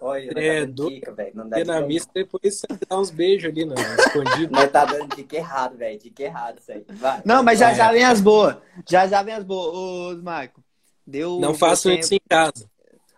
Olha, 0.03 0.31
É, 0.35 0.65
tá 0.65 0.71
do- 0.71 0.89
dica, 0.89 1.13
velho. 1.13 1.31
Não 1.35 1.47
dá 1.47 1.59
E 1.59 1.63
na 1.63 1.75
dica, 1.75 1.87
missa 1.87 2.09
depois 2.13 2.55
você 2.59 2.67
dá 2.89 2.97
uns 2.99 3.11
beijos 3.11 3.51
ali, 3.51 3.65
não, 3.65 3.75
escondido. 3.99 4.51
não. 4.51 4.59
Nós 4.61 4.71
tá 4.71 4.83
dando 4.85 5.15
dica 5.15 5.35
errado, 5.35 5.77
velho. 5.77 5.99
Dica 5.99 6.23
errado 6.23 6.57
isso 6.59 6.71
aí. 6.71 6.83
Vai. 6.89 7.21
Não, 7.23 7.43
mas 7.43 7.59
já 7.59 7.71
É. 7.71 7.75
já 7.75 7.91
vem 7.91 8.03
as 8.03 8.19
boas. 8.19 8.57
Já 8.89 9.07
já 9.07 9.21
vem 9.21 9.35
as 9.35 9.43
boas. 9.43 10.17
Ô, 10.17 10.21
Marco, 10.23 10.63
deu. 11.05 11.39
Não 11.39 11.53
façam 11.53 11.91
tempo. 11.91 12.03
isso 12.03 12.15
em 12.15 12.21
casa. 12.27 12.69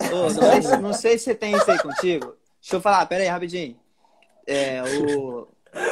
Ô, 0.02 0.30
não, 0.30 0.30
sei, 0.52 0.62
se- 0.62 0.78
não 0.78 0.94
sei 0.94 1.18
se 1.18 1.24
você 1.26 1.36
tem 1.36 1.56
isso 1.56 1.72
aí 1.72 1.80
contigo. 1.80 2.36
Deixa 2.62 2.76
eu 2.76 2.82
falar, 2.82 3.06
pera 3.06 3.24
aí, 3.24 3.30
rapidinho. 3.30 3.78
É, 4.46 4.82
o, 4.84 5.48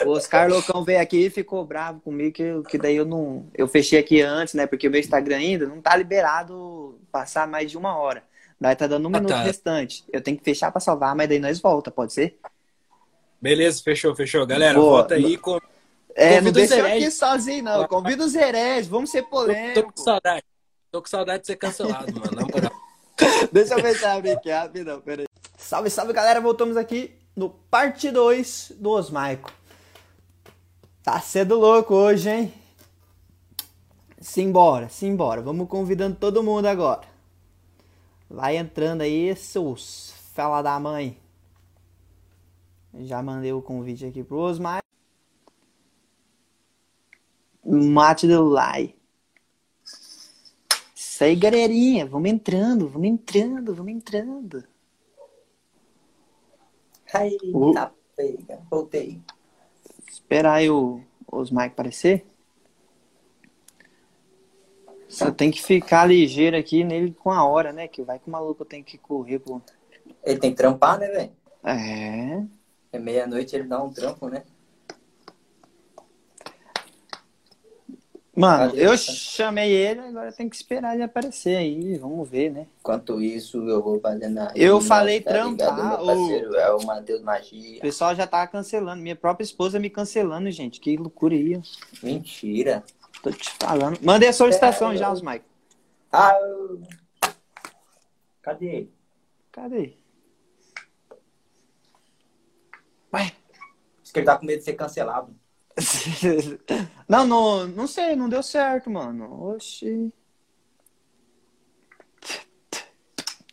o 0.05 0.09
Oscar 0.09 0.49
Loucão 0.49 0.83
veio 0.83 0.99
aqui 0.99 1.25
e 1.27 1.29
ficou 1.29 1.65
bravo 1.65 2.01
comigo, 2.01 2.33
que, 2.33 2.43
que 2.69 2.77
daí 2.77 2.97
eu 2.97 3.05
não. 3.05 3.47
Eu 3.53 3.67
fechei 3.67 3.97
aqui 3.97 4.21
antes, 4.21 4.53
né? 4.55 4.67
Porque 4.67 4.87
o 4.87 4.91
meu 4.91 4.99
Instagram 4.99 5.37
ainda 5.37 5.65
não 5.65 5.81
tá 5.81 5.95
liberado 5.95 6.99
passar 7.11 7.47
mais 7.47 7.71
de 7.71 7.77
uma 7.77 7.95
hora. 7.97 8.23
Daí 8.61 8.75
tá 8.75 8.85
dando 8.85 9.05
um 9.05 9.07
Ah, 9.07 9.19
minuto 9.19 9.29
tá. 9.31 9.41
restante. 9.41 10.05
Eu 10.13 10.21
tenho 10.21 10.37
que 10.37 10.43
fechar 10.43 10.71
pra 10.71 10.79
salvar, 10.79 11.15
mas 11.15 11.27
daí 11.27 11.39
nós 11.39 11.59
volta, 11.59 11.89
pode 11.89 12.13
ser? 12.13 12.37
Beleza, 13.41 13.81
fechou, 13.81 14.15
fechou. 14.15 14.45
Galera, 14.45 14.77
Boa. 14.79 14.97
volta 14.99 15.15
aí. 15.15 15.35
Com... 15.35 15.59
É, 16.13 16.35
Convida 16.35 16.41
não 16.43 16.51
deixa 16.51 16.75
eu 16.77 16.85
aqui 16.85 17.09
sozinho, 17.09 17.63
não. 17.63 17.87
Convida 17.87 18.23
os 18.23 18.35
hereges, 18.35 18.87
vamos 18.87 19.09
ser 19.09 19.23
Tô, 19.23 19.29
tô 19.29 19.35
polêmicos. 19.37 19.93
com 19.95 20.03
saudade. 20.03 20.43
Tô 20.91 21.01
com 21.01 21.07
saudade 21.07 21.41
de 21.41 21.47
ser 21.47 21.55
cancelado, 21.55 22.13
mano. 22.13 22.47
Deixa 23.51 23.73
eu 23.75 24.09
abre 24.09 24.31
aqui 24.31 24.51
rapidão, 24.51 25.01
peraí. 25.01 25.25
Salve, 25.57 25.89
salve 25.89 26.13
galera, 26.13 26.39
voltamos 26.39 26.77
aqui 26.77 27.15
no 27.35 27.49
parte 27.49 28.11
2 28.11 28.73
do 28.77 28.91
Osmaico. 28.91 29.51
Tá 31.01 31.19
sendo 31.19 31.57
louco 31.57 31.95
hoje, 31.95 32.29
hein? 32.29 32.53
Simbora, 34.19 34.87
simbora. 34.89 35.41
Vamos 35.41 35.67
convidando 35.67 36.15
todo 36.15 36.43
mundo 36.43 36.65
agora. 36.67 37.10
Vai 38.33 38.55
entrando 38.55 39.01
aí, 39.01 39.35
seus 39.35 40.13
fela 40.33 40.61
da 40.61 40.79
mãe. 40.79 41.19
Já 43.01 43.21
mandei 43.21 43.51
o 43.51 43.61
convite 43.61 44.05
aqui 44.05 44.23
pro 44.23 44.37
Osmar. 44.37 44.81
Mate 47.65 48.27
Lai. 48.27 48.95
Isso 50.95 51.23
aí, 51.25 51.35
galerinha. 51.35 52.05
Vamos 52.05 52.31
entrando, 52.31 52.87
vamos 52.87 53.09
entrando, 53.09 53.75
vamos 53.75 53.91
entrando. 53.91 54.63
Aí, 57.13 57.37
Uh. 57.53 57.73
tá 57.73 57.91
pega. 58.15 58.61
Voltei. 58.71 59.21
Esperar 60.07 60.53
aí 60.53 60.69
o, 60.69 61.01
os 61.29 61.51
Mike 61.51 61.73
aparecer. 61.73 62.25
Só 65.11 65.29
tem 65.29 65.51
que 65.51 65.61
ficar 65.61 66.05
ligeiro 66.05 66.55
aqui 66.55 66.85
nele 66.85 67.13
com 67.13 67.29
a 67.31 67.43
hora, 67.43 67.73
né? 67.73 67.85
Que 67.85 68.01
vai 68.01 68.17
que 68.17 68.29
o 68.29 68.31
maluco 68.31 68.63
tem 68.63 68.81
que 68.81 68.97
correr 68.97 69.39
pro. 69.39 69.61
Ele 70.23 70.39
tem 70.39 70.51
que 70.51 70.57
trampar, 70.57 70.97
né, 70.97 71.07
velho? 71.09 71.31
É. 71.65 72.43
É 72.93 72.99
meia-noite 72.99 73.53
ele 73.53 73.65
dá 73.65 73.83
um 73.83 73.91
trampo, 73.91 74.29
né? 74.29 74.43
Mano, 78.33 78.73
eu 78.73 78.97
chamei 78.97 79.73
ele, 79.73 79.99
agora 79.99 80.31
tem 80.31 80.47
que 80.47 80.55
esperar 80.55 80.93
ele 80.95 81.03
aparecer 81.03 81.57
aí. 81.57 81.97
Vamos 81.97 82.29
ver, 82.29 82.49
né? 82.49 82.67
Enquanto 82.79 83.21
isso, 83.21 83.67
eu 83.67 83.83
vou 83.83 83.99
fazendo 83.99 84.39
a 84.39 84.53
Eu 84.55 84.79
falei 84.79 85.19
tá 85.19 85.31
trampar, 85.31 85.97
parceiro 85.97 86.55
é 86.55 86.73
o 86.73 86.85
Matheus 86.85 87.21
Magia. 87.21 87.79
O 87.79 87.81
pessoal 87.81 88.15
já 88.15 88.25
tá 88.25 88.47
cancelando. 88.47 89.03
Minha 89.03 89.17
própria 89.17 89.43
esposa 89.43 89.77
me 89.77 89.89
cancelando, 89.89 90.49
gente. 90.49 90.79
Que 90.79 90.95
loucura 90.95 91.35
aí. 91.35 91.61
Mentira. 92.01 92.81
Tô 93.21 93.31
te 93.31 93.49
falando. 93.59 93.99
Mandei 94.01 94.29
a 94.29 94.33
solicitação 94.33 94.91
É, 94.91 94.97
já, 94.97 95.11
os 95.11 95.21
Mike. 95.21 95.45
Ah, 96.11 96.33
eu... 96.41 96.81
Cadê? 98.41 98.87
Cadê? 99.51 99.93
Ué? 103.13 103.31
Diz 104.01 104.11
que 104.11 104.19
ele 104.19 104.25
tá 104.25 104.37
com 104.37 104.45
medo 104.45 104.59
de 104.59 104.65
ser 104.65 104.73
cancelado. 104.73 105.35
Não, 107.07 107.25
não, 107.27 107.67
não 107.67 107.87
sei, 107.87 108.15
não 108.15 108.29
deu 108.29 108.41
certo, 108.41 108.89
mano. 108.89 109.53
Oxi. 109.53 110.13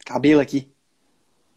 Cabelo 0.04 0.40
aqui. 0.40 0.72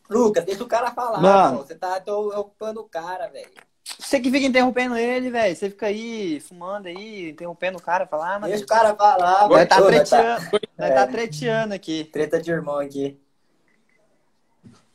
Lucas, 0.09 0.43
deixa 0.43 0.63
o 0.63 0.67
cara 0.67 0.91
falar, 0.91 1.21
Mano. 1.21 1.53
mano. 1.53 1.57
Você 1.59 1.75
tá 1.75 2.01
ocupando 2.07 2.81
o 2.81 2.89
cara, 2.89 3.27
velho. 3.27 3.51
Você 3.99 4.19
que 4.19 4.31
fica 4.31 4.45
interrompendo 4.45 4.95
ele, 4.97 5.29
velho. 5.29 5.55
Você 5.55 5.69
fica 5.69 5.85
aí 5.87 6.39
fumando 6.39 6.87
aí, 6.87 7.29
interrompendo 7.29 7.77
o 7.77 7.81
cara, 7.81 8.05
falar, 8.07 8.35
ah, 8.35 8.39
mas 8.39 8.49
Deixa 8.49 8.65
o 8.65 8.67
cara 8.67 8.95
falar, 8.95 9.47
nós 9.47 9.67
tá 9.67 9.77
Ô, 9.77 9.91
nós 9.91 10.09
tá- 10.09 10.35
treteando, 10.35 10.51
nós 10.77 10.89
É. 10.89 10.93
tá 10.93 11.07
treteando 11.07 11.73
aqui. 11.73 12.03
Treta 12.05 12.41
de 12.41 12.51
irmão 12.51 12.77
aqui. 12.79 13.17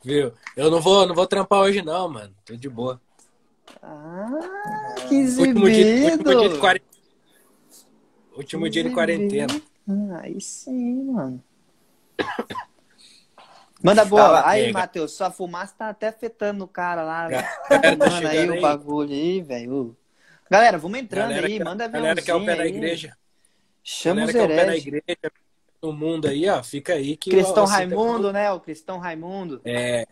Viu? 0.03 0.31
Eu 0.55 0.69
não 0.71 0.79
vou, 0.81 1.05
não 1.07 1.15
vou 1.15 1.25
trampar 1.27 1.59
hoje, 1.61 1.81
não, 1.81 2.07
mano. 2.09 2.33
Tô 2.45 2.55
de 2.55 2.69
boa. 2.69 3.01
Ah, 3.81 4.95
que 5.07 5.15
Último 5.15 5.43
dia, 5.43 5.45
último 5.45 5.69
dia 5.69 5.83
de 5.83 6.05
exibido. 6.45 6.59
quarentena. 6.59 6.97
Último 8.35 8.69
dia 8.69 8.83
de 8.83 8.89
quarentena. 8.91 9.61
Ah, 9.89 10.19
aí 10.23 10.39
sim, 10.39 11.03
mano. 11.11 11.43
Manda 13.83 14.03
boa. 14.05 14.21
Fala, 14.23 14.49
aí, 14.49 14.65
pega. 14.67 14.79
Matheus, 14.79 15.13
sua 15.15 15.29
fumaça 15.31 15.73
tá 15.77 15.89
até 15.89 16.07
afetando 16.07 16.63
o 16.63 16.67
cara 16.67 17.03
lá. 17.03 17.27
velho. 17.27 17.47
Galera, 17.69 17.97
tá 17.97 18.05
Manda 18.05 18.05
aí 18.05 18.11
chegando 18.37 18.49
o 18.49 18.53
aí. 18.53 18.61
bagulho 18.61 19.11
aí, 19.13 19.41
velho. 19.41 19.97
Galera, 20.49 20.77
vamos 20.77 20.99
entrando 20.99 21.29
Galera 21.29 21.47
aí, 21.47 21.57
que- 21.57 21.63
manda 21.63 21.87
Galera 21.87 22.21
que 22.21 22.31
é 22.31 22.35
o 22.35 22.45
pé 22.45 22.55
da 22.55 22.63
aí. 22.63 22.69
igreja. 22.69 23.17
Chama 23.83 24.25
os 24.25 24.31
Galera 24.31 24.33
que 24.33 24.39
é 24.39 24.43
o 24.43 24.47
pé 24.47 24.65
da 24.65 24.71
hereges. 24.71 24.87
igreja 24.87 25.31
no 25.81 25.93
mundo 25.93 26.27
aí, 26.27 26.49
ó. 26.49 26.63
Fica 26.63 26.93
aí 26.93 27.15
que. 27.17 27.29
Cristão 27.29 27.67
você 27.67 27.73
tá- 27.73 27.77
Raimundo, 27.77 28.33
né? 28.33 28.51
O 28.51 28.59
Cristão 28.59 28.97
Raimundo. 28.97 29.61
É. 29.63 30.05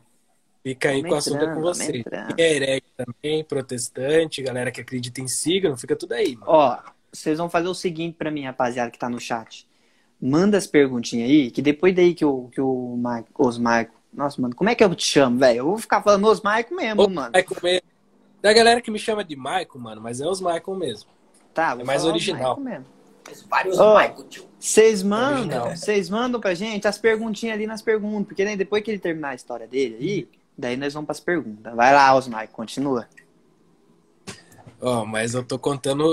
Fica 0.63 0.89
aí 0.89 1.01
Vamos 1.01 1.09
com 1.09 1.15
o 1.15 1.17
assunto 1.19 1.43
é 1.45 1.53
com 1.53 1.61
você. 1.61 2.03
E 2.37 2.41
é 2.41 2.55
herege 2.55 2.83
também, 2.97 3.43
protestante, 3.43 4.41
galera 4.41 4.71
que 4.71 4.81
acredita 4.81 5.21
em 5.21 5.27
signo, 5.27 5.77
fica 5.77 5.95
tudo 5.95 6.13
aí, 6.13 6.35
mano. 6.35 6.45
Ó, 6.51 6.77
vocês 7.11 7.37
vão 7.37 7.47
fazer 7.49 7.67
o 7.67 7.73
seguinte 7.75 8.15
pra 8.17 8.31
mim, 8.31 8.45
rapaziada, 8.45 8.89
que 8.89 8.97
tá 8.97 9.07
no 9.07 9.19
chat. 9.19 9.67
Manda 10.21 10.57
as 10.57 10.65
perguntinhas 10.65 11.29
aí, 11.29 11.51
que 11.51 11.61
depois 11.61 11.93
daí 11.95 12.13
que 12.13 12.25
o, 12.25 12.49
que 12.51 12.61
o 12.61 12.97
os 13.37 13.57
Maico. 13.57 13.93
Nossa, 14.13 14.41
mano, 14.41 14.55
como 14.55 14.69
é 14.69 14.75
que 14.75 14.83
eu 14.83 14.95
te 14.95 15.05
chamo, 15.05 15.37
velho? 15.37 15.57
Eu 15.57 15.65
vou 15.65 15.77
ficar 15.77 16.01
falando 16.01 16.27
os 16.27 16.41
Maico 16.41 16.73
mesmo, 16.73 17.03
Ô, 17.03 17.09
mano. 17.09 17.31
Michael 17.35 17.61
mesmo. 17.61 17.87
Da 18.41 18.53
galera 18.53 18.81
que 18.81 18.91
me 18.91 18.99
chama 18.99 19.23
de 19.23 19.35
Michael, 19.35 19.67
mano, 19.75 20.01
mas 20.01 20.21
é 20.21 20.27
os 20.27 20.39
Michael 20.39 20.75
mesmo. 20.75 21.09
Tá, 21.53 21.73
vou 21.73 21.83
é 21.83 21.85
mais 21.85 22.01
falar 22.01 22.13
os 22.13 22.15
original. 22.15 22.59
Maico 22.59 22.61
mesmo. 22.61 22.85
Vários. 23.49 23.77
Michael, 23.77 24.23
tio. 24.29 24.45
Vocês 24.59 25.03
mandam, 25.03 25.75
vocês 25.75 26.09
mandam 26.09 26.39
pra 26.39 26.53
gente 26.53 26.87
as 26.87 26.97
perguntinhas 26.97 27.55
ali 27.55 27.67
nas 27.67 27.81
perguntas, 27.81 28.27
porque 28.27 28.43
daí 28.43 28.55
depois 28.55 28.83
que 28.83 28.91
ele 28.91 28.99
terminar 28.99 29.29
a 29.29 29.35
história 29.35 29.67
dele 29.67 29.97
aí, 29.99 30.29
daí 30.57 30.77
nós 30.77 30.93
vamos 30.93 31.05
pras 31.05 31.19
perguntas. 31.19 31.75
Vai 31.75 31.93
lá, 31.93 32.15
Osmar, 32.15 32.47
continua. 32.49 33.07
Ó, 34.81 35.05
mas 35.05 35.33
eu 35.33 35.43
tô 35.43 35.57
contando 35.57 36.03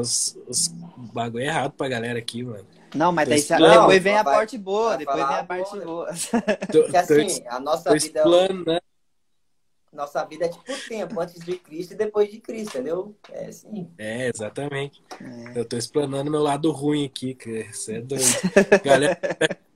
os, 0.00 0.36
os 0.48 0.68
bagulho 1.12 1.44
errado 1.44 1.72
pra 1.72 1.88
galera 1.88 2.18
aqui, 2.18 2.42
mano. 2.42 2.66
Não, 2.94 3.12
mas 3.12 3.28
daí 3.28 3.42
depois 3.42 4.02
vem 4.02 4.16
a 4.16 4.22
vai- 4.22 4.34
parte 4.34 4.58
boa, 4.58 4.96
depois 4.96 5.16
vem 5.16 5.36
a 5.36 5.44
parte 5.44 5.70
boa, 5.70 5.78
né? 5.78 5.84
boa. 5.84 6.08
Tô, 6.72 6.82
Porque 6.82 6.96
assim, 6.96 7.44
a 7.48 7.60
nossa 7.60 7.92
vida, 7.92 8.06
explanando, 8.06 8.80
nossa 9.92 10.24
vida 10.24 10.44
é 10.46 10.48
tipo 10.48 10.72
o 10.72 10.78
tempo 10.88 11.20
antes 11.20 11.42
de 11.44 11.56
Cristo 11.58 11.92
e 11.92 11.96
depois 11.96 12.30
de 12.30 12.38
Cristo, 12.38 12.76
entendeu? 12.76 13.16
É 13.32 13.46
assim. 13.46 13.90
É, 13.98 14.28
exatamente. 14.28 15.02
É. 15.20 15.58
Eu 15.58 15.64
tô 15.64 15.76
explanando 15.76 16.30
meu 16.30 16.42
lado 16.42 16.70
ruim 16.70 17.06
aqui, 17.06 17.34
que 17.34 17.64
você 17.72 17.96
é 17.96 18.00
doido. 18.00 18.24
Galera 18.84 19.18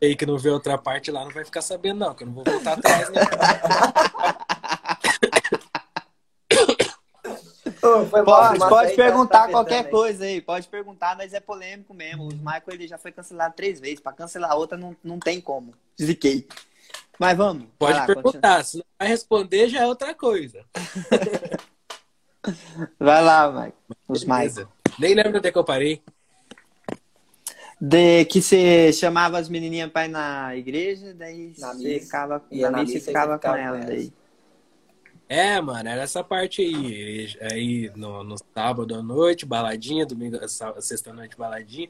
aí 0.00 0.14
que 0.14 0.26
não 0.26 0.38
vê 0.38 0.50
outra 0.50 0.76
parte 0.76 1.10
lá 1.10 1.24
não 1.24 1.32
vai 1.32 1.44
ficar 1.44 1.62
sabendo, 1.62 1.98
não, 2.00 2.14
que 2.14 2.22
eu 2.22 2.26
não 2.26 2.34
vou 2.34 2.44
voltar 2.44 2.74
atrás, 2.74 3.08
não. 3.08 3.22
Pode, 7.82 8.58
pode 8.60 8.94
perguntar 8.94 9.46
tá 9.46 9.48
qualquer 9.48 9.90
coisa 9.90 10.24
aí, 10.24 10.40
pode 10.40 10.68
perguntar, 10.68 11.16
mas 11.16 11.34
é 11.34 11.40
polêmico 11.40 11.92
mesmo. 11.92 12.28
O 12.28 12.28
Michael 12.28 12.62
ele 12.68 12.86
já 12.86 12.96
foi 12.96 13.10
cancelado 13.10 13.54
três 13.56 13.80
vezes, 13.80 13.98
pra 13.98 14.12
cancelar 14.12 14.56
outra 14.56 14.78
não, 14.78 14.96
não 15.02 15.18
tem 15.18 15.40
como. 15.40 15.74
Ziquei. 16.00 16.46
Mas 17.18 17.36
vamos. 17.36 17.66
Pode 17.76 17.92
vai 17.92 18.00
lá, 18.00 18.06
continua. 18.06 18.22
perguntar, 18.22 18.64
se 18.64 18.76
não 18.76 18.84
vai 18.98 19.08
responder 19.08 19.68
já 19.68 19.80
é 19.80 19.86
outra 19.86 20.14
coisa. 20.14 20.64
Vai 22.98 23.22
lá, 23.22 23.46
Michael. 23.52 23.72
Os 24.08 24.24
Michael. 24.24 24.66
Nem 24.98 25.14
lembro 25.14 25.38
até 25.38 25.52
que 25.52 25.58
eu 25.58 25.62
parei. 25.62 26.02
De 27.80 28.24
que 28.24 28.42
você 28.42 28.92
chamava 28.92 29.38
as 29.38 29.48
menininhas 29.48 29.92
pra 29.92 30.06
ir 30.06 30.08
na 30.08 30.56
igreja, 30.56 31.14
daí 31.14 31.54
Na 31.58 31.72
você 31.72 31.88
missa. 31.88 32.04
ficava, 32.04 32.44
Ia 32.50 32.70
na 32.70 32.78
missa 32.80 32.92
e 32.92 32.94
missa 32.96 33.10
e 33.10 33.12
ficava 33.12 33.34
você 33.34 33.46
com 33.46 33.54
ficava 33.54 33.76
ela 33.76 33.78
daí. 33.86 34.12
É, 35.34 35.60
mano, 35.62 35.88
era 35.88 36.02
essa 36.02 36.22
parte 36.22 36.60
aí. 36.60 37.34
Aí 37.50 37.90
no, 37.96 38.22
no 38.22 38.36
sábado 38.54 38.94
à 38.94 39.02
noite, 39.02 39.46
baladinha, 39.46 40.04
domingo, 40.04 40.36
sexta-noite, 40.80 41.36
baladinha. 41.38 41.88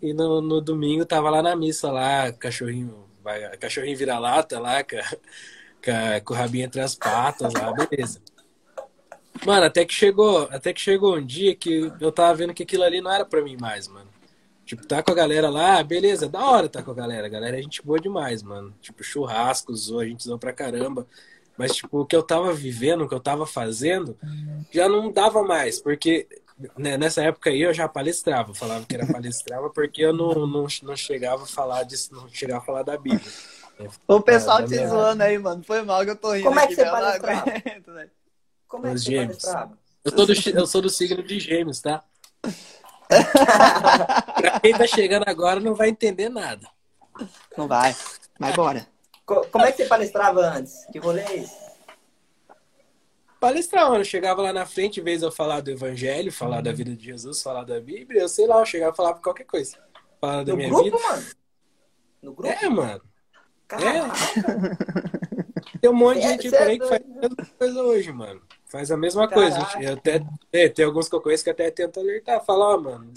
E 0.00 0.12
no, 0.14 0.40
no 0.40 0.60
domingo 0.60 1.04
tava 1.04 1.28
lá 1.30 1.42
na 1.42 1.56
missa, 1.56 1.90
lá, 1.90 2.32
cachorrinho, 2.32 3.04
cachorrinho 3.60 3.96
vira-lata 3.96 4.60
lá, 4.60 4.84
com, 4.84 4.96
a- 4.96 6.20
com, 6.22 6.32
a- 6.32 6.34
o 6.34 6.36
rabinho 6.36 6.66
entre 6.66 6.80
as 6.80 6.94
patas 6.94 7.52
lá, 7.54 7.72
beleza. 7.72 8.20
Mano, 9.44 9.66
até 9.66 9.84
que 9.84 9.92
chegou, 9.92 10.48
até 10.50 10.72
que 10.72 10.80
chegou 10.80 11.16
um 11.16 11.24
dia 11.24 11.54
que 11.54 11.92
eu 12.00 12.12
tava 12.12 12.34
vendo 12.34 12.54
que 12.54 12.62
aquilo 12.62 12.84
ali 12.84 13.00
não 13.00 13.10
era 13.10 13.24
pra 13.24 13.42
mim 13.42 13.56
mais, 13.56 13.88
mano. 13.88 14.08
Tipo, 14.64 14.86
tá 14.86 15.02
com 15.02 15.12
a 15.12 15.14
galera 15.14 15.50
lá, 15.50 15.82
beleza, 15.82 16.28
da 16.28 16.44
hora 16.44 16.68
tá 16.68 16.82
com 16.82 16.90
a 16.92 16.94
galera. 16.94 17.26
A 17.26 17.30
galera 17.30 17.58
é 17.58 17.62
gente 17.62 17.82
boa 17.84 18.00
demais, 18.00 18.42
mano. 18.42 18.74
Tipo, 18.80 19.02
churrasco, 19.04 19.74
zoou, 19.76 20.00
a 20.00 20.06
gente 20.06 20.24
zoou 20.24 20.38
pra 20.38 20.52
caramba. 20.52 21.06
Mas, 21.56 21.76
tipo, 21.76 22.00
o 22.00 22.06
que 22.06 22.16
eu 22.16 22.22
tava 22.22 22.52
vivendo, 22.52 23.02
o 23.04 23.08
que 23.08 23.14
eu 23.14 23.20
tava 23.20 23.46
fazendo, 23.46 24.18
já 24.70 24.88
não 24.88 25.10
dava 25.12 25.42
mais. 25.42 25.80
Porque 25.80 26.26
né, 26.76 26.96
nessa 26.96 27.22
época 27.22 27.50
aí 27.50 27.62
eu 27.62 27.74
já 27.74 27.88
palestrava. 27.88 28.54
Falava 28.54 28.84
que 28.86 28.94
era 28.94 29.06
palestrava 29.06 29.70
porque 29.70 30.02
eu 30.02 30.12
não, 30.12 30.46
não, 30.46 30.66
não 30.82 30.96
chegava 30.96 31.44
a 31.44 31.46
falar 31.46 31.82
disso, 31.84 32.14
não 32.14 32.28
chegava 32.28 32.62
a 32.62 32.64
falar 32.64 32.82
da 32.82 32.96
Bíblia. 32.96 33.32
O 34.06 34.20
pessoal 34.20 34.64
te 34.64 34.70
também. 34.70 34.88
zoando 34.88 35.22
aí, 35.22 35.38
mano. 35.38 35.62
Foi 35.64 35.82
mal 35.82 36.04
que 36.04 36.10
eu 36.10 36.16
tô 36.16 36.32
rindo. 36.32 36.44
Como 36.44 36.60
é 36.60 36.66
que 36.66 36.74
você 36.74 36.84
palestrava? 36.84 37.44
velho. 37.44 38.10
Como 38.68 38.86
é 38.86 38.90
que 38.90 38.96
Os 38.96 39.04
você 39.04 39.16
palestrava? 39.16 39.78
Eu 40.04 40.10
sou 40.10 40.26
do, 40.26 40.32
eu 40.50 40.66
sou 40.66 40.82
do 40.82 40.90
signo 40.90 41.22
de 41.22 41.40
gêmeos, 41.40 41.80
tá? 41.80 42.04
pra 44.36 44.60
quem 44.60 44.76
tá 44.76 44.86
chegando 44.86 45.24
agora 45.26 45.60
não 45.60 45.74
vai 45.74 45.88
entender 45.88 46.28
nada. 46.28 46.68
Não 47.56 47.66
vai. 47.66 47.96
Mas 48.38 48.54
bora. 48.54 48.86
Co- 49.26 49.46
Como 49.50 49.64
é 49.64 49.72
que 49.72 49.78
você 49.78 49.86
palestrava 49.88 50.40
antes? 50.40 50.84
Que 50.92 50.98
rolê 50.98 51.22
é 51.22 51.36
esse? 51.38 51.64
Palestrar, 53.40 53.86
mano. 53.88 54.00
Eu 54.00 54.04
chegava 54.04 54.42
lá 54.42 54.52
na 54.52 54.64
frente, 54.66 55.00
em 55.00 55.02
vez 55.04 55.20
de 55.20 55.26
eu 55.26 55.32
falar 55.32 55.60
do 55.60 55.70
evangelho, 55.70 56.32
falar 56.32 56.60
da 56.62 56.72
vida 56.72 56.94
de 56.96 57.04
Jesus, 57.04 57.42
falar 57.42 57.64
da 57.64 57.78
Bíblia, 57.80 58.22
eu 58.22 58.28
sei 58.28 58.46
lá, 58.46 58.58
eu 58.60 58.66
chegava 58.66 58.92
e 58.92 58.96
falava 58.96 59.20
qualquer 59.20 59.44
coisa. 59.44 59.76
Falar 60.20 60.44
da 60.44 60.52
No 60.52 60.56
minha 60.56 60.68
grupo, 60.70 60.84
vida. 60.84 60.98
mano? 60.98 61.26
No 62.22 62.32
grupo? 62.34 62.54
É, 62.64 62.68
mano. 62.68 63.02
Caraca. 63.68 64.14
Tem 65.80 65.90
um 65.90 65.94
monte 65.94 66.20
de 66.20 66.26
É, 66.26 66.28
gente 66.30 66.46
é 66.48 66.50
por 66.58 66.66
aí 66.68 66.78
que 66.78 66.86
faz 66.88 67.00
doido. 67.02 67.18
a 67.18 67.28
mesma 67.28 67.54
coisa 67.58 67.82
hoje, 67.82 68.12
mano. 68.12 68.42
Faz 68.66 68.90
a 68.90 68.96
mesma 68.96 69.28
coisa. 69.28 69.58
Caraca. 69.58 69.82
Eu 69.82 69.92
até, 69.94 70.20
é, 70.52 70.68
tem 70.68 70.84
alguns 70.84 71.08
que 71.08 71.14
eu 71.14 71.20
conheço 71.20 71.44
que 71.44 71.50
até 71.50 71.70
tentam 71.70 72.02
alertar. 72.02 72.42
Fala, 72.44 72.74
ó, 72.74 72.78
mano, 72.80 73.12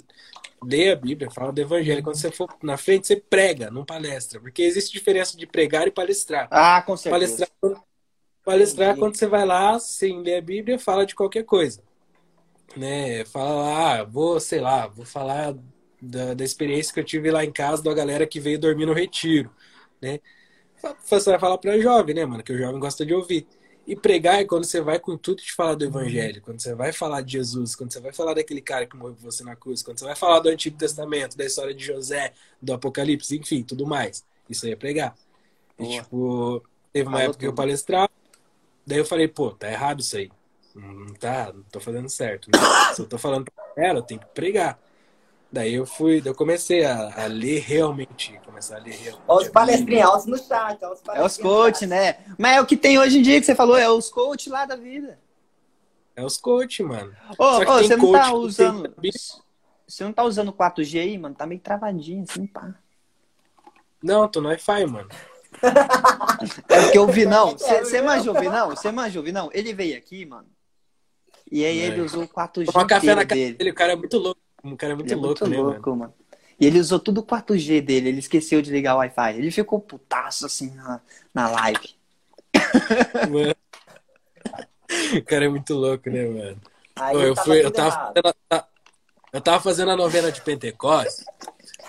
leia 0.62 0.92
a 0.92 0.96
Bíblia, 0.96 1.30
fala 1.30 1.52
do 1.52 1.60
Evangelho. 1.60 2.02
Quando 2.02 2.16
você 2.16 2.30
for 2.30 2.48
na 2.62 2.76
frente, 2.76 3.06
você 3.06 3.16
prega, 3.16 3.70
não 3.70 3.84
palestra. 3.84 4.40
Porque 4.40 4.62
existe 4.62 4.92
diferença 4.92 5.36
de 5.36 5.46
pregar 5.46 5.86
e 5.86 5.90
palestrar. 5.90 6.48
Ah, 6.50 6.82
com 6.82 6.96
certeza. 6.96 7.48
Palestrar, 7.60 7.84
palestrar 8.44 8.96
quando 8.96 9.16
você 9.16 9.26
vai 9.26 9.44
lá, 9.44 9.78
sem 9.78 10.20
ler 10.22 10.36
a 10.36 10.42
Bíblia, 10.42 10.78
fala 10.78 11.06
de 11.06 11.14
qualquer 11.14 11.44
coisa. 11.44 11.82
Né? 12.76 13.24
Fala 13.24 13.54
lá, 13.54 14.00
ah, 14.00 14.04
vou, 14.04 14.38
sei 14.40 14.60
lá, 14.60 14.86
vou 14.86 15.04
falar 15.04 15.54
da, 16.00 16.34
da 16.34 16.44
experiência 16.44 16.92
que 16.92 17.00
eu 17.00 17.04
tive 17.04 17.30
lá 17.30 17.44
em 17.44 17.52
casa 17.52 17.82
da 17.82 17.92
galera 17.92 18.26
que 18.26 18.40
veio 18.40 18.58
dormir 18.58 18.86
no 18.86 18.92
retiro, 18.92 19.50
né? 20.00 20.20
Você 21.04 21.30
vai 21.30 21.40
falar 21.40 21.58
para 21.58 21.78
jovem, 21.80 22.14
né, 22.14 22.24
mano? 22.24 22.42
Que 22.42 22.52
o 22.52 22.58
jovem 22.58 22.78
gosta 22.78 23.04
de 23.04 23.12
ouvir. 23.12 23.48
E 23.88 23.96
pregar 23.96 24.38
é 24.38 24.44
quando 24.44 24.66
você 24.66 24.82
vai 24.82 25.00
com 25.00 25.16
tudo 25.16 25.42
de 25.42 25.50
falar 25.50 25.74
do 25.74 25.82
evangelho, 25.82 26.42
quando 26.42 26.60
você 26.60 26.74
vai 26.74 26.92
falar 26.92 27.22
de 27.22 27.32
Jesus, 27.32 27.74
quando 27.74 27.90
você 27.90 27.98
vai 27.98 28.12
falar 28.12 28.34
daquele 28.34 28.60
cara 28.60 28.84
que 28.84 28.94
morreu 28.94 29.14
por 29.14 29.22
você 29.22 29.42
na 29.42 29.56
cruz, 29.56 29.82
quando 29.82 29.98
você 29.98 30.04
vai 30.04 30.14
falar 30.14 30.40
do 30.40 30.50
Antigo 30.50 30.76
Testamento, 30.76 31.38
da 31.38 31.46
história 31.46 31.72
de 31.72 31.82
José, 31.82 32.34
do 32.60 32.74
Apocalipse, 32.74 33.34
enfim, 33.34 33.62
tudo 33.62 33.86
mais. 33.86 34.22
Isso 34.46 34.66
aí 34.66 34.72
é 34.72 34.76
pregar. 34.76 35.16
E, 35.78 35.88
tipo, 35.88 36.62
teve 36.92 37.08
uma 37.08 37.12
Falou 37.12 37.22
época 37.22 37.32
tudo. 37.32 37.40
que 37.40 37.46
eu 37.46 37.54
palestrava, 37.54 38.10
daí 38.86 38.98
eu 38.98 39.06
falei, 39.06 39.26
pô, 39.26 39.52
tá 39.52 39.72
errado 39.72 40.00
isso 40.00 40.18
aí. 40.18 40.30
Não 40.74 41.14
tá, 41.14 41.50
não 41.54 41.62
tô 41.62 41.80
fazendo 41.80 42.10
certo. 42.10 42.50
Né? 42.52 42.58
Se 42.94 43.00
eu 43.00 43.06
tô 43.06 43.16
falando 43.16 43.50
pra 43.50 43.84
ela, 43.84 44.00
eu 44.00 44.02
tenho 44.02 44.20
que 44.20 44.26
pregar. 44.26 44.78
Daí 45.50 45.74
eu 45.74 45.86
fui, 45.86 46.20
eu 46.22 46.34
comecei 46.34 46.84
a, 46.84 47.24
a 47.24 47.26
ler 47.26 47.60
realmente, 47.60 48.38
começar 48.44 48.76
a 48.76 48.80
ler 48.80 48.94
realmente. 48.94 49.24
Olha 49.26 49.46
os 49.46 49.48
palestrinhos 49.48 50.26
no 50.26 50.36
chat. 50.36 50.78
Os 50.84 51.00
é 51.14 51.24
os 51.24 51.38
coach, 51.38 51.86
né? 51.86 52.18
Mas 52.36 52.56
é 52.56 52.60
o 52.60 52.66
que 52.66 52.76
tem 52.76 52.98
hoje 52.98 53.18
em 53.18 53.22
dia 53.22 53.40
que 53.40 53.46
você 53.46 53.54
falou, 53.54 53.76
é 53.76 53.88
os 53.88 54.10
coach 54.10 54.50
lá 54.50 54.66
da 54.66 54.76
vida. 54.76 55.18
É 56.14 56.22
os 56.22 56.36
coach, 56.36 56.82
mano. 56.82 57.14
Ô, 57.38 57.44
ô 57.44 57.64
você 57.64 57.96
não 57.96 58.12
tá 58.12 58.32
usando. 58.32 58.88
Tem... 59.00 59.10
Você 59.86 60.04
não 60.04 60.12
tá 60.12 60.22
usando 60.22 60.52
4G 60.52 61.00
aí, 61.00 61.16
mano? 61.16 61.34
Tá 61.34 61.46
meio 61.46 61.60
travadinho, 61.60 62.24
assim, 62.28 62.46
pá. 62.46 62.74
Não, 64.02 64.28
tô 64.28 64.42
no 64.42 64.48
Wi-Fi, 64.48 64.84
mano. 64.84 65.08
é 66.68 66.82
porque 66.82 66.98
eu 66.98 67.06
vi, 67.06 67.24
não. 67.24 67.56
Você 67.56 68.02
manja 68.02 68.30
ouvir, 68.30 68.50
não? 68.50 68.68
Você 68.68 68.92
manja 68.92 69.18
ouvir, 69.18 69.32
não? 69.32 69.48
Ele 69.54 69.72
veio 69.72 69.96
aqui, 69.96 70.26
mano. 70.26 70.46
E 71.50 71.64
aí 71.64 71.80
é. 71.80 71.86
ele 71.86 72.02
usou 72.02 72.24
o 72.24 72.28
4G. 72.28 72.68
Uma 72.74 72.86
café 72.86 73.14
na 73.14 73.24
dele. 73.24 73.54
dele, 73.54 73.70
o 73.70 73.74
cara 73.74 73.94
é 73.94 73.96
muito 73.96 74.18
louco. 74.18 74.40
Um 74.62 74.76
cara 74.76 74.92
é 74.92 74.96
muito 74.96 75.12
ele 75.12 75.20
louco, 75.20 75.44
é 75.44 75.48
muito 75.48 75.60
né, 75.60 75.62
louco, 75.62 75.90
mano? 75.90 76.00
mano? 76.00 76.14
E 76.60 76.66
ele 76.66 76.80
usou 76.80 76.98
tudo 76.98 77.20
o 77.20 77.24
4G 77.24 77.80
dele, 77.80 78.08
ele 78.08 78.18
esqueceu 78.18 78.60
de 78.60 78.70
ligar 78.70 78.94
o 78.94 78.98
Wi-Fi. 78.98 79.36
Ele 79.36 79.50
ficou 79.50 79.80
putaço 79.80 80.44
assim 80.44 80.74
na, 80.74 81.00
na 81.32 81.48
live. 81.50 81.94
Mano. 83.30 83.54
O 85.14 85.22
cara 85.22 85.44
é 85.44 85.48
muito 85.48 85.74
louco, 85.74 86.08
né, 86.08 86.26
mano? 86.26 86.60
Aí 86.96 87.14
eu, 87.14 87.36
fui, 87.36 87.64
eu, 87.64 87.70
tava 87.70 87.90
fazendo, 87.90 88.34
eu 89.32 89.40
tava 89.40 89.60
fazendo 89.60 89.90
a 89.90 89.96
novena 89.96 90.32
de 90.32 90.40
Pentecostes. 90.40 91.24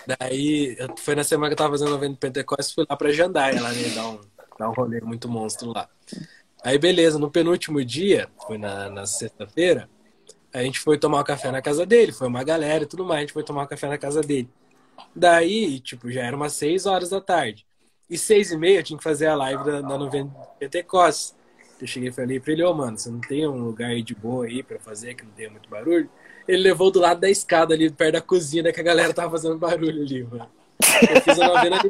Daí, 0.06 0.78
foi 0.98 1.16
na 1.16 1.24
semana 1.24 1.50
que 1.50 1.54
eu 1.54 1.58
tava 1.58 1.72
fazendo 1.72 1.88
a 1.88 1.92
novena 1.92 2.14
de 2.14 2.20
Pentecostes, 2.20 2.74
fui 2.74 2.86
lá 2.90 2.96
pra 2.96 3.12
Jandaia, 3.12 3.62
lá, 3.62 3.72
né, 3.72 3.90
dar 3.96 4.10
um, 4.10 4.20
dar 4.60 4.70
um 4.70 4.74
rolê 4.74 5.00
muito 5.02 5.30
monstro 5.30 5.72
lá. 5.72 5.90
Aí, 6.64 6.78
beleza, 6.78 7.18
no 7.18 7.32
penúltimo 7.32 7.84
dia, 7.84 8.30
foi 8.46 8.58
na, 8.58 8.90
na 8.90 9.06
sexta-feira, 9.06 9.90
a 10.54 10.64
gente 10.64 10.80
foi 10.80 10.98
tomar 10.98 11.22
um 11.22 11.24
café 11.24 11.52
na 11.52 11.62
casa 11.62 11.86
dele, 11.86 12.12
foi 12.12 12.28
uma 12.28 12.44
galera 12.44 12.84
e 12.84 12.88
tudo 12.88 13.06
mais, 13.06 13.20
a 13.20 13.22
gente 13.22 13.34
foi 13.34 13.44
tomar 13.44 13.64
um 13.64 13.68
café 13.68 13.88
na 13.88 13.98
casa 13.98 14.22
dele. 14.22 14.50
Daí, 15.16 15.80
tipo, 15.80 16.12
já 16.12 16.24
era 16.24 16.36
umas 16.36 16.54
6 16.54 16.86
horas 16.86 17.10
da 17.10 17.22
tarde. 17.22 17.66
E 18.10 18.18
seis 18.18 18.52
e 18.52 18.58
meia 18.58 18.80
eu 18.80 18.84
tinha 18.84 18.98
que 18.98 19.04
fazer 19.04 19.28
a 19.28 19.36
live 19.36 19.64
da, 19.64 19.82
da 19.82 19.98
novena 19.98 20.32
Pentecostes. 20.58 21.36
Eu 21.80 21.86
cheguei 21.86 22.10
e 22.10 22.12
falei 22.12 22.40
pra 22.40 22.52
ele, 22.52 22.64
ô 22.64 22.72
oh, 22.72 22.74
mano, 22.74 22.98
você 22.98 23.10
não 23.10 23.22
tem 23.22 23.48
um 23.48 23.64
lugar 23.64 23.92
aí 23.92 24.02
de 24.02 24.16
boa 24.16 24.46
aí 24.46 24.64
pra 24.64 24.80
fazer, 24.80 25.14
que 25.14 25.24
não 25.24 25.32
tenha 25.32 25.50
muito 25.50 25.70
barulho? 25.70 26.10
Ele 26.48 26.64
levou 26.64 26.90
do 26.90 27.00
lado 27.00 27.22
da 27.22 27.30
escada 27.30 27.74
ali, 27.74 27.90
perto 27.92 28.14
da 28.14 28.22
cozinha, 28.22 28.74
que 28.74 28.80
a 28.80 28.84
galera 28.84 29.14
tava 29.14 29.30
fazendo 29.30 29.58
barulho 29.58 30.02
ali, 30.02 30.24
mano. 30.24 30.50
Eu 31.08 31.22
fiz 31.22 31.40
a 31.40 31.48
novena 31.48 31.80
ali. 31.80 31.90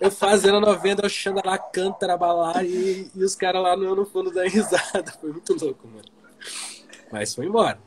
Eu 0.00 0.10
fazendo 0.10 0.56
a 0.56 0.60
novena, 0.60 1.02
eu 1.02 1.08
chando 1.10 1.40
lá, 1.44 1.58
canta, 1.58 1.98
trabalhar 1.98 2.64
e, 2.64 3.10
e 3.14 3.22
os 3.22 3.34
caras 3.34 3.62
lá 3.62 3.76
no, 3.76 3.94
no 3.94 4.06
fundo 4.06 4.30
da 4.32 4.48
risada. 4.48 5.12
Foi 5.20 5.30
muito 5.30 5.52
louco, 5.62 5.86
mano. 5.86 6.08
Mas 7.10 7.34
foi 7.34 7.46
embora. 7.46 7.78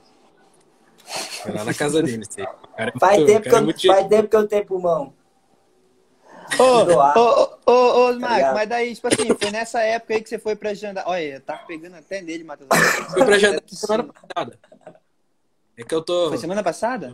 Foi 1.44 1.52
lá 1.52 1.64
na 1.64 1.74
casa 1.74 2.02
dele. 2.02 2.26
Cara 2.78 2.92
é 2.96 3.00
faz, 3.00 3.18
muito, 3.18 3.28
tempo 3.28 3.50
que 3.50 3.56
eu, 3.56 3.64
muito... 3.64 3.88
faz 3.88 4.08
tempo 4.08 4.30
que 4.30 4.36
eu 4.36 4.48
tenho 4.48 4.66
pulmão. 4.66 5.14
Ô, 6.60 7.20
ô, 7.20 7.72
ô, 7.72 8.10
ô, 8.10 8.20
Marcos, 8.20 8.54
mas 8.54 8.70
daí, 8.70 8.94
tipo 8.94 9.08
assim, 9.08 9.36
foi 9.36 9.52
nessa 9.52 9.82
época 9.82 10.14
aí 10.14 10.22
que 10.22 10.30
você 10.30 10.38
foi 10.38 10.56
pra 10.56 10.74
Jandar. 10.74 11.04
Olha, 11.08 11.40
tá 11.40 11.58
pegando 11.58 11.96
até 11.96 12.22
nele, 12.22 12.44
Matheus. 12.44 12.70
Fui 13.12 13.26
pra 13.26 13.40
Jandar 13.40 13.62
semana 13.68 14.04
passada. 14.04 14.60
É 15.78 15.84
que 15.84 15.96
eu 15.96 16.02
tô. 16.02 16.30
Foi 16.30 16.38
semana 16.38 16.64
passada? 16.64 17.14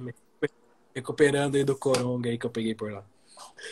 Recuperando 0.94 1.56
aí 1.56 1.64
do 1.64 1.78
coronga 1.78 2.30
aí 2.30 2.38
que 2.38 2.46
eu 2.46 2.50
peguei 2.50 2.76
por 2.76 2.92
lá. 2.92 3.04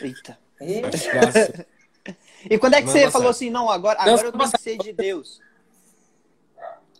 Eita. 0.00 0.38
e 2.50 2.58
quando 2.58 2.74
é 2.74 2.82
que 2.82 2.88
semana 2.88 2.92
você 2.92 3.04
passada. 3.04 3.10
falou 3.10 3.28
assim, 3.28 3.50
não, 3.50 3.70
agora, 3.70 4.00
agora 4.00 4.26
eu 4.26 4.32
tenho 4.32 4.50
que 4.50 4.60
ser 4.60 4.78
de 4.78 4.92
Deus? 4.92 5.40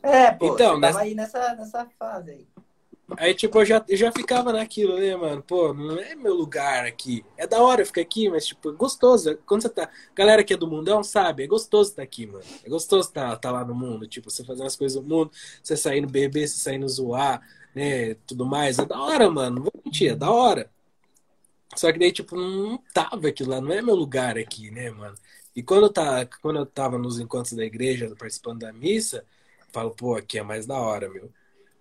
É, 0.03 0.30
pô, 0.30 0.55
então, 0.55 0.78
nessa... 0.78 1.01
aí 1.01 1.14
nessa, 1.14 1.55
nessa 1.55 1.86
fase 1.99 2.30
aí. 2.30 2.46
Aí, 3.16 3.34
tipo, 3.34 3.59
eu 3.59 3.64
já, 3.64 3.82
eu 3.88 3.96
já 3.96 4.12
ficava 4.12 4.53
naquilo, 4.53 4.99
né, 4.99 5.16
mano? 5.16 5.42
Pô, 5.42 5.72
não 5.72 5.99
é 5.99 6.14
meu 6.14 6.34
lugar 6.34 6.84
aqui. 6.84 7.24
É 7.38 7.46
da 7.46 7.59
hora 7.62 7.86
ficar 7.86 8.03
aqui, 8.03 8.28
mas, 8.28 8.46
tipo, 8.46 8.68
é 8.68 8.72
gostoso. 8.72 9.38
Quando 9.46 9.62
você 9.62 9.70
tá. 9.70 9.88
Galera 10.14 10.44
que 10.44 10.53
é 10.53 10.57
do 10.59 10.68
mundão 10.68 11.03
sabe, 11.03 11.42
é 11.42 11.46
gostoso 11.46 11.90
estar 11.90 12.03
tá 12.03 12.05
aqui, 12.05 12.26
mano. 12.26 12.44
É 12.62 12.68
gostoso 12.68 13.09
estar 13.09 13.30
tá, 13.30 13.36
tá 13.36 13.51
lá 13.51 13.64
no 13.64 13.74
mundo. 13.74 14.07
Tipo, 14.07 14.30
você 14.30 14.44
fazendo 14.44 14.66
as 14.66 14.76
coisas 14.76 15.03
do 15.03 15.09
mundo, 15.09 15.30
você 15.62 15.74
saindo 15.74 16.07
beber, 16.07 16.46
você 16.46 16.59
saindo 16.59 16.86
zoar, 16.86 17.40
né? 17.74 18.14
Tudo 18.26 18.44
mais. 18.44 18.78
É 18.78 18.84
da 18.84 19.01
hora, 19.01 19.30
mano. 19.30 19.57
Não 19.57 19.62
vou 19.62 19.72
mentir, 19.82 20.12
é 20.12 20.14
da 20.14 20.30
hora. 20.30 20.70
Só 21.76 21.90
que 21.90 21.99
daí, 21.99 22.12
tipo, 22.12 22.36
não 22.36 22.78
tava 22.92 23.28
aquilo 23.28 23.51
lá, 23.51 23.61
não 23.61 23.72
é 23.72 23.80
meu 23.80 23.94
lugar 23.94 24.36
aqui, 24.36 24.70
né, 24.70 24.90
mano? 24.90 25.14
E 25.57 25.62
quando 25.62 25.84
eu, 25.84 25.92
tava, 25.92 26.28
quando 26.42 26.59
eu 26.59 26.66
tava 26.66 26.99
nos 26.99 27.18
encontros 27.18 27.55
da 27.55 27.64
igreja, 27.64 28.14
participando 28.18 28.61
da 28.61 28.72
missa, 28.72 29.24
falo, 29.73 29.91
pô, 29.91 30.16
aqui 30.16 30.39
é 30.39 30.43
mais 30.43 30.66
da 30.66 30.79
hora, 30.79 31.09
meu. 31.09 31.31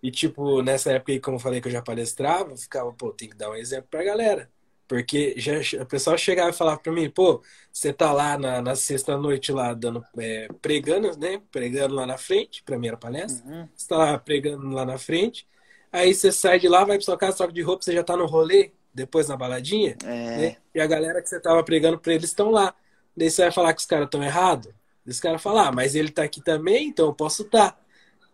E, 0.01 0.11
tipo, 0.11 0.61
nessa 0.61 0.91
época 0.91 1.11
aí, 1.11 1.19
como 1.19 1.37
eu 1.37 1.41
falei 1.41 1.59
que 1.59 1.67
eu 1.67 1.71
já 1.71 1.81
palestrava, 1.81 2.51
eu 2.51 2.57
ficava, 2.57 2.91
pô, 2.93 3.11
tem 3.11 3.29
que 3.29 3.35
dar 3.35 3.49
um 3.49 3.55
exemplo 3.55 3.87
pra 3.89 4.03
galera. 4.03 4.49
Porque 4.87 5.33
já, 5.37 5.53
o 5.81 5.85
pessoal 5.85 6.17
chegava 6.17 6.49
e 6.49 6.53
falava 6.53 6.79
pra 6.79 6.93
mim, 6.93 7.09
pô, 7.09 7.41
você 7.73 7.91
tá 7.91 8.13
lá 8.13 8.37
na, 8.37 8.61
na 8.61 8.75
sexta-noite 8.75 9.51
lá 9.51 9.73
dando, 9.73 10.03
é, 10.17 10.47
pregando, 10.61 11.17
né? 11.17 11.41
Pregando 11.51 11.93
lá 11.93 12.05
na 12.05 12.17
frente, 12.17 12.63
pra 12.63 12.79
mim 12.79 12.87
era 12.87 12.95
palestra. 12.95 13.45
Uhum. 13.45 13.67
Você 13.75 13.87
tá 13.87 13.97
lá 13.97 14.17
pregando 14.17 14.69
lá 14.69 14.85
na 14.85 14.97
frente. 14.97 15.45
Aí 15.91 16.13
você 16.13 16.31
sai 16.31 16.59
de 16.59 16.69
lá, 16.69 16.85
vai 16.85 16.97
pra 16.97 17.05
sua 17.05 17.17
casa, 17.17 17.37
troca 17.37 17.51
de 17.51 17.61
roupa, 17.61 17.83
você 17.83 17.93
já 17.93 18.03
tá 18.03 18.15
no 18.15 18.25
rolê, 18.25 18.71
depois 18.93 19.27
na 19.27 19.35
baladinha. 19.35 19.97
É. 20.05 20.37
Né? 20.37 20.57
E 20.73 20.79
a 20.79 20.87
galera 20.87 21.21
que 21.21 21.27
você 21.27 21.39
tava 21.39 21.63
pregando 21.63 21.99
pra 21.99 22.13
eles 22.13 22.29
estão 22.29 22.49
lá. 22.49 22.73
Daí 23.15 23.29
você 23.29 23.41
vai 23.41 23.51
falar 23.51 23.73
que 23.73 23.81
os 23.81 23.85
caras 23.85 24.05
estão 24.05 24.23
errados? 24.23 24.71
Esse 25.07 25.21
cara 25.21 25.39
falar, 25.39 25.69
ah, 25.69 25.71
mas 25.71 25.95
ele 25.95 26.09
tá 26.09 26.23
aqui 26.23 26.41
também, 26.41 26.89
então 26.89 27.05
eu 27.05 27.13
posso 27.13 27.43
estar, 27.43 27.71
tá, 27.71 27.77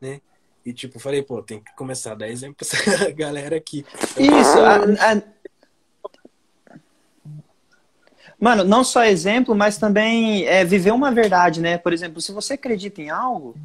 né? 0.01 0.19
E 0.65 0.73
tipo, 0.73 0.97
falei, 0.97 1.21
pô, 1.21 1.43
tem 1.43 1.59
que 1.59 1.75
começar 1.75 2.13
a 2.13 2.15
dar 2.15 2.29
exemplo 2.29 2.55
pra 2.55 2.67
essa 2.67 3.11
galera 3.13 3.55
aqui. 3.55 3.85
Isso, 4.17 4.59
a, 4.59 5.11
a... 5.11 5.21
Mano, 8.39 8.63
não 8.63 8.83
só 8.83 9.03
exemplo, 9.03 9.53
mas 9.53 9.77
também 9.77 10.45
é, 10.45 10.65
viver 10.65 10.91
uma 10.91 11.11
verdade, 11.11 11.61
né? 11.61 11.77
Por 11.77 11.93
exemplo, 11.93 12.19
se 12.21 12.31
você 12.31 12.53
acredita 12.53 13.01
em 13.01 13.09
algo, 13.09 13.55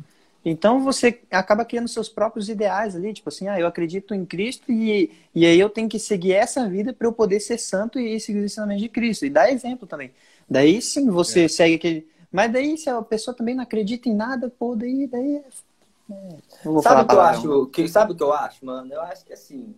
então 0.44 0.82
você 0.82 1.20
acaba 1.30 1.64
criando 1.64 1.88
seus 1.88 2.09
próprios 2.09 2.48
ideais 2.48 2.94
ali, 2.94 3.12
tipo 3.12 3.28
assim, 3.28 3.48
ah, 3.48 3.59
eu 3.59 3.66
acredito 3.66 4.14
em 4.14 4.24
Cristo 4.24 4.70
e, 4.70 5.11
e 5.34 5.46
aí 5.46 5.59
eu 5.59 5.68
tenho 5.68 5.88
que 5.88 5.98
seguir 5.98 6.32
essa 6.32 6.68
vida 6.68 6.92
para 6.92 7.06
eu 7.06 7.12
poder 7.12 7.40
ser 7.40 7.58
santo 7.58 7.99
e 7.99 8.20
seguir 8.20 8.41
o 8.41 8.45
ensinamento 8.45 8.80
de 8.80 8.88
Cristo. 8.88 9.24
E 9.24 9.30
dá 9.30 9.50
exemplo 9.50 9.87
também. 9.87 10.12
Daí 10.49 10.80
sim 10.83 11.11
você 11.11 11.45
é. 11.45 11.49
segue 11.49 11.74
aquele 11.74 12.07
mas 12.30 12.53
daí, 12.53 12.76
se 12.76 12.91
a 12.91 13.00
pessoa 13.03 13.34
também 13.34 13.55
não 13.55 13.63
acredita 13.63 14.09
em 14.09 14.14
nada, 14.14 14.50
pô, 14.50 14.76
daí. 14.76 15.07
daí 15.07 15.37
é, 15.37 16.83
sabe 16.83 17.03
o 17.03 17.07
que 17.07 17.14
eu 17.14 17.21
acho? 17.21 17.67
Que, 17.67 17.88
sabe 17.88 18.13
o 18.13 18.17
que 18.17 18.22
eu 18.22 18.33
acho, 18.33 18.64
mano? 18.64 18.92
Eu 18.92 19.00
acho 19.03 19.25
que 19.25 19.33
assim. 19.33 19.75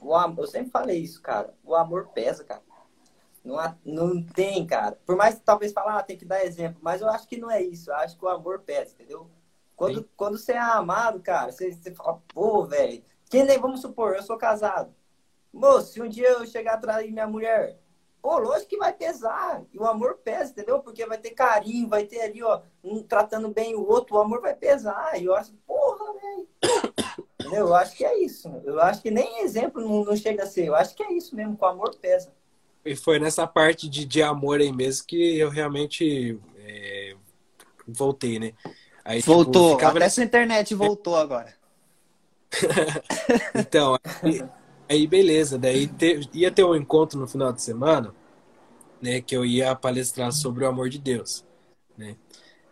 O 0.00 0.14
amor, 0.14 0.44
eu 0.44 0.46
sempre 0.46 0.70
falei 0.70 0.98
isso, 1.00 1.20
cara. 1.20 1.52
O 1.64 1.74
amor 1.74 2.08
pesa, 2.14 2.44
cara. 2.44 2.62
Não, 3.44 3.56
não 3.84 4.22
tem, 4.22 4.64
cara. 4.66 4.98
Por 5.04 5.16
mais 5.16 5.36
que 5.36 5.40
talvez 5.40 5.72
falar, 5.72 5.98
ah, 5.98 6.02
tem 6.02 6.16
que 6.16 6.24
dar 6.24 6.44
exemplo, 6.44 6.78
mas 6.82 7.00
eu 7.00 7.08
acho 7.08 7.26
que 7.26 7.36
não 7.36 7.50
é 7.50 7.62
isso. 7.62 7.90
Eu 7.90 7.96
acho 7.96 8.16
que 8.16 8.24
o 8.24 8.28
amor 8.28 8.60
pesa, 8.60 8.92
entendeu? 8.92 9.28
Quando, 9.74 10.08
quando 10.16 10.36
você 10.36 10.52
é 10.52 10.58
amado, 10.58 11.20
cara, 11.20 11.50
você, 11.52 11.72
você 11.72 11.94
fala, 11.94 12.20
pô, 12.34 12.64
velho. 12.64 13.02
Quem 13.30 13.44
nem, 13.44 13.58
vamos 13.58 13.80
supor, 13.80 14.14
eu 14.16 14.22
sou 14.22 14.36
casado. 14.36 14.94
Moço, 15.52 15.92
se 15.92 16.02
um 16.02 16.08
dia 16.08 16.28
eu 16.28 16.46
chegar 16.46 16.74
atrás 16.74 17.04
de 17.04 17.12
minha 17.12 17.26
mulher, 17.26 17.78
Pô, 18.20 18.38
lógico 18.38 18.70
que 18.70 18.76
vai 18.76 18.92
pesar. 18.92 19.62
E 19.72 19.78
o 19.78 19.86
amor 19.86 20.18
pesa, 20.24 20.50
entendeu? 20.50 20.80
Porque 20.80 21.06
vai 21.06 21.18
ter 21.18 21.30
carinho, 21.30 21.88
vai 21.88 22.04
ter 22.04 22.20
ali, 22.20 22.42
ó, 22.42 22.60
um 22.82 23.02
tratando 23.02 23.48
bem 23.48 23.74
o 23.74 23.86
outro, 23.88 24.16
o 24.16 24.20
amor 24.20 24.40
vai 24.40 24.54
pesar. 24.54 25.20
E 25.20 25.24
eu 25.24 25.34
acho, 25.34 25.52
porra, 25.66 26.12
velho. 26.14 26.48
Entendeu? 27.40 27.68
Eu 27.68 27.74
acho 27.74 27.96
que 27.96 28.04
é 28.04 28.18
isso. 28.18 28.48
Eu 28.64 28.80
acho 28.80 29.00
que 29.00 29.10
nem 29.10 29.40
exemplo 29.40 29.80
não, 29.80 30.04
não, 30.04 30.16
chega 30.16 30.42
a 30.42 30.46
ser. 30.46 30.66
Eu 30.66 30.74
acho 30.74 30.94
que 30.94 31.02
é 31.02 31.12
isso 31.12 31.34
mesmo, 31.34 31.56
que 31.56 31.64
o 31.64 31.68
amor 31.68 31.94
pesa. 31.96 32.32
E 32.84 32.96
foi 32.96 33.18
nessa 33.18 33.46
parte 33.46 33.88
de, 33.88 34.04
de 34.04 34.22
amor 34.22 34.60
aí 34.60 34.72
mesmo 34.72 35.06
que 35.06 35.38
eu 35.38 35.48
realmente 35.48 36.38
é, 36.58 37.14
voltei, 37.86 38.38
né? 38.38 38.52
Aí, 39.04 39.20
tipo, 39.20 39.32
voltou. 39.32 39.68
Tipo, 39.68 39.78
ficava... 39.78 39.98
Até 39.98 40.06
essa 40.06 40.24
internet 40.24 40.74
voltou 40.74 41.16
agora. 41.16 41.54
então, 43.54 43.98
aí, 44.22 44.42
Aí 44.88 45.06
beleza, 45.06 45.58
daí 45.58 45.86
te, 45.86 46.28
ia 46.32 46.50
ter 46.50 46.64
um 46.64 46.74
encontro 46.74 47.18
no 47.18 47.26
final 47.26 47.52
de 47.52 47.62
semana, 47.62 48.14
né, 49.02 49.20
que 49.20 49.36
eu 49.36 49.44
ia 49.44 49.74
palestrar 49.74 50.32
sobre 50.32 50.64
o 50.64 50.68
amor 50.68 50.88
de 50.88 50.98
Deus, 50.98 51.44
né? 51.96 52.16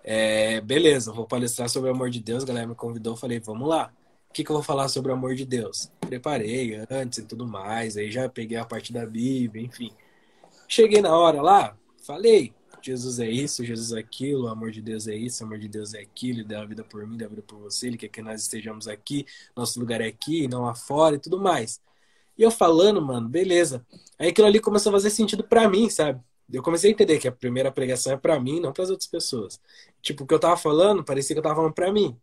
É, 0.02 0.60
beleza, 0.60 1.12
vou 1.12 1.26
palestrar 1.26 1.68
sobre 1.68 1.90
o 1.90 1.92
amor 1.92 2.10
de 2.10 2.20
Deus, 2.20 2.44
a 2.44 2.46
galera 2.46 2.66
me 2.66 2.74
convidou, 2.76 3.16
falei, 3.16 3.40
vamos 3.40 3.68
lá. 3.68 3.92
O 4.30 4.32
que, 4.32 4.44
que 4.44 4.50
eu 4.50 4.54
vou 4.54 4.62
falar 4.62 4.88
sobre 4.88 5.10
o 5.10 5.14
amor 5.14 5.34
de 5.34 5.44
Deus? 5.44 5.90
preparei 6.06 6.80
antes 6.90 7.18
e 7.18 7.22
tudo 7.24 7.46
mais, 7.46 7.96
aí 7.96 8.10
já 8.10 8.28
peguei 8.28 8.56
a 8.56 8.64
parte 8.64 8.92
da 8.92 9.04
Bíblia, 9.04 9.64
enfim. 9.64 9.90
Cheguei 10.68 11.02
na 11.02 11.16
hora 11.16 11.42
lá, 11.42 11.76
falei, 12.02 12.54
Jesus 12.80 13.18
é 13.18 13.28
isso, 13.28 13.64
Jesus 13.64 13.92
é 13.92 13.98
aquilo, 13.98 14.44
o 14.44 14.48
amor 14.48 14.70
de 14.70 14.80
Deus 14.80 15.06
é 15.08 15.14
isso, 15.14 15.42
o 15.42 15.46
amor 15.46 15.58
de 15.58 15.68
Deus 15.68 15.94
é 15.94 16.00
aquilo, 16.00 16.40
ele 16.40 16.48
dá 16.48 16.62
a 16.62 16.64
vida 16.64 16.84
por 16.84 17.06
mim, 17.06 17.16
dá 17.16 17.26
a 17.26 17.28
vida 17.28 17.42
por 17.42 17.58
você, 17.58 17.88
ele 17.88 17.96
quer 17.96 18.08
que 18.08 18.22
nós 18.22 18.42
estejamos 18.42 18.88
aqui, 18.88 19.26
nosso 19.56 19.78
lugar 19.80 20.00
é 20.00 20.06
aqui, 20.06 20.48
não 20.48 20.62
lá 20.62 20.74
fora 20.74 21.16
e 21.16 21.18
tudo 21.18 21.40
mais. 21.40 21.80
E 22.36 22.42
eu 22.42 22.50
falando, 22.50 23.00
mano, 23.00 23.28
beleza. 23.28 23.84
Aí 24.18 24.28
aquilo 24.28 24.46
ali 24.46 24.60
começou 24.60 24.90
a 24.90 24.94
fazer 24.94 25.10
sentido 25.10 25.44
para 25.44 25.68
mim, 25.68 25.88
sabe? 25.88 26.20
Eu 26.52 26.62
comecei 26.62 26.90
a 26.90 26.92
entender 26.92 27.18
que 27.18 27.26
a 27.26 27.32
primeira 27.32 27.72
pregação 27.72 28.12
é 28.12 28.16
para 28.16 28.38
mim, 28.38 28.60
não 28.60 28.72
para 28.72 28.84
as 28.84 28.90
outras 28.90 29.08
pessoas. 29.08 29.60
Tipo, 30.00 30.24
o 30.24 30.26
que 30.26 30.34
eu 30.34 30.38
tava 30.38 30.56
falando, 30.56 31.02
parecia 31.04 31.34
que 31.34 31.38
eu 31.38 31.42
tava 31.42 31.56
falando 31.56 31.72
para 31.72 31.92
mim. 31.92 32.16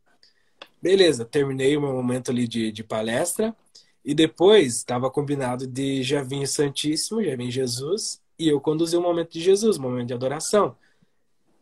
Beleza, 0.82 1.26
terminei 1.26 1.76
o 1.76 1.82
meu 1.82 1.94
momento 1.94 2.32
ali 2.32 2.48
de, 2.48 2.72
de 2.72 2.84
palestra. 2.84 3.56
E 4.04 4.14
depois 4.14 4.78
estava 4.78 5.10
combinado 5.10 5.66
de 5.66 6.04
já 6.04 6.22
vir 6.22 6.48
Santíssimo, 6.48 7.24
já 7.24 7.36
vim 7.36 7.50
Jesus, 7.50 8.22
e 8.38 8.50
eu 8.50 8.60
conduzi 8.60 8.98
o 8.98 9.02
momento 9.02 9.32
de 9.32 9.42
Jesus, 9.42 9.78
o 9.78 9.82
momento 9.82 10.08
de 10.08 10.14
adoração. 10.14 10.78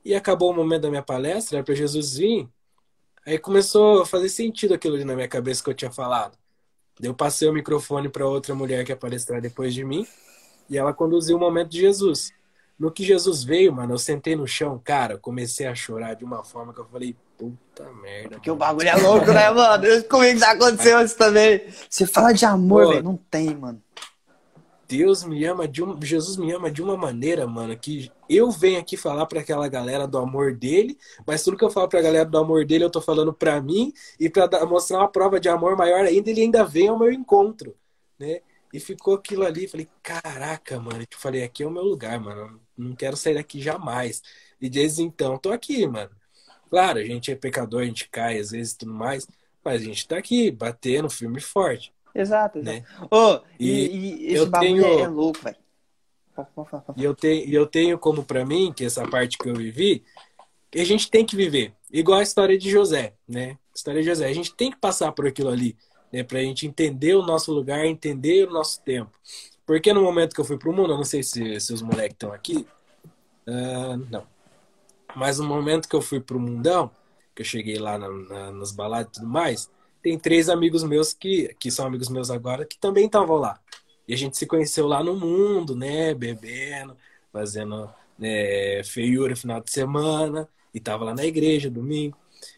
E 0.03 0.15
acabou 0.15 0.51
o 0.51 0.55
momento 0.55 0.83
da 0.83 0.89
minha 0.89 1.03
palestra, 1.03 1.57
era 1.57 1.63
para 1.63 1.75
Jesus 1.75 2.17
vir. 2.17 2.49
Aí 3.25 3.37
começou 3.37 4.01
a 4.01 4.05
fazer 4.05 4.29
sentido 4.29 4.73
aquilo 4.73 4.95
ali 4.95 5.05
na 5.05 5.15
minha 5.15 5.27
cabeça 5.27 5.63
que 5.63 5.69
eu 5.69 5.75
tinha 5.75 5.91
falado. 5.91 6.37
Eu 7.01 7.13
passei 7.13 7.47
o 7.49 7.53
microfone 7.53 8.09
para 8.09 8.25
outra 8.25 8.53
mulher 8.53 8.85
que 8.85 8.91
ia 8.91 8.95
palestrar 8.95 9.41
depois 9.41 9.73
de 9.73 9.83
mim, 9.83 10.05
e 10.69 10.77
ela 10.77 10.93
conduziu 10.93 11.37
o 11.37 11.39
momento 11.39 11.69
de 11.69 11.79
Jesus. 11.79 12.31
No 12.77 12.91
que 12.91 13.03
Jesus 13.03 13.43
veio, 13.43 13.71
mano, 13.71 13.93
eu 13.93 13.97
sentei 13.97 14.35
no 14.35 14.47
chão, 14.47 14.81
cara, 14.83 15.17
comecei 15.17 15.67
a 15.67 15.75
chorar 15.75 16.15
de 16.15 16.23
uma 16.23 16.43
forma 16.43 16.73
que 16.73 16.79
eu 16.79 16.85
falei, 16.85 17.15
puta 17.37 17.91
merda. 18.01 18.35
Porque 18.35 18.49
mano. 18.49 18.55
o 18.55 18.65
bagulho 18.65 18.89
é 18.89 18.95
louco, 18.95 19.31
né, 19.31 19.51
mano? 19.51 20.03
Comigo 20.05 20.39
já 20.39 20.51
aconteceu 20.51 20.99
isso 21.01 21.15
também. 21.15 21.61
Você 21.89 22.07
fala 22.07 22.33
de 22.33 22.45
amor, 22.45 22.87
velho, 22.87 23.03
não 23.03 23.17
tem, 23.29 23.55
mano. 23.55 23.81
Deus 24.91 25.23
me 25.23 25.45
ama 25.45 25.69
de 25.69 25.81
um, 25.81 25.97
Jesus 26.01 26.35
me 26.35 26.51
ama 26.51 26.69
de 26.69 26.81
uma 26.84 26.97
maneira, 26.97 27.47
mano, 27.47 27.77
que 27.77 28.11
eu 28.27 28.51
venho 28.51 28.77
aqui 28.77 28.97
falar 28.97 29.26
para 29.26 29.39
aquela 29.39 29.69
galera 29.69 30.05
do 30.05 30.18
amor 30.18 30.53
dele, 30.53 30.97
mas 31.26 31.45
tudo 31.45 31.55
que 31.55 31.63
eu 31.63 31.69
falo 31.69 31.88
para 31.88 31.99
a 31.99 32.01
galera 32.01 32.26
do 32.26 32.38
amor 32.38 32.65
dele, 32.65 32.84
eu 32.84 32.89
tô 32.89 32.99
falando 32.99 33.34
para 33.34 33.61
mim 33.61 33.93
e 34.19 34.30
para 34.30 34.65
mostrar 34.65 34.97
uma 34.97 35.07
prova 35.07 35.39
de 35.39 35.47
amor 35.47 35.77
maior 35.77 36.03
ainda, 36.03 36.30
ele 36.30 36.41
ainda 36.41 36.65
vem 36.65 36.89
ao 36.89 36.99
meu 36.99 37.09
encontro, 37.09 37.73
né? 38.19 38.41
E 38.73 38.81
ficou 38.81 39.13
aquilo 39.15 39.45
ali, 39.45 39.65
falei, 39.65 39.88
caraca, 40.03 40.77
mano. 40.77 41.01
Eu 41.01 41.18
falei, 41.18 41.43
aqui 41.43 41.63
é 41.63 41.68
o 41.68 41.72
meu 41.72 41.84
lugar, 41.84 42.19
mano. 42.19 42.59
Não 42.77 42.93
quero 42.93 43.15
sair 43.15 43.35
daqui 43.35 43.61
jamais. 43.61 44.22
E 44.59 44.69
desde 44.69 45.03
então, 45.03 45.38
tô 45.38 45.51
aqui, 45.51 45.88
mano. 45.88 46.11
Claro, 46.69 46.99
a 46.99 47.03
gente 47.05 47.31
é 47.31 47.35
pecador, 47.35 47.81
a 47.81 47.85
gente 47.85 48.09
cai 48.09 48.39
às 48.39 48.51
vezes 48.51 48.73
e 48.73 48.77
tudo 48.80 48.93
mais, 48.93 49.27
mas 49.63 49.81
a 49.81 49.85
gente 49.85 50.07
tá 50.07 50.18
aqui, 50.18 50.51
batendo 50.51 51.09
firme 51.09 51.38
e 51.38 51.41
forte. 51.41 51.93
Exato, 52.13 52.59
exato. 52.59 52.77
Né? 52.77 52.85
Oh, 53.09 53.39
e, 53.59 53.69
e, 53.69 54.25
esse 54.27 54.35
eu 54.35 54.51
tenho... 54.51 54.85
é 54.85 55.07
louco, 55.07 55.39
velho. 55.41 55.57
E 56.97 57.03
eu 57.03 57.13
tenho, 57.13 57.53
eu 57.53 57.67
tenho 57.67 57.99
como 57.99 58.23
para 58.23 58.45
mim, 58.45 58.73
que 58.75 58.85
essa 58.85 59.07
parte 59.07 59.38
que 59.38 59.49
eu 59.49 59.55
vivi, 59.55 60.03
que 60.71 60.79
a 60.79 60.85
gente 60.85 61.09
tem 61.09 61.25
que 61.25 61.35
viver. 61.35 61.73
Igual 61.91 62.19
a 62.19 62.23
história 62.23 62.57
de 62.57 62.69
José, 62.69 63.13
né? 63.27 63.57
A 63.73 63.75
história 63.75 64.01
de 64.01 64.07
José. 64.07 64.25
A 64.27 64.33
gente 64.33 64.53
tem 64.55 64.71
que 64.71 64.77
passar 64.77 65.11
por 65.11 65.27
aquilo 65.27 65.49
ali 65.49 65.77
né, 66.11 66.23
para 66.23 66.39
a 66.39 66.43
gente 66.43 66.67
entender 66.67 67.15
o 67.15 67.21
nosso 67.21 67.53
lugar, 67.53 67.85
entender 67.85 68.47
o 68.47 68.51
nosso 68.51 68.81
tempo. 68.81 69.11
Porque 69.65 69.93
no 69.93 70.01
momento 70.01 70.33
que 70.33 70.41
eu 70.41 70.45
fui 70.45 70.57
para 70.57 70.69
o 70.69 70.73
mundo, 70.73 70.91
eu 70.91 70.97
não 70.97 71.05
sei 71.05 71.23
se, 71.23 71.59
se 71.59 71.73
os 71.73 71.81
moleques 71.81 72.15
estão 72.15 72.33
aqui, 72.33 72.67
uh, 73.47 73.97
não. 74.09 74.25
Mas 75.15 75.39
no 75.39 75.45
momento 75.45 75.88
que 75.88 75.95
eu 75.95 76.01
fui 76.01 76.19
para 76.19 76.35
o 76.35 76.39
mundão, 76.39 76.91
que 77.35 77.41
eu 77.41 77.45
cheguei 77.45 77.77
lá 77.77 77.97
na, 77.97 78.09
na, 78.09 78.51
nas 78.51 78.71
baladas 78.71 79.07
e 79.07 79.11
tudo 79.19 79.27
mais, 79.27 79.69
tem 80.01 80.17
três 80.17 80.49
amigos 80.49 80.83
meus 80.83 81.13
que, 81.13 81.55
que 81.59 81.69
são 81.71 81.85
amigos 81.85 82.09
meus 82.09 82.31
agora, 82.31 82.65
que 82.65 82.77
também 82.77 83.05
estavam 83.05 83.37
lá. 83.37 83.59
E 84.07 84.13
a 84.13 84.17
gente 84.17 84.37
se 84.37 84.45
conheceu 84.45 84.87
lá 84.87 85.03
no 85.03 85.15
mundo, 85.15 85.75
né, 85.75 86.13
bebendo, 86.13 86.95
fazendo 87.31 87.89
né, 88.17 88.83
feiura 88.83 89.35
final 89.35 89.61
de 89.61 89.71
semana, 89.71 90.49
e 90.73 90.79
tava 90.79 91.05
lá 91.05 91.13
na 91.13 91.25
igreja 91.25 91.69
domingo. 91.69 92.17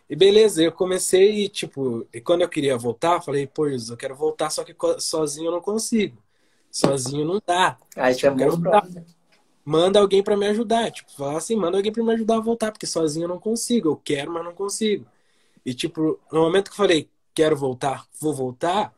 E 0.09 0.15
beleza, 0.15 0.63
eu 0.63 0.71
comecei, 0.71 1.49
tipo, 1.49 2.07
e 2.13 2.21
quando 2.21 2.41
eu 2.41 2.49
queria 2.49 2.77
voltar, 2.77 3.21
falei, 3.21 3.47
pô, 3.47 3.67
eu 3.67 3.97
quero 3.97 4.15
voltar, 4.15 4.49
só 4.49 4.63
que 4.63 4.75
sozinho 4.99 5.47
eu 5.47 5.51
não 5.51 5.61
consigo. 5.61 6.17
Sozinho 6.71 7.25
não 7.25 7.41
dá. 7.45 7.77
Aí 7.95 8.15
tipo, 8.15 8.37
chamou 8.37 8.57
Manda 9.65 9.99
alguém 9.99 10.21
para 10.21 10.35
me 10.35 10.47
ajudar. 10.47 10.91
Tipo, 10.91 11.11
fala 11.13 11.37
assim, 11.37 11.55
manda 11.55 11.77
alguém 11.77 11.91
para 11.91 12.03
me 12.03 12.13
ajudar 12.13 12.37
a 12.37 12.41
voltar, 12.41 12.71
porque 12.71 12.85
sozinho 12.85 13.25
eu 13.25 13.29
não 13.29 13.39
consigo. 13.39 13.89
Eu 13.89 13.95
quero, 13.95 14.31
mas 14.31 14.43
não 14.43 14.53
consigo. 14.53 15.05
E, 15.65 15.73
tipo, 15.73 16.19
no 16.31 16.41
momento 16.41 16.65
que 16.65 16.73
eu 16.73 16.77
falei, 16.77 17.09
quero 17.33 17.55
voltar, 17.55 18.05
vou 18.19 18.33
voltar, 18.33 18.93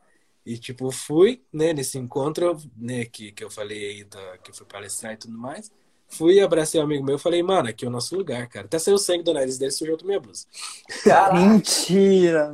e, 0.46 0.60
tipo, 0.60 0.92
fui, 0.92 1.42
né, 1.52 1.74
nesse 1.74 1.98
encontro, 1.98 2.56
né, 2.78 3.06
que, 3.06 3.32
que 3.32 3.44
eu 3.44 3.50
falei 3.50 3.90
aí, 3.90 4.04
da, 4.04 4.38
que 4.38 4.52
eu 4.52 4.56
fui 4.56 4.66
palestrar 4.68 5.14
e 5.14 5.18
tudo 5.18 5.36
mais. 5.36 5.72
Fui, 6.08 6.40
abracei 6.40 6.80
um 6.80 6.84
amigo 6.84 7.04
meu 7.04 7.16
e 7.16 7.20
falei, 7.20 7.42
mano, 7.42 7.68
aqui 7.68 7.84
é 7.84 7.88
o 7.88 7.92
nosso 7.92 8.16
lugar, 8.16 8.48
cara. 8.48 8.68
Até 8.68 8.78
saiu 8.78 8.98
sangue 9.00 9.24
do 9.24 9.34
nariz 9.34 9.58
dele, 9.58 9.72
sujou 9.72 9.98
minha 10.04 10.20
blusa. 10.20 10.46
Mentira! 11.34 12.54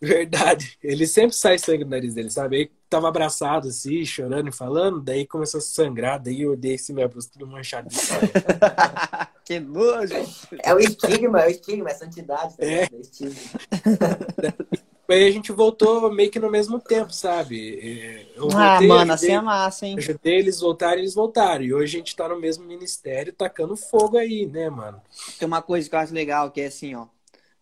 Verdade. 0.00 0.78
Ele 0.82 1.06
sempre 1.06 1.36
sai 1.36 1.58
sangue 1.58 1.84
do 1.84 1.90
nariz 1.90 2.14
dele, 2.14 2.30
sabe? 2.30 2.56
Aí 2.56 2.70
tava 2.88 3.08
abraçado 3.08 3.68
assim, 3.68 4.02
chorando 4.04 4.48
e 4.48 4.52
falando, 4.52 5.00
daí 5.00 5.26
começou 5.26 5.58
a 5.58 5.60
sangrar, 5.60 6.18
daí 6.18 6.42
eu 6.42 6.52
odeio 6.52 6.74
esse 6.74 6.92
minha 6.92 7.06
blusa 7.06 7.28
tudo 7.32 7.46
manchado. 7.46 7.88
que 9.44 9.60
nojo! 9.60 10.14
É 10.62 10.74
o 10.74 10.78
estigma, 10.78 11.42
é 11.42 11.46
o 11.48 11.50
estigma, 11.50 11.90
é 11.90 11.94
santidade. 11.94 12.56
Tá 12.56 12.64
é. 12.64 12.84
é 12.84 13.00
estigma. 13.00 13.36
Aí 15.08 15.28
a 15.28 15.30
gente 15.30 15.52
voltou 15.52 16.12
meio 16.12 16.30
que 16.30 16.40
no 16.40 16.50
mesmo 16.50 16.80
tempo, 16.80 17.12
sabe? 17.12 18.26
Eu 18.34 18.48
ah, 18.48 18.72
voltei, 18.72 18.86
ah, 18.86 18.88
mano, 18.88 19.12
ajudei, 19.12 19.14
assim 19.14 19.32
é 19.32 19.40
massa, 19.40 19.86
hein? 19.86 19.94
Ajudei 19.98 20.38
eles 20.38 20.60
voltarem, 20.60 20.98
eles 20.98 21.14
voltaram. 21.14 21.64
E 21.64 21.72
hoje 21.72 21.96
a 21.96 21.98
gente 22.00 22.16
tá 22.16 22.28
no 22.28 22.40
mesmo 22.40 22.64
ministério, 22.64 23.32
tacando 23.32 23.76
fogo 23.76 24.16
aí, 24.16 24.46
né, 24.46 24.68
mano? 24.68 25.00
Tem 25.38 25.46
uma 25.46 25.62
coisa 25.62 25.88
que 25.88 25.94
eu 25.94 25.98
acho 26.00 26.12
legal, 26.12 26.50
que 26.50 26.60
é 26.60 26.66
assim, 26.66 26.94
ó. 26.96 27.06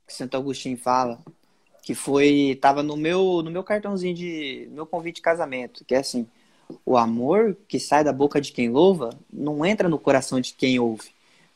Que 0.07 0.15
Santo 0.15 0.37
Agostinho 0.37 0.79
fala, 0.79 1.19
que 1.83 1.95
foi. 1.95 2.59
Tava 2.61 2.83
no 2.83 2.97
meu, 2.97 3.43
no 3.43 3.51
meu 3.51 3.63
cartãozinho 3.63 4.15
de. 4.15 4.69
meu 4.73 4.87
convite 4.87 5.17
de 5.17 5.23
casamento, 5.23 5.85
que 5.85 5.95
é 5.95 5.99
assim. 5.99 6.27
O 6.85 6.97
amor 6.97 7.57
que 7.69 7.79
sai 7.79 8.03
da 8.03 8.13
boca 8.13 8.41
de 8.41 8.53
quem 8.53 8.71
louva 8.71 9.11
não 9.31 9.67
entra 9.67 9.87
no 9.87 9.99
coração 9.99 10.41
de 10.41 10.55
quem 10.55 10.79
ouve. 10.79 11.11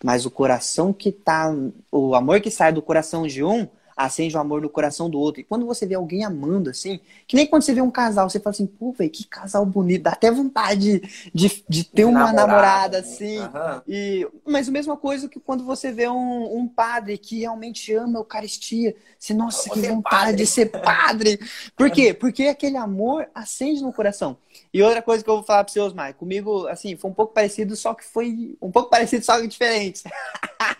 Mas 0.04 0.26
o 0.26 0.30
coração 0.30 0.92
que 0.92 1.10
tá. 1.10 1.50
O 1.90 2.14
amor 2.14 2.40
que 2.42 2.50
sai 2.50 2.72
do 2.72 2.82
coração 2.82 3.26
de 3.26 3.42
um 3.42 3.66
acende 3.98 4.36
o 4.36 4.40
amor 4.40 4.62
no 4.62 4.70
coração 4.70 5.10
do 5.10 5.18
outro. 5.18 5.40
E 5.40 5.44
quando 5.44 5.66
você 5.66 5.84
vê 5.84 5.96
alguém 5.96 6.24
amando 6.24 6.70
assim, 6.70 7.00
que 7.26 7.34
nem 7.34 7.44
quando 7.44 7.62
você 7.62 7.74
vê 7.74 7.82
um 7.82 7.90
casal, 7.90 8.30
você 8.30 8.38
fala 8.38 8.54
assim, 8.54 8.66
pô, 8.66 8.92
velho, 8.92 9.10
que 9.10 9.26
casal 9.26 9.66
bonito, 9.66 10.04
dá 10.04 10.12
até 10.12 10.30
vontade 10.30 11.02
de, 11.34 11.64
de 11.68 11.82
ter 11.82 12.04
uma 12.04 12.32
namorada, 12.32 12.46
namorada 12.46 12.98
assim. 12.98 13.40
Uhum. 13.40 13.82
E, 13.88 14.28
mas 14.46 14.68
a 14.68 14.72
mesma 14.72 14.96
coisa 14.96 15.28
que 15.28 15.40
quando 15.40 15.64
você 15.64 15.90
vê 15.90 16.08
um, 16.08 16.58
um 16.58 16.68
padre 16.68 17.18
que 17.18 17.40
realmente 17.40 17.92
ama 17.92 18.18
a 18.18 18.20
Eucaristia, 18.20 18.94
você, 19.18 19.34
nossa, 19.34 19.68
que 19.68 19.80
vontade 19.80 20.02
padre. 20.02 20.36
de 20.36 20.46
ser 20.46 20.66
padre. 20.66 21.40
Por 21.76 21.90
quê? 21.90 22.14
Porque 22.14 22.44
aquele 22.44 22.76
amor 22.76 23.28
acende 23.34 23.82
no 23.82 23.92
coração. 23.92 24.36
E 24.72 24.80
outra 24.80 25.02
coisa 25.02 25.24
que 25.24 25.28
eu 25.28 25.36
vou 25.36 25.44
falar 25.44 25.64
para 25.64 25.72
vocês, 25.72 25.84
Osmar, 25.84 26.14
comigo, 26.14 26.68
assim, 26.68 26.96
foi 26.96 27.10
um 27.10 27.14
pouco 27.14 27.34
parecido, 27.34 27.74
só 27.74 27.94
que 27.94 28.04
foi 28.04 28.56
um 28.62 28.70
pouco 28.70 28.90
parecido, 28.90 29.24
só 29.24 29.40
que 29.40 29.48
diferente. 29.48 30.04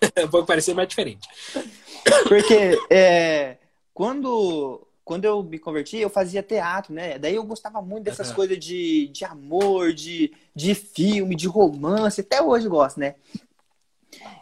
pouco 0.30 0.46
parecido, 0.46 0.76
mas 0.76 0.88
diferente. 0.88 1.28
Porque 2.28 2.78
é, 2.90 3.56
quando, 3.92 4.86
quando 5.04 5.24
eu 5.24 5.42
me 5.42 5.58
converti, 5.58 5.98
eu 5.98 6.10
fazia 6.10 6.42
teatro, 6.42 6.92
né? 6.92 7.18
Daí 7.18 7.34
eu 7.34 7.44
gostava 7.44 7.80
muito 7.82 8.04
dessas 8.04 8.30
uhum. 8.30 8.34
coisas 8.34 8.58
de, 8.58 9.08
de 9.08 9.24
amor, 9.24 9.92
de, 9.92 10.32
de 10.54 10.74
filme, 10.74 11.34
de 11.34 11.46
romance. 11.46 12.20
Até 12.20 12.42
hoje 12.42 12.66
eu 12.66 12.70
gosto, 12.70 13.00
né? 13.00 13.14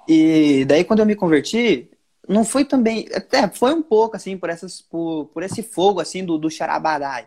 E 0.08 0.64
daí 0.66 0.84
quando 0.84 1.00
eu 1.00 1.06
me 1.06 1.16
converti, 1.16 1.90
não 2.28 2.44
foi 2.44 2.64
também. 2.64 3.06
Até 3.14 3.48
foi 3.48 3.74
um 3.74 3.82
pouco, 3.82 4.16
assim, 4.16 4.36
por, 4.36 4.50
essas, 4.50 4.80
por, 4.80 5.26
por 5.26 5.42
esse 5.42 5.62
fogo, 5.62 6.00
assim, 6.00 6.24
do, 6.24 6.38
do 6.38 6.50
Xarabadai. 6.50 7.26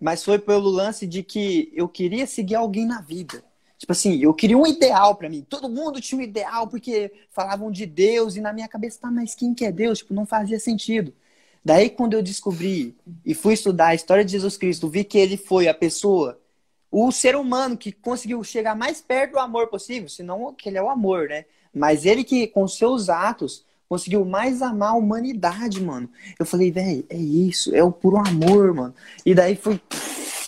Mas 0.00 0.24
foi 0.24 0.38
pelo 0.38 0.68
lance 0.68 1.06
de 1.06 1.22
que 1.22 1.72
eu 1.74 1.88
queria 1.88 2.26
seguir 2.26 2.56
alguém 2.56 2.86
na 2.86 3.00
vida. 3.00 3.42
Tipo 3.82 3.90
assim, 3.90 4.22
eu 4.22 4.32
queria 4.32 4.56
um 4.56 4.64
ideal 4.64 5.16
para 5.16 5.28
mim. 5.28 5.44
Todo 5.48 5.68
mundo 5.68 6.00
tinha 6.00 6.16
um 6.16 6.22
ideal 6.22 6.68
porque 6.68 7.10
falavam 7.30 7.68
de 7.68 7.84
Deus 7.84 8.36
e 8.36 8.40
na 8.40 8.52
minha 8.52 8.68
cabeça, 8.68 9.00
tá, 9.00 9.10
mas 9.10 9.34
quem 9.34 9.52
que 9.52 9.64
é 9.64 9.72
Deus? 9.72 9.98
Tipo, 9.98 10.14
não 10.14 10.24
fazia 10.24 10.60
sentido. 10.60 11.12
Daí, 11.64 11.90
quando 11.90 12.14
eu 12.14 12.22
descobri 12.22 12.96
e 13.26 13.34
fui 13.34 13.54
estudar 13.54 13.88
a 13.88 13.94
história 13.96 14.24
de 14.24 14.30
Jesus 14.30 14.56
Cristo, 14.56 14.88
vi 14.88 15.02
que 15.02 15.18
ele 15.18 15.36
foi 15.36 15.66
a 15.66 15.74
pessoa, 15.74 16.40
o 16.92 17.10
ser 17.10 17.34
humano 17.34 17.76
que 17.76 17.90
conseguiu 17.90 18.44
chegar 18.44 18.76
mais 18.76 19.00
perto 19.00 19.32
do 19.32 19.40
amor 19.40 19.66
possível, 19.66 20.08
senão 20.08 20.54
que 20.54 20.68
ele 20.68 20.78
é 20.78 20.82
o 20.82 20.88
amor, 20.88 21.28
né? 21.28 21.44
Mas 21.74 22.06
ele 22.06 22.22
que, 22.22 22.46
com 22.46 22.68
seus 22.68 23.08
atos, 23.08 23.64
conseguiu 23.88 24.24
mais 24.24 24.62
amar 24.62 24.90
a 24.90 24.96
humanidade, 24.96 25.82
mano. 25.82 26.08
Eu 26.38 26.46
falei, 26.46 26.70
velho, 26.70 27.04
é 27.10 27.16
isso, 27.16 27.74
é 27.74 27.82
o 27.82 27.90
puro 27.90 28.18
amor, 28.18 28.72
mano. 28.74 28.94
E 29.26 29.34
daí 29.34 29.56
foi 29.56 29.80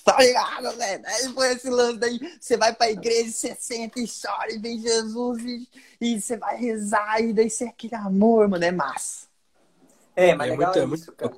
Tá 0.05 0.19
ligado, 0.19 0.77
velho? 0.77 1.03
Aí 1.07 1.33
foi 1.33 1.53
esse 1.53 1.71
lance 1.71 1.99
daí. 1.99 2.21
Você 2.39 2.59
vai 2.59 2.75
pra 2.75 2.91
igreja, 2.91 3.31
você 3.31 3.57
senta 3.59 3.99
e 3.99 4.07
chora 4.07 4.53
e 4.53 4.59
vem 4.59 4.79
Jesus 4.79 5.43
e, 5.43 5.69
e 5.99 6.21
você 6.21 6.37
vai 6.37 6.57
rezar 6.57 7.23
e 7.23 7.33
daí 7.33 7.49
você 7.49 7.65
é 7.65 7.69
aquele 7.69 7.95
amor, 7.95 8.47
mano. 8.47 8.63
É 8.63 8.71
massa. 8.71 9.27
É, 10.15 10.35
mas 10.35 10.49
é 10.49 10.51
legal 10.51 10.73
muito, 10.75 10.79
é 10.79 10.87
muito... 10.87 11.13
cara. 11.13 11.35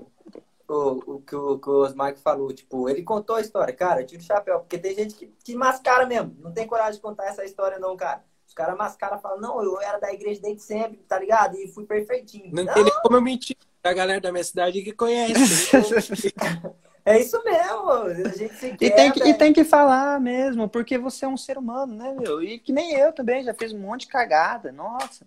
o, 0.68 1.14
o, 1.14 1.20
que 1.20 1.36
o 1.36 1.58
que 1.58 1.70
o 1.70 1.82
Osmar 1.84 2.16
falou, 2.16 2.52
tipo, 2.52 2.88
ele 2.88 3.04
contou 3.04 3.36
a 3.36 3.40
história, 3.40 3.72
cara, 3.72 4.04
tira 4.04 4.20
o 4.20 4.24
chapéu, 4.24 4.58
porque 4.58 4.76
tem 4.76 4.94
gente 4.94 5.14
que, 5.14 5.26
que 5.44 5.54
mascara 5.54 6.04
mesmo, 6.04 6.36
não 6.40 6.52
tem 6.52 6.66
coragem 6.66 6.94
de 6.94 7.00
contar 7.00 7.26
essa 7.26 7.44
história 7.44 7.78
não, 7.78 7.96
cara. 7.96 8.24
Os 8.46 8.52
caras 8.52 8.76
mascaram 8.76 9.16
e 9.16 9.20
falam, 9.20 9.40
não, 9.40 9.62
eu 9.62 9.80
era 9.80 9.98
da 9.98 10.12
igreja 10.12 10.40
desde 10.40 10.62
sempre, 10.62 10.98
tá 11.08 11.18
ligado? 11.18 11.56
E 11.56 11.68
fui 11.68 11.84
perfeitinho. 11.84 12.50
Não, 12.52 12.64
não. 12.64 12.74
tem 12.74 12.84
nem 12.84 12.92
como 13.02 13.16
eu 13.16 13.22
mentir. 13.22 13.56
A 13.82 13.92
galera 13.92 14.20
da 14.20 14.32
minha 14.32 14.44
cidade 14.44 14.82
que 14.82 14.92
conhece. 14.92 15.70
é 17.06 17.20
isso 17.20 17.42
mesmo, 17.44 17.90
a 17.90 18.28
gente 18.36 18.54
se 18.54 18.76
quer, 18.76 18.86
e, 18.86 18.90
tem 18.90 19.12
que, 19.12 19.28
e 19.28 19.34
tem 19.34 19.52
que 19.52 19.64
falar 19.64 20.20
mesmo, 20.20 20.68
porque 20.68 20.98
você 20.98 21.24
é 21.24 21.28
um 21.28 21.36
ser 21.36 21.56
humano, 21.56 21.94
né, 21.94 22.14
meu? 22.18 22.42
E 22.42 22.58
que 22.58 22.72
nem 22.72 22.94
eu 22.94 23.12
também, 23.12 23.44
já 23.44 23.54
fiz 23.54 23.72
um 23.72 23.78
monte 23.78 24.02
de 24.02 24.08
cagada, 24.08 24.72
nossa. 24.72 25.24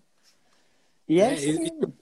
E 1.08 1.20
é, 1.20 1.30
é 1.30 1.34
isso 1.34 1.60
mesmo. 1.60 1.94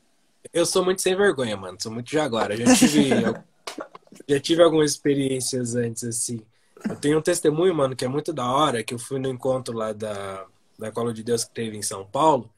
Eu 0.52 0.66
sou 0.66 0.84
muito 0.84 1.00
sem 1.02 1.16
vergonha, 1.16 1.56
mano. 1.56 1.78
Sou 1.80 1.92
muito 1.92 2.10
jaguara. 2.10 2.56
Já 2.56 2.74
tive, 2.74 3.08
já 4.28 4.40
tive 4.40 4.62
algumas 4.62 4.90
experiências 4.90 5.74
antes, 5.74 6.04
assim. 6.04 6.42
Eu 6.88 6.96
tenho 6.96 7.18
um 7.18 7.22
testemunho, 7.22 7.74
mano, 7.74 7.96
que 7.96 8.04
é 8.04 8.08
muito 8.08 8.32
da 8.32 8.50
hora, 8.50 8.82
que 8.82 8.94
eu 8.94 8.98
fui 8.98 9.18
no 9.18 9.28
encontro 9.28 9.76
lá 9.76 9.92
da, 9.92 10.46
da 10.78 10.92
Cola 10.92 11.12
de 11.12 11.22
Deus 11.22 11.44
que 11.44 11.54
teve 11.54 11.76
em 11.76 11.82
São 11.82 12.04
Paulo. 12.04 12.50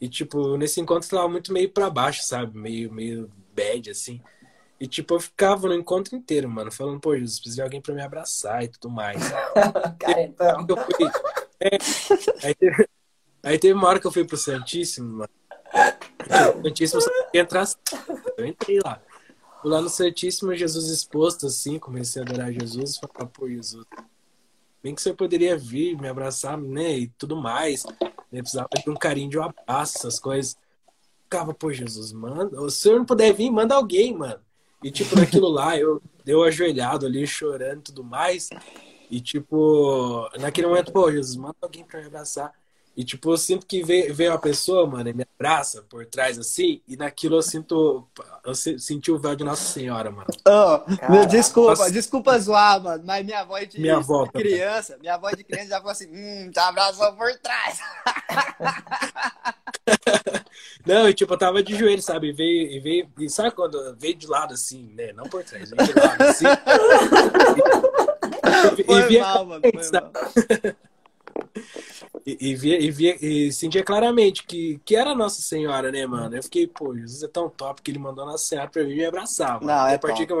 E, 0.00 0.08
tipo, 0.08 0.56
nesse 0.56 0.80
encontro 0.80 1.06
eu 1.06 1.18
tava 1.18 1.28
muito 1.28 1.52
meio 1.52 1.70
pra 1.70 1.88
baixo, 1.88 2.22
sabe? 2.24 2.56
Meio, 2.58 2.92
meio 2.92 3.30
bad, 3.54 3.90
assim. 3.90 4.20
E, 4.78 4.86
tipo, 4.86 5.14
eu 5.14 5.20
ficava 5.20 5.68
no 5.68 5.74
encontro 5.74 6.16
inteiro, 6.16 6.48
mano, 6.48 6.70
falando, 6.70 7.00
pô, 7.00 7.14
Jesus, 7.16 7.38
preciso 7.38 7.56
de 7.56 7.62
alguém 7.62 7.80
pra 7.80 7.94
me 7.94 8.02
abraçar 8.02 8.64
e 8.64 8.68
tudo 8.68 8.90
mais. 8.90 9.22
Cara, 9.98 10.22
então. 10.22 10.66
É, 11.60 11.78
aí, 12.42 12.54
teve, 12.54 12.88
aí 13.42 13.58
teve 13.58 13.74
uma 13.74 13.88
hora 13.88 14.00
que 14.00 14.06
eu 14.06 14.12
fui 14.12 14.24
pro 14.24 14.36
Santíssimo, 14.36 15.18
mano. 15.18 15.30
Santíssimo 16.62 17.00
só 17.00 17.10
entrar. 17.32 17.66
Eu 18.36 18.46
entrei 18.46 18.80
lá. 18.80 19.00
Lá 19.64 19.80
no 19.80 19.88
Santíssimo, 19.88 20.54
Jesus 20.54 20.88
exposto, 20.88 21.46
assim, 21.46 21.78
comecei 21.78 22.20
a 22.20 22.24
adorar 22.24 22.52
Jesus 22.52 22.96
e 22.96 23.00
falar, 23.00 23.30
pô, 23.30 23.48
Jesus, 23.48 23.86
bem 24.82 24.94
que 24.94 25.00
você 25.00 25.14
poderia 25.14 25.56
vir, 25.56 25.96
me 25.98 26.06
abraçar, 26.06 26.58
né, 26.58 26.98
e 26.98 27.08
tudo 27.08 27.36
mais. 27.36 27.84
Eu 28.30 28.42
precisava 28.42 28.68
de 28.76 28.90
um 28.90 28.94
carinho, 28.94 29.30
de 29.30 29.38
um 29.38 29.42
abraço, 29.42 29.96
essas 29.96 30.18
coisas. 30.20 30.56
Ficava, 31.22 31.54
pô, 31.54 31.72
Jesus, 31.72 32.12
manda. 32.12 32.58
Se 32.58 32.62
o 32.62 32.70
senhor 32.70 32.98
não 32.98 33.06
puder 33.06 33.32
vir, 33.32 33.50
manda 33.50 33.74
alguém, 33.74 34.14
mano. 34.14 34.43
E, 34.84 34.90
tipo, 34.90 35.16
naquilo 35.16 35.48
lá, 35.48 35.78
eu 35.78 36.02
deu 36.26 36.44
ajoelhado 36.44 37.06
ali, 37.06 37.26
chorando 37.26 37.78
e 37.78 37.84
tudo 37.84 38.04
mais. 38.04 38.50
E, 39.10 39.18
tipo, 39.18 40.28
naquele 40.38 40.66
momento, 40.66 40.92
pô, 40.92 41.10
Jesus, 41.10 41.36
manda 41.36 41.56
alguém 41.62 41.82
pra 41.82 42.00
me 42.00 42.06
abraçar. 42.06 42.52
E, 42.96 43.04
tipo, 43.04 43.32
eu 43.32 43.36
sinto 43.36 43.66
que 43.66 43.82
veio, 43.82 44.14
veio 44.14 44.30
uma 44.30 44.38
pessoa, 44.38 44.86
mano, 44.86 45.08
e 45.08 45.12
me 45.12 45.26
abraça 45.36 45.82
por 45.82 46.06
trás, 46.06 46.38
assim, 46.38 46.80
e 46.86 46.96
naquilo 46.96 47.34
eu 47.36 47.42
sinto. 47.42 48.06
Eu 48.44 48.54
senti 48.54 49.10
o 49.10 49.18
véu 49.18 49.34
de 49.34 49.42
Nossa 49.42 49.64
Senhora, 49.64 50.12
mano. 50.12 50.28
Oh, 50.46 50.80
meu, 51.10 51.26
desculpa, 51.26 51.70
Nossa... 51.70 51.90
desculpa 51.90 52.38
zoar, 52.38 52.80
mano, 52.80 53.02
mas 53.04 53.24
minha 53.24 53.42
voz 53.44 53.68
de, 53.68 53.80
minha 53.80 53.96
avó, 53.96 54.26
criança, 54.26 54.96
minha 55.00 55.18
voz 55.18 55.36
de 55.36 55.42
criança 55.42 55.70
já 55.70 55.78
falou 55.78 55.90
assim: 55.90 56.06
hum, 56.08 56.52
te 56.52 56.60
abraçou 56.60 57.12
por 57.14 57.36
trás. 57.38 57.80
Não, 60.86 61.08
e 61.08 61.14
tipo, 61.14 61.32
eu 61.32 61.38
tava 61.38 61.62
de 61.62 61.74
joelho, 61.76 62.02
sabe? 62.02 62.28
E 62.28 62.32
veio, 62.32 62.70
e 62.70 62.78
veio, 62.78 63.10
e 63.18 63.28
sabe 63.28 63.50
quando 63.52 63.96
veio 63.96 64.14
de 64.14 64.26
lado 64.26 64.54
assim, 64.54 64.92
né? 64.94 65.12
Não 65.14 65.24
por 65.24 65.42
trás, 65.42 65.70
veio 65.70 65.92
de 65.92 65.98
lado 65.98 66.22
assim. 66.22 66.44
e, 68.78 68.84
foi 68.84 69.00
e 69.00 69.06
via 69.06 69.22
mal, 69.22 69.46
mano, 69.46 69.62
foi 69.62 69.72
mal. 70.00 70.12
E, 72.26 72.50
e, 72.50 72.54
via, 72.54 72.80
e, 72.80 72.90
via, 72.90 73.16
e 73.20 73.52
sentia 73.52 73.84
claramente 73.84 74.44
que, 74.44 74.80
que 74.84 74.96
era 74.96 75.14
Nossa 75.14 75.42
Senhora, 75.42 75.92
né, 75.92 76.06
mano? 76.06 76.34
Eu 76.34 76.42
fiquei, 76.42 76.66
pô, 76.66 76.96
Jesus 76.96 77.22
é 77.22 77.28
tão 77.28 77.50
top 77.50 77.82
que 77.82 77.90
ele 77.90 77.98
mandou 77.98 78.24
Nossa 78.24 78.44
Senhora 78.44 78.68
pra 78.68 78.82
vir 78.82 78.96
me 78.96 79.04
abraçar, 79.04 79.60
mano. 79.60 79.66
Não, 79.66 79.86
é 79.86 79.94
a 79.94 79.98
partir 79.98 80.26
que 80.26 80.34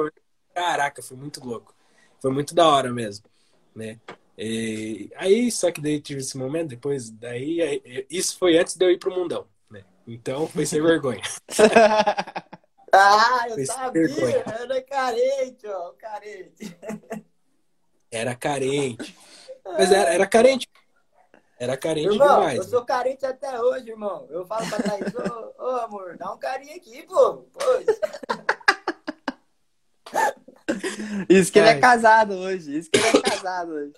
Caraca, 0.54 1.02
foi 1.02 1.16
muito 1.16 1.44
louco. 1.44 1.74
Foi 2.20 2.30
muito 2.30 2.54
da 2.54 2.66
hora 2.66 2.92
mesmo, 2.92 3.26
né? 3.74 3.98
E, 4.38 5.10
aí, 5.16 5.50
só 5.50 5.70
que 5.70 5.80
daí 5.80 6.00
tive 6.00 6.20
esse 6.20 6.38
momento, 6.38 6.68
depois 6.68 7.10
daí, 7.10 7.60
aí, 7.60 8.06
isso 8.08 8.38
foi 8.38 8.56
antes 8.56 8.76
de 8.76 8.84
eu 8.84 8.90
ir 8.90 8.98
pro 8.98 9.14
mundão, 9.14 9.46
né? 9.70 9.84
Então 10.06 10.46
foi 10.46 10.64
sem 10.64 10.80
vergonha. 10.80 11.20
ah, 12.92 13.46
eu 13.48 13.54
foi 13.54 13.66
sabia, 13.66 14.44
era 14.46 14.82
carente, 14.82 15.66
ó, 15.66 15.92
carente. 15.92 16.76
Era 18.10 18.34
carente. 18.34 19.16
Mas 19.64 19.90
era, 19.90 20.14
era 20.14 20.26
carente 20.26 20.68
era 21.64 21.76
carente 21.76 22.12
irmão, 22.12 22.40
demais. 22.40 22.58
Eu 22.58 22.64
sou 22.64 22.84
carente 22.84 23.24
até 23.24 23.60
hoje, 23.60 23.90
irmão. 23.90 24.26
Eu 24.30 24.44
falo 24.46 24.68
pra 24.68 24.82
Thaís, 24.82 25.14
ô, 25.14 25.62
ô 25.62 25.68
amor, 25.80 26.16
dá 26.16 26.32
um 26.32 26.38
carinho 26.38 26.76
aqui, 26.76 27.02
pô. 27.02 27.44
Isso 31.28 31.52
que 31.52 31.58
ele 31.58 31.68
é 31.68 31.78
casado 31.78 32.34
hoje. 32.34 32.78
Isso 32.78 32.90
que 32.90 32.98
ele 32.98 33.08
é 33.08 33.22
casado 33.22 33.72
hoje. 33.72 33.92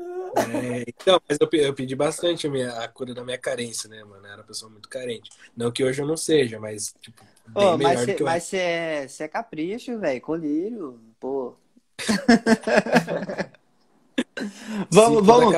É, 0.00 0.84
então, 0.86 1.20
mas 1.28 1.38
eu, 1.40 1.48
eu, 1.60 1.74
pedi 1.74 1.96
bastante 1.96 2.46
a, 2.46 2.50
minha, 2.50 2.72
a 2.72 2.88
cura 2.88 3.12
da 3.12 3.24
minha 3.24 3.38
carência, 3.38 3.88
né, 3.88 4.04
mano? 4.04 4.24
Eu 4.24 4.30
era 4.30 4.36
uma 4.36 4.46
pessoa 4.46 4.70
muito 4.70 4.88
carente. 4.88 5.28
Não 5.56 5.72
que 5.72 5.82
hoje 5.82 6.00
eu 6.00 6.06
não 6.06 6.16
seja, 6.16 6.60
mas, 6.60 6.94
tipo, 7.00 7.20
bem 7.48 7.76
melhor 7.76 7.94
mas 7.94 8.06
do 8.06 8.14
que 8.14 8.22
eu 8.22 8.26
Mas 8.26 8.44
você 8.44 8.56
é, 8.56 9.08
é 9.18 9.28
capricho, 9.28 9.98
velho. 9.98 10.20
Colírio, 10.20 11.00
pô. 11.18 11.56
vamos, 14.88 15.18
Sim, 15.18 15.26
vamos. 15.26 15.54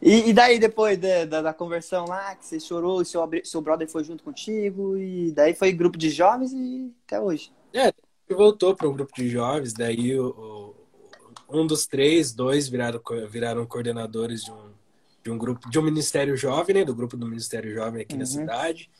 E, 0.00 0.30
e, 0.30 0.32
daí, 0.32 0.58
depois 0.58 0.96
da, 0.96 1.24
da, 1.24 1.42
da, 1.42 1.52
conversão 1.52 2.06
lá, 2.06 2.34
que 2.36 2.46
você 2.46 2.60
chorou, 2.60 3.04
seu, 3.04 3.28
seu 3.44 3.60
brother 3.60 3.88
foi 3.88 4.04
junto 4.04 4.22
contigo, 4.22 4.96
e 4.96 5.32
daí 5.32 5.54
foi 5.54 5.72
grupo 5.72 5.98
de 5.98 6.08
jovens 6.08 6.52
e 6.52 6.92
até 7.04 7.20
hoje. 7.20 7.52
É, 7.72 7.92
voltou 8.30 8.76
para 8.76 8.88
um 8.88 8.92
grupo 8.92 9.12
de 9.14 9.28
jovens, 9.28 9.72
daí 9.72 10.18
o, 10.18 10.74
o, 11.48 11.60
um 11.60 11.66
dos 11.66 11.86
três, 11.86 12.32
dois 12.32 12.68
viraram, 12.68 13.00
viraram 13.28 13.66
coordenadores 13.66 14.44
de 14.44 14.52
um, 14.52 14.70
de 15.24 15.30
um 15.32 15.38
grupo, 15.38 15.68
de 15.68 15.78
um 15.78 15.82
ministério 15.82 16.36
jovem, 16.36 16.76
né, 16.76 16.84
do 16.84 16.94
grupo 16.94 17.16
do 17.16 17.26
ministério 17.26 17.74
jovem 17.74 18.02
aqui 18.02 18.14
uhum. 18.14 18.20
na 18.20 18.26
cidade. 18.26 18.90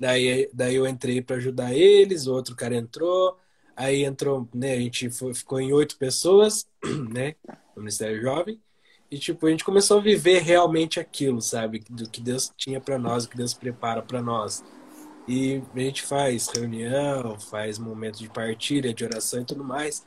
Daí, 0.00 0.48
daí 0.54 0.76
eu 0.76 0.86
entrei 0.86 1.20
para 1.20 1.36
ajudar 1.36 1.74
eles, 1.74 2.26
o 2.26 2.32
outro 2.32 2.56
cara 2.56 2.74
entrou, 2.74 3.36
aí 3.76 4.02
entrou, 4.02 4.48
né, 4.54 4.72
a 4.72 4.80
gente 4.80 5.10
foi, 5.10 5.34
ficou 5.34 5.60
em 5.60 5.74
oito 5.74 5.98
pessoas, 5.98 6.66
né, 7.12 7.34
no 7.76 7.82
ministério 7.82 8.22
jovem. 8.22 8.58
E, 9.10 9.18
tipo, 9.18 9.46
a 9.46 9.50
gente 9.50 9.64
começou 9.64 9.98
a 9.98 10.02
viver 10.02 10.42
realmente 10.42 11.00
aquilo, 11.00 11.40
sabe? 11.40 11.82
Do 11.88 12.08
que 12.08 12.20
Deus 12.20 12.52
tinha 12.56 12.80
para 12.80 12.98
nós, 12.98 13.24
o 13.24 13.28
que 13.28 13.36
Deus 13.36 13.54
prepara 13.54 14.02
para 14.02 14.20
nós. 14.20 14.62
E 15.26 15.62
a 15.74 15.80
gente 15.80 16.02
faz 16.02 16.48
reunião, 16.48 17.38
faz 17.38 17.78
momentos 17.78 18.20
de 18.20 18.28
partilha, 18.28 18.92
de 18.92 19.04
oração 19.04 19.40
e 19.40 19.44
tudo 19.44 19.64
mais. 19.64 20.06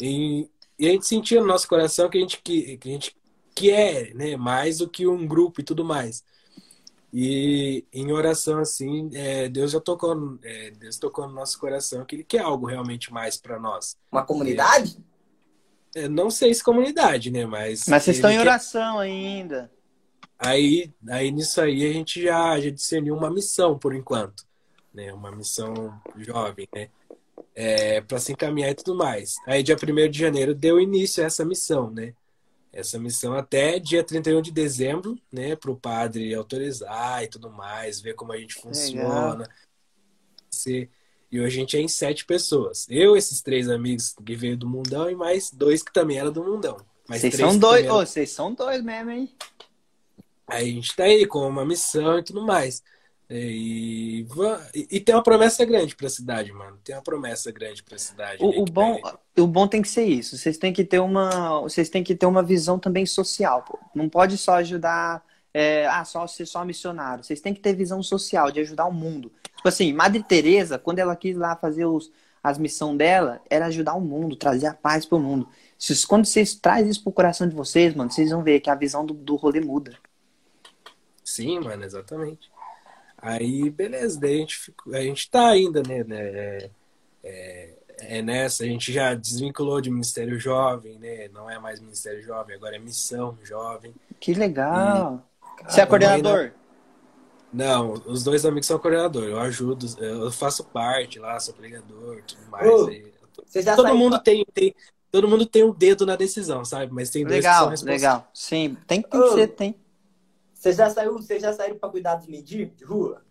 E, 0.00 0.48
e 0.78 0.88
a 0.88 0.92
gente 0.92 1.06
sentia 1.06 1.40
no 1.40 1.46
nosso 1.46 1.68
coração 1.68 2.08
que 2.08 2.18
a 2.18 2.20
gente, 2.20 2.40
que, 2.42 2.76
que 2.78 2.88
a 2.88 2.92
gente 2.92 3.16
quer 3.54 4.14
né, 4.14 4.36
mais 4.36 4.78
do 4.78 4.88
que 4.88 5.06
um 5.06 5.26
grupo 5.26 5.60
e 5.60 5.64
tudo 5.64 5.84
mais. 5.84 6.24
E 7.12 7.84
em 7.92 8.10
oração, 8.10 8.60
assim, 8.60 9.10
é, 9.12 9.48
Deus 9.48 9.70
já 9.72 9.80
tocou, 9.80 10.38
é, 10.42 10.70
Deus 10.70 10.96
tocou 10.96 11.26
no 11.26 11.34
nosso 11.34 11.58
coração 11.58 12.04
que 12.06 12.16
Ele 12.16 12.24
quer 12.24 12.40
algo 12.40 12.66
realmente 12.66 13.12
mais 13.12 13.36
para 13.36 13.58
nós. 13.58 13.98
Uma 14.10 14.24
comunidade? 14.24 14.96
Não 16.10 16.30
sei 16.30 16.54
se 16.54 16.64
comunidade, 16.64 17.30
né? 17.30 17.46
Mas. 17.46 17.86
Mas 17.86 18.04
vocês 18.04 18.16
estão 18.16 18.30
em 18.30 18.38
oração 18.38 18.96
quer... 18.96 19.02
ainda. 19.02 19.70
Aí, 20.38 20.92
aí 21.08 21.30
nisso 21.30 21.60
aí 21.60 21.88
a 21.88 21.92
gente 21.92 22.20
já, 22.20 22.58
já 22.58 22.70
discerniu 22.70 23.14
uma 23.14 23.30
missão 23.30 23.78
por 23.78 23.94
enquanto, 23.94 24.44
né? 24.92 25.12
Uma 25.12 25.30
missão 25.30 25.72
jovem, 26.16 26.68
né? 26.74 26.88
É, 27.54 28.00
para 28.00 28.18
se 28.18 28.32
encaminhar 28.32 28.70
e 28.70 28.74
tudo 28.74 28.96
mais. 28.96 29.36
Aí 29.46 29.62
dia 29.62 29.76
1 29.76 30.10
de 30.10 30.18
janeiro 30.18 30.54
deu 30.54 30.80
início 30.80 31.22
a 31.22 31.26
essa 31.26 31.44
missão, 31.44 31.90
né? 31.90 32.14
Essa 32.72 32.98
missão 32.98 33.34
até 33.34 33.78
dia 33.78 34.02
31 34.02 34.42
de 34.42 34.50
dezembro, 34.50 35.16
né? 35.30 35.54
Para 35.54 35.70
o 35.70 35.76
padre 35.76 36.34
autorizar 36.34 37.22
e 37.22 37.28
tudo 37.28 37.48
mais, 37.48 38.00
ver 38.00 38.14
como 38.14 38.32
a 38.32 38.38
gente 38.38 38.54
funciona. 38.54 39.48
Se 40.50 40.90
e 41.32 41.40
hoje 41.40 41.56
a 41.56 41.60
gente 41.60 41.76
é 41.78 41.80
em 41.80 41.88
sete 41.88 42.26
pessoas. 42.26 42.86
Eu, 42.90 43.16
esses 43.16 43.40
três 43.40 43.70
amigos 43.70 44.14
que 44.24 44.36
veio 44.36 44.54
do 44.54 44.68
Mundão 44.68 45.10
e 45.10 45.14
mais 45.14 45.50
dois 45.50 45.82
que 45.82 45.90
também 45.90 46.18
eram 46.18 46.30
do 46.30 46.44
Mundão. 46.44 46.76
Vocês 47.08 47.34
são 47.34 47.56
dois, 47.56 47.90
oh, 47.90 48.04
vocês 48.04 48.30
são 48.30 48.54
dois 48.54 48.82
mesmo, 48.82 49.10
hein? 49.10 49.30
Aí 50.46 50.70
a 50.70 50.74
gente 50.74 50.94
tá 50.94 51.04
aí 51.04 51.26
com 51.26 51.48
uma 51.48 51.64
missão 51.64 52.18
e 52.18 52.22
tudo 52.22 52.42
mais. 52.42 52.82
E, 53.30 54.26
e, 54.74 55.00
tem 55.00 55.14
uma 55.14 55.22
promessa 55.22 55.64
grande 55.64 55.96
para 55.96 56.06
a 56.06 56.10
cidade, 56.10 56.52
mano. 56.52 56.78
Tem 56.84 56.94
uma 56.94 57.02
promessa 57.02 57.50
grande 57.50 57.82
para 57.82 57.96
a 57.96 57.98
cidade. 57.98 58.44
O, 58.44 58.60
o 58.60 58.64
bom, 58.66 59.00
o 59.38 59.46
bom 59.46 59.66
tem 59.66 59.80
que 59.80 59.88
ser 59.88 60.04
isso. 60.04 60.36
Vocês 60.36 60.58
têm 60.58 60.70
que 60.70 60.84
ter 60.84 60.98
uma, 60.98 61.62
vocês 61.62 61.88
têm 61.88 62.04
que 62.04 62.14
ter 62.14 62.26
uma 62.26 62.42
visão 62.42 62.78
também 62.78 63.06
social. 63.06 63.62
Pô. 63.62 63.78
Não 63.94 64.06
pode 64.06 64.36
só 64.36 64.56
ajudar, 64.56 65.24
é, 65.54 65.86
ah, 65.86 66.04
só 66.04 66.26
ser 66.26 66.46
só 66.46 66.64
missionário. 66.64 67.22
Vocês 67.22 67.40
têm 67.40 67.52
que 67.52 67.60
ter 67.60 67.74
visão 67.74 68.02
social 68.02 68.50
de 68.50 68.60
ajudar 68.60 68.86
o 68.86 68.92
mundo. 68.92 69.32
Tipo 69.56 69.68
assim, 69.68 69.92
Madre 69.92 70.22
Teresa, 70.22 70.78
quando 70.78 70.98
ela 70.98 71.14
quis 71.14 71.36
lá 71.36 71.54
fazer 71.56 71.84
os, 71.84 72.10
as 72.42 72.58
missões 72.58 72.96
dela, 72.98 73.40
era 73.48 73.66
ajudar 73.66 73.94
o 73.94 74.00
mundo, 74.00 74.36
trazer 74.36 74.66
a 74.66 74.74
paz 74.74 75.04
pro 75.04 75.20
mundo. 75.20 75.48
Quando 76.08 76.24
vocês 76.24 76.54
trazem 76.54 76.90
isso 76.90 77.02
pro 77.02 77.12
coração 77.12 77.48
de 77.48 77.54
vocês, 77.54 77.94
mano, 77.94 78.10
vocês 78.10 78.30
vão 78.30 78.42
ver 78.42 78.60
que 78.60 78.70
a 78.70 78.74
visão 78.74 79.04
do, 79.04 79.14
do 79.14 79.36
rolê 79.36 79.60
muda. 79.60 79.96
Sim, 81.22 81.60
mano, 81.60 81.84
exatamente. 81.84 82.50
Aí, 83.18 83.70
beleza, 83.70 84.18
daí 84.18 84.34
a 84.34 84.38
gente, 84.38 84.74
a 84.92 85.00
gente 85.00 85.30
tá 85.30 85.48
ainda, 85.48 85.82
né? 85.82 86.02
né 86.02 86.18
é, 86.18 86.70
é, 87.22 87.74
é 88.00 88.22
nessa, 88.22 88.64
a 88.64 88.66
gente 88.66 88.92
já 88.92 89.14
desvinculou 89.14 89.80
de 89.80 89.90
Ministério 89.90 90.38
Jovem, 90.40 90.98
né? 90.98 91.28
Não 91.28 91.48
é 91.48 91.58
mais 91.58 91.78
Ministério 91.78 92.20
Jovem, 92.22 92.56
agora 92.56 92.74
é 92.74 92.80
Missão 92.80 93.38
Jovem. 93.44 93.94
Que 94.18 94.34
legal. 94.34 95.24
Você 95.68 95.80
é 95.80 95.86
coordenador? 95.86 96.52
Não, 97.52 97.92
os 98.06 98.24
dois 98.24 98.46
amigos 98.46 98.66
são 98.66 98.78
coordenador. 98.78 99.24
Eu 99.24 99.38
ajudo, 99.38 99.86
eu 99.98 100.32
faço 100.32 100.64
parte 100.64 101.18
lá, 101.18 101.38
sou 101.38 101.52
pregador, 101.52 102.22
tudo 102.22 102.50
mais. 102.50 102.66
Ô, 102.66 102.90
todo 103.76 103.94
mundo 103.94 104.18
tem, 104.20 104.44
tem, 104.54 104.74
todo 105.10 105.28
mundo 105.28 105.44
tem 105.44 105.62
um 105.62 105.72
dedo 105.72 106.06
na 106.06 106.16
decisão, 106.16 106.64
sabe? 106.64 106.92
Mas 106.92 107.10
tem 107.10 107.24
dois 107.24 107.36
legal, 107.36 107.70
que 107.70 107.76
são 107.76 107.86
Legal, 107.86 108.30
sim, 108.32 108.76
tem, 108.86 109.02
tem 109.02 109.20
Ô, 109.20 109.24
que 109.24 109.34
ser, 109.34 109.48
tem. 109.48 109.76
Você 110.54 110.72
já 110.72 110.88
saiu, 110.88 111.12
você 111.14 111.38
já 111.38 111.52
saiu 111.52 111.74
para 111.74 111.90
cuidar 111.90 112.14
dos 112.14 112.26
mendigos 112.26 112.76
de 112.76 112.84
rua? 112.84 113.22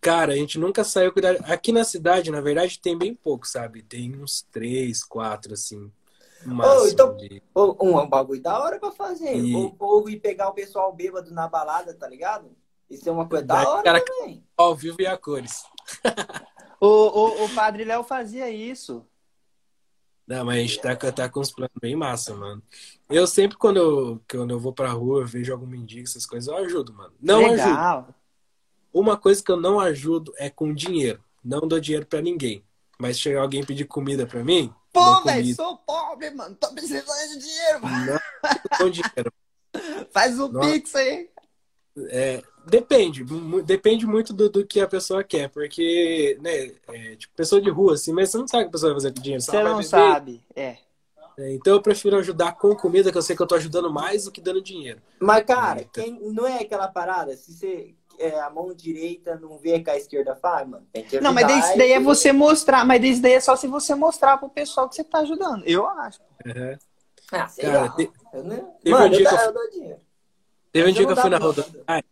Cara, 0.00 0.32
a 0.32 0.36
gente 0.36 0.58
nunca 0.58 0.82
saiu 0.82 1.12
cuidar. 1.12 1.36
Aqui 1.44 1.72
na 1.72 1.84
cidade, 1.84 2.30
na 2.30 2.40
verdade, 2.40 2.80
tem 2.80 2.96
bem 2.96 3.14
pouco, 3.14 3.46
sabe? 3.46 3.82
Tem 3.82 4.16
uns 4.16 4.42
três, 4.50 5.04
quatro, 5.04 5.52
assim. 5.52 5.92
Oh, 6.46 6.86
então, 6.86 7.16
de... 7.16 7.42
um, 7.54 8.00
um 8.00 8.08
bagulho 8.08 8.40
da 8.40 8.58
hora 8.58 8.78
pra 8.78 8.90
fazer. 8.90 9.36
E... 9.36 9.54
Ou, 9.54 9.76
ou 9.78 10.08
ir 10.08 10.20
pegar 10.20 10.48
o 10.48 10.54
pessoal 10.54 10.92
bêbado 10.92 11.30
na 11.32 11.48
balada, 11.48 11.92
tá 11.94 12.08
ligado? 12.08 12.50
Isso 12.88 13.08
é 13.08 13.12
uma 13.12 13.28
coisa 13.28 13.44
da 13.44 13.68
hora 13.68 13.82
cara, 13.82 14.04
também. 14.04 14.44
Ao 14.56 14.74
vivo 14.74 15.00
e 15.00 15.06
a 15.06 15.16
cores. 15.16 15.64
o, 16.80 16.86
o, 16.86 17.44
o 17.44 17.54
Padre 17.54 17.84
Léo 17.84 18.02
fazia 18.02 18.50
isso. 18.50 19.06
Não, 20.26 20.44
mas 20.44 20.56
a 20.56 20.60
gente 20.60 20.80
tá, 20.80 20.96
tá 20.96 21.28
com 21.28 21.40
uns 21.40 21.50
planos 21.50 21.74
bem 21.80 21.96
massa, 21.96 22.34
mano. 22.34 22.62
Eu 23.08 23.26
sempre, 23.26 23.56
quando 23.56 23.76
eu, 23.78 24.20
quando 24.30 24.50
eu 24.50 24.60
vou 24.60 24.72
pra 24.72 24.90
rua, 24.90 25.26
vejo 25.26 25.52
algum 25.52 25.66
mendigo, 25.66 26.04
essas 26.04 26.24
coisas, 26.24 26.48
eu 26.48 26.56
ajudo, 26.56 26.92
mano. 26.92 27.12
Não 27.20 27.50
Legal. 27.50 27.98
ajudo. 27.98 28.14
Uma 28.92 29.16
coisa 29.16 29.42
que 29.42 29.50
eu 29.50 29.56
não 29.56 29.78
ajudo 29.78 30.32
é 30.38 30.48
com 30.48 30.72
dinheiro. 30.72 31.22
Não 31.44 31.66
dou 31.66 31.80
dinheiro 31.80 32.06
para 32.06 32.20
ninguém. 32.20 32.64
Mas 32.98 33.16
se 33.16 33.22
chegar 33.22 33.40
alguém 33.40 33.64
pedir 33.64 33.86
comida 33.86 34.26
para 34.26 34.44
mim. 34.44 34.72
Pô, 34.92 35.22
velho, 35.22 35.54
sou 35.54 35.76
pobre, 35.78 36.30
mano. 36.30 36.56
Tô 36.56 36.68
precisando 36.72 37.04
de 37.28 37.38
dinheiro, 37.38 37.82
mano. 37.82 38.06
Não 38.12 38.78
dou 38.78 38.90
dinheiro. 38.90 39.32
Faz 40.10 40.38
o 40.38 40.48
não, 40.48 40.60
Pix 40.60 40.94
aí. 40.94 41.28
É, 42.08 42.42
depende. 42.66 43.24
Depende 43.64 44.06
muito 44.06 44.32
do, 44.32 44.48
do, 44.48 44.66
que 44.66 44.80
a 44.80 44.88
pessoa 44.88 45.22
quer. 45.22 45.48
Porque, 45.48 46.36
né, 46.40 46.72
é, 46.88 47.16
tipo, 47.16 47.34
pessoa 47.34 47.60
de 47.60 47.70
rua, 47.70 47.94
assim, 47.94 48.12
mas 48.12 48.30
você 48.30 48.38
não 48.38 48.48
sabe 48.48 48.64
o 48.64 48.66
que 48.66 48.70
a 48.70 48.72
pessoa 48.72 48.92
vai 48.92 49.00
fazer 49.00 49.14
com 49.14 49.22
dinheiro. 49.22 49.42
Você 49.42 49.62
não 49.62 49.82
sabe, 49.82 50.42
é. 50.54 50.76
é. 51.38 51.54
Então 51.54 51.74
eu 51.74 51.82
prefiro 51.82 52.16
ajudar 52.16 52.52
com 52.52 52.74
comida, 52.74 53.12
que 53.12 53.16
eu 53.16 53.22
sei 53.22 53.36
que 53.36 53.42
eu 53.42 53.46
tô 53.46 53.54
ajudando 53.54 53.90
mais 53.92 54.24
do 54.24 54.32
que 54.32 54.40
dando 54.40 54.60
dinheiro. 54.60 55.00
Mas, 55.18 55.44
cara, 55.44 55.80
então... 55.80 56.04
quem, 56.04 56.20
não 56.32 56.46
é 56.46 56.58
aquela 56.58 56.88
parada, 56.88 57.36
se 57.36 57.52
você 57.52 57.94
é, 58.20 58.38
a 58.40 58.50
mão 58.50 58.74
direita 58.74 59.36
não 59.36 59.56
vê 59.58 59.80
que 59.80 59.88
a 59.88 59.96
esquerda 59.96 60.36
faz, 60.36 60.68
mano. 60.68 60.86
Tem 60.92 61.02
que 61.02 61.20
não, 61.20 61.32
mas 61.32 61.50
isso 61.50 61.78
daí 61.78 61.92
é 61.92 62.00
você 62.00 62.32
mostrar, 62.32 62.84
mas 62.84 63.02
isso 63.02 63.22
daí 63.22 63.32
é 63.32 63.40
só 63.40 63.56
se 63.56 63.66
você 63.66 63.94
mostrar 63.94 64.36
pro 64.36 64.48
pessoal 64.48 64.88
que 64.88 64.94
você 64.94 65.02
tá 65.02 65.20
ajudando. 65.20 65.64
Eu 65.64 65.88
acho. 65.88 66.20
Uhum. 66.44 66.78
Ah, 67.32 67.48
sei 67.48 67.64
Cara, 67.64 67.80
lá. 67.80 67.88
Te... 67.90 68.10
Eu, 68.32 68.44
né? 68.44 68.64
Teve 68.82 68.96
mano, 68.96 69.06
um 69.06 69.10
dia 69.10 69.24
eu, 69.24 69.28
que 69.28 69.34
eu, 69.34 69.62
eu 69.62 69.70
dinheiro. 69.70 70.00
Teve 70.72 70.90
um 70.90 70.92
dia 70.92 71.06
que 71.06 71.12
eu 71.12 71.16
fui 71.16 71.30
na 71.30 71.38
rodoviária. 71.38 72.04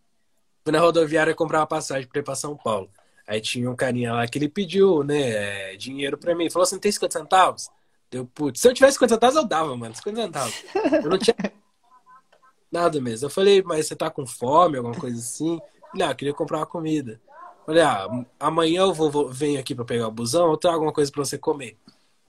Fui 0.63 0.73
na 0.73 0.79
rodoviária 0.79 1.35
comprar 1.35 1.59
uma 1.59 1.67
passagem 1.67 2.07
pra 2.07 2.19
ir 2.19 2.23
pra 2.23 2.35
São 2.35 2.57
Paulo. 2.57 2.89
Aí 3.27 3.39
tinha 3.39 3.69
um 3.69 3.75
carinha 3.75 4.13
lá 4.13 4.27
que 4.27 4.39
ele 4.39 4.49
pediu, 4.49 5.03
né, 5.03 5.75
dinheiro 5.75 6.17
pra 6.17 6.33
mim. 6.33 6.49
Falou 6.49 6.63
assim, 6.63 6.79
tem 6.79 6.91
50 6.91 7.19
centavos? 7.19 7.69
Deu, 8.09 8.25
putz, 8.25 8.59
se 8.59 8.67
eu 8.67 8.73
tivesse 8.73 8.93
50 8.93 9.13
centavos, 9.13 9.35
eu 9.35 9.45
dava, 9.45 9.77
mano. 9.77 9.95
50 9.95 10.21
centavos. 10.23 10.63
Eu 11.03 11.09
não 11.09 11.17
tinha 11.19 11.35
nada 12.71 12.99
mesmo. 12.99 13.27
Eu 13.27 13.29
falei, 13.29 13.61
mas 13.61 13.85
você 13.85 13.95
tá 13.95 14.09
com 14.09 14.25
fome, 14.25 14.77
alguma 14.77 14.95
coisa 14.95 15.19
assim? 15.19 15.59
Falei, 15.91 16.07
ah, 16.07 16.15
queria 16.15 16.33
comprar 16.33 16.57
uma 16.59 16.65
comida. 16.65 17.19
Falei, 17.65 17.83
ah, 17.83 18.07
amanhã 18.39 18.81
eu 18.81 18.93
vou, 18.93 19.11
vou 19.11 19.29
venho 19.29 19.59
aqui 19.59 19.75
para 19.75 19.85
pegar 19.85 20.07
o 20.07 20.11
busão, 20.11 20.49
eu 20.49 20.57
trago 20.57 20.75
alguma 20.75 20.93
coisa 20.93 21.11
para 21.11 21.23
você 21.23 21.37
comer. 21.37 21.77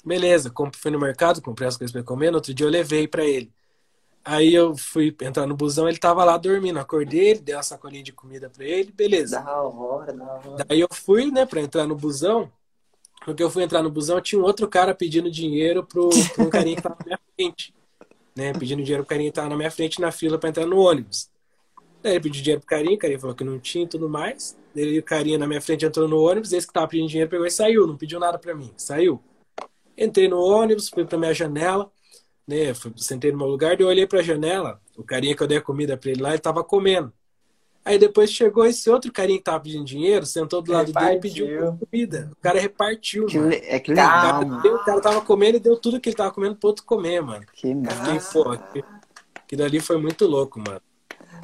Beleza, 0.05 0.53
fui 0.75 0.91
no 0.91 0.99
mercado, 0.99 1.43
comprei 1.43 1.69
as 1.69 1.77
coisas 1.77 1.93
para 1.93 2.03
comer, 2.03 2.31
no 2.31 2.37
outro 2.37 2.55
dia 2.55 2.67
eu 2.67 2.71
levei 2.71 3.07
para 3.07 3.25
ele. 3.25 3.53
Aí 4.25 4.55
eu 4.55 4.77
fui 4.77 5.17
entrar 5.23 5.47
no 5.47 5.57
busão, 5.57 5.89
ele 5.89 5.99
tava 5.99 6.25
lá 6.25 6.37
dormindo, 6.37 6.79
acordei, 6.79 7.31
ele 7.31 7.41
dei 7.41 7.55
uma 7.55 7.63
sacolinha 7.63 8.03
de 8.03 8.13
comida 8.13 8.51
para 8.51 8.65
ele, 8.65 8.93
beleza. 8.93 9.41
Da 9.41 9.63
hora, 9.63 10.13
da 10.13 10.25
hora. 10.25 10.65
Daí 10.69 10.81
eu 10.81 10.89
fui, 10.93 11.31
né, 11.31 11.47
para 11.47 11.61
entrar 11.61 11.87
no 11.87 11.97
busão. 11.97 12.51
Porque 13.25 13.43
eu 13.43 13.51
fui 13.51 13.63
entrar 13.63 13.83
no 13.83 13.91
busão, 13.91 14.21
tinha 14.21 14.41
um 14.41 14.45
outro 14.45 14.67
cara 14.69 14.95
pedindo 14.95 15.31
dinheiro 15.31 15.85
pro, 15.85 16.09
pro 16.35 16.45
um 16.45 16.51
carinha 16.51 16.77
que 16.77 16.83
tava 16.83 16.97
na 17.01 17.05
minha 17.07 17.21
frente. 17.35 17.75
Né, 18.37 18.53
pedindo 18.53 18.83
dinheiro 18.83 19.05
pro 19.05 19.11
carinha 19.11 19.31
que 19.31 19.35
tava 19.35 19.49
na 19.49 19.57
minha 19.57 19.71
frente 19.71 20.01
na 20.01 20.11
fila 20.13 20.39
para 20.39 20.49
entrar 20.49 20.67
no 20.67 20.79
ônibus. 20.79 21.31
Daí 22.03 22.13
ele 22.13 22.21
pediu 22.21 22.43
dinheiro 22.43 22.61
pro 22.61 22.69
carinha, 22.69 22.95
o 22.95 22.99
carinha 22.99 23.19
falou 23.19 23.37
que 23.37 23.45
não 23.45 23.59
tinha 23.59 23.85
e 23.85 23.89
tudo 23.89 24.09
mais. 24.09 24.57
Daí 24.75 24.99
o 24.99 25.03
carinha 25.03 25.39
na 25.39 25.47
minha 25.47 25.61
frente 25.61 25.85
entrou 25.85 26.09
no 26.09 26.21
ônibus, 26.21 26.53
esse 26.53 26.67
que 26.67 26.73
tava 26.73 26.89
pedindo 26.89 27.09
dinheiro 27.09 27.31
pegou 27.31 27.47
e 27.47 27.51
saiu, 27.51 27.87
não 27.87 27.97
pediu 27.97 28.19
nada 28.19 28.39
para 28.39 28.55
mim, 28.55 28.73
saiu. 28.77 29.23
Entrei 29.97 30.29
no 30.29 30.41
ônibus, 30.41 30.89
fui 30.89 31.05
pra 31.05 31.19
minha 31.19 31.35
janela, 31.35 31.91
né, 32.47 32.73
fui, 32.73 32.93
sentei 32.97 33.31
no 33.31 33.39
meu 33.39 33.47
lugar, 33.47 33.77
daí 33.77 33.85
eu 33.85 33.89
olhei 33.89 34.07
pra 34.07 34.23
janela, 34.23 34.81
o 34.97 35.03
carinha 35.03 35.37
que 35.37 35.43
eu 35.43 35.47
dei 35.47 35.59
a 35.59 35.63
comida 35.63 35.97
pra 35.97 36.11
ele 36.11 36.23
lá, 36.23 36.31
ele 36.31 36.39
tava 36.39 36.65
comendo. 36.65 37.13
Aí 37.85 37.99
depois 37.99 38.31
chegou 38.31 38.67
esse 38.67 38.89
outro 38.91 39.11
carinha 39.11 39.39
que 39.39 39.45
tava 39.45 39.61
pedindo 39.61 39.85
dinheiro, 39.85 40.27
sentou 40.27 40.61
do 40.61 40.71
lado 40.71 40.89
repartiu. 40.89 41.09
dele 41.09 41.19
e 41.19 41.21
pediu 41.21 41.79
comida. 41.79 42.31
O 42.33 42.37
cara 42.37 42.61
repartiu, 42.61 43.27
que 43.27 43.39
mano. 43.39 43.53
É 43.53 43.81
que 43.81 43.91
legal, 43.91 44.07
o, 44.07 44.21
cara, 44.23 44.63
deu, 44.63 44.75
o 44.75 44.85
cara 44.85 45.01
tava 45.01 45.21
comendo 45.23 45.57
e 45.57 45.61
deu 45.61 45.77
tudo 45.77 45.99
que 45.99 46.11
ele 46.11 46.17
tava 46.17 46.31
comendo 46.31 46.57
pro 46.57 46.69
outro 46.69 46.85
comer, 46.85 47.23
mano. 47.23 47.45
Que 47.55 47.69
Fiquei, 47.75 48.21
pô, 48.33 48.51
aquilo 49.35 49.65
ali 49.65 49.81
foi 49.81 49.97
muito 49.97 50.27
louco, 50.27 50.61
mano. 50.61 50.81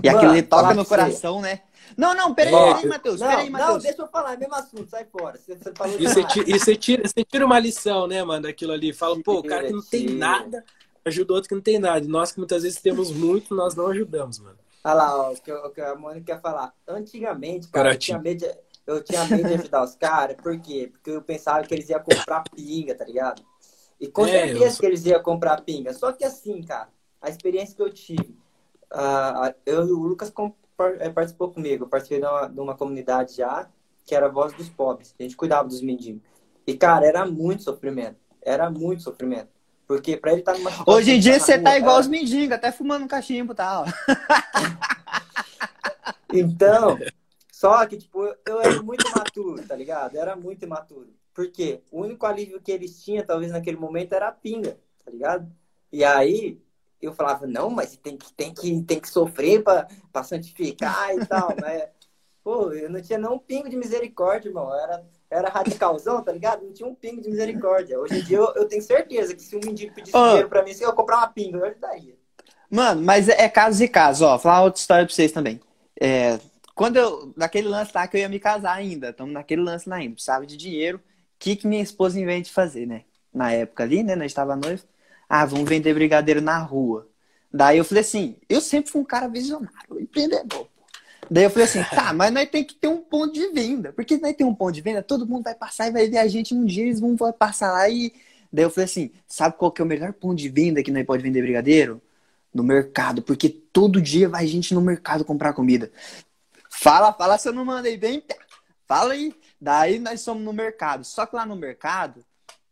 E 0.03 0.09
aquilo 0.09 0.43
toca 0.43 0.75
no 0.75 0.85
coração, 0.85 1.41
né? 1.41 1.61
Não, 1.97 2.15
não, 2.15 2.35
peraí, 2.35 2.55
é, 2.55 2.75
peraí, 2.75 2.87
Matheus. 2.87 3.21
Não, 3.21 3.29
peraí, 3.29 3.51
Matheus. 3.51 3.71
Não, 3.71 3.79
deixa 3.79 4.03
eu 4.03 4.09
falar, 4.09 4.35
é 4.35 4.37
mesmo 4.37 4.55
assunto, 4.55 4.91
sai 4.91 5.07
fora. 5.07 5.39
Você, 5.39 5.57
você 5.57 5.73
falou 5.75 5.97
e, 5.99 6.07
você 6.07 6.25
tira, 6.25 6.51
e 6.51 6.59
você 6.59 6.77
tira, 6.77 7.09
você 7.09 7.25
tira 7.25 7.47
uma 7.47 7.59
lição, 7.59 8.07
né, 8.07 8.23
mano, 8.23 8.43
daquilo 8.43 8.73
ali. 8.73 8.93
Fala, 8.93 9.17
pô, 9.23 9.39
o 9.39 9.43
cara 9.43 9.67
que 9.67 9.73
não 9.73 9.83
tem 9.83 10.09
nada 10.09 10.63
ajuda 11.09 11.35
outro 11.35 11.49
que 11.49 11.55
não 11.55 11.63
tem 11.63 11.79
nada. 11.79 12.05
E 12.05 12.09
nós 12.09 12.33
que 12.33 12.39
muitas 12.39 12.63
vezes 12.63 12.81
temos 12.81 13.11
muito, 13.11 13.55
nós 13.55 13.75
não 13.75 13.89
ajudamos, 13.89 14.39
mano. 14.39 14.59
Olha 14.85 14.95
lá, 14.95 15.17
ó, 15.17 15.33
o 15.33 15.41
que, 15.41 15.53
o 15.53 15.71
que 15.71 15.81
a 15.81 15.95
Mônica 15.95 16.35
quer 16.35 16.41
falar. 16.41 16.73
Antigamente, 16.87 17.69
cara, 17.69 17.93
eu 17.93 17.99
tinha, 17.99 18.19
medo 18.19 18.41
de, 18.41 18.55
eu 18.87 19.03
tinha 19.03 19.25
medo 19.25 19.49
de 19.49 19.55
ajudar 19.55 19.85
os 19.85 19.97
caras, 19.97 20.37
por 20.37 20.59
quê? 20.61 20.91
Porque 20.93 21.11
eu 21.11 21.23
pensava 21.23 21.67
que 21.67 21.75
eles 21.75 21.89
iam 21.89 22.01
comprar 22.01 22.45
pinga, 22.55 22.95
tá 22.95 23.05
ligado? 23.05 23.43
E 24.01 24.07
com 24.07 24.27
é, 24.27 24.47
certeza 24.47 24.77
eu... 24.77 24.81
que 24.81 24.87
eles 24.87 25.05
iam 25.07 25.23
comprar 25.23 25.61
pinga. 25.63 25.93
Só 25.93 26.13
que 26.13 26.25
assim, 26.25 26.63
cara, 26.63 26.89
a 27.21 27.29
experiência 27.29 27.75
que 27.75 27.83
eu 27.83 27.93
tive 27.93 28.37
eu 29.65 29.83
o 29.83 30.07
Lucas 30.07 30.33
eh, 31.01 31.11
participou 31.11 31.51
comigo. 31.51 31.85
Eu 31.85 31.89
participei 31.89 32.21
de 32.21 32.27
uma, 32.27 32.47
de 32.47 32.61
uma 32.61 32.77
comunidade 32.77 33.37
já, 33.37 33.69
que 34.05 34.15
era 34.15 34.27
a 34.27 34.31
Voz 34.31 34.53
dos 34.53 34.69
Pobres. 34.69 35.15
A 35.19 35.23
gente 35.23 35.37
cuidava 35.37 35.69
dos 35.69 35.83
mendigos. 35.83 36.23
E, 36.67 36.77
cara, 36.77 37.07
era 37.07 37.25
muito 37.25 37.63
sofrimento. 37.63 38.17
Era 38.43 38.71
muito 38.71 39.03
sofrimento. 39.03 39.49
Porque 39.87 40.17
pra 40.17 40.33
ele 40.33 40.41
estar 40.41 40.53
tá 40.53 40.59
numa 40.59 40.71
Hoje 40.87 41.13
em 41.13 41.21
dia 41.21 41.39
você 41.39 41.59
tá 41.59 41.79
igual 41.79 42.01
os 42.01 42.09
mendigos, 42.09 42.57
até 42.57 42.73
fumando 42.73 43.05
um 43.05 43.09
cachimbo 43.09 43.53
e 43.53 43.57
tal. 43.57 43.85
então, 46.33 46.99
só 47.53 47.87
que, 47.87 47.97
tipo, 47.97 48.23
eu 48.45 48.61
era 48.61 48.83
muito 48.83 49.07
imaturo, 49.09 49.63
tá 49.63 49.77
ligado? 49.77 50.17
era 50.17 50.35
muito 50.35 50.65
imaturo. 50.65 51.09
Por 51.33 51.51
quê? 51.51 51.83
O 51.93 52.01
único 52.03 52.27
alívio 52.27 52.61
que 52.61 52.73
eles 52.73 53.03
tinham, 53.05 53.25
talvez, 53.25 53.53
naquele 53.53 53.77
momento, 53.77 54.13
era 54.13 54.29
a 54.29 54.33
pinga, 54.33 54.77
tá 55.05 55.11
ligado? 55.11 55.51
E 55.93 56.03
aí, 56.03 56.61
eu 57.01 57.13
falava, 57.13 57.47
não, 57.47 57.71
mas 57.71 57.97
tem 57.97 58.17
que, 58.17 58.33
tem 58.33 58.53
que, 58.53 58.83
tem 58.83 59.01
que 59.01 59.09
sofrer 59.09 59.63
para 59.63 60.25
santificar 60.25 61.15
e 61.15 61.27
tal, 61.27 61.55
né? 61.61 61.89
Pô, 62.43 62.73
eu 62.73 62.89
não 62.89 63.03
tinha 63.03 63.19
nem 63.19 63.29
um 63.29 63.39
pingo 63.39 63.69
de 63.69 63.77
misericórdia, 63.77 64.49
irmão. 64.49 64.69
Eu 64.69 64.81
era, 64.81 65.05
era 65.29 65.49
radicalzão, 65.49 66.23
tá 66.23 66.31
ligado? 66.31 66.65
Não 66.65 66.73
tinha 66.73 66.89
um 66.89 66.95
pingo 66.95 67.21
de 67.21 67.29
misericórdia. 67.29 67.99
Hoje 67.99 68.21
em 68.21 68.23
dia 68.23 68.37
eu, 68.37 68.55
eu 68.55 68.69
tenho 68.69 68.83
certeza 68.83 69.35
que 69.35 69.43
se 69.43 69.57
um 69.57 69.61
mendigo 69.65 69.95
pedisse 69.95 70.17
oh. 70.17 70.27
dinheiro 70.29 70.49
pra 70.49 70.63
mim, 70.63 70.73
se 70.73 70.85
eu 70.85 70.93
comprar 70.93 71.19
uma 71.19 71.29
pinga, 71.29 71.59
eu 71.59 71.65
ajudaria. 71.65 72.15
Mano, 72.71 73.03
mas 73.03 73.29
é, 73.29 73.43
é 73.43 73.49
casos 73.49 73.81
e 73.81 73.89
casos, 73.89 74.23
ó. 74.23 74.31
Vou 74.31 74.39
falar 74.39 74.63
outra 74.63 74.81
história 74.81 75.05
pra 75.05 75.15
vocês 75.15 75.33
também. 75.33 75.61
É, 76.01 76.39
quando 76.75 76.97
eu, 76.97 77.33
naquele 77.37 77.69
lance 77.69 77.91
lá 77.95 78.07
que 78.07 78.17
eu 78.17 78.21
ia 78.21 78.29
me 78.29 78.39
casar 78.39 78.77
ainda, 78.77 79.11
estamos 79.11 79.33
naquele 79.33 79.63
lance 79.63 79.89
lá 79.89 79.97
ainda, 79.97 80.15
precisava 80.15 80.47
de 80.47 80.57
dinheiro. 80.57 80.99
O 80.99 81.01
que, 81.39 81.57
que 81.57 81.67
minha 81.67 81.83
esposa 81.83 82.21
inventa 82.21 82.43
de 82.43 82.53
fazer, 82.53 82.87
né? 82.87 83.03
Na 83.33 83.53
época 83.53 83.83
ali, 83.83 84.03
né? 84.03 84.15
Nós 84.15 84.27
estava 84.27 84.55
noivo. 84.55 84.85
Ah, 85.29 85.45
vamos 85.45 85.69
vender 85.69 85.93
brigadeiro 85.95 86.41
na 86.41 86.59
rua. 86.59 87.09
Daí 87.53 87.79
eu 87.79 87.85
falei 87.85 88.03
assim, 88.03 88.37
eu 88.49 88.61
sempre 88.61 88.91
fui 88.91 89.01
um 89.01 89.05
cara 89.05 89.29
visionário, 89.29 90.01
empreendedor. 90.01 90.69
Daí 91.31 91.45
eu 91.45 91.51
falei 91.51 91.65
assim, 91.65 91.83
tá, 91.95 92.13
mas 92.13 92.33
nós 92.33 92.49
tem 92.49 92.65
que 92.65 92.75
ter 92.75 92.89
um 92.89 93.01
ponto 93.01 93.33
de 93.33 93.49
venda. 93.49 93.93
Porque 93.93 94.17
nós 94.19 94.35
tem 94.37 94.47
um 94.47 94.55
ponto 94.55 94.73
de 94.73 94.81
venda, 94.81 95.03
todo 95.03 95.27
mundo 95.27 95.45
vai 95.45 95.55
passar 95.55 95.89
e 95.89 95.91
vai 95.91 96.09
ver 96.09 96.19
a 96.19 96.29
gente 96.29 96.55
um 96.55 96.65
dia, 96.65 96.85
eles 96.85 97.01
vão 97.01 97.17
passar 97.33 97.73
lá 97.73 97.89
e. 97.89 98.13
Daí 98.53 98.65
eu 98.65 98.71
falei 98.71 98.85
assim, 98.85 99.11
sabe 99.27 99.57
qual 99.57 99.73
que 99.73 99.83
é 99.83 99.85
o 99.85 99.89
melhor 99.89 100.13
ponto 100.13 100.37
de 100.37 100.49
venda 100.49 100.83
que 100.83 100.91
nós 100.91 101.05
pode 101.05 101.23
vender 101.23 101.43
brigadeiro? 101.43 102.01
No 102.55 102.63
mercado, 102.63 103.21
porque 103.21 103.49
todo 103.49 104.01
dia 104.01 104.29
vai 104.29 104.47
gente 104.47 104.73
no 104.73 104.81
mercado 104.81 105.25
comprar 105.25 105.53
comida. 105.53 105.91
Fala, 106.71 107.13
fala 107.13 107.37
se 107.37 107.49
eu 107.49 107.53
não 107.53 107.65
mandei 107.65 107.97
bem, 107.97 108.23
fala 108.87 109.15
aí. 109.15 109.35
Daí 109.61 109.99
nós 109.99 110.21
somos 110.21 110.43
no 110.45 110.53
mercado. 110.53 111.05
Só 111.05 111.27
que 111.27 111.35
lá 111.35 111.45
no 111.45 111.57
mercado, 111.57 112.25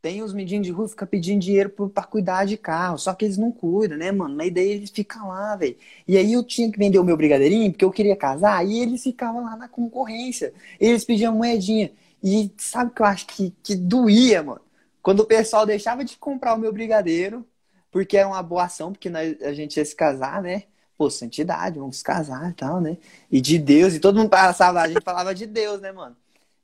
tem 0.04 0.22
os 0.22 0.34
meninos 0.34 0.66
de 0.66 0.70
rua 0.70 0.84
que 0.84 0.90
ficam 0.90 1.08
pedindo 1.08 1.40
dinheiro 1.40 1.70
para 1.70 2.04
cuidar 2.04 2.44
de 2.44 2.58
carro, 2.58 2.98
só 2.98 3.14
que 3.14 3.24
eles 3.24 3.38
não 3.38 3.50
cuidam, 3.50 3.96
né, 3.96 4.12
mano? 4.12 4.34
Na 4.34 4.44
ideia 4.44 4.74
eles 4.74 4.90
ficam 4.90 5.28
lá, 5.28 5.56
velho. 5.56 5.78
E 6.06 6.18
aí 6.18 6.34
eu 6.34 6.44
tinha 6.44 6.70
que 6.70 6.78
vender 6.78 6.98
o 6.98 7.04
meu 7.04 7.16
brigadeirinho 7.16 7.72
porque 7.72 7.86
eu 7.86 7.90
queria 7.90 8.14
casar 8.14 8.66
e 8.66 8.80
eles 8.80 9.02
ficavam 9.02 9.44
lá 9.44 9.56
na 9.56 9.66
concorrência. 9.66 10.52
Eles 10.78 11.06
pediam 11.06 11.34
moedinha. 11.34 11.90
E 12.22 12.52
sabe 12.58 12.90
o 12.90 12.94
que 12.94 13.00
eu 13.00 13.06
acho 13.06 13.26
que, 13.26 13.54
que 13.62 13.74
doía, 13.74 14.42
mano? 14.42 14.60
Quando 15.02 15.20
o 15.20 15.26
pessoal 15.26 15.64
deixava 15.64 16.04
de 16.04 16.18
comprar 16.18 16.52
o 16.54 16.58
meu 16.58 16.70
brigadeiro, 16.70 17.42
porque 17.90 18.18
era 18.18 18.28
uma 18.28 18.42
boa 18.42 18.64
ação, 18.64 18.92
porque 18.92 19.08
nós, 19.08 19.40
a 19.40 19.54
gente 19.54 19.78
ia 19.78 19.84
se 19.86 19.96
casar, 19.96 20.42
né? 20.42 20.64
Pô, 20.98 21.08
santidade, 21.08 21.78
vamos 21.78 21.96
se 21.96 22.04
casar 22.04 22.50
e 22.50 22.54
tal, 22.54 22.78
né? 22.78 22.98
E 23.30 23.40
de 23.40 23.58
Deus, 23.58 23.94
e 23.94 24.00
todo 24.00 24.18
mundo 24.18 24.28
passava, 24.28 24.82
a 24.82 24.88
gente 24.88 25.02
falava 25.02 25.34
de 25.34 25.46
Deus, 25.46 25.80
né, 25.80 25.92
mano? 25.92 26.14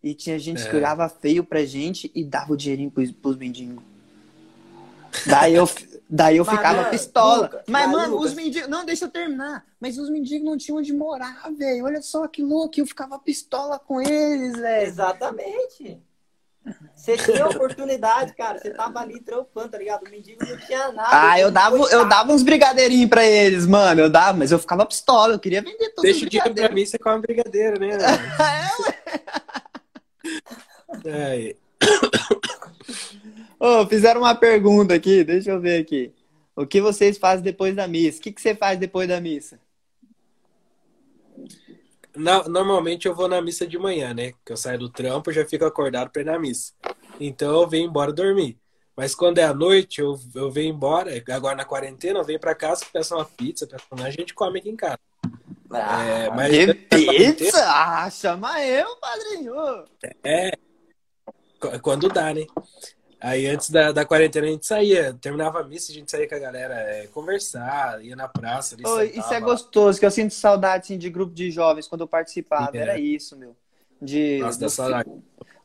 E 0.02 0.14
tinha 0.14 0.39
gente 0.39 0.62
É. 0.62 0.68
que 0.70 0.74
olhava 0.77 1.09
feio 1.09 1.44
pra 1.44 1.64
gente 1.64 2.10
e 2.14 2.24
dava 2.24 2.52
o 2.52 2.56
dinheirinho 2.56 2.90
pros, 2.90 3.10
pros 3.12 3.36
mendigos. 3.36 3.82
Daí 5.27 5.55
eu, 5.55 5.68
daí 6.09 6.36
eu 6.36 6.44
Mas, 6.44 6.56
ficava 6.56 6.85
pistola. 6.85 7.43
Lucas, 7.47 7.62
mas, 7.66 7.82
mas, 7.86 7.93
mano, 7.93 8.14
Lucas. 8.14 8.31
os 8.31 8.36
mendigos. 8.36 8.68
Não, 8.68 8.85
deixa 8.85 9.05
eu 9.05 9.10
terminar. 9.10 9.64
Mas 9.81 9.98
os 9.98 10.09
mendigos 10.09 10.47
não 10.47 10.56
tinham 10.56 10.78
onde 10.78 10.93
morar, 10.93 11.51
velho. 11.56 11.85
Olha 11.85 12.01
só 12.01 12.27
que 12.28 12.43
louco. 12.43 12.78
Eu 12.81 12.86
ficava 12.86 13.18
pistola 13.18 13.78
com 13.78 14.01
eles, 14.01 14.56
velho. 14.56 14.86
Exatamente. 14.86 15.98
Você 16.94 17.16
tinha 17.16 17.47
oportunidade, 17.47 18.35
cara. 18.35 18.59
Você 18.59 18.70
tava 18.70 19.01
ali 19.01 19.20
trampando, 19.20 19.70
tá 19.70 19.78
ligado? 19.78 20.06
O 20.06 20.10
mendigo 20.10 20.44
não 20.47 20.56
tinha 20.59 20.93
nada. 20.93 21.09
Ah, 21.10 21.40
eu 21.40 21.51
dava, 21.51 21.77
eu 21.77 22.09
dava 22.09 22.32
uns 22.32 22.43
brigadeirinhos 22.43 23.09
pra 23.10 23.24
eles, 23.24 23.66
mano. 23.66 24.01
Eu 24.02 24.10
dava, 24.10 24.39
mas 24.39 24.52
eu 24.52 24.59
ficava 24.59 24.86
pistola. 24.86 25.35
Eu 25.35 25.39
queria 25.40 25.60
vender 25.62 25.89
todos 25.90 26.02
Deixa 26.02 26.20
os 26.20 26.27
o 26.27 26.31
dinheiro 26.31 26.44
pra 26.44 26.68
brigadeiros. 26.68 26.74
mim, 26.74 26.86
você 26.86 26.98
come 26.98 27.20
brigadeiro, 27.20 27.81
né? 27.81 27.89
É, 29.10 29.69
Ô, 33.59 33.86
fizeram 33.86 34.20
uma 34.23 34.35
pergunta 34.35 34.94
aqui, 34.94 35.23
deixa 35.24 35.51
eu 35.51 35.61
ver 35.61 35.81
aqui. 35.81 36.12
O 36.57 36.66
que 36.66 36.81
vocês 36.81 37.16
fazem 37.19 37.43
depois 37.43 37.74
da 37.74 37.86
missa? 37.86 38.19
O 38.19 38.23
que, 38.23 38.32
que 38.32 38.40
você 38.40 38.55
faz 38.55 38.78
depois 38.78 39.09
da 39.09 39.20
missa? 39.20 39.61
Na- 42.15 42.48
normalmente 42.48 43.07
eu 43.07 43.15
vou 43.15 43.28
na 43.28 43.40
missa 43.40 43.66
de 43.66 43.78
manhã, 43.78 44.12
né? 44.12 44.32
Que 44.44 44.52
eu 44.52 44.57
saio 44.57 44.78
do 44.78 44.89
trampo, 44.89 45.32
já 45.32 45.44
fico 45.47 45.65
acordado 45.65 46.11
pra 46.11 46.23
ir 46.23 46.24
na 46.24 46.39
missa. 46.39 46.73
Então 47.19 47.61
eu 47.62 47.69
venho 47.69 47.89
embora 47.89 48.12
dormir. 48.12 48.59
Mas 48.97 49.15
quando 49.15 49.39
é 49.39 49.44
à 49.44 49.55
noite, 49.55 50.01
eu, 50.01 50.19
eu 50.35 50.51
venho 50.51 50.74
embora. 50.74 51.11
Agora 51.31 51.57
na 51.57 51.65
quarentena, 51.65 52.19
eu 52.19 52.24
venho 52.24 52.40
pra 52.40 52.55
casa, 52.55 52.85
peço 52.93 53.15
uma 53.15 53.24
pizza, 53.24 53.66
peço 53.66 53.86
uma... 53.93 54.05
a 54.07 54.11
gente 54.11 54.35
come 54.35 54.59
aqui 54.59 54.69
em 54.69 54.77
casa. 54.77 54.98
Ah, 55.72 56.02
É, 56.05 56.28
mas 56.30 56.51
da 56.66 56.74
quarentena- 56.74 57.34
pizza? 57.34 57.64
Ah, 57.66 58.10
chama 58.10 58.64
eu, 58.64 58.97
padrinho. 58.97 59.55
Qu- 61.60 61.80
Quando 61.80 62.09
dá, 62.09 62.32
né? 62.34 62.47
Aí 63.20 63.47
antes 63.47 63.68
da, 63.70 63.92
da 63.92 64.05
quarentena 64.05 64.47
a 64.47 64.51
gente 64.51 64.66
saía, 64.66 65.12
terminava 65.20 65.60
a 65.60 65.64
missa, 65.64 65.92
a 65.92 65.94
gente 65.94 66.10
saía 66.10 66.26
com 66.26 66.34
a 66.34 66.38
galera, 66.38 66.74
é, 66.74 67.06
conversar, 67.09 68.02
ia 68.02 68.16
na 68.16 68.26
praça. 68.26 68.74
Ali, 68.76 69.10
isso 69.18 69.34
é 69.34 69.40
gostoso, 69.40 70.01
que 70.01 70.06
eu 70.06 70.10
sinto 70.10 70.32
saudade 70.32 70.84
assim, 70.84 70.97
de 70.98 71.10
grupo 71.10 71.34
de 71.34 71.51
jovens 71.51 71.86
quando 71.86 72.01
eu 72.01 72.09
participava. 72.09 72.74
É. 72.76 72.80
Era 72.80 72.98
isso, 72.98 73.36
meu. 73.36 73.55
De, 74.01 74.38
Nossa, 74.38 74.56
no, 74.56 74.60
dá 74.62 74.68
saudade. 74.70 75.10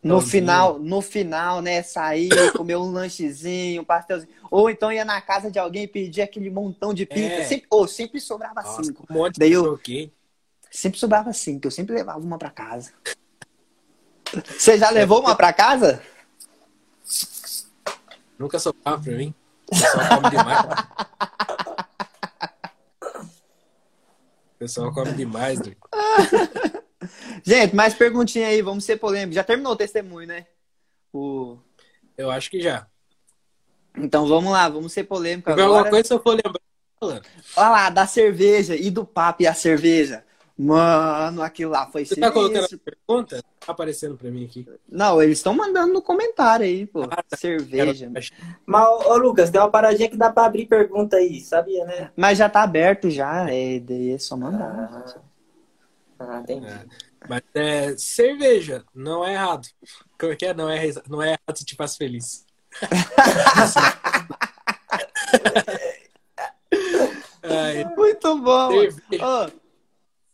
No 0.07 0.21
final, 0.21 0.79
no 0.79 1.01
final, 1.01 1.61
né, 1.61 1.81
sair, 1.81 2.29
comer 2.53 2.75
um 2.77 2.91
lanchezinho, 2.91 3.81
um 3.81 3.85
pastelzinho. 3.85 4.31
Ou 4.51 4.69
então 4.69 4.91
ia 4.91 5.03
na 5.03 5.19
casa 5.19 5.49
de 5.49 5.57
alguém 5.57 5.83
e 5.83 5.87
pedir 5.87 6.21
aquele 6.21 6.49
montão 6.49 6.93
de 6.93 7.05
pizza. 7.05 7.33
É. 7.33 7.43
Sempre, 7.43 7.67
ou 7.69 7.87
sempre 7.87 8.19
sobrava 8.21 8.61
Nossa, 8.61 8.83
cinco. 8.83 9.05
um 9.09 9.13
monte 9.13 9.39
Daí 9.39 9.51
eu- 9.51 9.63
troquei. 9.63 10.11
Sempre 10.69 10.99
sobrava 10.99 11.31
cinco, 11.33 11.67
eu 11.67 11.71
sempre 11.71 11.95
levava 11.95 12.19
uma 12.19 12.37
pra 12.37 12.49
casa. 12.49 12.91
Você 14.57 14.77
já 14.77 14.89
levou 14.89 15.21
uma 15.21 15.35
pra 15.35 15.53
casa? 15.53 16.01
Nunca 18.37 18.59
sobrava 18.59 19.01
pra 19.01 19.13
mim. 19.13 19.33
O 19.67 19.71
pessoal 19.71 20.21
come 20.21 20.29
demais. 20.29 20.65
O 24.55 24.57
pessoal 24.57 24.93
come 24.93 25.11
demais. 25.13 25.59
Gente, 27.43 27.75
mais 27.75 27.93
perguntinha 27.93 28.47
aí, 28.47 28.61
vamos 28.61 28.83
ser 28.83 28.97
polêmicos. 28.97 29.35
Já 29.35 29.43
terminou 29.43 29.73
o 29.73 29.77
testemunho, 29.77 30.27
né? 30.27 30.45
O... 31.13 31.57
Eu 32.17 32.31
acho 32.31 32.49
que 32.49 32.61
já. 32.61 32.87
Então 33.97 34.27
vamos 34.27 34.51
lá, 34.51 34.67
vamos 34.67 34.91
ser 34.91 35.05
polêmico 35.05 35.49
Se 35.49 35.53
tiver 35.53 35.63
alguma 35.63 35.79
agora. 35.81 35.91
coisa, 35.91 36.07
se 36.07 36.13
eu 36.13 36.21
for 36.21 36.31
lembrar. 36.31 36.61
Olha 37.01 37.21
lá, 37.69 37.89
da 37.89 38.07
cerveja 38.07 38.75
e 38.75 38.89
do 38.89 39.05
papo 39.05 39.43
e 39.43 39.47
a 39.47 39.53
cerveja. 39.53 40.23
Mano, 40.57 41.41
aquilo 41.41 41.71
lá 41.71 41.85
foi 41.87 42.05
Você 42.05 42.15
tá 42.15 42.31
colocando 42.31 42.63
a 42.63 42.77
pergunta? 42.77 43.43
Tá 43.59 43.73
aparecendo 43.73 44.15
pra 44.15 44.31
mim 44.31 44.45
aqui. 44.45 44.65
Não, 44.87 45.21
eles 45.21 45.39
estão 45.39 45.53
mandando 45.53 45.93
no 45.93 46.01
comentário 46.01 46.65
aí, 46.65 46.85
pô. 46.85 47.03
Ah, 47.03 47.21
tá. 47.27 47.35
Cerveja. 47.35 48.09
Mas, 48.65 49.05
ô 49.05 49.17
Lucas, 49.17 49.49
tem 49.49 49.59
uma 49.59 49.69
paradinha 49.69 50.09
que 50.09 50.15
dá 50.15 50.31
pra 50.31 50.45
abrir 50.45 50.65
pergunta 50.65 51.17
aí, 51.17 51.41
sabia, 51.41 51.83
né? 51.83 52.09
Mas 52.15 52.37
já 52.37 52.47
tá 52.49 52.63
aberto 52.63 53.09
já, 53.09 53.49
é, 53.49 53.79
daí 53.79 54.11
é 54.11 54.17
só 54.17 54.37
mandar. 54.37 55.05
Ah, 55.05 55.19
entendi. 56.41 56.67
É. 56.67 56.85
Mas 57.27 57.41
é, 57.53 57.97
cerveja, 57.97 58.83
não 58.93 59.25
é 59.25 59.33
errado. 59.33 59.67
Como 60.19 60.31
é 60.31 60.35
que 60.35 60.45
é? 60.45 60.53
Não 60.53 60.69
é, 60.69 60.91
não 61.09 61.21
é 61.21 61.29
errado 61.29 61.57
se 61.57 61.65
te 61.65 61.75
faz 61.75 61.97
feliz. 61.97 62.45
Ai, 67.43 67.85
Muito 67.95 68.39
bom. 68.39 68.69
mano. 68.75 68.91
cerveja, 68.91 69.25
Ô, 69.25 69.51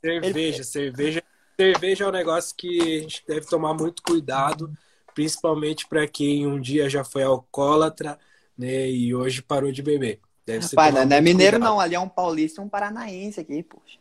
cerveja, 0.01 0.63
cerveja. 0.63 1.23
Cerveja 1.59 2.05
é 2.05 2.07
um 2.07 2.11
negócio 2.11 2.55
que 2.55 2.81
a 2.81 2.99
gente 3.01 3.23
deve 3.27 3.45
tomar 3.45 3.73
muito 3.73 4.01
cuidado, 4.01 4.73
principalmente 5.13 5.87
para 5.87 6.07
quem 6.07 6.47
um 6.47 6.59
dia 6.59 6.89
já 6.89 7.03
foi 7.03 7.21
alcoólatra, 7.23 8.17
né, 8.57 8.89
e 8.89 9.13
hoje 9.13 9.41
parou 9.41 9.71
de 9.71 9.83
beber. 9.83 10.19
Deve 10.45 10.65
ser 10.65 10.75
pai, 10.75 10.91
não, 10.91 11.05
não 11.05 11.15
é 11.15 11.21
mineiro 11.21 11.57
cuidado. 11.57 11.69
não, 11.69 11.79
ali 11.79 11.93
é 11.93 11.99
um 11.99 12.09
paulista 12.09 12.61
e 12.61 12.63
um 12.65 12.69
paranaense 12.69 13.39
aqui, 13.39 13.61
poxa. 13.61 14.00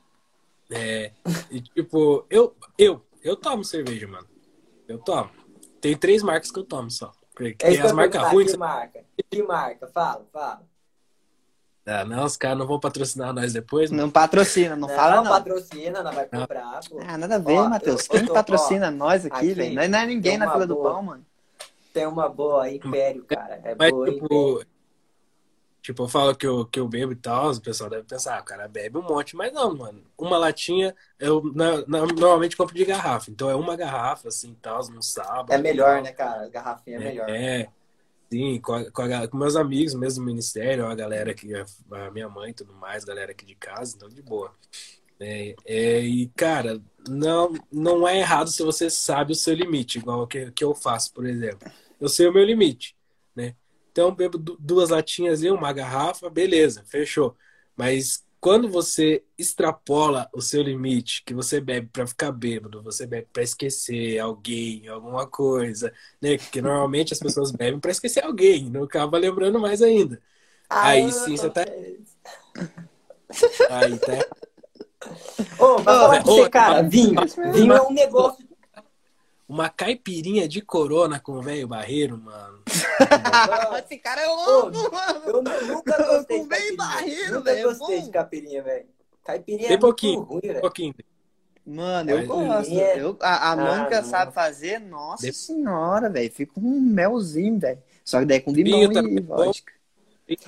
É, 0.71 1.13
e 1.51 1.61
tipo, 1.61 2.25
eu, 2.31 2.55
eu, 2.79 3.05
eu 3.23 3.37
tomo 3.37 3.65
cerveja, 3.65 4.07
mano. 4.07 4.27
Eu 4.87 4.99
tomo. 4.99 5.31
Tem 5.81 5.97
três 5.97 6.23
marcas 6.23 6.51
que 6.51 6.59
eu 6.59 6.65
tomo 6.65 6.91
só. 6.91 7.13
Porque 7.35 7.57
É 7.65 7.71
Tem 7.73 7.81
as 7.81 7.93
marcas 7.93 8.31
ruins. 8.31 8.53
Que 8.53 8.57
marca? 8.57 9.05
Que 9.31 9.43
marca? 9.43 9.87
Fala, 9.89 10.27
fala. 10.33 10.63
Ah, 11.87 12.05
não, 12.05 12.25
os 12.25 12.37
caras 12.37 12.59
não 12.59 12.67
vão 12.67 12.79
patrocinar 12.79 13.33
nós 13.33 13.53
depois. 13.53 13.91
mano. 13.91 14.03
Não 14.05 14.11
patrocina, 14.11 14.77
não, 14.77 14.89
fala 14.89 15.17
não. 15.17 15.25
patrocina, 15.31 16.03
não 16.03 16.13
vai 16.13 16.27
comprar, 16.27 16.81
pô. 16.89 17.01
Ah, 17.01 17.19
nada 17.19 17.37
a 17.37 17.39
ver, 17.39 17.59
Ó, 17.59 17.69
Matheus. 17.69 18.05
eu- 18.05 18.11
Quem 18.11 18.27
tô- 18.27 18.35
patrocina 18.35 18.91
nós 18.91 19.27
aqui, 19.27 19.55
velho? 19.55 19.75
Não 19.75 19.99
é 19.99 20.07
ninguém 20.07 20.39
na 20.39 20.53
fila 20.53 20.67
do 20.67 20.75
boa. 20.75 20.93
pão, 20.93 21.03
mano. 21.03 21.27
Tem 21.93 22.07
uma 22.07 22.29
boa 22.29 22.65
aí, 22.65 22.77
Império, 22.77 23.25
cara. 23.25 23.61
É 23.65 23.75
Mas, 23.77 23.91
boa, 23.91 24.09
Império. 24.09 24.67
Tipo, 25.83 26.03
eu 26.05 26.09
falo 26.09 26.35
que 26.35 26.47
eu, 26.47 26.65
que 26.67 26.79
eu 26.81 26.89
bebo 26.89 27.13
e 27.13 27.17
tal, 27.17 27.51
o 27.53 27.61
pessoal 27.61 27.91
deve 27.91 28.05
pensar, 28.05 28.39
ah, 28.39 28.41
o 28.41 28.45
cara 28.45 28.69
bebe 28.69 28.99
um 28.99 29.03
monte. 29.03 29.37
Mas 29.37 29.53
não, 29.53 29.77
mano. 29.77 30.03
Uma 30.19 30.39
latinha, 30.39 30.95
eu 31.19 31.43
na- 31.55 31.85
na- 31.87 32.07
normalmente 32.07 32.57
compro 32.57 32.75
de 32.75 32.85
garrafa. 32.85 33.31
Então 33.31 33.51
é 33.51 33.55
uma 33.55 33.77
garrafa, 33.77 34.29
assim, 34.29 34.55
tal, 34.61 34.87
num 34.91 35.03
sábado. 35.03 35.53
É 35.53 35.59
melhor, 35.59 35.95
tal. 35.95 36.03
né, 36.03 36.13
cara? 36.13 36.49
Garrafinha 36.49 36.97
é 36.97 37.01
melhor. 37.01 37.29
É, 37.31 37.69
sim, 38.31 38.61
com, 38.61 38.75
a- 38.75 38.91
com, 38.91 39.03
a 39.03 39.29
com 39.29 39.37
meus 39.37 39.57
amigos 39.57 39.95
mesmo 39.95 40.25
do 40.25 40.27
ministério, 40.27 40.87
a 40.87 40.95
galera 40.95 41.31
aqui, 41.33 41.53
a, 41.55 42.11
minha 42.11 42.29
mãe 42.29 42.51
e 42.51 42.55
tudo 42.55 42.73
mais, 42.75 43.05
galera 43.05 43.33
aqui 43.33 43.45
de 43.45 43.55
casa, 43.55 43.95
então 43.97 44.09
de 44.09 44.23
boa. 44.23 44.55
É, 45.19 45.55
é, 45.67 46.01
e, 46.01 46.29
cara, 46.29 46.81
não, 47.07 47.53
não 47.71 48.09
é 48.09 48.19
errado 48.19 48.49
se 48.51 48.63
você 48.63 48.89
sabe 48.89 49.33
o 49.33 49.37
seu 49.37 49.55
limite, 49.55 49.99
igual 49.99 50.23
o 50.23 50.27
que, 50.27 50.51
que 50.53 50.65
eu 50.65 50.75
faço, 50.75 51.13
por 51.13 51.27
exemplo. 51.27 51.71
Eu 52.01 52.09
sei 52.09 52.27
o 52.27 52.33
meu 52.33 52.43
limite, 52.45 52.97
né? 53.37 53.55
Então, 53.91 54.15
bebo 54.15 54.39
du- 54.39 54.57
duas 54.61 54.91
latinhas 54.91 55.43
e 55.43 55.51
uma 55.51 55.73
garrafa, 55.73 56.31
beleza, 56.31 56.85
fechou. 56.87 57.37
Mas 57.77 58.25
quando 58.41 58.69
você 58.71 59.23
extrapola 59.37 60.29
o 60.35 60.41
seu 60.41 60.63
limite, 60.63 61.23
que 61.25 61.35
você 61.35 61.61
bebe 61.61 61.89
para 61.93 62.07
ficar 62.07 62.33
bêbado, 62.33 62.83
você 62.83 63.07
bebe 63.07 63.29
para 63.33 63.43
esquecer 63.43 64.19
alguém, 64.19 64.89
alguma 64.89 65.27
coisa, 65.27 65.93
né? 66.23 66.39
Porque 66.39 66.63
normalmente 66.63 67.13
as 67.13 67.21
pessoas 67.21 67.51
bebem 67.53 67.79
para 67.81 67.91
esquecer 67.91 68.25
alguém, 68.25 68.71
não 68.71 68.85
acaba 68.85 69.19
lembrando 69.19 69.59
mais 69.61 69.83
ainda. 69.83 70.21
Aí 70.81 71.13
eu 71.13 71.15
sim, 71.15 71.31
tô 71.35 71.37
você 71.37 71.51
tá-. 71.51 71.67
Aí 73.69 73.99
tá. 74.01 74.13
Ô, 75.59 75.83
pra 75.83 75.97
falar 75.97 76.21
pra 76.21 76.27
ô, 76.27 76.31
você, 76.31 76.49
cara, 76.49 76.83
vinho. 76.83 77.17
Vinho 77.45 77.75
é 77.75 77.83
um 77.83 77.93
negócio. 77.93 78.50
Uma 79.51 79.69
caipirinha 79.69 80.47
de 80.47 80.61
corona 80.61 81.19
com 81.19 81.33
o 81.33 81.43
velho 81.43 81.67
barreiro, 81.67 82.17
mano. 82.17 82.63
Esse 83.85 83.99
cara 83.99 84.23
é 84.23 84.27
louco, 84.29 84.71
mano. 84.93 85.21
Eu 85.27 85.43
nu- 85.43 85.67
nunca 85.75 85.97
gostei 86.07 86.39
Com 86.39 86.47
caipirinha. 86.47 86.77
barreiro, 86.77 87.35
Nunca 87.35 87.53
velho, 87.53 87.59
é 87.59 87.63
gostei 87.75 88.01
de 88.03 88.11
caipirinha, 88.11 88.63
velho. 88.63 88.87
Caipirinha 89.25 89.67
Tem 89.67 89.77
é 89.77 89.81
pouquinho, 89.81 90.19
muito 90.21 90.29
ruim, 90.31 90.41
Um 90.45 90.49
velho. 90.49 90.61
pouquinho. 90.61 90.95
Mano, 91.67 92.11
eu 92.11 92.27
gosto. 92.29 92.73
É. 92.79 93.01
Eu, 93.03 93.17
a 93.21 93.49
a 93.49 93.53
Ah, 93.53 93.57
Mônica 93.57 94.05
sabe 94.05 94.33
fazer, 94.33 94.79
nossa 94.79 95.27
De- 95.27 95.33
senhora, 95.33 96.09
velho. 96.09 96.31
Fica 96.33 96.53
um 96.61 96.81
melzinho, 96.81 97.59
velho. 97.59 97.83
Só 98.05 98.21
que 98.21 98.27
daí 98.27 98.39
com 98.41 98.53
limão 98.53 98.79
Vinho 98.89 98.93
e 98.93 99.19
é 99.19 99.21
vodka. 99.21 99.73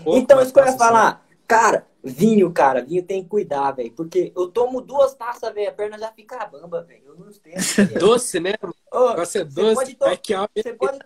Pouco, 0.05 0.17
Então, 0.21 0.41
isso 0.41 0.53
que 0.55 0.61
eu 0.61 0.65
ia 0.65 0.73
falar. 0.79 1.27
Cara, 1.47 1.87
vinho, 2.03 2.53
cara, 2.53 2.83
vinho 2.83 3.03
tem 3.05 3.23
que 3.23 3.29
cuidar, 3.29 3.73
velho. 3.73 3.93
Porque 3.93 4.33
eu 4.35 4.49
tomo 4.51 4.81
duas 4.81 5.15
taças, 5.15 5.53
velho, 5.53 5.69
a 5.69 5.73
perna 5.73 5.99
já 5.99 6.11
fica 6.13 6.45
bamba, 6.47 6.83
velho. 6.83 7.03
Eu 7.07 7.17
não 7.17 7.31
tenho. 7.33 7.59
assim. 7.59 7.87
Doce, 7.99 8.41
né? 8.41 8.55
O 8.63 8.73
Ô, 8.97 9.09
negócio 9.11 9.41
é 9.41 9.45
você 9.45 9.51
doce. 9.51 9.75
pode 9.75 9.95
to- 9.97 10.05
Vai 10.07 10.17
que 10.17 10.35
ó, 10.35 10.49
Você 10.57 10.73
pode. 10.75 10.99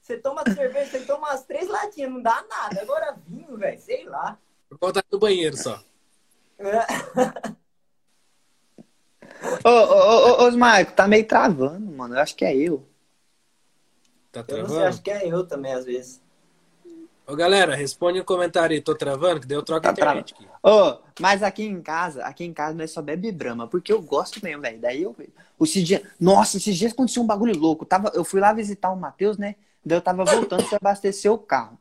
Você 0.00 0.16
toma 0.16 0.42
cerveja, 0.54 0.90
você 0.90 1.00
toma 1.04 1.28
umas 1.28 1.44
três 1.44 1.68
latinhas, 1.68 2.10
não 2.10 2.22
dá 2.22 2.42
nada. 2.48 2.80
Agora 2.80 3.14
vinho, 3.26 3.56
velho, 3.58 3.78
sei 3.80 4.04
lá. 4.04 4.38
voltar 4.80 5.04
no 5.12 5.18
banheiro 5.18 5.54
só. 5.56 5.82
Ô, 9.64 9.68
ô, 9.68 9.70
ô, 9.70 10.44
ô, 10.44 10.48
ô, 10.48 10.50
Marco, 10.56 10.92
tá 10.92 11.06
meio 11.06 11.26
travando, 11.26 11.90
mano. 11.92 12.14
Eu 12.14 12.20
acho 12.20 12.34
que 12.34 12.44
é 12.44 12.56
eu. 12.56 12.88
Tá 14.32 14.40
Eu 14.40 14.46
travando? 14.46 14.68
não 14.68 14.76
sei, 14.76 14.84
acho 14.86 15.02
que 15.02 15.10
é 15.10 15.26
eu 15.26 15.46
também, 15.46 15.72
às 15.74 15.84
vezes. 15.84 16.22
Ô, 17.28 17.36
galera, 17.36 17.74
responde 17.74 18.18
no 18.18 18.24
comentário 18.24 18.74
aí. 18.74 18.80
Tô 18.80 18.94
travando? 18.94 19.40
Que 19.40 19.46
daí 19.46 19.58
eu 19.58 19.62
troco 19.62 19.86
a 19.86 19.92
Tá 19.92 20.00
internet 20.00 20.32
aqui. 20.34 20.48
Ô, 20.62 20.96
mas 21.20 21.42
aqui 21.42 21.62
em 21.62 21.82
casa, 21.82 22.24
aqui 22.24 22.42
em 22.42 22.54
casa 22.54 22.74
nós 22.76 22.90
só 22.90 23.02
bebe 23.02 23.30
Brahma, 23.30 23.68
porque 23.68 23.92
eu 23.92 24.00
gosto 24.00 24.42
mesmo, 24.42 24.62
velho. 24.62 24.78
Daí 24.80 25.02
eu. 25.02 25.14
Esse 25.60 25.82
dia, 25.82 26.02
nossa, 26.18 26.56
esses 26.56 26.74
dias 26.74 26.92
aconteceu 26.92 27.22
um 27.22 27.26
bagulho 27.26 27.54
louco. 27.58 27.84
Tava, 27.84 28.10
eu 28.14 28.24
fui 28.24 28.40
lá 28.40 28.52
visitar 28.54 28.90
o 28.90 28.96
Matheus, 28.96 29.36
né? 29.36 29.56
Daí 29.84 29.98
eu 29.98 30.02
tava 30.02 30.24
voltando 30.24 30.66
pra 30.66 30.78
abastecer 30.78 31.30
o 31.30 31.36
carro. 31.36 31.78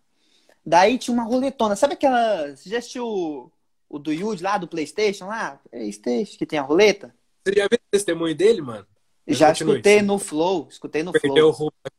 Daí 0.65 0.97
tinha 0.97 1.13
uma 1.13 1.23
roletona. 1.23 1.77
Sabe 1.77 1.93
aquela. 1.93 2.53
Você 2.53 2.69
já 2.69 2.79
assistiu 2.79 3.05
o, 3.07 3.51
o 3.87 3.97
do 3.97 4.11
Yude 4.11 4.43
lá, 4.43 4.57
do 4.57 4.67
PlayStation 4.67 5.27
lá? 5.27 5.61
PlayStation, 5.71 6.37
que 6.37 6.45
tem 6.45 6.59
a 6.59 6.63
roleta? 6.63 7.15
Você 7.45 7.53
já 7.55 7.67
viu 7.69 7.77
o 7.81 7.89
testemunho 7.91 8.35
dele, 8.35 8.61
mano? 8.61 8.85
Já 9.25 9.47
Continue. 9.47 9.73
escutei 9.75 10.01
no 10.01 10.19
Flow. 10.19 10.67
Escutei 10.69 11.03
no 11.03 11.13
Perdeu 11.13 11.47
o 11.49 11.53
Flow. 11.53 11.69
rumo. 11.69 11.93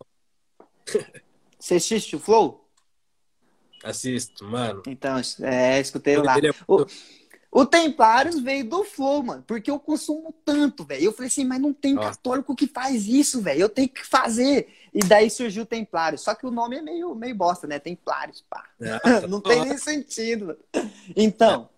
Você 1.58 1.76
assiste 1.76 2.14
o 2.14 2.20
Flow? 2.20 2.67
Assisto, 3.82 4.44
mano. 4.44 4.82
Então, 4.86 5.20
é, 5.42 5.80
escutei 5.80 6.16
lá. 6.16 6.36
É 6.38 6.50
O, 6.66 6.86
o 7.50 7.64
Templários 7.64 8.38
veio 8.40 8.68
do 8.68 8.84
Flow, 8.84 9.22
mano, 9.22 9.42
porque 9.46 9.70
eu 9.70 9.78
consumo 9.78 10.34
tanto, 10.44 10.84
velho. 10.84 11.04
Eu 11.04 11.12
falei 11.12 11.28
assim, 11.28 11.44
mas 11.44 11.60
não 11.60 11.72
tem 11.72 11.94
Nossa. 11.94 12.10
católico 12.10 12.54
que 12.54 12.66
faz 12.66 13.06
isso, 13.06 13.40
velho. 13.40 13.62
Eu 13.62 13.68
tenho 13.68 13.88
que 13.88 14.04
fazer. 14.04 14.68
E 14.92 15.00
daí 15.00 15.30
surgiu 15.30 15.62
o 15.62 15.66
Templários. 15.66 16.22
Só 16.22 16.34
que 16.34 16.46
o 16.46 16.50
nome 16.50 16.76
é 16.76 16.82
meio, 16.82 17.14
meio 17.14 17.34
bosta, 17.34 17.66
né? 17.66 17.78
Templários, 17.78 18.44
pá. 18.48 18.64
Ah, 18.82 19.00
tá 19.00 19.20
Não 19.28 19.40
tem 19.40 19.64
nem 19.64 19.78
sentido. 19.78 20.58
Então, 21.16 21.70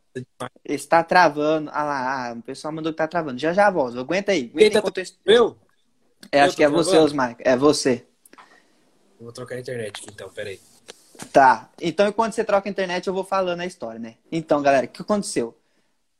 está 0.64 1.04
travando. 1.04 1.70
Ah 1.72 1.84
lá, 1.84 2.30
ah, 2.30 2.32
o 2.34 2.42
pessoal 2.42 2.72
mandou 2.72 2.92
que 2.92 2.98
tá 2.98 3.06
travando. 3.06 3.38
Já 3.38 3.52
já 3.52 3.70
volto. 3.70 3.98
Aguenta 3.98 4.32
aí. 4.32 4.50
Aguenta 4.52 4.58
Quem 4.58 4.70
tá 4.70 4.78
enquanto 4.80 4.98
eu... 4.98 5.04
Eu? 5.24 5.56
É, 6.32 6.40
eu 6.40 6.44
acho 6.44 6.56
que 6.56 6.64
é 6.64 6.68
você, 6.68 6.90
travando? 6.90 7.06
Osmar. 7.06 7.36
É 7.38 7.56
você. 7.56 8.06
Vou 9.20 9.32
trocar 9.32 9.56
a 9.56 9.60
internet 9.60 10.00
aqui 10.00 10.10
então, 10.12 10.28
peraí. 10.30 10.58
Tá. 11.32 11.70
Então, 11.80 12.08
enquanto 12.08 12.34
você 12.34 12.44
troca 12.44 12.68
a 12.68 12.70
internet, 12.70 13.06
eu 13.06 13.14
vou 13.14 13.24
falando 13.24 13.60
a 13.60 13.66
história, 13.66 13.98
né? 13.98 14.16
Então, 14.30 14.62
galera, 14.62 14.86
o 14.86 14.88
que 14.88 15.02
aconteceu? 15.02 15.56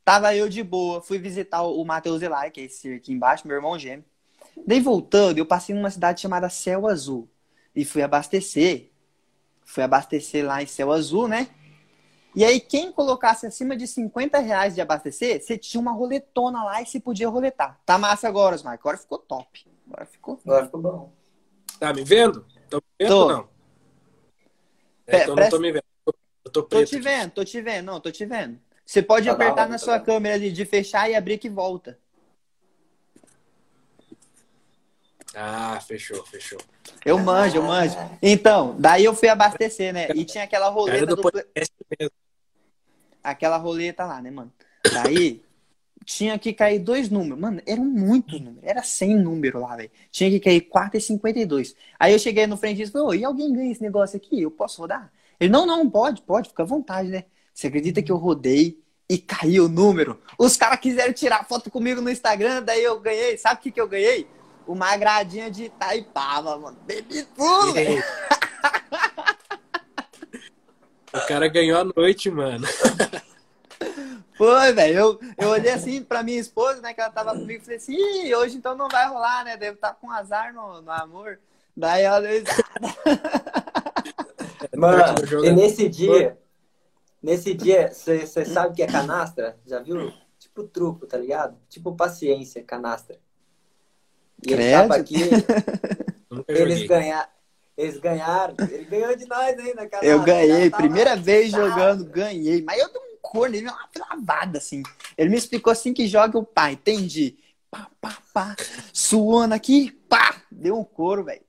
Tava 0.05 0.35
eu 0.35 0.48
de 0.48 0.62
boa, 0.62 1.01
fui 1.01 1.18
visitar 1.18 1.62
o 1.62 1.85
Matheus 1.85 2.22
Elai, 2.22 2.51
que 2.51 2.60
é 2.60 2.64
esse 2.64 2.94
aqui 2.94 3.12
embaixo, 3.12 3.47
meu 3.47 3.56
irmão 3.56 3.78
gêmeo. 3.78 4.05
Daí 4.66 4.81
voltando, 4.81 5.39
eu 5.39 5.47
passei 5.47 5.74
numa 5.74 5.90
cidade 5.90 6.20
chamada 6.20 6.48
Céu 6.48 6.86
Azul. 6.86 7.28
E 7.74 7.85
fui 7.85 8.02
abastecer. 8.02 8.90
Fui 9.64 9.82
abastecer 9.82 10.44
lá 10.44 10.62
em 10.62 10.66
Céu 10.66 10.90
Azul, 10.90 11.28
né? 11.28 11.48
E 12.35 12.44
aí, 12.44 12.60
quem 12.60 12.93
colocasse 12.93 13.47
acima 13.47 13.77
de 13.77 13.86
50 13.86 14.39
reais 14.39 14.74
de 14.74 14.81
abastecer, 14.81 15.43
você 15.43 15.59
tinha 15.59 15.81
uma 15.81 15.93
roletona 15.93 16.62
lá 16.62 16.81
e 16.81 16.86
você 16.86 17.01
podia 17.01 17.28
roletar. 17.28 17.81
Tá 17.85 17.98
massa 17.98 18.28
agora, 18.28 18.55
Osmar. 18.55 18.74
Agora 18.74 18.97
ficou 18.97 19.18
top. 19.18 19.66
Agora 19.86 20.06
ficou. 20.06 20.40
Agora 20.44 20.64
ficou 20.64 20.81
bom. 20.81 21.12
Tá 21.78 21.93
me 21.93 22.05
vendo? 22.05 22.44
Tô 22.68 22.77
me 22.77 22.82
vendo 22.98 23.09
Tô. 23.09 23.28
não? 23.28 23.60
É, 25.11 25.23
então 25.23 25.35
presta- 25.35 25.57
não 25.57 25.62
tô 25.62 25.62
me 25.66 25.73
vendo. 25.73 25.82
Eu 26.45 26.51
tô 26.51 26.62
Tô 26.62 26.69
preto. 26.69 26.89
te 26.89 26.95
aqui. 26.97 27.05
vendo, 27.05 27.31
tô 27.32 27.45
te 27.45 27.61
vendo, 27.61 27.85
não, 27.87 28.01
tô 28.01 28.11
te 28.11 28.24
vendo. 28.24 28.59
Você 28.85 29.03
pode 29.03 29.27
Tá 29.27 29.35
da 29.35 29.37
apertar 29.37 29.61
hora, 29.62 29.70
na 29.70 29.74
tá 29.74 29.78
sua 29.78 29.87
da 29.95 30.03
hora. 30.03 30.05
câmera 30.05 30.35
ali 30.35 30.51
de 30.51 30.65
fechar 30.65 31.09
e 31.11 31.15
abrir 31.15 31.39
que 31.39 31.49
volta. 31.49 31.99
Ah, 35.35 35.78
fechou, 35.81 36.24
fechou. 36.27 36.59
Eu 37.05 37.19
manjo, 37.19 37.57
eu 37.59 37.62
manjo. 37.62 37.97
Então, 38.20 38.74
daí 38.78 39.05
eu 39.05 39.15
fui 39.15 39.28
abastecer, 39.28 39.93
né? 39.95 40.09
E 40.15 40.24
tinha 40.24 40.43
aquela 40.45 40.69
roleta 40.70 41.07
do 41.07 41.16
do... 41.16 41.31
Aquela 43.23 43.57
roleta 43.59 44.05
lá, 44.05 44.20
né, 44.20 44.31
mano? 44.31 44.53
Daí 44.93 45.41
tinha 46.11 46.37
que 46.39 46.53
cair 46.53 46.81
dois 46.81 47.09
números. 47.09 47.39
Mano, 47.39 47.62
eram 47.65 47.85
muitos 47.85 48.41
números. 48.41 48.65
Era 48.65 48.82
100 48.82 49.16
números 49.16 49.62
lá, 49.62 49.77
velho. 49.77 49.91
Tinha 50.11 50.28
que 50.28 50.41
cair 50.41 50.62
4 50.62 50.99
e 50.99 51.01
52. 51.01 51.77
Aí 51.99 52.12
eu 52.12 52.19
cheguei 52.19 52.49
no 52.49 52.57
frente 52.57 52.82
e 52.82 52.87
falei, 52.87 53.07
ô, 53.07 53.15
e 53.15 53.24
alguém 53.24 53.53
ganha 53.53 53.70
esse 53.70 53.81
negócio 53.81 54.16
aqui? 54.16 54.43
Eu 54.43 54.51
posso 54.51 54.81
rodar? 54.81 55.11
Ele, 55.39 55.53
não, 55.53 55.65
não, 55.65 55.89
pode, 55.89 56.23
pode, 56.23 56.49
fica 56.49 56.65
à 56.65 56.66
vontade, 56.66 57.09
né? 57.09 57.24
Você 57.55 57.69
acredita 57.69 58.03
que 58.03 58.11
eu 58.11 58.16
rodei 58.16 58.82
e 59.09 59.19
caiu 59.19 59.66
o 59.66 59.69
número? 59.69 60.20
Os 60.37 60.57
caras 60.57 60.81
quiseram 60.81 61.12
tirar 61.12 61.47
foto 61.47 61.70
comigo 61.70 62.01
no 62.01 62.11
Instagram, 62.11 62.62
daí 62.62 62.82
eu 62.82 62.99
ganhei. 62.99 63.39
Sabe 63.39 63.61
o 63.61 63.62
que, 63.62 63.70
que 63.70 63.81
eu 63.81 63.89
ganhei? 63.89 64.27
Uma 64.66 64.97
gradinha 64.97 65.49
de 65.49 65.65
Itaipava, 65.65 66.59
mano. 66.59 66.77
Bebi 66.85 67.23
tudo, 67.37 67.73
velho. 67.73 68.03
O 71.12 71.27
cara 71.27 71.49
ganhou 71.49 71.81
a 71.81 71.85
noite, 71.85 72.31
mano. 72.31 72.66
Foi, 74.41 74.73
velho. 74.73 74.99
Eu, 74.99 75.21
eu 75.37 75.49
olhei 75.51 75.71
assim 75.71 76.03
pra 76.03 76.23
minha 76.23 76.41
esposa, 76.41 76.81
né, 76.81 76.95
que 76.95 77.01
ela 77.03 77.11
tava 77.11 77.33
comigo, 77.33 77.61
e 77.61 77.61
falei 77.61 77.77
assim, 77.77 77.95
Ih, 77.95 78.35
hoje 78.35 78.57
então 78.57 78.75
não 78.75 78.89
vai 78.89 79.07
rolar, 79.07 79.45
né? 79.45 79.55
Deve 79.55 79.75
estar 79.75 79.93
com 79.93 80.11
azar 80.11 80.55
no, 80.55 80.81
no 80.81 80.91
amor. 80.91 81.39
Daí 81.77 82.05
ela 82.05 82.23
deu 82.23 82.31
risada. 82.31 82.65
Mano, 84.75 85.45
e 85.45 85.53
nesse 85.53 85.91
dia, 85.91 86.39
nesse 87.23 87.53
dia, 87.53 87.93
você 87.93 88.47
sabe 88.47 88.73
o 88.73 88.73
que 88.75 88.83
é 88.83 88.87
canastra? 88.87 89.59
Já 89.67 89.81
viu? 89.81 90.11
Tipo 90.39 90.65
truco, 90.65 91.07
tá 91.07 91.19
ligado? 91.19 91.59
Tipo 91.69 91.95
paciência, 91.95 92.65
canastra. 92.65 93.19
E 94.47 94.55
ele 94.55 94.71
tava 94.71 94.97
aqui, 94.97 95.17
eles 96.49 96.87
ganharam. 96.87 97.29
Eles 97.77 97.99
ganharam. 97.99 98.55
Ele 98.71 98.85
ganhou 98.85 99.15
de 99.15 99.27
nós 99.27 99.59
ainda, 99.59 99.87
canastra. 99.87 100.07
Eu 100.07 100.23
ganhei, 100.23 100.71
primeira 100.71 101.15
vez 101.15 101.51
jogando, 101.51 102.07
ganhei. 102.07 102.62
Mas 102.62 102.81
eu 102.81 102.89
um 102.89 103.10
corno, 103.31 103.55
ele 103.55 103.66
deu 103.66 103.73
uma 103.74 103.89
lavada, 104.11 104.59
assim. 104.59 104.82
Ele 105.16 105.31
me 105.31 105.36
explicou 105.36 105.70
assim 105.73 105.94
que 105.94 106.09
joga 106.09 106.36
o 106.36 106.44
pá, 106.44 106.73
entendi. 106.73 107.39
Pá, 107.70 107.89
pá, 108.01 108.19
pá. 108.35 108.57
Suando 108.93 109.55
aqui, 109.55 109.93
pá. 110.09 110.43
Deu 110.51 110.77
um 110.77 110.85
couro, 110.85 111.24
velho. 111.24 111.43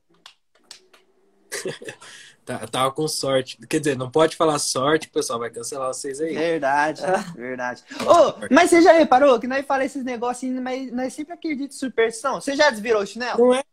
Tá, 2.44 2.58
tava 2.68 2.92
com 2.92 3.08
sorte. 3.08 3.56
Quer 3.70 3.78
dizer, 3.80 3.96
não 3.96 4.10
pode 4.10 4.36
falar 4.36 4.58
sorte, 4.58 5.08
o 5.08 5.12
pessoal 5.12 5.38
vai 5.38 5.52
cancelar 5.52 5.88
vocês 5.94 6.20
aí. 6.20 6.34
Verdade, 6.34 7.00
verdade. 7.36 7.84
Ô, 8.02 8.48
mas 8.50 8.72
você 8.72 8.82
já 8.82 8.94
reparou 8.94 9.40
que 9.40 9.46
nós 9.46 9.64
falamos 9.64 9.92
esses 9.92 10.04
negócios, 10.04 10.52
mas 10.60 10.92
nós 10.92 11.14
sempre 11.14 11.34
acreditamos 11.36 11.76
em 11.76 11.80
superstição? 11.80 12.42
Você 12.42 12.56
já 12.56 12.72
desvirou 12.72 13.04
o 13.04 13.06
chinelo? 13.06 13.38
Não 13.38 13.54
é, 13.54 13.64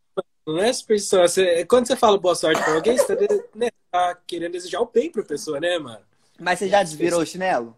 não 0.46 0.58
é 0.62 0.70
superstição. 0.70 1.22
Você- 1.22 1.64
quando 1.64 1.86
você 1.86 1.96
fala 1.96 2.18
boa 2.18 2.34
sorte 2.34 2.62
pra 2.62 2.74
alguém, 2.74 2.98
você 2.98 3.16
tá, 3.16 3.34
né, 3.54 3.68
tá 3.90 4.18
querendo 4.26 4.52
desejar 4.52 4.80
o 4.82 4.86
bem 4.86 5.10
pra 5.10 5.22
pessoa, 5.22 5.58
né, 5.58 5.78
mano? 5.78 6.02
Mas 6.38 6.58
você 6.58 6.68
já 6.68 6.82
desvirou 6.82 7.22
o 7.22 7.26
chinelo? 7.26 7.74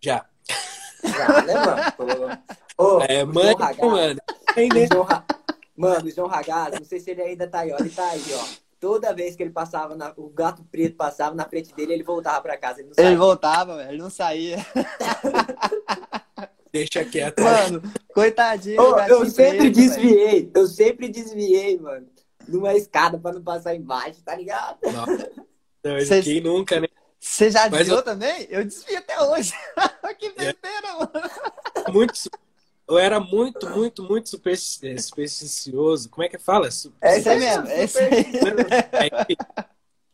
Já. 0.00 0.24
Já, 1.04 1.42
né, 1.42 1.54
mano? 1.54 2.38
Ô, 2.78 2.84
ô, 2.96 3.00
É, 3.02 3.24
mãe, 3.24 3.54
mano. 3.80 4.14
Né? 4.14 4.16
o 4.56 4.86
João 4.92 5.04
Ra- 5.04 5.24
Mano, 5.76 6.06
o 6.06 6.10
João 6.10 6.28
Ragazzi, 6.28 6.78
não 6.78 6.84
sei 6.84 7.00
se 7.00 7.10
ele 7.10 7.22
ainda 7.22 7.46
tá 7.46 7.60
aí, 7.60 7.72
ó. 7.72 7.76
Ele 7.78 7.90
tá 7.90 8.06
aí, 8.10 8.22
ó. 8.34 8.44
Toda 8.78 9.12
vez 9.14 9.36
que 9.36 9.42
ele 9.42 9.50
passava, 9.50 9.94
na- 9.94 10.12
o 10.16 10.28
gato 10.30 10.64
preto 10.70 10.96
passava 10.96 11.34
na 11.34 11.44
frente 11.46 11.74
dele, 11.74 11.92
ele 11.94 12.02
voltava 12.02 12.40
pra 12.40 12.56
casa. 12.56 12.80
Ele 12.80 12.90
não 12.96 13.04
Ele 13.04 13.16
voltava, 13.16 13.76
velho, 13.76 13.90
ele 13.90 13.98
não 14.02 14.10
saía. 14.10 14.56
Deixa 16.72 17.04
quieto. 17.04 17.42
Mano, 17.42 17.82
coitadinho. 18.14 18.80
Ô, 18.80 18.98
eu 19.00 19.26
sempre 19.26 19.58
preto, 19.58 19.62
velho. 19.62 19.72
desviei, 19.74 20.50
eu 20.54 20.66
sempre 20.66 21.08
desviei, 21.08 21.78
mano. 21.78 22.06
Numa 22.46 22.74
escada 22.74 23.18
pra 23.18 23.32
não 23.32 23.42
passar 23.42 23.74
embaixo, 23.74 24.22
tá 24.24 24.34
ligado? 24.36 24.78
Não, 25.82 25.92
mas 25.94 26.08
Cês- 26.08 26.26
Quem 26.26 26.42
nunca, 26.42 26.78
né? 26.78 26.86
Você 27.20 27.50
já 27.50 27.68
desviou 27.68 27.98
eu- 27.98 28.02
também? 28.04 28.46
Eu 28.48 28.64
desvio 28.64 28.98
até 28.98 29.20
hoje. 29.22 29.52
que 30.18 30.30
besteira, 30.30 30.92
mano. 30.94 31.10
Muito, 31.92 32.14
eu 32.88 32.98
era 32.98 33.20
muito, 33.20 33.68
muito, 33.70 34.02
muito 34.02 34.28
supersti- 34.30 34.88
eh, 34.88 34.98
supersticioso. 34.98 36.08
Como 36.08 36.24
é 36.24 36.28
que 36.28 36.38
fala? 36.38 36.66
É 37.02 37.18
isso 37.18 37.28
aí 37.28 37.38
mesmo, 37.38 37.66
é 37.68 37.84
isso 37.84 37.98
aí. 37.98 38.08
Aí, 38.92 39.36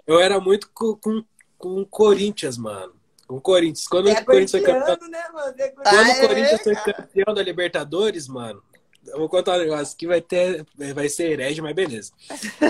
Eu 0.07 0.20
era 0.20 0.41
muito 0.41 0.69
com, 0.74 0.97
com, 0.97 1.24
com 1.57 1.81
o 1.81 1.87
Corinthians, 1.87 2.59
mano. 2.59 2.95
Com 3.27 3.37
o 3.37 3.41
Corinthians. 3.41 3.89
Quando 3.89 4.09
É 4.09 4.20
o 4.20 4.24
Corinthians 4.24 4.51
foi 4.51 4.61
campeão, 4.62 5.09
né, 5.09 5.28
mano? 5.33 5.55
É 5.59 5.69
quando. 5.69 5.87
Ah, 5.87 6.03
o 6.24 6.28
Corinthians 6.28 6.61
é, 6.61 6.65
foi 6.65 6.74
campeão 6.77 7.35
da 7.35 7.43
Libertadores, 7.43 8.28
mano. 8.28 8.62
Eu 9.07 9.19
vou 9.19 9.28
contar 9.28 9.55
um 9.57 9.61
negócio 9.61 9.97
que 9.97 10.07
vai 10.07 10.20
ter, 10.20 10.66
vai 10.93 11.09
ser 11.09 11.31
herege, 11.31 11.61
mas 11.62 11.74
beleza. 11.74 12.12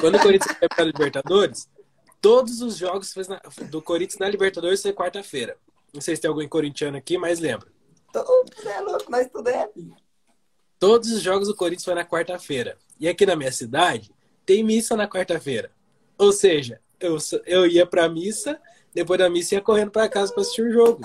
Quando 0.01 0.17
o 0.17 0.21
Corinthians 0.21 0.53
foi 0.57 0.69
campeão 0.69 0.87
da 0.87 0.93
Libertadores, 0.93 1.69
todos 2.21 2.61
os 2.61 2.77
jogos 2.77 3.15
na- 3.29 3.41
do 3.71 3.81
Corinthians 3.83 4.19
na 4.19 4.29
Libertadores 4.29 4.83
foi 4.83 4.93
quarta-feira. 4.93 5.57
Não 5.93 6.01
sei 6.01 6.17
se 6.17 6.23
tem 6.23 6.29
algum 6.29 6.47
corintiano 6.49 6.97
aqui, 6.97 7.17
mas 7.17 7.39
lembra. 7.41 7.69
Mundo 8.15 8.51
é 8.69 8.81
louco, 8.81 9.11
nós 9.11 9.29
tudo 9.29 9.49
é, 9.49 9.69
filho. 9.69 9.95
Todos 10.79 11.11
os 11.11 11.23
jogos 11.23 11.49
do 11.49 11.55
Corinthians 11.55 11.85
foi 11.85 11.95
na 11.95 12.05
quarta-feira. 12.05 12.77
E 12.99 13.09
aqui 13.09 13.25
na 13.27 13.37
minha 13.37 13.53
cidade, 13.53 14.11
tem 14.45 14.63
missa 14.63 14.97
na 14.97 15.09
quarta-feira. 15.09 15.71
Ou 16.19 16.33
seja, 16.33 16.81
eu, 17.01 17.17
eu 17.47 17.67
ia 17.67 17.87
pra 17.87 18.09
missa, 18.09 18.59
depois 18.95 19.19
da 19.19 19.29
missa 19.29 19.55
ia 19.55 19.61
correndo 19.61 19.91
pra 19.91 20.09
casa 20.09 20.33
pra 20.33 20.43
assistir 20.43 20.63
o 20.63 20.73
jogo. 20.73 21.01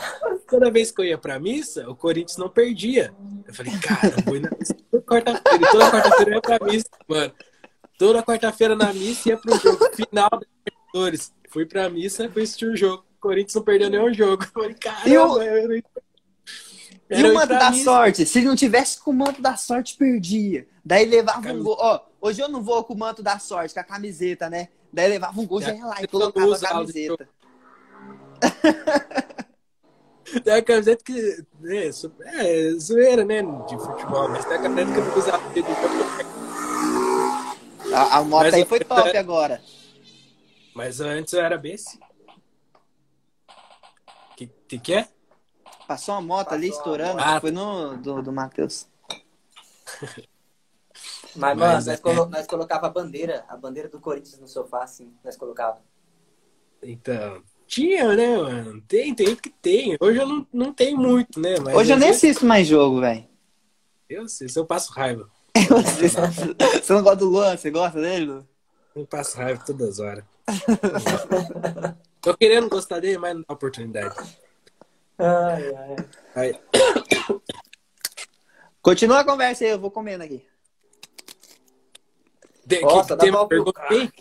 Toda 0.50 0.72
vez 0.72 0.92
que 0.92 1.02
eu 1.02 1.06
ia 1.06 1.18
pra 1.18 1.40
missa, 1.40 1.90
o 1.90 1.96
Corinthians 1.96 2.38
não 2.38 2.50
perdia. 2.50 3.14
Eu 3.46 3.54
falei, 3.54 3.74
cara, 3.80 4.14
eu 4.28 4.36
ir 4.36 4.40
na 4.42 4.50
missa 4.58 4.76
toda 4.90 5.04
quarta-feira. 5.04 5.72
Toda 5.72 5.92
quarta-feira 5.92 6.32
eu 6.32 6.36
ia 6.36 6.42
pra 6.42 6.60
missa, 6.66 6.90
mano. 7.08 7.34
Toda 7.98 8.24
quarta-feira 8.24 8.76
na 8.76 8.94
missa 8.94 9.30
ia 9.30 9.38
pro 9.38 9.58
jogo 9.60 9.86
final 9.96 10.30
da 10.30 10.46
Libertadores. 10.94 11.34
Fui 11.50 11.66
pra 11.66 11.90
missa, 11.90 12.30
fui 12.30 12.44
assistir 12.44 12.66
o 12.66 12.76
jogo. 12.76 13.04
O 13.18 13.22
Corinthians 13.22 13.56
não 13.56 13.64
perdeu 13.64 13.90
nenhum 13.90 14.14
jogo. 14.14 14.44
Eu 14.44 14.48
falei, 14.54 14.74
caramba, 14.74 15.10
E 15.10 15.18
o- 15.18 15.42
eu 15.42 15.84
E 17.10 17.24
o 17.24 17.34
manto 17.34 17.50
da 17.50 17.74
sorte? 17.74 18.26
Se 18.26 18.42
não 18.42 18.56
tivesse 18.56 19.00
com 19.00 19.12
o 19.12 19.14
manto 19.14 19.42
da 19.42 19.58
sorte, 19.58 19.98
perdia. 19.98 20.66
Daí 20.84 21.06
levava 21.06 21.52
um 21.52 21.64
gol. 21.64 21.76
Ó, 21.80 22.00
hoje 22.22 22.42
eu 22.42 22.50
não 22.50 22.62
vou 22.64 22.84
com 22.84 22.94
o 22.94 22.98
manto 22.98 23.22
da 23.22 23.38
sorte, 23.38 23.74
com 23.74 23.80
a 23.80 23.84
camiseta, 23.84 24.50
né? 24.50 24.70
Daí 24.92 25.10
levava 25.10 25.40
um 25.40 25.46
gol, 25.46 25.62
já 25.62 25.74
ia 25.74 25.86
lá 25.86 26.02
e 26.02 26.08
colocava 26.08 26.56
a 26.56 26.60
camiseta. 26.60 27.30
Tem 30.44 30.54
a 30.54 30.62
camiseta 30.62 31.04
que. 31.04 31.46
É, 31.66 31.88
é 31.88 32.72
zoeira, 32.76 33.26
né? 33.26 33.42
De 33.42 33.78
futebol, 33.78 34.30
mas 34.30 34.46
tem 34.46 34.58
a 34.58 34.62
camiseta 34.62 34.94
que 34.94 35.00
eu 35.00 35.18
usava. 35.18 35.44
A, 37.94 38.18
a 38.18 38.24
moto 38.24 38.44
mas 38.44 38.54
aí 38.54 38.66
foi 38.66 38.80
top 38.80 39.18
agora. 39.18 39.62
Mas 40.73 41.02
antes 41.02 41.34
eu 41.34 41.41
era 41.41 41.57
besse. 41.57 41.99
Que, 44.35 44.48
que 44.68 44.80
que 44.80 44.93
é? 44.93 45.07
Passou 45.88 46.15
uma 46.15 46.22
moto 46.22 46.45
Passou 46.45 46.57
ali 46.57 46.69
estourando. 46.69 47.19
Ah, 47.19 47.39
foi 47.39 47.52
no 47.52 47.98
do, 47.98 48.22
do 48.22 48.31
Matheus. 48.31 48.88
Mas, 51.35 51.57
mano, 51.57 51.73
nós, 51.73 51.88
é... 51.88 51.98
colo 51.98 52.26
nós 52.26 52.45
colocava 52.45 52.88
a 52.88 52.89
bandeira, 52.89 53.45
a 53.48 53.56
bandeira 53.56 53.88
do 53.88 53.99
Corinthians 53.99 54.39
no 54.39 54.48
sofá, 54.48 54.84
assim, 54.84 55.14
nós 55.23 55.38
colocava. 55.38 55.81
Então, 56.84 57.41
tinha, 57.68 58.15
né, 58.15 58.38
mano? 58.38 58.81
Tem, 58.81 59.14
tem 59.14 59.35
que 59.35 59.49
tem. 59.49 59.95
Hoje 59.99 60.19
eu 60.19 60.27
não, 60.27 60.48
não 60.52 60.73
tenho 60.73 60.98
muito, 60.98 61.39
né? 61.39 61.56
Mas 61.60 61.76
Hoje 61.76 61.93
eu 61.93 61.98
nem 61.98 62.10
vezes... 62.10 62.23
assisto 62.23 62.45
mais 62.45 62.68
jogo, 62.68 62.99
velho. 62.99 63.26
Eu 64.10 64.23
assisto, 64.23 64.60
eu 64.60 64.65
passo 64.65 64.91
raiva. 64.91 65.30
você 65.56 66.93
não 66.93 67.03
gosta 67.03 67.18
do 67.18 67.30
Luan? 67.30 67.56
Você 67.56 67.72
gosta 67.72 68.02
dele, 68.02 68.26
Lu? 68.26 68.48
Eu 68.95 69.06
passo 69.06 69.38
raiva 69.38 69.64
todas 69.65 69.89
as 69.89 69.99
horas. 69.99 70.26
Tô 72.22 72.36
querendo 72.38 72.70
gostar 72.70 73.00
dele, 73.00 73.18
mas 73.18 73.36
não 73.36 73.44
dá 73.48 73.54
oportunidade. 73.54 74.16
Ai, 75.18 75.76
ai. 75.76 75.96
ai. 76.36 76.62
Continua 78.82 79.20
a 79.20 79.26
conversa 79.26 79.64
aí, 79.64 79.72
eu 79.72 79.80
vou 79.80 79.92
comendo 79.92 80.24
aqui. 80.24 80.46
De, 82.66 82.82
Nossa, 82.82 83.18
que, 83.18 83.24
tem 83.24 83.48
pergunta 83.48 83.82
aí? 83.90 84.12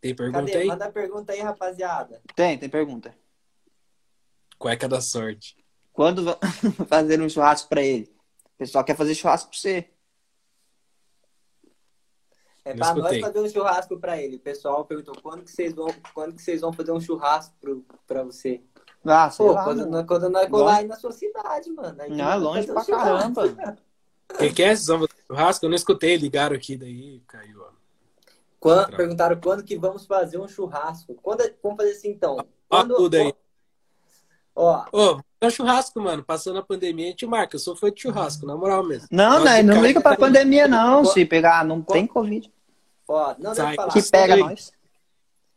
Tem 0.00 0.14
pergunta 0.14 0.46
Cadê? 0.46 0.58
aí? 0.58 0.66
Manda 0.66 0.92
pergunta 0.92 1.32
aí, 1.32 1.40
rapaziada. 1.40 2.20
Tem, 2.34 2.58
tem 2.58 2.68
pergunta. 2.68 3.14
Cueca 4.58 4.88
da 4.88 5.00
sorte. 5.00 5.56
Quando 5.92 6.24
fazer 6.88 7.20
um 7.20 7.28
churrasco 7.28 7.68
pra 7.68 7.82
ele? 7.82 8.12
O 8.54 8.58
pessoal 8.58 8.84
quer 8.84 8.96
fazer 8.96 9.14
churrasco 9.14 9.50
pra 9.50 9.58
você. 9.58 9.90
É 12.68 12.74
pra 12.74 12.94
nós 12.94 13.18
fazer 13.18 13.40
um 13.40 13.48
churrasco 13.48 13.98
pra 13.98 14.20
ele. 14.20 14.36
O 14.36 14.40
pessoal 14.40 14.84
perguntou 14.84 15.16
quando 15.22 15.42
que 15.42 15.50
vocês 15.50 15.72
vão, 15.72 15.88
quando 16.12 16.34
que 16.34 16.42
vocês 16.42 16.60
vão 16.60 16.70
fazer 16.70 16.92
um 16.92 17.00
churrasco 17.00 17.54
pro, 17.58 17.82
pra 18.06 18.22
você. 18.22 18.60
Ah, 19.06 19.30
Pô, 19.34 19.52
lá, 19.52 19.64
quando, 19.64 19.86
nós, 19.86 20.06
quando 20.06 20.28
nós 20.28 20.48
colar 20.50 20.76
aí 20.76 20.86
na 20.86 20.96
sua 20.96 21.12
cidade, 21.12 21.70
mano. 21.70 21.96
Aí 22.02 22.10
não, 22.10 22.30
é 22.30 22.36
longe 22.36 22.66
pra 22.66 22.82
um 22.82 22.84
caramba. 22.84 23.76
Quem 24.36 24.52
quer 24.52 24.76
vocês 24.76 24.86
vão 24.86 25.00
fazer 25.00 25.22
churrasco? 25.26 25.64
Eu 25.64 25.70
não 25.70 25.76
escutei, 25.76 26.16
ligaram 26.16 26.54
aqui, 26.54 26.76
daí 26.76 27.22
caiu, 27.26 27.62
ó. 27.62 27.68
Quando, 28.60 28.96
perguntaram 28.96 29.40
quando 29.40 29.64
que 29.64 29.78
vamos 29.78 30.04
fazer 30.04 30.36
um 30.36 30.46
churrasco. 30.46 31.14
Quando, 31.22 31.50
vamos 31.62 31.78
fazer 31.78 31.92
assim, 31.92 32.10
então. 32.10 32.36
Quando, 32.68 32.92
ó, 32.92 32.96
tudo 32.96 33.14
aí. 33.14 33.34
Ó. 34.54 34.84
Ô, 34.92 35.20
é 35.40 35.48
churrasco, 35.48 35.98
mano. 36.00 36.22
Passando 36.22 36.58
a 36.58 36.62
pandemia, 36.62 37.06
a 37.06 37.10
gente 37.10 37.24
marca. 37.24 37.56
Eu 37.56 37.60
sou 37.60 37.76
fã 37.76 37.90
de 37.90 38.02
churrasco, 38.02 38.44
na 38.44 38.56
moral 38.56 38.84
mesmo. 38.84 39.08
Não, 39.10 39.42
não, 39.42 39.62
não 39.62 39.82
liga 39.82 40.02
pra 40.02 40.16
pandemia, 40.16 40.68
não. 40.68 41.02
Se 41.04 41.24
pegar, 41.24 41.64
não 41.64 41.80
tem 41.80 42.06
Covid. 42.06 42.52
Ó, 43.08 43.34
não, 43.38 43.54
Sai. 43.54 43.74
falar. 43.74 43.92
Que 43.92 44.02
pega 44.02 44.34
Sai. 44.34 44.42
nós. 44.42 44.72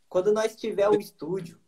Quando 0.08 0.32
nós 0.32 0.56
tiver 0.56 0.90
o 0.90 0.96
estúdio, 0.96 1.60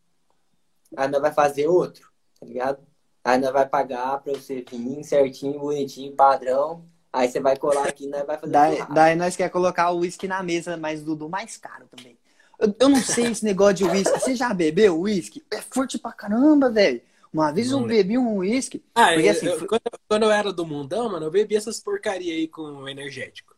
aí 0.96 1.08
nós 1.08 1.22
vai 1.22 1.34
fazer 1.34 1.68
outro, 1.68 2.10
tá 2.40 2.46
ligado? 2.46 2.80
Aí 3.24 3.38
nós 3.38 3.54
vai 3.54 3.68
pagar 3.68 4.20
pra 4.20 4.34
você 4.34 4.66
vir 4.70 5.04
certinho, 5.04 5.60
bonitinho, 5.60 6.16
padrão. 6.16 6.86
Aí 7.12 7.30
você 7.30 7.40
vai 7.40 7.56
colar 7.56 7.88
aqui 7.88 8.06
e 8.06 8.08
nós 8.08 8.26
vai 8.26 8.38
fazer 8.38 8.52
daí, 8.52 8.86
daí 8.92 9.16
nós 9.16 9.36
quer 9.36 9.50
colocar 9.50 9.92
o 9.92 10.00
uísque 10.00 10.28
na 10.28 10.42
mesa, 10.42 10.76
mas 10.76 11.04
do, 11.04 11.16
do 11.16 11.30
mais 11.30 11.58
caro 11.58 11.86
também. 11.96 12.18
Eu, 12.60 12.76
eu 12.80 12.90
não 12.90 13.02
sei 13.02 13.28
esse 13.28 13.46
negócio 13.46 13.76
de 13.76 13.84
uísque. 13.86 14.20
Você 14.20 14.36
já 14.36 14.54
bebeu 14.54 15.00
uísque? 15.00 15.44
É 15.52 15.62
forte 15.62 15.98
pra 15.98 16.12
caramba, 16.12 16.70
velho. 16.70 17.02
Uma 17.32 17.52
vez 17.52 17.72
não, 17.72 17.82
eu 17.82 17.88
bebi 17.88 18.18
um 18.18 18.38
uísque. 18.38 18.84
Ah, 18.94 19.14
porque, 19.14 19.30
assim, 19.30 19.48
eu, 19.48 19.68
quando, 20.08 20.24
eu 20.24 20.32
era 20.32 20.54
do 20.54 20.66
mundão, 20.66 21.10
mano, 21.10 21.26
eu 21.26 21.32
bebi 21.32 21.56
essas 21.56 21.80
porcaria 21.80 22.34
aí 22.34 22.48
com 22.48 22.88
energético. 22.88 23.53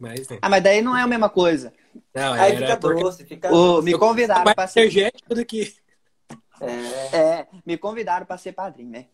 Mas, 0.00 0.28
né. 0.28 0.38
Ah, 0.42 0.48
mas 0.48 0.62
daí 0.62 0.82
não 0.82 0.96
é 0.96 1.02
a 1.02 1.06
mesma 1.06 1.28
coisa. 1.28 1.72
Não, 2.14 2.32
aí 2.34 2.56
fica 2.56 2.76
porque... 2.76 3.02
doce, 3.02 3.24
fica 3.24 3.52
o, 3.52 3.82
Me 3.82 3.96
convidaram 3.96 4.54
para 4.54 4.66
ser 4.66 4.80
energético 4.80 5.34
do 5.34 5.44
que. 5.44 5.74
É. 6.60 7.16
é, 7.16 7.46
me 7.64 7.78
convidaram 7.78 8.26
para 8.26 8.36
ser 8.36 8.52
padrinho, 8.52 8.90
né? 8.90 9.06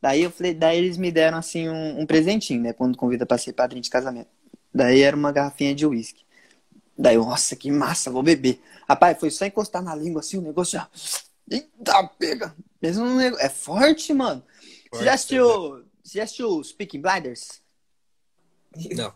Daí 0.00 0.22
eu 0.24 0.30
falei, 0.30 0.52
daí 0.52 0.78
eles 0.78 0.96
me 0.96 1.10
deram 1.10 1.38
assim 1.38 1.68
um, 1.68 2.00
um 2.00 2.06
presentinho, 2.06 2.60
né? 2.60 2.72
Quando 2.72 2.98
convida 2.98 3.24
para 3.24 3.38
ser 3.38 3.52
padrinho 3.52 3.82
de 3.82 3.88
casamento. 3.88 4.28
Daí 4.74 5.00
era 5.00 5.16
uma 5.16 5.32
garrafinha 5.32 5.74
de 5.74 5.86
uísque. 5.86 6.24
Daí 6.98 7.14
eu, 7.14 7.24
nossa, 7.24 7.56
que 7.56 7.70
massa, 7.70 8.10
vou 8.10 8.22
beber. 8.22 8.60
Rapaz, 8.88 9.18
foi 9.18 9.30
só 9.30 9.46
encostar 9.46 9.82
na 9.82 9.94
língua 9.94 10.20
assim, 10.20 10.38
o 10.38 10.42
negócio 10.42 10.78
já. 10.78 10.88
Eita, 11.50 12.06
pega! 12.18 12.54
Mesmo 12.80 13.04
um 13.04 13.16
negócio... 13.16 13.44
É 13.44 13.48
forte, 13.48 14.12
mano. 14.12 14.42
Forte, 14.42 14.88
você 14.90 15.04
já 15.04 15.14
assistiu. 15.14 15.76
Né? 15.76 15.84
Você 16.02 16.18
já 16.18 16.24
assistiu 16.24 16.64
Speaking 16.64 17.00
Blinders? 17.00 17.62
Não. 18.94 19.14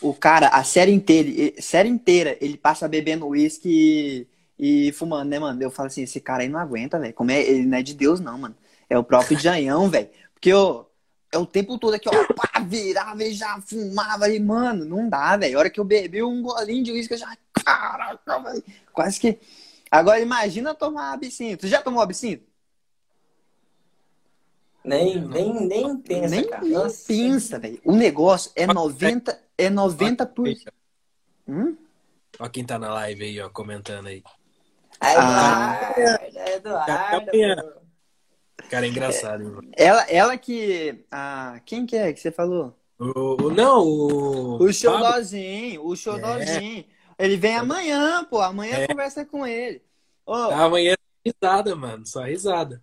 O 0.00 0.14
cara, 0.14 0.48
a 0.48 0.64
série 0.64 0.92
inteira, 0.92 1.60
série 1.60 1.88
inteira, 1.88 2.36
ele 2.40 2.56
passa 2.56 2.88
bebendo 2.88 3.26
uísque 3.26 4.26
e, 4.58 4.88
e 4.88 4.92
fumando, 4.92 5.28
né, 5.28 5.38
mano? 5.38 5.62
Eu 5.62 5.70
falo 5.70 5.88
assim, 5.88 6.02
esse 6.02 6.20
cara 6.20 6.42
aí 6.42 6.48
não 6.48 6.58
aguenta, 6.58 6.98
velho. 6.98 7.12
Como 7.12 7.30
é, 7.30 7.40
ele 7.42 7.66
não 7.66 7.76
é 7.76 7.82
de 7.82 7.94
Deus, 7.94 8.18
não, 8.18 8.38
mano. 8.38 8.56
É 8.88 8.98
o 8.98 9.04
próprio 9.04 9.36
Janhão, 9.38 9.90
velho. 9.90 10.08
Porque, 10.32 10.52
ó, 10.52 10.86
é 11.32 11.38
o 11.38 11.46
tempo 11.46 11.78
todo 11.78 11.94
aqui, 11.94 12.08
ó, 12.08 12.34
pá, 12.34 12.60
virava 12.60 13.22
e 13.22 13.32
já 13.32 13.60
fumava 13.60 14.28
e, 14.28 14.40
mano, 14.40 14.84
não 14.84 15.08
dá, 15.08 15.36
velho. 15.36 15.56
A 15.56 15.60
hora 15.60 15.70
que 15.70 15.78
eu 15.78 15.84
bebi 15.84 16.22
um 16.22 16.42
golinho 16.42 16.82
de 16.82 16.92
uísque, 16.92 17.14
eu 17.14 17.18
já, 17.18 17.36
caraca, 17.52 18.38
velho. 18.38 18.64
Quase 18.92 19.20
que. 19.20 19.38
Agora 19.90 20.20
imagina 20.20 20.74
tomar 20.74 21.12
absinto. 21.12 21.66
Já 21.66 21.82
tomou 21.82 22.00
absinto? 22.00 22.50
Nem, 24.84 25.20
nem, 25.20 25.66
nem 25.66 25.96
pensa, 25.96 26.28
nem, 26.34 26.48
cara. 26.48 26.64
Nem 26.64 26.90
pensa, 27.06 27.58
velho. 27.58 27.80
O 27.84 27.92
negócio 27.92 28.50
é 28.56 28.66
90, 28.66 29.38
é 29.64 29.70
90 29.70 30.26
por... 30.26 30.48
Hum? 31.48 31.76
Ó 32.38 32.48
quem 32.48 32.64
tá 32.64 32.78
na 32.78 32.92
live 32.94 33.24
aí, 33.24 33.40
ó, 33.40 33.48
comentando 33.48 34.06
aí. 34.06 34.22
Ah, 35.00 35.94
Eduardo, 35.96 37.30
Eduardo. 37.30 37.80
Cara, 38.68 38.86
é 38.86 38.88
engraçado. 38.88 39.42
Hein, 39.42 39.70
ela, 39.76 40.02
ela 40.02 40.38
que. 40.38 41.04
Ah, 41.10 41.60
quem 41.64 41.86
que 41.86 41.96
é 41.96 42.12
que 42.12 42.20
você 42.20 42.30
falou? 42.30 42.76
O, 42.98 43.46
o 43.46 43.50
não, 43.50 43.82
o. 43.82 44.62
O 44.62 44.72
Xodózinho, 44.72 45.84
o 45.84 45.96
Xodózinho. 45.96 46.84
É. 47.18 47.24
Ele 47.24 47.36
vem 47.36 47.56
amanhã, 47.56 48.24
pô. 48.24 48.40
Amanhã 48.40 48.76
é. 48.76 48.86
conversa 48.86 49.24
com 49.24 49.46
ele. 49.46 49.82
Oh. 50.24 50.34
Amanhã 50.34 50.94
é 50.94 51.30
risada, 51.30 51.74
mano. 51.74 52.06
Só 52.06 52.22
risada. 52.22 52.82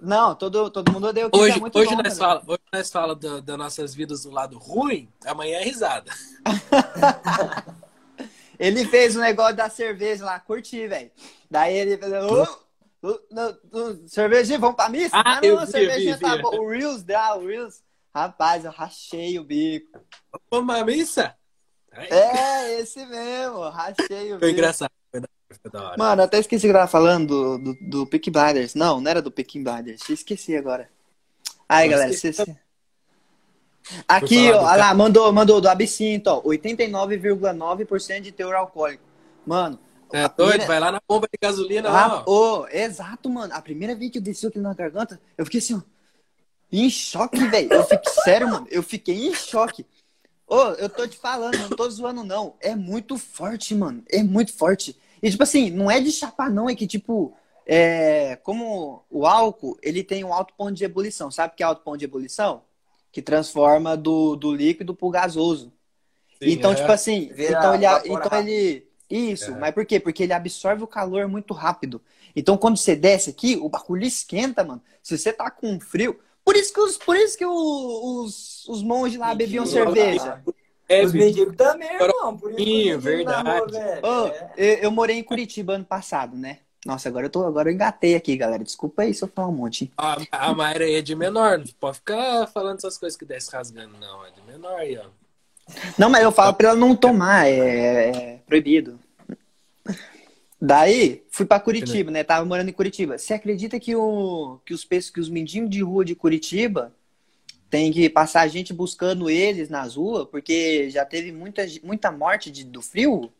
Não, 0.00 0.34
todo, 0.34 0.70
todo 0.70 0.92
mundo 0.92 1.08
odeia 1.08 1.26
o 1.26 1.30
que 1.30 1.38
hoje, 1.38 1.56
é 1.56 1.60
muito 1.60 1.78
hoje 1.78 1.94
bom, 1.94 2.02
nós 2.02 2.18
fala, 2.18 2.42
Hoje 2.46 2.60
nós 2.72 2.90
falamos 2.90 3.18
das 3.18 3.42
da 3.42 3.56
nossas 3.56 3.94
vidas 3.94 4.24
do 4.24 4.30
lado 4.30 4.58
ruim, 4.58 5.08
amanhã 5.24 5.58
é 5.58 5.64
risada. 5.64 6.12
ele 8.58 8.86
fez 8.86 9.16
o 9.16 9.18
um 9.18 9.22
negócio 9.22 9.56
da 9.56 9.70
cerveja 9.70 10.24
lá, 10.24 10.38
curti, 10.38 10.86
velho. 10.86 11.10
Daí 11.50 11.76
ele 11.76 11.96
fez. 11.96 12.12
Oh, 12.12 12.64
cervejinha, 14.06 14.58
vamos 14.58 14.76
pra 14.76 14.88
missa? 14.88 15.16
Ah, 15.16 15.38
ah 15.38 15.40
não, 15.40 15.58
a 15.58 15.66
cervejinha 15.66 16.18
tá 16.18 16.38
bom. 16.38 16.56
O 16.56 16.68
Reels 16.68 17.02
dá, 17.02 17.36
o 17.36 17.46
Reels. 17.46 17.82
Rapaz, 18.14 18.64
eu 18.64 18.70
rachei 18.70 19.38
o 19.38 19.44
bico. 19.44 20.00
Vamos 20.50 20.72
pra 20.72 20.84
missa? 20.84 21.34
É, 21.92 22.80
esse 22.80 23.04
mesmo, 23.06 23.68
rachei 23.68 24.32
o 24.32 24.38
Foi 24.38 24.48
bico. 24.48 24.60
engraçado. 24.60 24.90
Foi 24.90 24.98
da 24.98 25.03
hora. 25.74 25.96
Mano, 25.96 26.22
até 26.22 26.38
esqueci 26.38 26.62
que 26.66 26.70
eu 26.70 26.74
tava 26.74 26.86
falando 26.86 27.58
do, 27.58 27.58
do, 27.58 27.78
do 27.80 28.06
Peaky 28.06 28.30
Blinders. 28.30 28.74
Não, 28.74 29.00
não 29.00 29.10
era 29.10 29.22
do 29.22 29.30
Peaky 29.30 29.62
Blinders. 29.62 30.08
Esqueci 30.08 30.56
agora. 30.56 30.88
Aí, 31.68 31.88
galera, 31.88 32.12
vocês... 32.12 32.38
Aqui, 34.08 34.50
ó, 34.50 34.62
olha 34.62 34.76
lá, 34.76 34.94
mandou, 34.94 35.30
mandou 35.32 35.60
do 35.60 35.68
absinto, 35.68 36.30
ó, 36.30 36.42
89,9% 36.42 38.20
de 38.20 38.32
teor 38.32 38.54
alcoólico. 38.54 39.02
Mano, 39.46 39.78
é 40.10 40.26
doido, 40.26 40.36
primeira... 40.36 40.66
vai 40.66 40.80
lá 40.80 40.92
na 40.92 41.00
bomba 41.06 41.28
de 41.30 41.38
gasolina 41.40 41.90
lá, 41.90 42.24
ó. 42.26 42.62
Oh, 42.62 42.66
exato, 42.68 43.28
mano. 43.28 43.52
A 43.52 43.60
primeira 43.60 43.94
vez 43.94 44.10
que 44.10 44.18
eu 44.18 44.22
desci 44.22 44.46
aqui 44.46 44.58
na 44.58 44.72
garganta, 44.72 45.20
eu 45.36 45.44
fiquei 45.44 45.58
assim, 45.58 45.74
ó, 45.74 45.82
em 46.72 46.88
choque, 46.88 47.46
velho. 47.46 47.72
Eu 47.72 47.84
fiquei, 47.84 48.12
sério, 48.24 48.48
mano, 48.48 48.66
eu 48.70 48.82
fiquei 48.82 49.28
em 49.28 49.34
choque. 49.34 49.84
Ô, 50.46 50.56
oh, 50.56 50.70
eu 50.72 50.88
tô 50.88 51.06
te 51.06 51.16
falando, 51.16 51.58
não 51.58 51.70
tô 51.70 51.88
zoando, 51.88 52.24
não. 52.24 52.54
É 52.60 52.74
muito 52.74 53.16
forte, 53.18 53.74
mano. 53.74 54.02
É 54.10 54.22
muito 54.22 54.52
forte. 54.52 54.96
E, 55.24 55.30
tipo 55.30 55.42
assim, 55.42 55.70
não 55.70 55.90
é 55.90 56.00
de 56.00 56.12
chapar, 56.12 56.50
não. 56.50 56.68
É 56.68 56.74
que, 56.74 56.86
tipo, 56.86 57.34
é... 57.66 58.36
como 58.42 59.02
o 59.10 59.26
álcool, 59.26 59.78
ele 59.82 60.04
tem 60.04 60.22
um 60.22 60.34
alto 60.34 60.52
ponto 60.54 60.74
de 60.74 60.84
ebulição. 60.84 61.30
Sabe 61.30 61.54
o 61.54 61.56
que 61.56 61.62
é 61.62 61.66
alto 61.66 61.82
ponto 61.82 61.96
de 61.96 62.04
ebulição? 62.04 62.62
Que 63.10 63.22
transforma 63.22 63.96
do, 63.96 64.36
do 64.36 64.54
líquido 64.54 64.94
pro 64.94 65.08
gasoso. 65.08 65.72
Sim, 66.42 66.50
então, 66.50 66.72
é. 66.72 66.74
tipo 66.74 66.92
assim, 66.92 67.30
então 67.38 67.74
ele, 67.74 67.86
então 68.04 68.38
ele 68.38 68.86
isso, 69.08 69.50
é. 69.52 69.58
mas 69.58 69.72
por 69.72 69.86
quê? 69.86 69.98
Porque 69.98 70.24
ele 70.24 70.32
absorve 70.32 70.82
o 70.82 70.86
calor 70.86 71.26
muito 71.26 71.54
rápido. 71.54 72.02
Então, 72.36 72.58
quando 72.58 72.76
você 72.76 72.94
desce 72.94 73.30
aqui, 73.30 73.56
o 73.56 73.68
bagulho 73.70 74.04
esquenta, 74.04 74.62
mano. 74.62 74.82
Se 75.02 75.16
você 75.16 75.32
tá 75.32 75.50
com 75.50 75.80
frio, 75.80 76.18
Por 76.44 76.56
isso 76.56 76.72
que 76.74 76.80
os, 76.80 76.98
por 76.98 77.16
isso 77.16 77.38
que 77.38 77.46
os, 77.46 78.68
os 78.68 78.82
monges 78.82 79.18
lá 79.18 79.34
bebiam 79.34 79.64
cerveja. 79.64 80.42
É, 80.88 81.04
os 81.04 81.12
mendigos 81.12 81.56
também, 81.56 81.88
irmão. 81.92 82.36
Por 82.36 82.58
isso 82.58 83.00
verdade. 83.00 83.76
Rua, 83.76 84.00
oh, 84.02 84.26
é. 84.26 84.52
eu, 84.56 84.74
eu, 84.82 84.90
morei 84.90 85.18
em 85.18 85.22
Curitiba 85.22 85.74
ano 85.74 85.84
passado, 85.84 86.36
né? 86.36 86.58
Nossa, 86.84 87.08
agora 87.08 87.26
eu 87.26 87.30
tô, 87.30 87.46
agora 87.46 87.70
eu 87.70 87.74
engatei 87.74 88.14
aqui, 88.14 88.36
galera. 88.36 88.62
Desculpa 88.62 89.02
aí 89.02 89.14
se 89.14 89.24
eu 89.24 89.28
falar 89.28 89.48
um 89.48 89.52
monte. 89.52 89.90
A, 89.96 90.18
a 90.30 90.54
Mayra 90.54 90.84
aí 90.84 90.96
é 90.96 91.02
de 91.02 91.14
menor, 91.14 91.58
não 91.58 91.66
pode 91.80 91.96
ficar 91.96 92.46
falando 92.48 92.78
essas 92.78 92.98
coisas 92.98 93.16
que 93.16 93.24
desce 93.24 93.50
rasgando, 93.50 93.96
não. 93.98 94.26
É 94.26 94.30
de 94.30 94.42
menor 94.42 94.78
aí, 94.78 94.98
ó. 94.98 95.06
Não, 95.98 96.10
mas 96.10 96.22
eu 96.22 96.30
falo 96.30 96.52
pra 96.52 96.68
ela 96.68 96.78
não 96.78 96.94
tomar, 96.94 97.46
é, 97.46 98.10
é 98.10 98.40
proibido. 98.46 98.98
Daí, 100.60 101.24
fui 101.30 101.44
para 101.44 101.60
Curitiba, 101.60 102.10
né? 102.10 102.22
Tava 102.22 102.44
morando 102.44 102.68
em 102.68 102.72
Curitiba. 102.72 103.18
Você 103.18 103.34
acredita 103.34 103.80
que, 103.80 103.94
o, 103.96 104.58
que 104.64 104.72
os 104.72 104.84
que 104.84 105.20
os 105.20 105.28
mendigos 105.28 105.70
de 105.70 105.82
rua 105.82 106.04
de 106.04 106.14
Curitiba 106.14 106.92
tem 107.74 107.90
que 107.90 108.08
passar 108.08 108.42
a 108.42 108.46
gente 108.46 108.72
buscando 108.72 109.28
eles 109.28 109.68
nas 109.68 109.96
ruas, 109.96 110.28
porque 110.28 110.88
já 110.90 111.04
teve 111.04 111.32
muita, 111.32 111.66
muita 111.82 112.12
morte 112.12 112.48
de, 112.48 112.62
do 112.62 112.80
frio? 112.80 113.32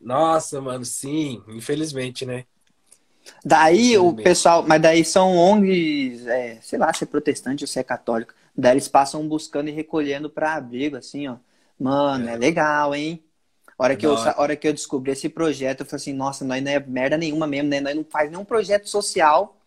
Nossa, 0.00 0.58
mano, 0.58 0.86
sim, 0.86 1.42
infelizmente, 1.48 2.24
né? 2.24 2.46
Daí 3.44 3.98
o 3.98 4.14
pessoal, 4.14 4.62
mas 4.66 4.80
daí 4.80 5.04
são 5.04 5.36
ONGs, 5.36 6.26
é, 6.26 6.58
sei 6.62 6.78
lá, 6.78 6.90
se 6.94 7.04
é 7.04 7.06
protestante 7.06 7.62
ou 7.62 7.68
se 7.68 7.78
é 7.78 7.82
católico. 7.84 8.32
Daí 8.56 8.72
eles 8.72 8.88
passam 8.88 9.28
buscando 9.28 9.68
e 9.68 9.72
recolhendo 9.72 10.30
para 10.30 10.54
abrigo, 10.54 10.96
assim, 10.96 11.28
ó. 11.28 11.36
Mano, 11.78 12.26
é, 12.26 12.32
é 12.32 12.36
legal, 12.38 12.94
hein? 12.94 13.22
hora 13.76 13.96
que, 13.96 14.06
eu, 14.06 14.14
hora 14.14 14.56
que 14.56 14.66
eu 14.66 14.72
descobri 14.72 15.12
esse 15.12 15.28
projeto, 15.28 15.80
eu 15.80 15.86
falei 15.86 16.00
assim, 16.00 16.14
nossa, 16.14 16.42
nós 16.42 16.62
não 16.62 16.70
é 16.70 16.80
merda 16.80 17.18
nenhuma 17.18 17.46
mesmo, 17.46 17.68
né? 17.68 17.80
Nós 17.80 17.94
não 17.94 18.04
faz 18.04 18.30
nenhum 18.30 18.46
projeto 18.46 18.88
social. 18.88 19.59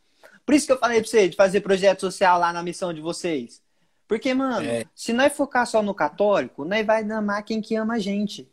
Por 0.45 0.53
isso 0.55 0.65
que 0.65 0.71
eu 0.71 0.79
falei 0.79 0.99
pra 0.99 1.09
você 1.09 1.29
de 1.29 1.35
fazer 1.35 1.61
projeto 1.61 2.01
social 2.01 2.39
lá 2.39 2.51
na 2.51 2.63
missão 2.63 2.93
de 2.93 3.01
vocês. 3.01 3.61
Porque, 4.07 4.33
mano, 4.33 4.67
é. 4.67 4.85
se 4.93 5.13
nós 5.13 5.33
focar 5.33 5.65
só 5.65 5.81
no 5.81 5.93
católico, 5.93 6.65
nós 6.65 6.85
vai 6.85 7.03
amar 7.09 7.43
quem 7.43 7.61
que 7.61 7.75
ama 7.75 7.95
a 7.95 7.99
gente. 7.99 8.49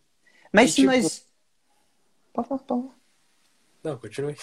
Mas 0.53 0.71
e, 0.71 0.73
se 0.73 0.77
tipo... 0.83 0.93
nós. 0.93 1.27
Não, 3.83 3.97
continue. 3.97 4.37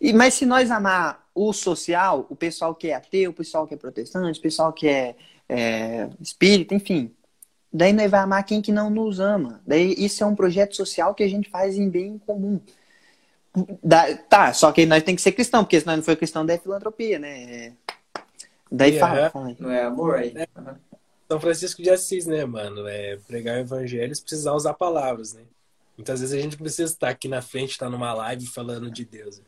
E, 0.00 0.12
mas 0.12 0.34
se 0.34 0.44
nós 0.44 0.70
amar 0.70 1.26
o 1.34 1.52
social, 1.52 2.26
o 2.28 2.36
pessoal 2.36 2.74
que 2.74 2.88
é 2.88 2.94
ateu, 2.94 3.30
o 3.30 3.34
pessoal 3.34 3.66
que 3.66 3.74
é 3.74 3.76
protestante, 3.76 4.38
o 4.38 4.42
pessoal 4.42 4.72
que 4.72 4.88
é, 4.88 5.16
é 5.48 6.10
espírita, 6.20 6.74
enfim, 6.74 7.16
Daí 7.76 7.92
nós 7.92 8.10
vai 8.10 8.20
amar 8.20 8.42
quem 8.44 8.62
que 8.62 8.72
não 8.72 8.88
nos 8.88 9.20
ama. 9.20 9.60
Daí 9.66 9.94
isso 9.98 10.24
é 10.24 10.26
um 10.26 10.34
projeto 10.34 10.74
social 10.74 11.14
que 11.14 11.22
a 11.22 11.28
gente 11.28 11.50
faz 11.50 11.76
em 11.76 11.90
bem 11.90 12.18
comum. 12.18 12.58
Da, 13.82 14.16
tá, 14.16 14.52
só 14.52 14.70
que 14.70 14.84
nós 14.84 15.02
tem 15.02 15.16
que 15.16 15.22
ser 15.22 15.32
cristão, 15.32 15.64
porque 15.64 15.80
se 15.80 15.86
nós 15.86 15.96
não 15.96 16.02
for 16.02 16.16
cristão, 16.16 16.44
daí 16.44 16.56
é 16.56 16.60
filantropia, 16.60 17.18
né? 17.18 17.72
Daí 18.70 18.98
fala, 18.98 19.30
fala 19.30 19.56
Não 19.58 19.70
é 19.70 19.84
amor 19.84 20.16
aí. 20.16 20.34
É. 20.36 20.46
São 21.28 21.40
Francisco 21.40 21.82
de 21.82 21.90
Assis, 21.90 22.26
né, 22.26 22.44
mano? 22.44 22.86
É, 22.86 23.16
pregar 23.26 23.56
o 23.56 23.60
evangelho, 23.60 24.12
precisar 24.20 24.52
usar 24.52 24.74
palavras, 24.74 25.32
né? 25.32 25.42
Muitas 25.96 26.20
vezes 26.20 26.38
a 26.38 26.40
gente 26.40 26.56
precisa 26.56 26.92
estar 26.92 27.08
aqui 27.08 27.28
na 27.28 27.40
frente, 27.40 27.70
estar 27.70 27.88
numa 27.88 28.12
live 28.12 28.46
falando 28.46 28.90
de 28.90 29.04
Deus. 29.04 29.40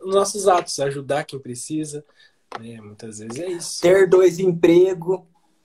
Nossos 0.00 0.46
atos, 0.46 0.78
ajudar 0.80 1.24
quem 1.24 1.38
precisa, 1.38 2.04
né? 2.60 2.78
Muitas 2.82 3.18
vezes 3.18 3.38
é 3.40 3.48
isso. 3.48 3.80
Ter 3.80 4.08
dois 4.08 4.38
empregos, 4.38 5.20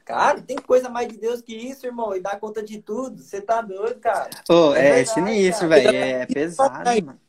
Cara, 0.05 0.41
tem 0.41 0.57
coisa 0.57 0.89
mais 0.89 1.07
de 1.07 1.19
Deus 1.19 1.39
que 1.39 1.53
isso, 1.55 1.85
irmão, 1.85 2.15
e 2.15 2.19
dar 2.19 2.39
conta 2.39 2.63
de 2.63 2.81
tudo. 2.81 3.21
Você 3.21 3.39
tá 3.39 3.61
doido, 3.61 3.99
cara. 3.99 4.31
Pô, 4.47 4.73
é, 4.73 5.01
é 5.01 5.05
sinistro, 5.05 5.69
velho. 5.69 5.95
É 5.95 6.25
pesado, 6.25 6.73
mano. 7.05 7.19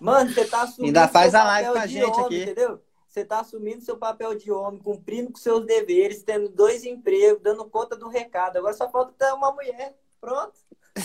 Mano, 0.00 0.32
você 0.32 0.44
tá 0.44 0.62
assumindo. 0.62 0.98
Ainda 0.98 1.08
faz 1.12 1.34
a 1.34 1.44
live 1.44 1.70
com 1.70 1.78
a 1.78 1.86
gente 1.86 2.04
homem, 2.04 2.24
aqui. 2.24 2.42
Entendeu? 2.42 2.82
Você 3.06 3.24
tá 3.24 3.40
assumindo 3.40 3.82
seu 3.82 3.96
papel 3.96 4.34
de 4.34 4.50
homem, 4.50 4.80
cumprindo 4.80 5.30
com 5.30 5.38
seus 5.38 5.66
deveres, 5.66 6.22
tendo 6.22 6.48
dois 6.48 6.84
empregos, 6.84 7.42
dando 7.42 7.64
conta 7.66 7.94
do 7.94 8.08
recado. 8.08 8.56
Agora 8.56 8.72
só 8.72 8.90
falta 8.90 9.12
ter 9.18 9.32
uma 9.34 9.52
mulher. 9.52 9.94
Pronto. 10.20 10.54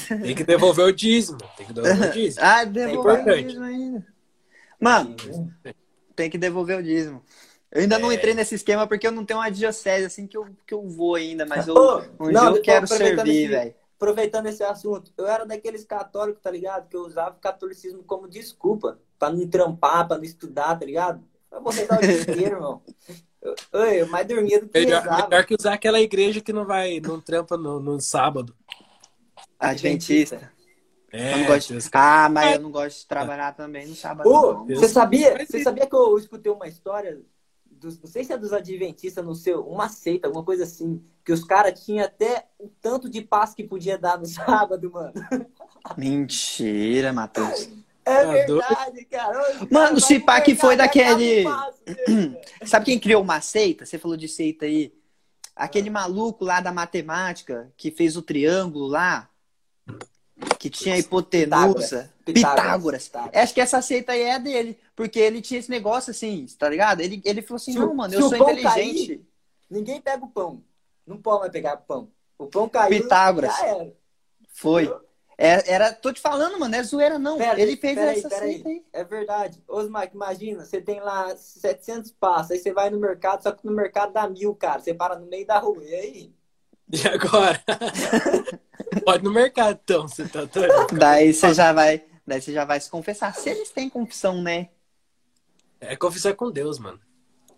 Tem 0.07 0.35
que 0.35 0.43
devolver 0.43 0.85
o 0.85 0.91
dízimo. 0.91 1.37
Tem 1.57 1.65
que 1.67 1.73
devolver 1.73 2.09
o 2.09 2.13
dízimo. 2.13 2.45
ah, 2.45 2.63
devolver 2.63 3.27
é 3.27 3.33
o 3.33 3.43
dízimo 3.43 3.65
ainda. 3.65 4.07
Mano, 4.79 5.15
tem 6.15 6.29
que 6.29 6.37
devolver 6.37 6.79
o 6.79 6.83
dízimo. 6.83 7.21
Eu 7.71 7.81
ainda 7.81 7.95
é... 7.95 7.99
não 7.99 8.11
entrei 8.11 8.33
nesse 8.33 8.55
esquema 8.55 8.87
porque 8.87 9.05
eu 9.05 9.11
não 9.11 9.25
tenho 9.25 9.39
uma 9.39 9.49
diocese 9.49 10.05
assim 10.05 10.25
que 10.27 10.37
eu, 10.37 10.47
que 10.65 10.73
eu 10.73 10.87
vou 10.87 11.15
ainda, 11.15 11.45
mas 11.45 11.67
eu, 11.67 11.75
um 12.19 12.31
não, 12.31 12.51
dia 12.51 12.59
eu 12.59 12.61
quero 12.61 12.87
servir, 12.87 13.49
velho. 13.49 13.75
Aproveitando 13.97 14.45
esse 14.45 14.63
assunto, 14.63 15.11
eu 15.17 15.25
era 15.25 15.43
daqueles 15.43 15.83
católicos, 15.83 16.41
tá 16.41 16.51
ligado? 16.51 16.87
Que 16.87 16.95
eu 16.95 17.01
usava 17.01 17.35
o 17.35 17.39
catolicismo 17.39 18.03
como 18.03 18.27
desculpa 18.27 18.99
pra 19.17 19.31
não 19.31 19.47
trampar, 19.47 20.07
pra 20.07 20.17
não 20.17 20.23
estudar, 20.23 20.77
tá 20.77 20.85
ligado? 20.85 21.23
Eu 21.51 21.61
vou 21.61 21.73
rezar 21.73 21.97
o 21.97 22.01
dia 22.01 22.21
inteiro, 22.21 22.55
irmão. 22.57 22.81
Oi, 23.73 24.01
eu 24.01 24.07
mais 24.07 24.27
dormia 24.27 24.61
do 24.61 24.69
que 24.69 24.79
melhor, 24.79 25.03
melhor 25.03 25.45
que 25.45 25.55
usar 25.57 25.73
aquela 25.73 25.99
igreja 25.99 26.41
que 26.41 26.53
não 26.53 26.63
vai, 26.65 26.99
não 26.99 27.19
trampa 27.19 27.57
no, 27.57 27.79
no 27.79 27.99
sábado. 27.99 28.55
Adventista. 29.59 30.51
É, 31.11 31.45
gosto... 31.45 31.73
Ah, 31.93 32.29
mas 32.29 32.55
eu 32.55 32.61
não 32.61 32.69
gosto 32.69 32.99
de 32.99 33.07
trabalhar 33.07 33.53
também 33.53 33.87
no 33.87 33.95
sábado. 33.95 34.29
Ô, 34.29 34.65
você 34.65 34.87
sabia? 34.89 35.43
Você 35.43 35.63
sabia 35.63 35.87
que 35.87 35.95
eu 35.95 36.17
escutei 36.17 36.51
uma 36.51 36.67
história 36.67 37.19
dos, 37.79 37.99
não 37.99 38.07
sei 38.07 38.23
se 38.23 38.33
é 38.33 38.37
dos 38.37 38.53
adventistas 38.53 39.23
no 39.23 39.35
seu, 39.35 39.67
uma 39.67 39.89
seita, 39.89 40.27
alguma 40.27 40.43
coisa 40.43 40.63
assim, 40.63 41.01
que 41.23 41.31
os 41.31 41.43
caras 41.43 41.83
tinham 41.83 42.05
até 42.05 42.47
o 42.59 42.69
tanto 42.81 43.09
de 43.09 43.21
paz 43.21 43.53
que 43.53 43.63
podia 43.63 43.97
dar 43.97 44.17
no 44.17 44.25
sábado, 44.27 44.91
mano. 44.91 45.13
Mentira, 45.97 47.13
Matheus. 47.13 47.69
É 48.03 48.23
tá 48.23 48.31
verdade, 48.31 49.05
cara. 49.05 49.67
mano, 49.69 49.99
se 49.99 50.17
pá 50.19 50.39
que 50.39 50.55
foi 50.55 50.77
daquele. 50.77 51.43
Sabe 52.65 52.85
quem 52.85 52.99
criou 52.99 53.21
uma 53.21 53.41
seita? 53.41 53.85
Você 53.85 53.97
falou 53.97 54.15
de 54.15 54.29
seita 54.29 54.65
aí. 54.65 54.93
Aquele 55.53 55.89
maluco 55.89 56.45
lá 56.45 56.61
da 56.61 56.71
matemática 56.71 57.71
que 57.75 57.91
fez 57.91 58.15
o 58.15 58.21
triângulo 58.21 58.87
lá, 58.87 59.29
que 60.57 60.69
tinha 60.69 60.95
a 60.95 60.99
hipotenusa. 60.99 62.13
Pitágoras. 62.33 63.05
Pitágoras. 63.05 63.43
Acho 63.43 63.53
que 63.53 63.61
essa 63.61 63.81
seita 63.81 64.11
aí 64.13 64.21
é 64.21 64.39
dele. 64.39 64.77
Porque 64.95 65.19
ele 65.19 65.41
tinha 65.41 65.59
esse 65.59 65.69
negócio 65.69 66.11
assim, 66.11 66.45
tá 66.57 66.69
ligado? 66.69 67.01
Ele, 67.01 67.21
ele 67.23 67.41
falou 67.41 67.57
assim: 67.57 67.73
se 67.73 67.79
não, 67.79 67.93
mano, 67.93 68.13
eu 68.13 68.21
sou 68.29 68.35
inteligente. 68.35 69.07
Cair, 69.07 69.25
ninguém 69.69 70.01
pega 70.01 70.23
o 70.23 70.29
pão. 70.29 70.63
Não 71.05 71.17
pode 71.17 71.39
mais 71.41 71.51
pegar 71.51 71.75
o 71.75 71.81
pão. 71.81 72.11
O 72.37 72.47
pão 72.47 72.67
caiu. 72.69 73.01
Pitágoras. 73.01 73.55
Já 73.55 73.65
era. 73.65 73.93
Foi. 74.49 74.91
É, 75.39 75.71
era, 75.71 75.93
tô 75.93 76.11
te 76.11 76.19
falando, 76.19 76.59
mano, 76.59 76.75
é 76.75 76.81
zoeira 76.81 77.19
não. 77.19 77.37
Pera, 77.37 77.61
ele 77.61 77.77
fez 77.77 77.93
pera 77.93 78.11
essa 78.11 78.43
aí, 78.43 78.63
aí. 78.65 78.83
É 78.91 79.03
verdade. 79.03 79.63
Osmar, 79.67 80.09
imagina, 80.11 80.65
você 80.65 80.81
tem 80.81 80.99
lá 80.99 81.35
700 81.37 82.11
passos, 82.13 82.51
aí 82.51 82.57
você 82.57 82.73
vai 82.73 82.89
no 82.89 82.99
mercado, 82.99 83.43
só 83.43 83.51
que 83.51 83.63
no 83.63 83.71
mercado 83.71 84.13
dá 84.13 84.27
mil, 84.27 84.55
cara. 84.55 84.81
Você 84.81 84.95
para 84.95 85.15
no 85.15 85.27
meio 85.27 85.45
da 85.45 85.59
rua, 85.59 85.83
e 85.83 85.93
aí? 85.93 86.33
E 86.91 87.07
agora? 87.07 87.61
Pode 89.05 89.23
no 89.23 89.31
mercado, 89.31 89.79
então, 89.83 90.07
você 90.07 90.27
tá 90.27 90.45
doido? 90.45 90.87
Daí 90.97 91.31
você 91.31 91.53
já 91.53 91.71
vai, 91.71 92.03
daí 92.27 92.41
você 92.41 92.51
já 92.51 92.65
vai 92.65 92.79
se 92.79 92.89
confessar. 92.89 93.33
Se 93.33 93.49
eles 93.49 93.69
têm 93.69 93.89
confissão, 93.89 94.41
né? 94.41 94.69
É 95.79 95.95
confessar 95.95 96.35
com 96.35 96.51
Deus, 96.51 96.77
mano. 96.77 96.99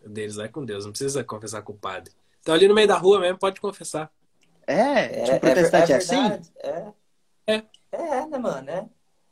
O 0.05 0.09
deles 0.09 0.37
é 0.37 0.47
com 0.47 0.63
Deus, 0.63 0.85
não 0.85 0.91
precisa 0.91 1.23
confessar 1.23 1.61
com 1.63 1.73
o 1.73 1.77
padre. 1.77 2.13
Então 2.41 2.53
ali 2.53 2.67
no 2.67 2.75
meio 2.75 2.87
da 2.87 2.97
rua 2.97 3.19
mesmo 3.19 3.39
pode 3.39 3.59
confessar. 3.59 4.11
É, 4.65 5.23
tipo, 5.23 5.31
é, 5.31 5.39
protestante 5.39 5.91
é, 5.91 5.95
é, 5.95 5.97
é 5.97 5.97
assim? 5.97 6.51
É. 6.59 6.93
É. 7.47 7.63
É, 7.91 8.25
né, 8.27 8.37
mano? 8.37 8.69
É. 8.69 8.85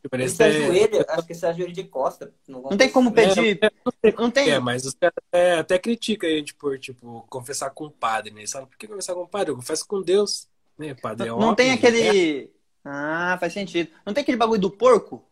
Parece 0.09 0.35
se 0.35 0.43
ajoelha, 0.43 1.05
acho 1.09 1.27
que 1.27 1.35
se 1.35 1.45
ajoelha 1.45 1.73
de 1.73 1.83
costa. 1.83 2.33
Não, 2.47 2.61
não 2.61 2.77
tem 2.77 2.89
como 2.89 3.11
pedir. 3.11 3.59
É, 3.61 3.71
não, 3.85 3.91
tem, 4.01 4.13
não 4.13 4.31
tem. 4.31 4.49
É, 4.49 4.59
mas 4.59 4.85
os 4.85 4.93
caras 4.93 5.15
até, 5.27 5.55
até 5.55 5.79
criticam 5.79 6.29
a 6.29 6.33
gente 6.33 6.53
por, 6.53 6.79
tipo, 6.79 7.25
confessar 7.29 7.69
com 7.71 7.85
o 7.85 7.91
padre, 7.91 8.33
né? 8.33 8.45
Sabe 8.45 8.67
por 8.67 8.77
que 8.77 8.87
confessar 8.87 9.13
com 9.13 9.23
o 9.23 9.27
padre? 9.27 9.51
Eu 9.51 9.55
confesso 9.57 9.85
com 9.85 10.01
Deus. 10.01 10.47
Né? 10.77 10.93
Padre 10.93 11.27
é 11.27 11.31
não, 11.31 11.39
não 11.39 11.55
tem 11.55 11.71
aquele. 11.71 12.45
É. 12.45 12.56
Ah, 12.89 13.37
faz 13.39 13.53
sentido. 13.53 13.89
Não 14.05 14.13
tem 14.13 14.21
aquele 14.21 14.37
bagulho 14.37 14.61
do 14.61 14.71
porco? 14.71 15.23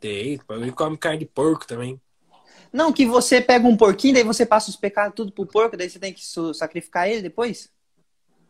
Tem, 0.00 0.40
ele 0.50 0.72
come 0.72 0.96
carne 0.96 1.18
de 1.18 1.26
porco 1.26 1.66
também. 1.66 2.00
Não, 2.72 2.92
que 2.92 3.06
você 3.06 3.40
pega 3.40 3.66
um 3.66 3.76
porquinho, 3.76 4.14
daí 4.14 4.22
você 4.22 4.44
passa 4.44 4.70
os 4.70 4.76
pecados 4.76 5.14
tudo 5.14 5.32
pro 5.32 5.46
porco, 5.46 5.76
daí 5.76 5.88
você 5.88 5.98
tem 5.98 6.12
que 6.12 6.22
sacrificar 6.54 7.08
ele 7.08 7.22
depois? 7.22 7.70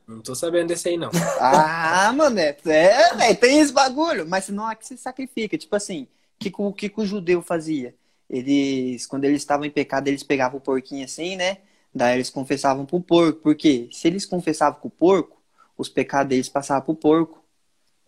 Não 0.08 0.22
tô 0.22 0.34
sabendo 0.34 0.68
desse 0.68 0.88
aí, 0.88 0.96
não. 0.96 1.10
ah, 1.38 2.10
mano, 2.16 2.38
é, 2.40 2.56
é, 2.64 3.34
tem 3.34 3.60
esse 3.60 3.72
bagulho. 3.72 4.26
Mas 4.26 4.48
não 4.48 4.70
é 4.70 4.74
que 4.74 4.86
se 4.86 4.96
sacrifica. 4.96 5.58
Tipo 5.58 5.76
assim, 5.76 6.04
o 6.04 6.38
que, 6.38 6.50
que, 6.78 6.88
que 6.88 7.00
o 7.00 7.06
judeu 7.06 7.42
fazia? 7.42 7.94
Eles, 8.28 9.06
quando 9.06 9.24
eles 9.24 9.42
estavam 9.42 9.66
em 9.66 9.70
pecado, 9.70 10.08
eles 10.08 10.22
pegavam 10.22 10.58
o 10.58 10.62
porquinho 10.62 11.04
assim, 11.04 11.36
né? 11.36 11.58
Daí 11.94 12.16
eles 12.16 12.30
confessavam 12.30 12.86
pro 12.86 13.00
porco. 13.00 13.40
Porque 13.42 13.90
se 13.92 14.08
eles 14.08 14.24
confessavam 14.24 14.80
com 14.80 14.88
o 14.88 14.90
porco, 14.90 15.42
os 15.76 15.90
pecados 15.90 16.30
deles 16.30 16.48
passavam 16.48 16.86
pro 16.86 16.94
porco. 16.94 17.44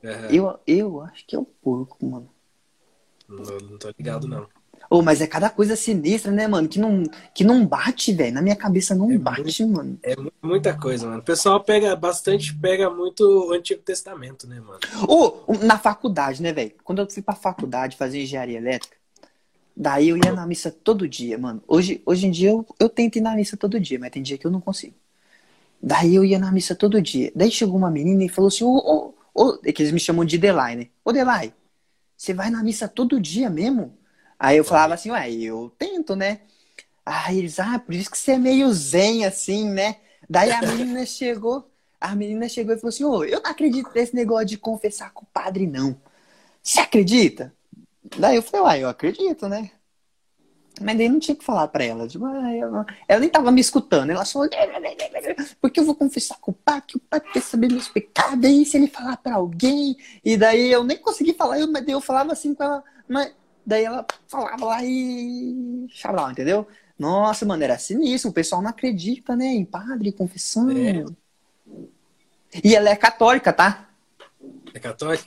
Uhum. 0.02 0.30
Eu, 0.30 0.58
eu 0.66 1.00
acho 1.02 1.26
que 1.26 1.36
é 1.36 1.38
o 1.38 1.44
porco, 1.44 2.04
mano. 2.04 2.28
Não, 3.28 3.58
não 3.58 3.78
tô 3.78 3.88
ligado, 3.96 4.26
não. 4.26 4.46
Oh, 4.88 5.02
mas 5.02 5.20
é 5.20 5.26
cada 5.26 5.48
coisa 5.48 5.76
sinistra, 5.76 6.32
né, 6.32 6.48
mano? 6.48 6.68
Que 6.68 6.78
não, 6.80 7.04
que 7.32 7.44
não 7.44 7.64
bate, 7.64 8.12
velho. 8.12 8.34
Na 8.34 8.42
minha 8.42 8.56
cabeça 8.56 8.92
não 8.92 9.10
é 9.12 9.18
bate, 9.18 9.64
muito, 9.64 9.76
mano. 9.76 9.98
É 10.02 10.16
muita 10.42 10.76
coisa, 10.76 11.06
mano. 11.06 11.20
O 11.20 11.24
pessoal 11.24 11.62
pega 11.62 11.94
bastante, 11.94 12.52
pega 12.56 12.90
muito 12.90 13.20
o 13.22 13.52
Antigo 13.52 13.82
Testamento, 13.82 14.48
né, 14.48 14.58
mano? 14.58 14.80
Oh, 15.06 15.54
na 15.64 15.78
faculdade, 15.78 16.42
né, 16.42 16.52
velho? 16.52 16.72
Quando 16.82 17.02
eu 17.02 17.10
fui 17.10 17.22
pra 17.22 17.34
faculdade 17.36 17.96
fazer 17.96 18.20
engenharia 18.20 18.58
elétrica, 18.58 19.00
Daí 19.76 20.10
eu 20.10 20.16
ia 20.18 20.32
na 20.32 20.46
missa 20.46 20.70
todo 20.70 21.08
dia, 21.08 21.38
mano. 21.38 21.62
Hoje, 21.66 22.02
hoje 22.04 22.26
em 22.26 22.30
dia 22.30 22.50
eu, 22.50 22.66
eu 22.78 22.86
tento 22.88 23.16
ir 23.16 23.22
na 23.22 23.34
missa 23.34 23.56
todo 23.56 23.80
dia, 23.80 23.98
mas 23.98 24.10
tem 24.10 24.22
dia 24.22 24.36
que 24.36 24.46
eu 24.46 24.50
não 24.50 24.60
consigo. 24.60 24.94
Daí 25.82 26.14
eu 26.14 26.22
ia 26.22 26.38
na 26.38 26.52
missa 26.52 26.74
todo 26.74 27.00
dia. 27.00 27.32
Daí 27.34 27.50
chegou 27.50 27.76
uma 27.76 27.90
menina 27.90 28.22
e 28.24 28.28
falou 28.28 28.48
assim: 28.48 28.64
Ô, 28.64 28.76
ô, 28.76 29.14
ô, 29.34 29.58
é 29.64 29.72
que 29.72 29.82
eles 29.82 29.92
me 29.92 30.00
chamam 30.00 30.24
de 30.24 30.38
Delay, 30.38 30.76
né? 30.76 30.88
Ô, 31.04 31.12
Delay, 31.12 31.52
você 32.16 32.34
vai 32.34 32.50
na 32.50 32.62
missa 32.62 32.88
todo 32.88 33.20
dia 33.20 33.50
mesmo? 33.50 33.96
Aí 34.38 34.56
eu 34.56 34.64
falava 34.64 34.94
assim: 34.94 35.10
Ué, 35.10 35.30
eu 35.32 35.72
tento, 35.78 36.16
né? 36.16 36.40
Aí 37.04 37.38
eles, 37.38 37.58
ah, 37.58 37.78
por 37.78 37.94
isso 37.94 38.10
que 38.10 38.18
você 38.18 38.32
é 38.32 38.38
meio 38.38 38.72
zen 38.72 39.24
assim, 39.24 39.70
né? 39.70 39.96
Daí 40.28 40.50
a 40.52 40.60
menina 40.62 41.04
chegou, 41.06 41.70
a 42.00 42.14
menina 42.14 42.48
chegou 42.48 42.74
e 42.74 42.78
falou 42.78 42.90
assim: 42.90 43.04
Ô, 43.04 43.24
eu 43.24 43.42
não 43.42 43.50
acredito 43.50 43.90
nesse 43.94 44.14
negócio 44.14 44.46
de 44.46 44.58
confessar 44.58 45.12
com 45.12 45.24
o 45.24 45.28
padre, 45.32 45.66
não. 45.66 46.00
Você 46.62 46.80
acredita? 46.80 47.54
Daí 48.18 48.36
eu 48.36 48.42
falei, 48.42 48.62
uai, 48.62 48.84
eu 48.84 48.88
acredito, 48.88 49.48
né? 49.48 49.70
Mas 50.80 50.96
daí 50.96 51.08
não 51.08 51.20
tinha 51.20 51.36
que 51.36 51.44
falar 51.44 51.68
pra 51.68 51.84
ela. 51.84 52.08
Tipo, 52.08 52.24
ah, 52.24 52.52
ela, 52.52 52.86
ela 53.06 53.20
nem 53.20 53.28
tava 53.28 53.52
me 53.52 53.60
escutando. 53.60 54.10
Ela 54.10 54.24
só. 54.24 54.40
Porque 55.60 55.80
eu 55.80 55.84
vou 55.84 55.94
confessar 55.94 56.38
com 56.40 56.50
o 56.50 56.54
pai, 56.54 56.82
que 56.86 56.96
o 56.96 57.00
pai 57.00 57.20
quer 57.20 57.42
saber 57.42 57.68
meus 57.68 57.88
pecados. 57.88 58.44
Aí 58.44 58.64
se 58.64 58.76
ele 58.76 58.86
falar 58.86 59.16
pra 59.18 59.34
alguém. 59.34 59.96
E 60.24 60.36
daí 60.36 60.72
eu 60.72 60.82
nem 60.82 60.96
consegui 60.96 61.34
falar, 61.34 61.60
eu, 61.60 61.70
mas 61.70 61.84
daí 61.84 61.92
eu 61.92 62.00
falava 62.00 62.32
assim 62.32 62.54
com 62.54 62.64
ela. 62.64 62.82
Mas 63.06 63.32
daí 63.64 63.84
ela 63.84 64.06
falava 64.26 64.64
lá 64.64 64.84
e. 64.84 65.86
Xablau, 65.90 66.30
entendeu? 66.30 66.66
Nossa, 66.98 67.44
mano, 67.44 67.62
era 67.62 67.78
sinistro. 67.78 68.30
O 68.30 68.34
pessoal 68.34 68.62
não 68.62 68.70
acredita, 68.70 69.36
né? 69.36 69.46
Em 69.46 69.64
padre, 69.64 70.12
confissão. 70.12 70.70
É. 70.70 71.04
E 72.64 72.74
ela 72.74 72.88
é 72.88 72.96
católica, 72.96 73.52
tá? 73.52 73.88
É 74.72 74.78
católica? 74.78 75.24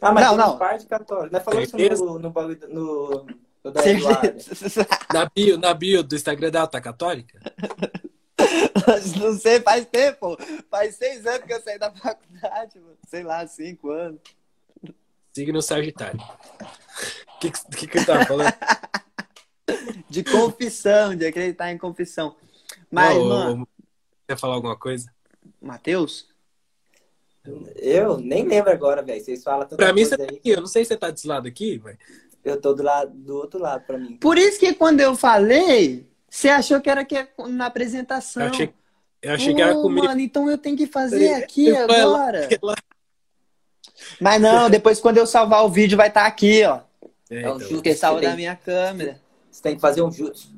Ah, 0.00 0.12
mas 0.12 0.26
não, 0.26 0.36
não. 0.36 0.58
parte 0.58 0.86
católica. 0.86 1.30
Nós 1.32 1.44
falamos 1.44 1.72
isso 1.72 2.04
no, 2.04 2.18
no, 2.18 2.30
no, 2.68 3.26
na, 5.12 5.24
bio, 5.26 5.58
na 5.58 5.74
bio 5.74 6.02
do 6.02 6.16
Instagram 6.16 6.50
dela, 6.50 6.66
tá 6.66 6.80
católica? 6.80 7.38
Não 9.20 9.38
sei, 9.38 9.60
faz 9.60 9.86
tempo. 9.86 10.36
Faz 10.68 10.96
seis 10.96 11.24
anos 11.26 11.46
que 11.46 11.52
eu 11.52 11.60
saí 11.60 11.78
da 11.78 11.90
faculdade, 11.92 12.80
mano. 12.80 12.96
Sei 13.06 13.22
lá, 13.22 13.46
cinco 13.46 13.90
anos. 13.90 14.20
Signo 15.32 15.62
Sagitário. 15.62 16.20
O 16.20 17.38
que, 17.38 17.50
que, 17.50 17.86
que 17.86 17.98
ele 17.98 18.04
tava 18.04 18.24
falando? 18.26 18.52
De 20.08 20.24
confissão, 20.24 21.14
de 21.14 21.26
acreditar 21.26 21.70
em 21.70 21.78
confissão. 21.78 22.36
Mas, 22.90 23.16
Não, 23.16 23.28
mano. 23.28 23.68
Quer 24.28 24.38
falar 24.38 24.54
alguma 24.54 24.76
coisa? 24.76 25.12
Matheus? 25.60 26.28
Eu 27.76 28.18
nem 28.18 28.46
lembro 28.46 28.70
agora, 28.70 29.02
velho. 29.02 29.22
Vocês 29.22 29.42
falam 29.42 29.62
tanta 29.62 29.76
Pra 29.76 29.92
mim, 29.92 30.04
você 30.04 30.16
tá 30.16 30.24
aqui. 30.24 30.50
Eu 30.50 30.60
não 30.60 30.66
sei 30.66 30.84
se 30.84 30.88
você 30.88 30.96
tá 30.96 31.10
desse 31.10 31.26
lado 31.26 31.48
aqui, 31.48 31.80
mas. 31.82 31.96
Eu 32.44 32.60
tô 32.60 32.74
do, 32.74 32.82
lado, 32.82 33.12
do 33.14 33.36
outro 33.36 33.60
lado, 33.60 33.84
pra 33.86 33.96
mim. 33.96 34.16
Por 34.16 34.36
isso 34.36 34.58
que 34.58 34.74
quando 34.74 35.00
eu 35.00 35.14
falei, 35.14 36.06
você 36.28 36.48
achou 36.48 36.80
que 36.80 36.90
era 36.90 37.04
que 37.04 37.16
é 37.16 37.28
na 37.48 37.66
apresentação. 37.66 38.42
Eu 38.42 38.50
achei, 38.50 38.74
eu 39.22 39.34
achei 39.34 39.54
que 39.54 39.62
era 39.62 39.74
comigo. 39.74 40.06
Mano, 40.06 40.20
então 40.20 40.50
eu 40.50 40.58
tenho 40.58 40.76
que 40.76 40.86
fazer 40.86 41.34
aqui 41.34 41.68
eu 41.68 41.84
agora. 41.84 42.48
Ela... 42.50 42.74
Mas 44.20 44.40
não, 44.42 44.68
depois 44.68 44.98
quando 44.98 45.18
eu 45.18 45.26
salvar 45.26 45.64
o 45.64 45.68
vídeo 45.68 45.96
vai 45.96 46.08
estar 46.08 46.22
tá 46.22 46.26
aqui, 46.26 46.64
ó. 46.64 46.80
É, 47.30 47.42
é 47.42 47.52
um 47.52 47.60
então. 47.60 47.80
que 47.80 47.94
salva 47.94 48.20
da 48.20 48.34
minha 48.34 48.56
câmera. 48.56 49.20
Você 49.50 49.62
tem 49.62 49.74
que 49.76 49.80
fazer 49.80 50.02
um 50.02 50.10
jutsu. 50.10 50.50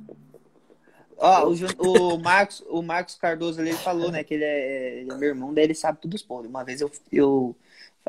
Ó, 1.17 1.49
o, 1.49 2.15
o, 2.15 2.19
Marcos, 2.19 2.63
o 2.69 2.83
Marcos 2.83 3.15
Cardoso 3.15 3.61
ali 3.61 3.73
falou, 3.73 4.11
né, 4.11 4.25
que 4.25 4.35
ele 4.35 4.45
é, 4.45 5.01
ele 5.01 5.13
é 5.13 5.15
meu 5.15 5.29
irmão, 5.29 5.55
daí 5.55 5.65
ele 5.65 5.75
sabe 5.75 5.99
tudo 6.01 6.15
os 6.15 6.23
podres. 6.23 6.51
Uma 6.51 6.65
vez 6.65 6.81
eu, 6.81 6.91
eu 7.13 7.57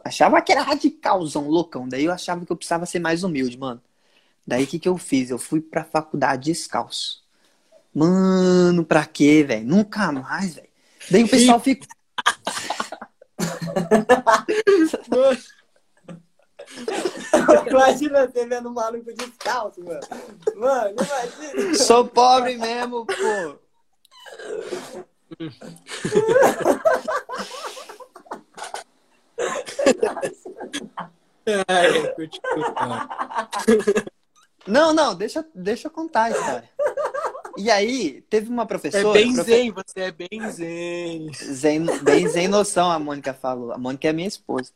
achava 0.03 0.41
que 0.41 0.51
era 0.51 0.61
radicalzão, 0.61 1.47
loucão. 1.47 1.87
Daí 1.87 2.05
eu 2.05 2.11
achava 2.11 2.45
que 2.45 2.51
eu 2.51 2.57
precisava 2.57 2.85
ser 2.85 2.99
mais 2.99 3.23
humilde, 3.23 3.57
mano. 3.57 3.81
Daí 4.45 4.63
o 4.63 4.67
que, 4.67 4.79
que 4.79 4.87
eu 4.87 4.97
fiz? 4.97 5.29
Eu 5.29 5.39
fui 5.39 5.61
pra 5.61 5.83
faculdade 5.83 6.51
descalço. 6.51 7.23
Mano, 7.93 8.85
pra 8.85 9.05
quê, 9.05 9.43
velho? 9.43 9.65
Nunca 9.65 10.11
mais, 10.11 10.55
velho. 10.55 10.69
Daí 11.09 11.23
o 11.23 11.29
pessoal 11.29 11.59
fica. 11.59 11.87
imagina 17.69 18.27
você 18.27 18.45
vendo 18.45 18.69
um 18.69 18.73
maluco 18.73 19.13
descalço, 19.13 19.83
mano. 19.83 20.01
Mano, 20.55 20.95
imagina. 20.99 21.75
Sou 21.75 22.05
pobre 22.05 22.57
mesmo, 22.57 23.05
pô. 23.05 23.59
não, 34.67 34.93
não, 34.93 35.15
deixa, 35.15 35.45
deixa 35.53 35.87
eu 35.87 35.91
contar 35.91 36.23
a 36.23 36.31
história. 36.31 36.69
E 37.57 37.71
aí, 37.71 38.21
teve 38.29 38.49
uma 38.49 38.65
professora. 38.65 39.07
É 39.07 39.13
bem 39.13 39.33
profe... 39.33 39.51
zen, 39.51 39.71
você 39.71 39.99
é 40.01 40.11
bem 40.11 40.51
zen. 40.51 41.31
zen. 41.33 41.85
Bem 42.03 42.27
zen 42.27 42.47
noção, 42.49 42.91
a 42.91 42.99
Mônica 42.99 43.33
falou. 43.33 43.71
A 43.71 43.77
Mônica 43.77 44.07
é 44.07 44.13
minha 44.13 44.27
esposa. 44.27 44.71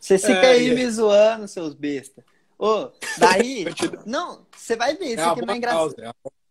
Você 0.00 0.16
fica 0.18 0.46
é, 0.46 0.52
aí 0.52 0.70
é. 0.70 0.74
me 0.74 0.88
zoando, 0.88 1.48
seus 1.48 1.74
bestas. 1.74 2.24
Ô, 2.58 2.90
daí. 3.18 3.64
não, 4.06 4.46
você 4.54 4.76
vai 4.76 4.94
ver, 4.96 5.14
isso 5.14 5.20
é 5.20 5.24
aqui 5.24 5.42
é 5.42 5.46
mais 5.46 5.58
engraçado. 5.58 5.94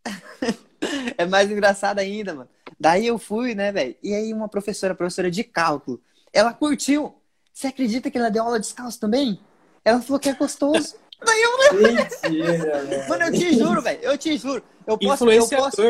é 1.18 1.26
mais 1.26 1.52
engraçado 1.52 2.00
ainda, 2.00 2.34
mano. 2.34 2.50
Daí 2.80 3.08
eu 3.08 3.18
fui, 3.18 3.56
né, 3.56 3.72
velho? 3.72 3.96
E 4.04 4.14
aí 4.14 4.34
uma 4.34 4.50
professora, 4.50 4.96
professora 4.96 5.30
de 5.32 5.44
cálculo, 5.44 6.02
ela 6.34 6.54
curtiu. 6.54 7.16
Você 7.60 7.68
acredita 7.68 8.10
que 8.10 8.18
ela 8.18 8.32
deu 8.32 8.42
aula 8.42 8.58
descalço 8.58 8.98
também? 8.98 9.38
Ela 9.84 10.00
falou 10.00 10.18
que 10.18 10.30
é 10.30 10.34
gostoso. 10.34 10.96
Daí 11.22 11.42
eu... 11.42 11.94
Mentira, 11.94 13.06
Mano, 13.10 13.26
eu 13.26 13.32
te 13.34 13.54
juro, 13.54 13.82
velho. 13.82 14.00
Eu 14.02 14.18
te 14.18 14.38
juro. 14.38 14.64
Eu 14.88 14.98
posso, 14.98 15.30
eu 15.30 15.46
posso... 15.46 15.82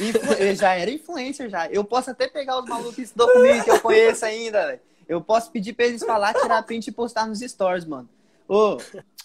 Influ... 0.00 0.54
Já 0.56 0.74
era 0.74 0.90
influencer 0.90 1.48
já. 1.48 1.68
Eu 1.68 1.84
posso 1.84 2.10
até 2.10 2.26
pegar 2.26 2.58
os 2.58 2.68
malucos 2.68 2.96
que 2.96 3.14
comigo, 3.16 3.62
que 3.62 3.70
eu 3.70 3.80
conheço 3.80 4.24
ainda, 4.24 4.66
velho. 4.66 4.80
Eu 5.08 5.20
posso 5.20 5.52
pedir 5.52 5.74
pra 5.74 5.86
eles 5.86 6.02
falar, 6.02 6.34
tirar 6.34 6.60
print 6.64 6.88
e 6.88 6.92
postar 6.92 7.28
nos 7.28 7.38
stories, 7.38 7.84
mano. 7.84 8.08
Ô, 8.48 8.76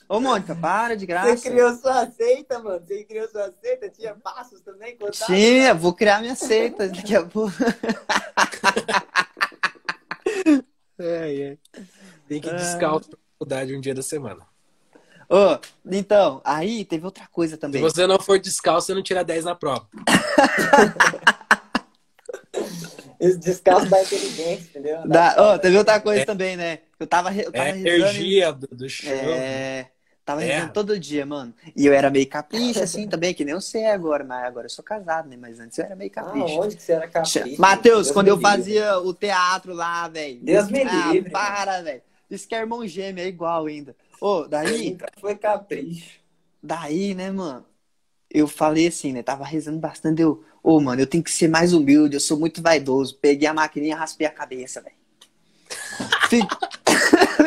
ô 0.07 0.19
Mônica, 0.19 0.53
para 0.53 0.95
de 0.95 1.07
graça. 1.07 1.35
Você 1.35 1.49
criou 1.49 1.73
sua 1.77 2.05
seita, 2.11 2.59
mano. 2.59 2.79
Você 2.85 3.03
criou 3.05 3.27
sua 3.27 3.51
seita? 3.59 3.89
Tinha 3.89 4.13
passos 4.13 4.61
também? 4.61 4.95
Tinha, 5.25 5.73
vou 5.73 5.93
criar 5.93 6.21
minha 6.21 6.35
seita 6.35 6.87
daqui 6.87 7.15
a 7.15 7.25
pouco. 7.25 7.51
é, 11.01 11.41
é. 11.41 11.57
Tem 12.27 12.39
que 12.39 12.49
ir 12.49 12.55
descalço 12.55 13.09
pra 13.09 13.19
faculdade 13.33 13.75
um 13.75 13.81
dia 13.81 13.93
da 13.93 14.01
semana. 14.01 14.45
Oh, 15.29 15.57
então, 15.89 16.41
aí 16.43 16.83
teve 16.83 17.05
outra 17.05 17.25
coisa 17.31 17.57
também. 17.57 17.81
Se 17.81 17.89
você 17.89 18.05
não 18.05 18.19
for 18.19 18.37
descalço, 18.37 18.87
você 18.87 18.93
não 18.93 19.01
tira 19.01 19.23
10 19.23 19.45
na 19.45 19.55
prova. 19.55 19.87
Esse 23.17 23.37
descalço 23.37 23.87
da 23.87 24.01
inteligência, 24.01 24.69
entendeu? 24.69 25.07
Da, 25.07 25.53
oh, 25.53 25.59
teve 25.59 25.77
outra 25.77 26.01
coisa 26.01 26.23
é, 26.23 26.25
também, 26.25 26.57
né? 26.57 26.79
Eu 26.99 27.07
tava, 27.07 27.33
eu 27.33 27.51
tava 27.51 27.69
é 27.69 27.77
energia 27.77 28.49
e... 28.49 28.53
do, 28.53 28.67
do 28.75 28.89
show. 28.89 29.11
É, 29.11 29.91
tava 30.31 30.43
é. 30.43 30.67
todo 30.67 30.99
dia, 30.99 31.25
mano. 31.25 31.53
E 31.75 31.85
eu 31.85 31.93
era 31.93 32.09
meio 32.09 32.27
capricho, 32.27 32.81
assim, 32.81 33.07
também, 33.07 33.33
que 33.33 33.43
nem 33.43 33.53
eu 33.53 33.61
sei 33.61 33.85
agora, 33.85 34.23
mas 34.23 34.45
agora 34.45 34.65
eu 34.65 34.69
sou 34.69 34.83
casado, 34.83 35.27
né? 35.29 35.37
Mas 35.37 35.59
antes 35.59 35.77
eu 35.77 35.85
era 35.85 35.95
meio 35.95 36.09
capricho. 36.09 36.45
Ah, 36.47 36.65
onde 36.65 36.75
que 36.75 36.83
você 36.83 36.93
era 36.93 37.07
capricho? 37.07 37.61
Matheus, 37.61 38.11
quando 38.11 38.29
eu 38.29 38.35
livre. 38.35 38.49
fazia 38.49 38.99
o 38.99 39.13
teatro 39.13 39.73
lá, 39.73 40.07
velho. 40.07 40.39
Deus 40.41 40.69
me 40.69 40.81
ah, 40.81 41.11
livre. 41.11 41.29
para, 41.29 41.81
velho. 41.81 42.01
Isso 42.29 42.47
que 42.47 42.55
é 42.55 42.59
irmão 42.59 42.85
gêmeo, 42.87 43.23
é 43.23 43.27
igual 43.27 43.65
ainda. 43.65 43.95
Ô, 44.19 44.39
oh, 44.39 44.47
daí. 44.47 44.97
Foi 45.19 45.35
capricho. 45.35 46.19
Daí, 46.63 47.13
né, 47.13 47.31
mano? 47.31 47.65
Eu 48.29 48.47
falei 48.47 48.87
assim, 48.87 49.11
né? 49.11 49.21
Tava 49.21 49.43
rezando 49.43 49.79
bastante. 49.79 50.21
Eu, 50.21 50.43
ô, 50.63 50.77
oh, 50.77 50.79
mano, 50.79 51.01
eu 51.01 51.07
tenho 51.07 51.23
que 51.23 51.31
ser 51.31 51.49
mais 51.49 51.73
humilde, 51.73 52.15
eu 52.15 52.21
sou 52.21 52.39
muito 52.39 52.61
vaidoso. 52.61 53.17
Peguei 53.19 53.47
a 53.47 53.53
maquininha 53.53 53.95
e 53.95 53.97
raspei 53.97 54.25
a 54.25 54.31
cabeça, 54.31 54.81
velho. 54.81 54.95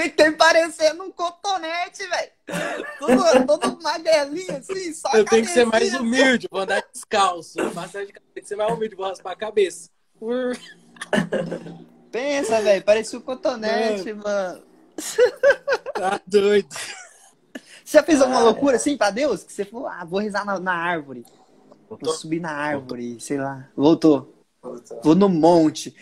Fiquei 0.03 0.33
parecendo 0.33 1.05
um 1.05 1.11
cotonete, 1.11 2.07
velho. 2.07 2.31
Todo, 2.99 3.47
todo 3.47 3.83
magrelinho, 3.83 4.57
assim, 4.57 4.93
só 4.93 5.11
Eu 5.13 5.25
tenho 5.25 5.45
que 5.45 5.51
ser 5.51 5.67
mais 5.67 5.93
humilde, 5.95 6.49
vou 6.51 6.61
andar 6.61 6.83
descalço. 6.93 7.59
Massagem 7.75 8.13
tem 8.35 8.43
que 8.43 8.49
ser 8.49 8.57
mais 8.57 8.73
humilde, 8.73 8.95
vou 8.95 9.07
raspar 9.07 9.33
a 9.33 9.37
cabeça. 9.37 9.91
Pensa, 12.11 12.61
velho, 12.61 12.85
parecia 12.85 13.19
um 13.19 13.23
cotonete, 13.23 14.13
mano. 14.13 14.23
mano. 14.25 14.63
Tá 15.95 16.21
doido. 16.27 16.69
Você 17.85 17.99
já 17.99 18.03
fez 18.03 18.21
alguma 18.21 18.41
ah, 18.41 18.45
loucura 18.45 18.77
assim 18.77 18.97
pra 18.97 19.11
Deus? 19.11 19.45
Que 19.45 19.53
você 19.53 19.65
falou, 19.65 19.87
ah, 19.87 20.05
vou 20.05 20.19
rezar 20.19 20.45
na, 20.45 20.59
na 20.59 20.73
árvore. 20.73 21.25
Voltou? 21.89 22.09
Vou 22.09 22.15
subir 22.15 22.41
na 22.41 22.51
árvore, 22.51 23.03
Voltou. 23.03 23.21
sei 23.21 23.39
lá. 23.39 23.69
Voltou. 23.77 24.35
Voltou. 24.63 25.01
Vou 25.03 25.15
no 25.15 25.29
monte. 25.29 25.95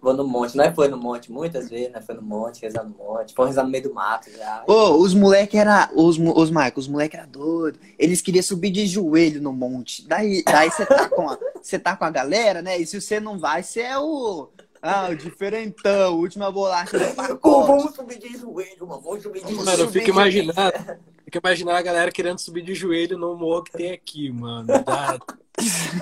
Vou 0.00 0.14
no 0.14 0.26
monte. 0.26 0.56
Nós 0.56 0.74
foi 0.74 0.88
no 0.88 0.96
monte 0.96 1.30
muitas 1.30 1.68
vezes, 1.68 1.92
nós 1.92 2.04
foi 2.04 2.14
no 2.14 2.22
monte, 2.22 2.62
rezar 2.62 2.84
no 2.84 2.90
monte. 2.90 3.34
Foi 3.34 3.46
rezar 3.46 3.64
no 3.64 3.70
meio 3.70 3.84
do 3.84 3.94
mato 3.94 4.30
já. 4.30 4.64
Ô, 4.66 4.72
oh, 4.72 4.96
os 4.96 5.12
moleques 5.14 5.60
era 5.60 5.90
Os, 5.94 6.18
os 6.18 6.50
Marcos, 6.50 6.84
os 6.84 6.90
moleques 6.90 7.18
eram 7.18 7.30
doidos. 7.30 7.80
Eles 7.98 8.22
queriam 8.22 8.42
subir 8.42 8.70
de 8.70 8.86
joelho 8.86 9.42
no 9.42 9.52
monte. 9.52 10.06
Daí, 10.06 10.42
daí 10.44 10.70
você 10.70 10.86
tá 10.86 11.08
com 11.08 11.28
a, 11.28 11.38
você 11.60 11.78
tá 11.78 11.96
com 11.96 12.04
a 12.04 12.10
galera, 12.10 12.62
né? 12.62 12.78
E 12.78 12.86
se 12.86 13.00
você 13.00 13.20
não 13.20 13.38
vai, 13.38 13.62
você 13.62 13.80
é 13.80 13.98
o 13.98 14.48
ah, 14.82 15.10
o 15.10 15.16
diferentão, 15.16 16.16
última 16.18 16.50
bolacha 16.50 16.98
do 16.98 17.04
pacote. 17.14 17.66
vamos 17.66 17.94
subir 17.94 18.18
de 18.18 18.38
joelho, 18.38 18.86
mano. 18.86 19.02
Vamos 19.02 19.22
subir 19.22 19.44
de 19.44 19.50
joelho. 19.50 19.66
Mano, 19.66 19.82
eu 19.82 19.88
fico 19.90 20.08
imaginando. 20.08 20.72
Fica 21.24 21.38
imaginando 21.38 21.76
a 21.76 21.82
galera 21.82 22.10
querendo 22.10 22.38
subir 22.38 22.62
de 22.62 22.74
joelho 22.74 23.18
no 23.18 23.36
morro 23.36 23.64
que 23.64 23.72
tem 23.72 23.92
aqui, 23.92 24.30
mano. 24.32 24.66
Dá... 24.66 25.18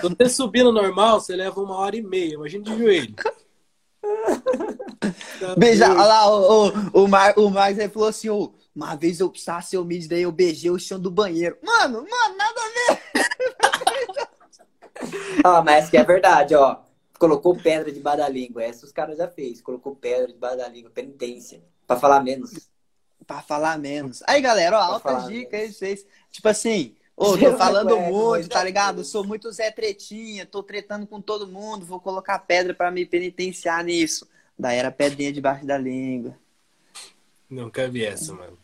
Quando 0.01 0.17
você 0.17 0.29
subindo 0.29 0.71
normal, 0.71 1.21
você 1.21 1.35
leva 1.35 1.61
uma 1.61 1.77
hora 1.77 1.97
e 1.97 2.03
meia. 2.03 2.35
Imagina 2.35 2.63
de 2.63 2.79
joelho. 2.79 3.15
Beijar, 5.57 5.91
olha 5.91 6.05
lá, 6.05 6.31
o, 6.31 6.69
o, 6.69 7.05
o, 7.05 7.09
Mar, 7.09 7.35
o 7.37 7.51
Marcos 7.51 7.79
aí 7.79 7.89
falou 7.89 8.09
assim: 8.09 8.29
oh, 8.29 8.53
uma 8.75 8.95
vez 8.95 9.21
eu 9.21 9.31
precisava 9.31 9.63
ser 9.63 9.79
humilde, 9.79 10.09
daí 10.09 10.23
eu 10.23 10.33
beijei 10.33 10.71
o 10.71 10.79
chão 10.79 11.01
do 11.01 11.11
banheiro. 11.11 11.59
Mano, 11.63 12.07
mano, 12.09 12.37
nada 12.37 12.61
a 12.61 12.69
ver. 12.93 13.03
ah, 15.45 15.63
mas 15.63 15.91
que 15.91 15.97
é 15.97 16.05
verdade, 16.05 16.55
ó. 16.55 16.81
Colocou 17.19 17.57
pedra 17.57 17.91
debaixo 17.91 18.19
da 18.19 18.29
língua. 18.29 18.63
Essa 18.63 18.87
os 18.87 18.93
caras 18.93 19.19
já 19.19 19.27
fez. 19.27 19.61
Colocou 19.61 19.97
pedra 19.97 20.29
debaixo 20.29 20.59
da 20.59 20.69
língua. 20.69 20.91
Penitência. 20.91 21.61
Pra 21.87 21.97
falar 21.97 22.23
menos. 22.23 22.71
Pra 23.27 23.43
falar 23.43 23.77
menos. 23.79 24.23
Aí, 24.27 24.41
galera, 24.41 24.79
ó, 24.79 24.83
altas 24.83 25.27
dicas 25.27 25.61
aí 25.61 25.73
vocês. 25.73 26.07
Tipo 26.31 26.49
assim, 26.49 26.95
Ô, 27.21 27.37
tô 27.37 27.57
falando 27.57 27.99
muito, 27.99 28.49
tá 28.49 28.63
ligado? 28.63 29.03
sou 29.03 29.25
muito 29.25 29.51
Zé 29.51 29.73
Tretinha, 29.73 30.47
tô 30.47 30.63
tretando 30.63 31.05
com 31.05 31.21
todo 31.21 31.49
mundo, 31.49 31.85
vou 31.85 31.99
colocar 31.99 32.39
pedra 32.39 32.73
para 32.73 32.93
me 32.93 33.05
penitenciar 33.05 33.83
nisso. 33.83 34.29
Daí 34.57 34.79
era 34.79 34.93
pedrinha 34.93 35.33
debaixo 35.33 35.67
da 35.67 35.77
língua. 35.77 36.39
Nunca 37.51 37.89
vi 37.89 38.05
essa, 38.05 38.33
mano. 38.33 38.57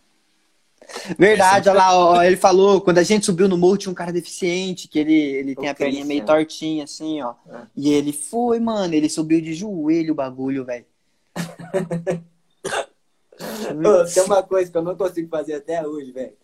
Verdade, 1.18 1.68
olha 1.68 1.78
lá, 1.78 1.96
ó, 1.96 2.22
ele 2.22 2.36
falou, 2.36 2.80
quando 2.80 2.98
a 2.98 3.02
gente 3.02 3.26
subiu 3.26 3.48
no 3.48 3.58
morro 3.58 3.76
tinha 3.76 3.90
um 3.90 3.94
cara 3.94 4.12
deficiente, 4.12 4.86
que 4.86 5.00
ele, 5.00 5.14
ele 5.14 5.56
tem 5.56 5.68
a 5.68 5.74
perninha 5.74 6.04
meio 6.04 6.24
tortinha, 6.24 6.84
assim, 6.84 7.20
ó. 7.22 7.34
É. 7.50 7.62
E 7.74 7.92
ele 7.92 8.12
foi, 8.12 8.60
mano, 8.60 8.94
ele 8.94 9.08
subiu 9.08 9.40
de 9.40 9.52
joelho 9.52 10.12
o 10.12 10.16
bagulho, 10.16 10.64
velho. 10.64 10.86
tem 14.14 14.22
uma 14.22 14.44
coisa 14.44 14.70
que 14.70 14.76
eu 14.76 14.82
não 14.82 14.94
consigo 14.94 15.28
fazer 15.28 15.54
até 15.54 15.84
hoje, 15.84 16.12
velho. 16.12 16.36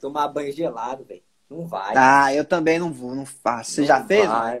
Tomar 0.00 0.28
banho 0.28 0.52
gelado, 0.52 1.04
velho. 1.04 1.25
Não 1.48 1.66
vai. 1.66 1.94
Ah, 1.96 2.34
eu 2.34 2.44
também 2.44 2.78
não 2.78 2.92
vou, 2.92 3.14
não 3.14 3.24
faço. 3.24 3.72
Você 3.72 3.80
não 3.82 3.88
já 3.88 4.04
fez? 4.04 4.28
Vai, 4.28 4.60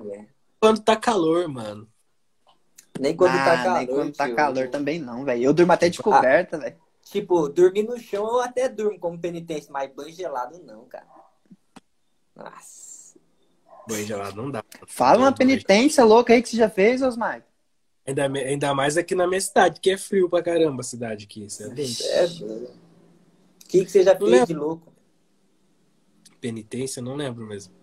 quando 0.60 0.80
tá 0.80 0.96
calor, 0.96 1.48
mano. 1.48 1.88
Nem 2.98 3.14
quando 3.14 3.32
tá 3.32 3.52
ah, 3.52 3.56
tá 3.56 3.62
calor. 3.62 3.78
Nem 3.78 3.86
quando 3.86 4.12
tá 4.14 4.34
calor 4.34 4.68
também 4.68 4.98
não, 4.98 5.24
velho. 5.24 5.42
Eu 5.42 5.52
durmo 5.52 5.72
até 5.72 5.88
de 5.88 5.96
tipo, 5.96 6.10
coberta, 6.10 6.56
ah, 6.56 6.60
velho. 6.60 6.76
Tipo, 7.04 7.48
dormir 7.48 7.82
no 7.84 7.98
chão 7.98 8.26
eu 8.26 8.40
até 8.40 8.68
durmo 8.68 8.98
como 8.98 9.18
penitência, 9.18 9.70
mas 9.70 9.92
banho 9.92 10.12
gelado 10.12 10.60
não, 10.64 10.84
cara. 10.86 11.06
Nossa. 12.34 13.16
Banho 13.88 14.06
gelado 14.06 14.42
não 14.42 14.50
dá. 14.50 14.64
Fala 14.86 15.18
uma 15.18 15.32
penitência 15.32 16.04
louca 16.04 16.32
aí 16.32 16.42
que 16.42 16.48
você 16.48 16.56
já 16.56 16.68
fez, 16.68 17.02
Osmar. 17.02 17.44
Ainda, 18.06 18.24
ainda 18.26 18.74
mais 18.74 18.96
aqui 18.96 19.14
na 19.14 19.26
minha 19.26 19.40
cidade, 19.40 19.80
que 19.80 19.90
é 19.90 19.98
frio 19.98 20.28
pra 20.28 20.42
caramba 20.42 20.80
a 20.80 20.84
cidade 20.84 21.26
aqui. 21.26 21.48
Você 21.48 21.64
é, 21.64 22.22
é 22.22 22.26
O 22.26 22.68
que, 23.68 23.84
que 23.84 23.90
você 23.90 24.02
já 24.02 24.16
fez 24.16 24.46
de 24.46 24.54
louco? 24.54 24.95
Penitência, 26.40 27.02
não 27.02 27.14
lembro 27.14 27.46
mesmo. 27.46 27.74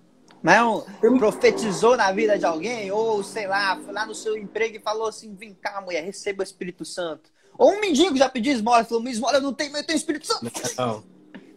Mas 0.42 0.58
é 0.58 0.64
um, 1.10 1.18
profetizou 1.18 1.96
na 1.96 2.12
vida 2.12 2.38
de 2.38 2.46
alguém? 2.46 2.92
Ou, 2.92 3.24
sei 3.24 3.48
lá, 3.48 3.80
foi 3.80 3.94
lá 3.94 4.06
no 4.06 4.14
seu 4.14 4.38
emprego 4.38 4.76
e 4.76 4.80
falou 4.80 5.08
assim: 5.08 5.34
vem 5.34 5.54
cá, 5.54 5.80
mulher, 5.80 6.04
receba 6.04 6.42
o 6.42 6.44
Espírito 6.44 6.84
Santo. 6.84 7.32
Ou 7.58 7.72
um 7.72 7.80
mendigo 7.80 8.18
já 8.18 8.28
pediu 8.28 8.52
esmola, 8.52 8.84
falou: 8.84 9.08
esmola 9.08 9.38
eu 9.38 9.42
não 9.42 9.54
tenho, 9.54 9.72
mas 9.72 9.82
eu 9.82 9.88
tenho 9.88 9.98
Espírito 9.98 10.28
Santo. 10.28 10.52
Não. 10.78 11.04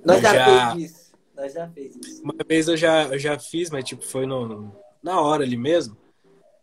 Nós 0.05 0.23
já, 0.23 0.35
já 0.35 0.73
fez 0.73 0.91
isso. 0.91 1.13
Nós 1.35 1.53
já 1.53 1.69
fez 1.69 1.97
isso. 1.97 2.23
Uma 2.23 2.35
vez 2.47 2.69
eu 2.69 2.77
já, 2.77 3.03
eu 3.05 3.19
já 3.19 3.39
fiz, 3.39 3.71
mas 3.71 3.85
tipo, 3.85 4.05
foi 4.05 4.25
no, 4.25 4.73
na 5.03 5.21
hora 5.21 5.43
ali 5.43 5.57
mesmo. 5.57 5.97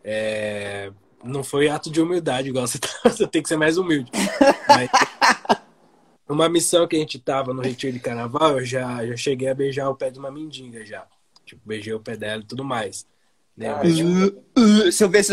É, 0.02 0.94
não 1.24 1.44
foi 1.44 1.68
ato 1.68 1.92
de 1.92 2.02
humildade, 2.02 2.50
igual 2.50 2.66
você, 2.66 2.80
tá, 2.80 2.88
você 3.04 3.28
tem 3.28 3.42
que 3.44 3.50
ser 3.50 3.58
mais 3.58 3.78
humilde. 3.78 4.10
Mas, 4.68 4.90
uma 6.28 6.48
missão 6.48 6.88
que 6.88 6.96
a 6.96 7.00
gente 7.00 7.20
tava 7.20 7.54
no 7.54 7.62
retiro 7.62 7.94
de 7.94 8.00
carnaval, 8.00 8.60
eu 8.60 8.66
já, 8.66 9.06
já 9.06 9.18
cheguei 9.18 9.50
a 9.50 9.56
beijar 9.56 9.90
o 9.90 9.96
pé 9.96 10.10
de 10.10 10.20
uma 10.20 10.32
mendiga 10.32 10.86
já. 10.86 11.06
Tipo, 11.46 11.62
beijei 11.66 11.94
o 11.94 12.00
pé 12.00 12.16
dela 12.16 12.42
e 12.42 12.46
tudo 12.46 12.64
mais. 12.64 13.06
Né? 13.56 13.68
Ah, 13.68 13.82
Mas, 13.84 13.98
tipo... 13.98 14.10
uh, 14.10 14.44
uh, 14.58 14.92
se 14.92 15.04
eu 15.04 15.10
ver 15.10 15.22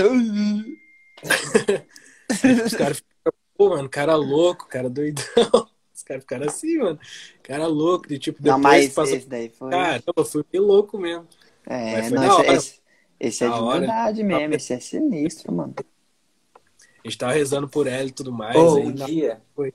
Os 2.64 2.74
caras 2.74 2.98
ficam, 2.98 3.32
pô, 3.56 3.70
mano, 3.70 3.88
cara 3.88 4.14
louco, 4.16 4.68
cara 4.68 4.90
doidão. 4.90 5.24
Os 5.94 6.02
caras 6.02 6.22
ficaram 6.22 6.46
assim, 6.46 6.78
mano. 6.78 6.98
Cara 7.42 7.66
louco, 7.66 8.08
de 8.08 8.18
tipo, 8.18 8.42
depois 8.42 8.62
não, 8.62 8.70
mas 8.70 8.92
passou... 8.92 9.16
esse 9.16 9.28
daí 9.28 9.48
foi. 9.50 9.70
Caramba, 9.70 10.24
foi 10.24 10.44
meio 10.52 10.64
louco 10.64 10.98
mesmo. 10.98 11.26
É, 11.66 12.08
não, 12.10 12.40
esse, 12.40 12.52
esse, 12.52 12.80
esse, 13.20 13.44
é 13.44 13.48
de 13.48 13.54
hora, 13.54 13.80
verdade 13.80 14.22
mesmo, 14.22 14.54
esse 14.54 14.72
é 14.72 14.80
sinistro, 14.80 15.52
mano. 15.52 15.74
A 15.76 17.08
gente 17.08 17.18
tava 17.18 17.32
rezando 17.32 17.68
por 17.68 17.86
ela 17.86 18.08
e 18.08 18.12
tudo 18.12 18.32
mais. 18.32 18.56
Oh, 18.56 18.78
um 18.78 18.92
dia. 18.92 19.42
Foi 19.54 19.74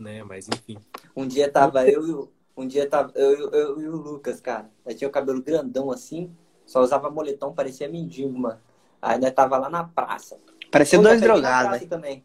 né? 0.00 0.22
Mas 0.24 0.48
enfim. 0.48 0.78
Um 1.14 1.26
dia 1.26 1.50
tava 1.50 1.88
eu 1.88 2.06
e 2.06 2.12
o, 2.12 2.32
um 2.56 2.66
dia 2.66 2.88
tava 2.88 3.12
eu, 3.14 3.32
eu, 3.32 3.50
eu, 3.50 3.80
e 3.80 3.88
o 3.88 3.96
Lucas, 3.96 4.40
cara. 4.40 4.70
Eu 4.84 4.96
tinha 4.96 5.08
o 5.08 5.12
cabelo 5.12 5.42
grandão 5.42 5.90
assim, 5.90 6.34
só 6.66 6.80
usava 6.80 7.10
moletom, 7.10 7.52
parecia 7.52 7.88
mendigo, 7.88 8.36
mano. 8.38 8.60
Aí 9.00 9.18
nós 9.18 9.32
tava 9.32 9.56
lá 9.56 9.70
na 9.70 9.84
praça. 9.84 10.38
Parecia 10.70 10.98
dois 10.98 11.20
drogados, 11.20 11.86
também. 11.88 12.24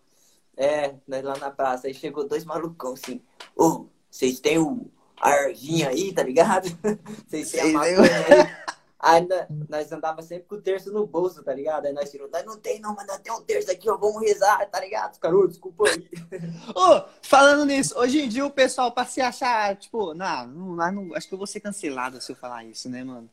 É, 0.58 0.96
nós 1.08 1.24
lá 1.24 1.38
na 1.38 1.52
praça. 1.52 1.88
Aí 1.88 1.94
chegou 1.94 2.28
dois 2.28 2.46
malucão 2.46 2.94
assim. 2.94 3.22
Ô, 3.56 3.66
oh, 3.66 3.86
vocês 4.10 4.40
têm 4.40 4.58
o 4.58 4.90
arvinho 5.20 5.88
aí, 5.88 6.14
tá 6.14 6.24
ligado? 6.24 6.68
Vocês 7.28 7.52
têm 7.52 7.62
a 7.62 7.74
maconha 7.74 7.96
aí. 8.02 8.66
Aí 9.06 9.28
nós 9.70 9.92
andava 9.92 10.24
sempre 10.24 10.48
com 10.48 10.56
o 10.56 10.62
terço 10.62 10.92
no 10.92 11.06
bolso, 11.06 11.44
tá 11.44 11.54
ligado? 11.54 11.86
Aí 11.86 11.94
nós 11.94 12.10
tirou, 12.10 12.28
não 12.44 12.58
tem 12.58 12.80
não, 12.80 12.96
mas 12.96 13.06
tem 13.20 13.32
um 13.32 13.42
terço 13.44 13.70
aqui, 13.70 13.88
ó, 13.88 13.96
vamos 13.96 14.20
rezar, 14.20 14.66
tá 14.66 14.80
ligado? 14.80 15.20
Caru, 15.20 15.48
desculpa 15.48 15.88
aí. 15.88 16.10
Ô, 16.74 16.98
oh, 16.98 17.04
falando 17.22 17.66
nisso, 17.66 17.96
hoje 18.00 18.20
em 18.20 18.28
dia 18.28 18.44
o 18.44 18.50
pessoal 18.50 18.92
pra 18.92 19.06
se 19.06 19.22
achar, 19.22 19.76
tipo, 19.76 20.16
não, 20.16 20.48
não, 20.48 20.92
não, 20.92 21.16
acho 21.16 21.28
que 21.28 21.36
eu 21.36 21.38
vou 21.38 21.46
ser 21.46 21.60
cancelado 21.60 22.20
se 22.20 22.32
eu 22.32 22.36
falar 22.36 22.64
isso, 22.64 22.90
né, 22.90 23.04
mano? 23.04 23.30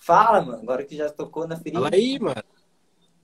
Fala, 0.00 0.40
mano, 0.40 0.62
agora 0.62 0.84
que 0.84 0.96
já 0.96 1.10
tocou 1.10 1.48
na 1.48 1.56
ferida. 1.56 1.82
Fala 1.82 1.96
aí, 1.96 2.16
mano. 2.20 2.44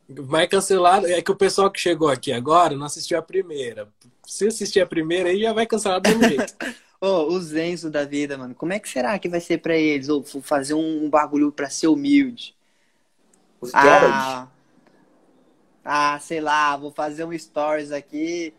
Vai 0.09 0.49
cancelado, 0.49 1.07
é 1.07 1.23
que 1.23 1.31
o 1.31 1.37
pessoal 1.37 1.71
que 1.71 1.79
chegou 1.79 2.09
aqui 2.09 2.33
agora 2.33 2.77
não 2.77 2.87
assistiu 2.87 3.21
a 3.21 3.23
primeira. 3.23 3.89
Se 4.27 4.49
assistir 4.49 4.81
a 4.81 4.87
primeira 4.87 5.29
aí, 5.29 5.41
já 5.41 5.53
vai 5.53 5.65
cancelar 5.65 6.01
do 6.01 6.11
jeito. 6.11 6.55
Oh, 7.07 7.27
os 7.35 7.53
Enzo 7.53 7.91
da 7.91 8.07
vida, 8.07 8.39
mano. 8.39 8.55
Como 8.55 8.73
é 8.73 8.79
que 8.79 8.89
será 8.89 9.19
que 9.19 9.29
vai 9.29 9.39
ser 9.39 9.59
para 9.59 9.77
eles? 9.77 10.09
Ou 10.09 10.25
fazer 10.25 10.73
um, 10.73 11.11
bagulho 11.11 11.53
para 11.53 11.69
ser 11.69 11.89
humilde? 11.89 12.57
Os 13.61 13.75
ah, 13.75 14.49
ah, 15.85 16.19
sei 16.19 16.41
lá, 16.41 16.75
vou 16.79 16.91
fazer 16.91 17.25
um 17.25 17.39
stories 17.39 17.93
aqui. 17.93 18.55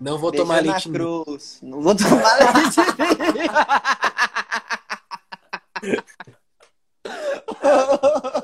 Não 0.00 0.16
vou 0.16 0.30
tomar 0.30 0.62
leite. 0.62 0.88
Cruz. 0.88 1.58
Não 1.60 1.82
vou 1.82 1.96
tomar 1.96 2.38
leite. 2.54 2.78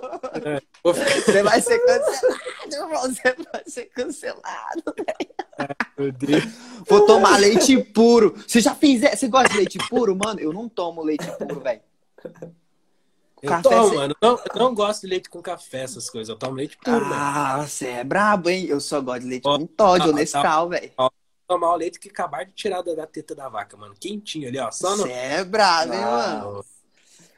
Você 0.82 1.42
vai 1.42 1.60
ser 1.60 1.78
cancelado, 1.86 3.08
Você 3.08 3.36
vai 3.52 3.62
ser 3.66 3.84
cancelado, 3.86 4.82
velho. 4.96 5.68
Meu 5.96 6.12
Deus. 6.12 6.44
Vou 6.86 7.06
tomar 7.06 7.38
leite 7.38 7.78
puro. 7.78 8.34
Você 8.46 8.60
já 8.60 8.74
fez. 8.74 9.00
Você 9.00 9.28
gosta 9.28 9.48
de 9.48 9.56
leite 9.56 9.78
puro, 9.88 10.14
mano? 10.14 10.40
Eu 10.40 10.52
não 10.52 10.68
tomo 10.68 11.02
leite 11.02 11.26
puro, 11.38 11.60
velho. 11.60 11.80
Eu 13.42 13.48
café 13.48 13.62
tomo, 13.62 13.88
cê... 13.88 13.94
mano. 13.94 14.16
Não, 14.20 14.40
não 14.54 14.74
gosto 14.74 15.02
de 15.02 15.06
leite 15.06 15.30
com 15.30 15.40
café, 15.40 15.82
essas 15.82 16.10
coisas. 16.10 16.28
Eu 16.28 16.36
tomo 16.36 16.56
leite 16.56 16.76
puro, 16.76 17.04
Ah, 17.06 17.64
você 17.66 17.86
é 17.88 18.04
brabo, 18.04 18.50
hein? 18.50 18.66
Eu 18.66 18.80
só 18.80 19.00
gosto 19.00 19.22
de 19.22 19.28
leite 19.28 19.42
com 19.42 19.66
Todd 19.66 20.08
ou 20.08 20.14
Nescau, 20.14 20.68
velho. 20.68 20.92
Tomar 21.46 21.72
o 21.72 21.76
leite 21.76 22.00
que 22.00 22.08
acabar 22.08 22.44
de 22.44 22.52
tirar 22.52 22.82
da, 22.82 23.06
teta 23.06 23.34
da 23.34 23.48
vaca, 23.48 23.76
mano. 23.76 23.94
Quentinho 24.00 24.48
ali, 24.48 24.58
ó. 24.58 24.70
Só 24.70 24.96
no... 24.96 25.02
Você 25.02 25.12
é 25.12 25.44
brabo, 25.44 25.92
hein, 25.92 26.00
mano? 26.00 26.64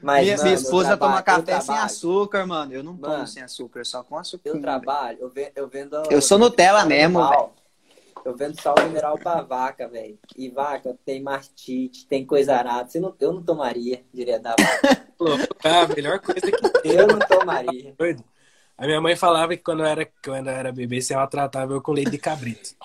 Mas, 0.06 0.22
minha, 0.22 0.36
mano, 0.36 0.44
minha 0.44 0.54
esposa 0.54 0.96
toma 0.96 1.20
café 1.20 1.60
sem 1.60 1.76
açúcar, 1.76 2.46
mano. 2.46 2.72
Eu 2.72 2.84
não 2.84 2.96
tomo 2.96 3.12
mano, 3.12 3.26
sem 3.26 3.42
açúcar, 3.42 3.84
só 3.84 4.04
com 4.04 4.16
açúcar. 4.16 4.50
Eu 4.50 4.60
trabalho, 4.60 5.18
eu 5.20 5.28
vendo. 5.28 5.50
Eu, 5.56 5.66
vendo, 5.66 6.02
eu 6.08 6.22
sou 6.22 6.38
Nutella 6.38 6.84
mesmo, 6.84 7.28
velho. 7.28 7.50
Eu 8.24 8.36
vendo 8.36 8.60
sal 8.60 8.76
mineral 8.84 9.18
pra 9.18 9.42
vaca, 9.42 9.88
velho. 9.88 10.16
E 10.36 10.48
vaca 10.48 10.96
tem 11.04 11.20
mastite, 11.20 12.06
tem 12.06 12.24
coisa 12.24 12.54
arada. 12.54 12.88
Você 12.88 13.00
não, 13.00 13.16
eu 13.18 13.32
não 13.32 13.42
tomaria 13.42 14.04
direto 14.14 14.42
da 14.42 14.50
vaca. 14.50 15.06
ah, 15.64 15.82
a 15.82 15.88
melhor 15.88 16.20
coisa 16.20 16.40
que 16.40 16.68
tem. 16.82 16.92
Eu 16.92 17.08
não 17.08 17.18
tomaria. 17.18 17.92
A 18.78 18.86
minha 18.86 19.00
mãe 19.00 19.16
falava 19.16 19.56
que 19.56 19.62
quando 19.62 19.80
eu 19.80 19.86
era, 19.86 20.06
quando 20.22 20.48
eu 20.48 20.52
era 20.52 20.70
bebê, 20.70 21.00
se 21.00 21.14
ela 21.14 21.26
tratava 21.26 21.72
eu 21.72 21.80
com 21.80 21.92
leite 21.92 22.10
de 22.10 22.18
cabrito. 22.18 22.76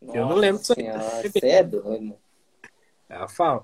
Nossa 0.00 0.18
eu 0.18 0.26
não 0.26 0.34
lembro 0.34 0.62
disso 0.62 0.74
aí. 0.78 1.30
Você 1.30 1.46
é 1.46 1.62
doido. 1.62 2.16
Ela 3.06 3.28
fala. 3.28 3.62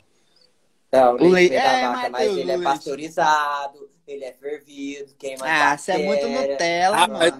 Não, 0.92 1.14
o 1.14 1.28
leite, 1.28 1.54
da 1.54 1.62
é, 1.62 1.88
vaca, 1.88 2.10
mas 2.10 2.36
ele 2.36 2.50
é 2.50 2.58
pasteurizado, 2.60 3.88
ele 4.06 4.24
é 4.24 4.32
fervido, 4.32 5.14
queima 5.16 5.46
Ah, 5.46 5.78
você 5.78 5.92
é 5.92 5.98
muito 5.98 6.28
Nutella, 6.28 6.96
ah, 6.96 7.08
mas, 7.08 7.32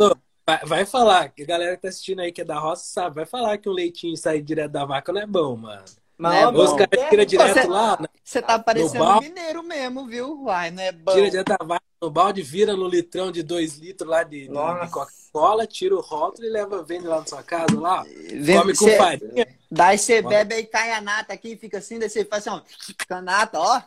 vai, 0.47 0.59
vai, 0.65 0.87
falar, 0.87 1.31
que 1.31 1.43
a 1.43 1.47
galera 1.47 1.77
que 1.77 1.83
tá 1.83 1.89
assistindo 1.89 2.21
aí 2.21 2.31
que 2.31 2.43
é 2.43 2.45
da 2.45 2.59
roça 2.59 2.85
sabe, 2.85 3.17
vai 3.17 3.27
falar 3.27 3.59
que 3.59 3.69
o 3.69 3.73
leitinho 3.73 4.17
sair 4.17 4.41
direto 4.41 4.71
da 4.71 4.85
vaca 4.85 5.13
não 5.13 5.21
é 5.21 5.27
bom, 5.27 5.57
mano. 5.57 5.85
Mas 6.17 6.37
é 6.37 6.53
bom. 6.53 6.65
Os 6.65 6.73
caras 6.75 7.09
tiram 7.09 7.25
direto 7.25 7.63
cê, 7.63 7.67
lá. 7.67 7.99
Você 8.23 8.43
tá 8.43 8.59
parecendo 8.59 9.05
um 9.05 9.21
mineiro 9.21 9.63
mesmo, 9.63 10.07
viu? 10.07 10.43
Uai, 10.43 10.71
não 10.71 10.83
é 10.83 10.93
bom. 10.93 11.13
Tira 11.13 11.31
direto 11.31 11.49
da 11.49 11.65
vaca, 11.65 11.85
no 12.01 12.11
balde, 12.11 12.41
vira 12.43 12.75
no 12.75 12.89
litrão 12.89 13.31
de 13.31 13.43
2 13.43 13.77
litros 13.77 14.09
lá 14.09 14.23
de, 14.23 14.49
de, 14.49 14.91
Coca-Cola, 14.91 15.67
tira 15.67 15.95
o 15.95 16.01
rótulo 16.01 16.47
e 16.47 16.51
leva, 16.51 16.83
vende 16.83 17.07
lá 17.07 17.19
na 17.19 17.27
sua 17.27 17.43
casa 17.43 17.79
lá. 17.79 18.03
Vende, 18.03 18.55
come 18.55 18.75
com 18.75 18.85
cê, 18.87 18.97
farinha. 18.97 19.47
Daí 19.71 19.99
você 19.99 20.23
bebe 20.23 20.55
aí, 20.55 20.65
cai 20.65 20.93
a 20.93 21.01
nata 21.01 21.35
aqui, 21.35 21.57
fica 21.57 21.79
assim, 21.79 21.99
daí 21.99 22.09
você 22.09 22.25
faz 22.25 22.49
assim, 22.49 22.63
ó, 23.11 23.15
a 23.15 23.21
nata, 23.21 23.61
ó. 23.61 23.83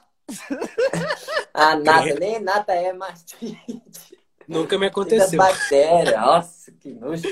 A 1.53 1.76
nata, 1.76 2.19
nem 2.19 2.40
nata 2.40 2.73
é 2.73 2.94
mastite. 2.94 4.18
Nunca 4.48 4.77
me 4.77 4.85
aconteceu. 4.85 5.40
Bactéria, 5.40 6.22
nossa, 6.22 6.72
que 6.72 6.91
nojo. 6.91 7.23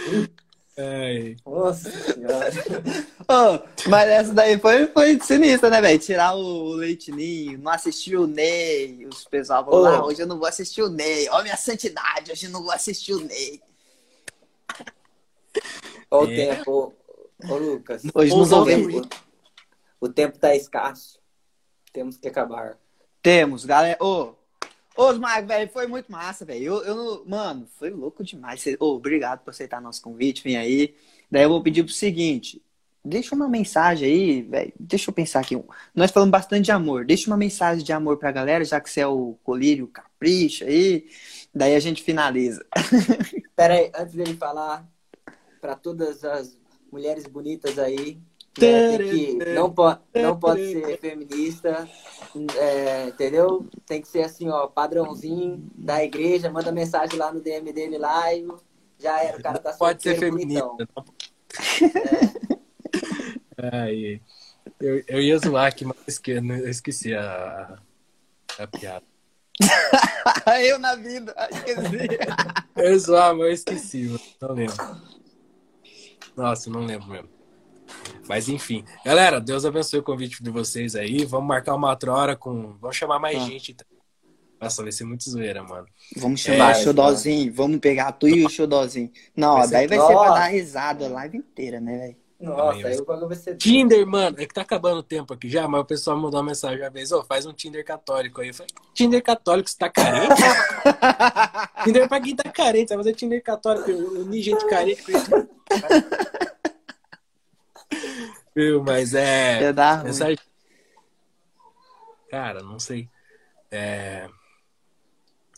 Ai. 0.77 1.35
Nossa 1.45 1.89
senhora. 1.91 2.49
oh, 3.27 3.89
mas 3.89 4.09
essa 4.09 4.33
daí 4.33 4.57
foi, 4.57 4.87
foi 4.87 5.19
sinistra, 5.19 5.69
né, 5.69 5.81
velho? 5.81 5.99
Tirar 5.99 6.33
o 6.35 6.73
leitinho, 6.73 7.57
não 7.59 7.71
assistir 7.71 8.15
o 8.15 8.25
Ney. 8.25 9.05
Os 9.05 9.25
pessoal 9.25 9.65
falaram, 9.65 9.99
oh. 9.99 10.03
ah, 10.03 10.07
hoje 10.07 10.21
eu 10.21 10.27
não 10.27 10.39
vou 10.39 10.47
assistir 10.47 10.81
o 10.81 10.89
Ney. 10.89 11.27
Ó, 11.29 11.41
minha 11.43 11.57
santidade, 11.57 12.31
hoje 12.31 12.45
eu 12.45 12.51
não 12.51 12.63
vou 12.63 12.71
assistir 12.71 13.13
o 13.13 13.19
Ney. 13.19 13.61
Olha 16.09 16.29
o 16.29 16.31
é. 16.31 16.55
tempo, 16.55 16.93
ô 17.49 17.57
Lucas. 17.57 18.03
Hoje 18.13 18.31
não 18.31 18.45
vou 18.45 18.65
ver. 18.65 19.01
O 19.99 20.09
tempo 20.09 20.39
tá 20.39 20.55
escasso. 20.55 21.19
Temos 21.93 22.17
que 22.17 22.27
acabar. 22.27 22.77
Temos, 23.21 23.65
galera. 23.65 23.97
Ô, 24.01 24.33
Marcos, 25.19 25.47
velho, 25.47 25.71
foi 25.71 25.87
muito 25.87 26.11
massa, 26.11 26.45
velho. 26.45 26.63
Eu, 26.63 26.83
eu, 26.83 27.25
mano, 27.25 27.67
foi 27.77 27.89
louco 27.89 28.23
demais. 28.23 28.65
Ô, 28.67 28.75
oh, 28.79 28.95
obrigado 28.95 29.39
por 29.39 29.51
aceitar 29.51 29.81
nosso 29.81 30.01
convite, 30.01 30.43
vem 30.43 30.57
aí. 30.57 30.95
Daí 31.29 31.43
eu 31.43 31.49
vou 31.49 31.63
pedir 31.63 31.83
pro 31.83 31.93
seguinte: 31.93 32.61
deixa 33.03 33.33
uma 33.33 33.47
mensagem 33.47 34.07
aí, 34.07 34.41
velho. 34.41 34.73
Deixa 34.79 35.09
eu 35.09 35.13
pensar 35.13 35.39
aqui. 35.39 35.61
Nós 35.95 36.11
falamos 36.11 36.31
bastante 36.31 36.65
de 36.65 36.71
amor. 36.71 37.05
Deixa 37.05 37.29
uma 37.29 37.37
mensagem 37.37 37.83
de 37.83 37.93
amor 37.93 38.17
pra 38.17 38.31
galera, 38.31 38.63
já 38.65 38.79
que 38.79 38.89
você 38.89 39.01
é 39.01 39.07
o 39.07 39.37
colírio 39.43 39.87
capricha 39.87 40.65
aí. 40.65 41.07
Daí 41.53 41.75
a 41.75 41.79
gente 41.79 42.03
finaliza. 42.03 42.65
Pera 43.55 43.75
aí, 43.75 43.91
antes 43.95 44.15
dele 44.15 44.35
falar, 44.35 44.87
para 45.59 45.75
todas 45.75 46.23
as 46.23 46.57
mulheres 46.91 47.25
bonitas 47.25 47.79
aí, 47.79 48.19
né, 48.59 48.97
que 48.97 49.33
não, 49.53 49.71
pode, 49.71 49.99
não 50.13 50.37
pode 50.37 50.71
ser 50.71 50.99
feminista, 50.99 51.87
é, 52.57 53.07
entendeu? 53.07 53.65
Tem 53.85 54.01
que 54.01 54.07
ser 54.07 54.23
assim, 54.23 54.49
ó, 54.49 54.67
padrãozinho 54.67 55.63
da 55.75 56.03
igreja, 56.03 56.49
manda 56.49 56.71
mensagem 56.71 57.17
lá 57.17 57.31
no 57.31 57.39
DM 57.39 57.71
dele 57.71 57.97
live. 57.97 58.53
Já 58.99 59.23
era, 59.23 59.37
o 59.37 59.41
cara 59.41 59.59
tá 59.59 59.73
Pode 59.73 60.03
ser 60.03 60.19
feminista. 60.19 60.67
É. 63.57 63.69
Ai, 63.73 64.21
eu, 64.79 65.03
eu 65.07 65.21
ia 65.21 65.37
zoar 65.37 65.67
aqui, 65.67 65.85
mas 65.85 65.97
eu 66.27 66.69
esqueci 66.69 67.13
a, 67.13 67.79
a 68.59 68.67
piada. 68.67 69.05
eu 70.63 70.79
na 70.79 70.95
vida, 70.95 71.35
esqueci. 71.51 72.07
eu 72.75 72.91
ia 72.91 72.99
zoar, 72.99 73.35
mas 73.35 73.45
eu 73.47 73.51
esqueci, 73.53 74.19
não 74.41 74.53
lembro. 74.53 74.75
Nossa, 76.35 76.69
não 76.69 76.85
lembro 76.85 77.07
mesmo. 77.07 77.40
Mas 78.27 78.49
enfim. 78.49 78.83
Galera, 79.05 79.39
Deus 79.39 79.65
abençoe 79.65 79.99
o 79.99 80.03
convite 80.03 80.41
de 80.41 80.49
vocês 80.49 80.95
aí. 80.95 81.25
Vamos 81.25 81.47
marcar 81.47 81.75
uma 81.75 81.89
outra 81.89 82.13
hora 82.13 82.35
com. 82.35 82.75
Vamos 82.79 82.95
chamar 82.95 83.19
mais 83.19 83.37
ah. 83.37 83.45
gente. 83.45 83.75
Nossa, 84.59 84.83
vai 84.83 84.91
ser 84.91 85.05
muito 85.05 85.27
zoeira, 85.27 85.63
mano. 85.63 85.87
Vamos 86.17 86.39
chamar 86.39 86.75
é, 86.75 86.79
o 86.79 86.83
Xodozinho. 86.83 87.51
Vamos 87.51 87.79
pegar 87.79 88.11
tu 88.11 88.27
e 88.27 88.45
o 88.45 88.49
Xodozinho. 88.49 89.11
Não, 89.35 89.57
vai 89.57 89.67
daí 89.67 89.87
vai 89.87 89.99
ser 89.99 90.13
pra 90.13 90.33
dar 90.35 90.47
risada 90.47 91.05
a 91.05 91.09
live 91.09 91.37
inteira, 91.37 91.79
né, 91.79 91.97
velho? 91.97 92.21
Nossa, 92.41 92.87
aí 92.87 92.97
o 92.97 93.05
bagulho 93.05 93.27
vai 93.27 93.37
ser. 93.37 93.55
Tinder, 93.55 94.05
mano, 94.05 94.37
é 94.39 94.45
que 94.45 94.53
tá 94.53 94.61
acabando 94.61 94.99
o 94.99 95.03
tempo 95.03 95.33
aqui 95.33 95.47
já, 95.47 95.67
mas 95.67 95.81
o 95.81 95.85
pessoal 95.85 96.17
mandou 96.17 96.39
uma 96.39 96.47
mensagem 96.47 96.81
uma 96.81 96.89
vez, 96.89 97.11
ô, 97.11 97.19
oh, 97.19 97.23
faz 97.23 97.45
um 97.45 97.53
Tinder 97.53 97.85
católico 97.85 98.41
aí. 98.41 98.47
Eu 98.47 98.53
falei, 98.53 98.71
Tinder 98.95 99.21
católico, 99.21 99.69
você 99.69 99.77
tá 99.77 99.89
carente? 99.89 100.41
Tinder 101.85 102.07
pra 102.07 102.19
quem 102.19 102.35
tá 102.35 102.49
carente, 102.49 102.89
vai 102.89 102.97
fazer 102.97 103.13
Tinder 103.13 103.43
católico, 103.43 103.91
unir 103.91 104.41
gente 104.41 104.65
carente. 104.67 105.03
Viu, 108.55 108.83
mas 108.83 109.13
é. 109.13 109.63
é 109.63 109.73
dar 109.73 110.03
mensagem... 110.03 110.37
Cara, 112.29 112.61
não 112.61 112.79
sei. 112.79 113.09
É... 113.69 114.29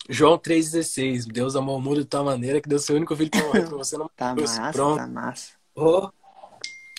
João 0.09 0.37
3,16. 0.37 1.27
Deus 1.31 1.55
amou 1.55 1.77
o 1.77 1.81
mundo 1.81 2.01
de 2.01 2.05
tal 2.05 2.25
maneira 2.25 2.59
que 2.59 2.67
deu 2.67 2.79
seu 2.79 2.95
único 2.95 3.15
filho 3.15 3.29
para 3.29 3.43
morrer 3.43 3.65
você. 3.65 3.97
Não 3.97 4.09
tá 4.15 4.35
massa, 4.35 4.71
Pronto. 4.71 4.97
tá 4.97 5.07
massa. 5.07 5.51
Oh. 5.75 6.09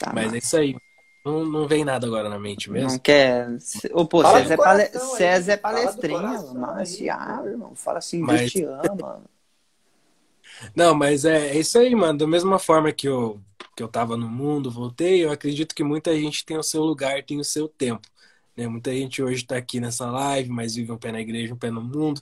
Tá 0.00 0.12
mas 0.12 0.24
massa. 0.24 0.36
é 0.36 0.38
isso 0.38 0.56
aí. 0.56 0.76
Não, 1.24 1.44
não 1.44 1.66
vem 1.66 1.84
nada 1.84 2.06
agora 2.06 2.28
na 2.28 2.38
mente 2.38 2.70
mesmo. 2.70 2.90
Não 2.90 2.98
quer. 2.98 3.48
Ô, 3.92 4.06
pô, 4.06 4.22
César 4.22 4.54
é, 4.54 4.56
pale... 4.56 4.86
César 5.16 5.52
é 5.52 5.56
palestrinho, 5.56 6.54
mas 6.54 7.00
ah, 7.10 7.42
irmão. 7.46 7.74
Fala 7.74 7.98
assim, 7.98 8.20
mas... 8.20 8.40
Deus 8.40 8.52
te 8.52 8.64
ama. 8.64 9.22
Não, 10.74 10.94
mas 10.94 11.24
é, 11.24 11.48
é 11.56 11.58
isso 11.58 11.78
aí, 11.78 11.94
mano. 11.94 12.18
Da 12.18 12.26
mesma 12.26 12.58
forma 12.58 12.92
que 12.92 13.08
eu 13.08 13.40
que 13.76 13.82
eu 13.82 13.86
estava 13.86 14.16
no 14.16 14.28
mundo, 14.28 14.70
voltei, 14.70 15.24
eu 15.24 15.32
acredito 15.32 15.74
que 15.74 15.82
muita 15.82 16.14
gente 16.18 16.44
tem 16.44 16.56
o 16.56 16.62
seu 16.62 16.82
lugar, 16.82 17.24
tem 17.24 17.40
o 17.40 17.44
seu 17.44 17.68
tempo. 17.68 18.06
Né? 18.56 18.68
Muita 18.68 18.92
gente 18.92 19.22
hoje 19.22 19.42
está 19.42 19.56
aqui 19.56 19.80
nessa 19.80 20.10
live, 20.10 20.48
mas 20.50 20.74
vive 20.76 20.92
um 20.92 20.98
pé 20.98 21.10
na 21.12 21.20
igreja, 21.20 21.54
um 21.54 21.56
pé 21.56 21.70
no 21.70 21.82
mundo. 21.82 22.20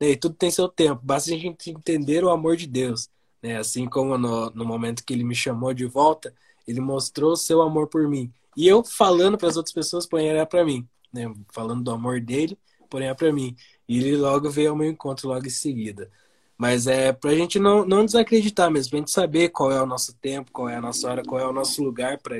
Né? 0.00 0.10
E 0.10 0.16
tudo 0.16 0.34
tem 0.34 0.50
seu 0.50 0.68
tempo. 0.68 1.00
Basta 1.04 1.32
a 1.32 1.36
gente 1.36 1.70
entender 1.70 2.24
o 2.24 2.30
amor 2.30 2.56
de 2.56 2.66
Deus. 2.66 3.10
Né? 3.42 3.56
Assim 3.58 3.86
como 3.86 4.16
no, 4.16 4.50
no 4.50 4.64
momento 4.64 5.04
que 5.04 5.12
ele 5.12 5.24
me 5.24 5.34
chamou 5.34 5.74
de 5.74 5.84
volta, 5.84 6.34
ele 6.66 6.80
mostrou 6.80 7.32
o 7.32 7.36
seu 7.36 7.60
amor 7.62 7.88
por 7.88 8.08
mim. 8.08 8.32
E 8.56 8.66
eu 8.66 8.82
falando 8.84 9.36
para 9.36 9.48
as 9.48 9.56
outras 9.56 9.74
pessoas, 9.74 10.06
põe 10.06 10.24
para 10.46 10.64
mim. 10.64 10.88
Né? 11.12 11.32
Falando 11.52 11.82
do 11.84 11.90
amor 11.90 12.20
dele, 12.20 12.58
porém 12.88 13.14
para 13.14 13.32
mim. 13.32 13.54
E 13.88 13.98
ele 13.98 14.16
logo 14.16 14.50
veio 14.50 14.70
ao 14.70 14.76
meu 14.76 14.88
encontro 14.88 15.28
logo 15.28 15.46
em 15.46 15.50
seguida. 15.50 16.10
Mas 16.56 16.86
é 16.86 17.12
para 17.12 17.30
a 17.30 17.34
gente 17.34 17.58
não, 17.58 17.84
não 17.84 18.04
desacreditar 18.04 18.70
mesmo, 18.70 18.90
para 18.90 18.98
a 18.98 19.00
gente 19.00 19.10
saber 19.10 19.48
qual 19.48 19.72
é 19.72 19.82
o 19.82 19.86
nosso 19.86 20.14
tempo, 20.14 20.52
qual 20.52 20.68
é 20.68 20.76
a 20.76 20.80
nossa 20.80 21.08
hora, 21.08 21.22
qual 21.24 21.40
é 21.40 21.46
o 21.46 21.52
nosso 21.52 21.82
lugar 21.82 22.18
para, 22.18 22.38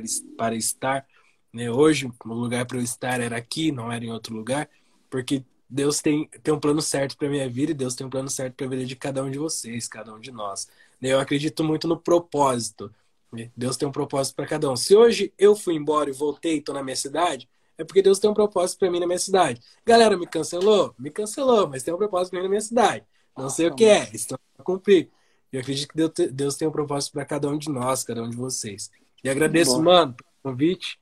estar. 0.55 1.07
Né? 1.53 1.71
Hoje, 1.71 2.11
o 2.25 2.35
lugar 2.35 2.65
para 2.67 2.79
eu 2.79 2.83
estar 2.83 3.21
era 3.21 3.37
aqui, 3.37 3.73
não 3.73 3.91
era 3.91 4.05
em 4.05 4.13
outro 4.13 4.35
lugar, 4.35 4.69
porque 5.11 5.45
Deus 5.69 6.01
tem, 6.01 6.29
tem 6.43 6.55
um 6.55 6.61
plano 6.61 6.81
certo 6.81 7.17
para 7.17 7.29
minha 7.29 7.49
vida 7.49 7.73
e 7.73 7.75
Deus 7.75 7.95
tem 7.95 8.07
um 8.07 8.11
plano 8.11 8.31
certo 8.31 8.55
para 8.55 8.67
a 8.67 8.69
vida 8.69 8.85
de 8.85 8.95
cada 8.95 9.25
um 9.25 9.31
de 9.31 9.39
vocês, 9.39 9.89
cada 9.89 10.15
um 10.15 10.21
de 10.21 10.31
nós. 10.31 10.69
Né? 11.01 11.09
Eu 11.11 11.19
acredito 11.19 11.65
muito 11.65 11.89
no 11.89 11.97
propósito. 11.97 12.95
Né? 13.33 13.51
Deus 13.57 13.77
tem 13.77 13.89
um 13.89 13.93
propósito 13.93 14.37
para 14.37 14.47
cada 14.47 14.71
um. 14.71 14.77
Se 14.77 14.95
hoje 14.95 15.33
eu 15.37 15.57
fui 15.57 15.75
embora 15.75 16.09
e 16.09 16.13
voltei 16.13 16.55
e 16.55 16.59
estou 16.59 16.75
na 16.75 16.83
minha 16.83 16.95
cidade, 16.95 17.49
é 17.77 17.83
porque 17.83 18.03
Deus 18.03 18.19
tem 18.21 18.31
um 18.31 18.35
propósito 18.35 18.79
para 18.79 18.91
mim 18.91 19.01
na 19.01 19.07
minha 19.07 19.19
cidade. 19.19 19.61
Galera, 19.85 20.17
me 20.17 20.27
cancelou? 20.27 20.95
Me 20.97 21.11
cancelou, 21.11 21.69
mas 21.69 21.83
tem 21.83 21.93
um 21.93 21.99
propósito 21.99 22.31
para 22.31 22.39
mim 22.39 22.45
na 22.45 22.51
minha 22.51 22.61
cidade. 22.61 23.05
Não 23.37 23.51
sei 23.51 23.67
o 23.67 23.75
que 23.75 23.85
é, 23.85 24.09
estão 24.13 24.39
a 24.59 24.63
cumprir. 24.63 25.11
Eu 25.53 25.61
acredito 25.61 25.89
que 25.89 26.27
Deus 26.29 26.57
tem 26.57 26.67
um 26.67 26.73
propósito 26.73 27.13
para 27.13 27.25
cada 27.25 27.49
um 27.49 27.57
de 27.57 27.71
nós, 27.71 28.03
cada 28.03 28.23
um 28.23 28.29
de 28.29 28.37
vocês. 28.37 28.91
E 29.23 29.29
agradeço, 29.29 29.81
mano, 29.83 30.15
pelo 30.15 30.31
convite. 30.43 30.99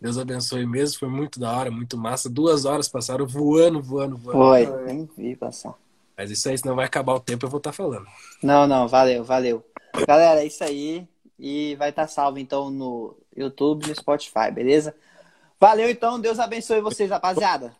Deus 0.00 0.18
abençoe 0.18 0.66
mesmo, 0.66 0.98
foi 0.98 1.08
muito 1.08 1.40
da 1.40 1.50
hora, 1.50 1.70
muito 1.70 1.96
massa. 1.96 2.28
Duas 2.28 2.66
horas 2.66 2.88
passaram 2.88 3.26
voando, 3.26 3.80
voando, 3.82 4.16
voando. 4.16 4.38
Foi, 4.38 4.84
nem 4.84 5.08
vi 5.16 5.34
passar. 5.34 5.74
Mas 6.16 6.30
isso 6.30 6.48
aí, 6.48 6.58
senão 6.58 6.76
vai 6.76 6.84
acabar 6.84 7.14
o 7.14 7.20
tempo, 7.20 7.46
eu 7.46 7.50
vou 7.50 7.58
estar 7.58 7.70
tá 7.70 7.76
falando. 7.76 8.06
Não, 8.42 8.66
não, 8.66 8.86
valeu, 8.86 9.24
valeu. 9.24 9.64
Galera, 10.06 10.42
é 10.42 10.46
isso 10.46 10.62
aí. 10.62 11.08
E 11.38 11.74
vai 11.76 11.90
estar 11.90 12.02
tá 12.02 12.08
salvo, 12.08 12.38
então, 12.38 12.70
no 12.70 13.16
YouTube 13.36 13.84
e 13.84 13.88
no 13.88 13.96
Spotify, 13.96 14.50
beleza? 14.52 14.94
Valeu, 15.58 15.88
então. 15.88 16.20
Deus 16.20 16.38
abençoe 16.38 16.80
vocês, 16.80 17.10
rapaziada. 17.10 17.74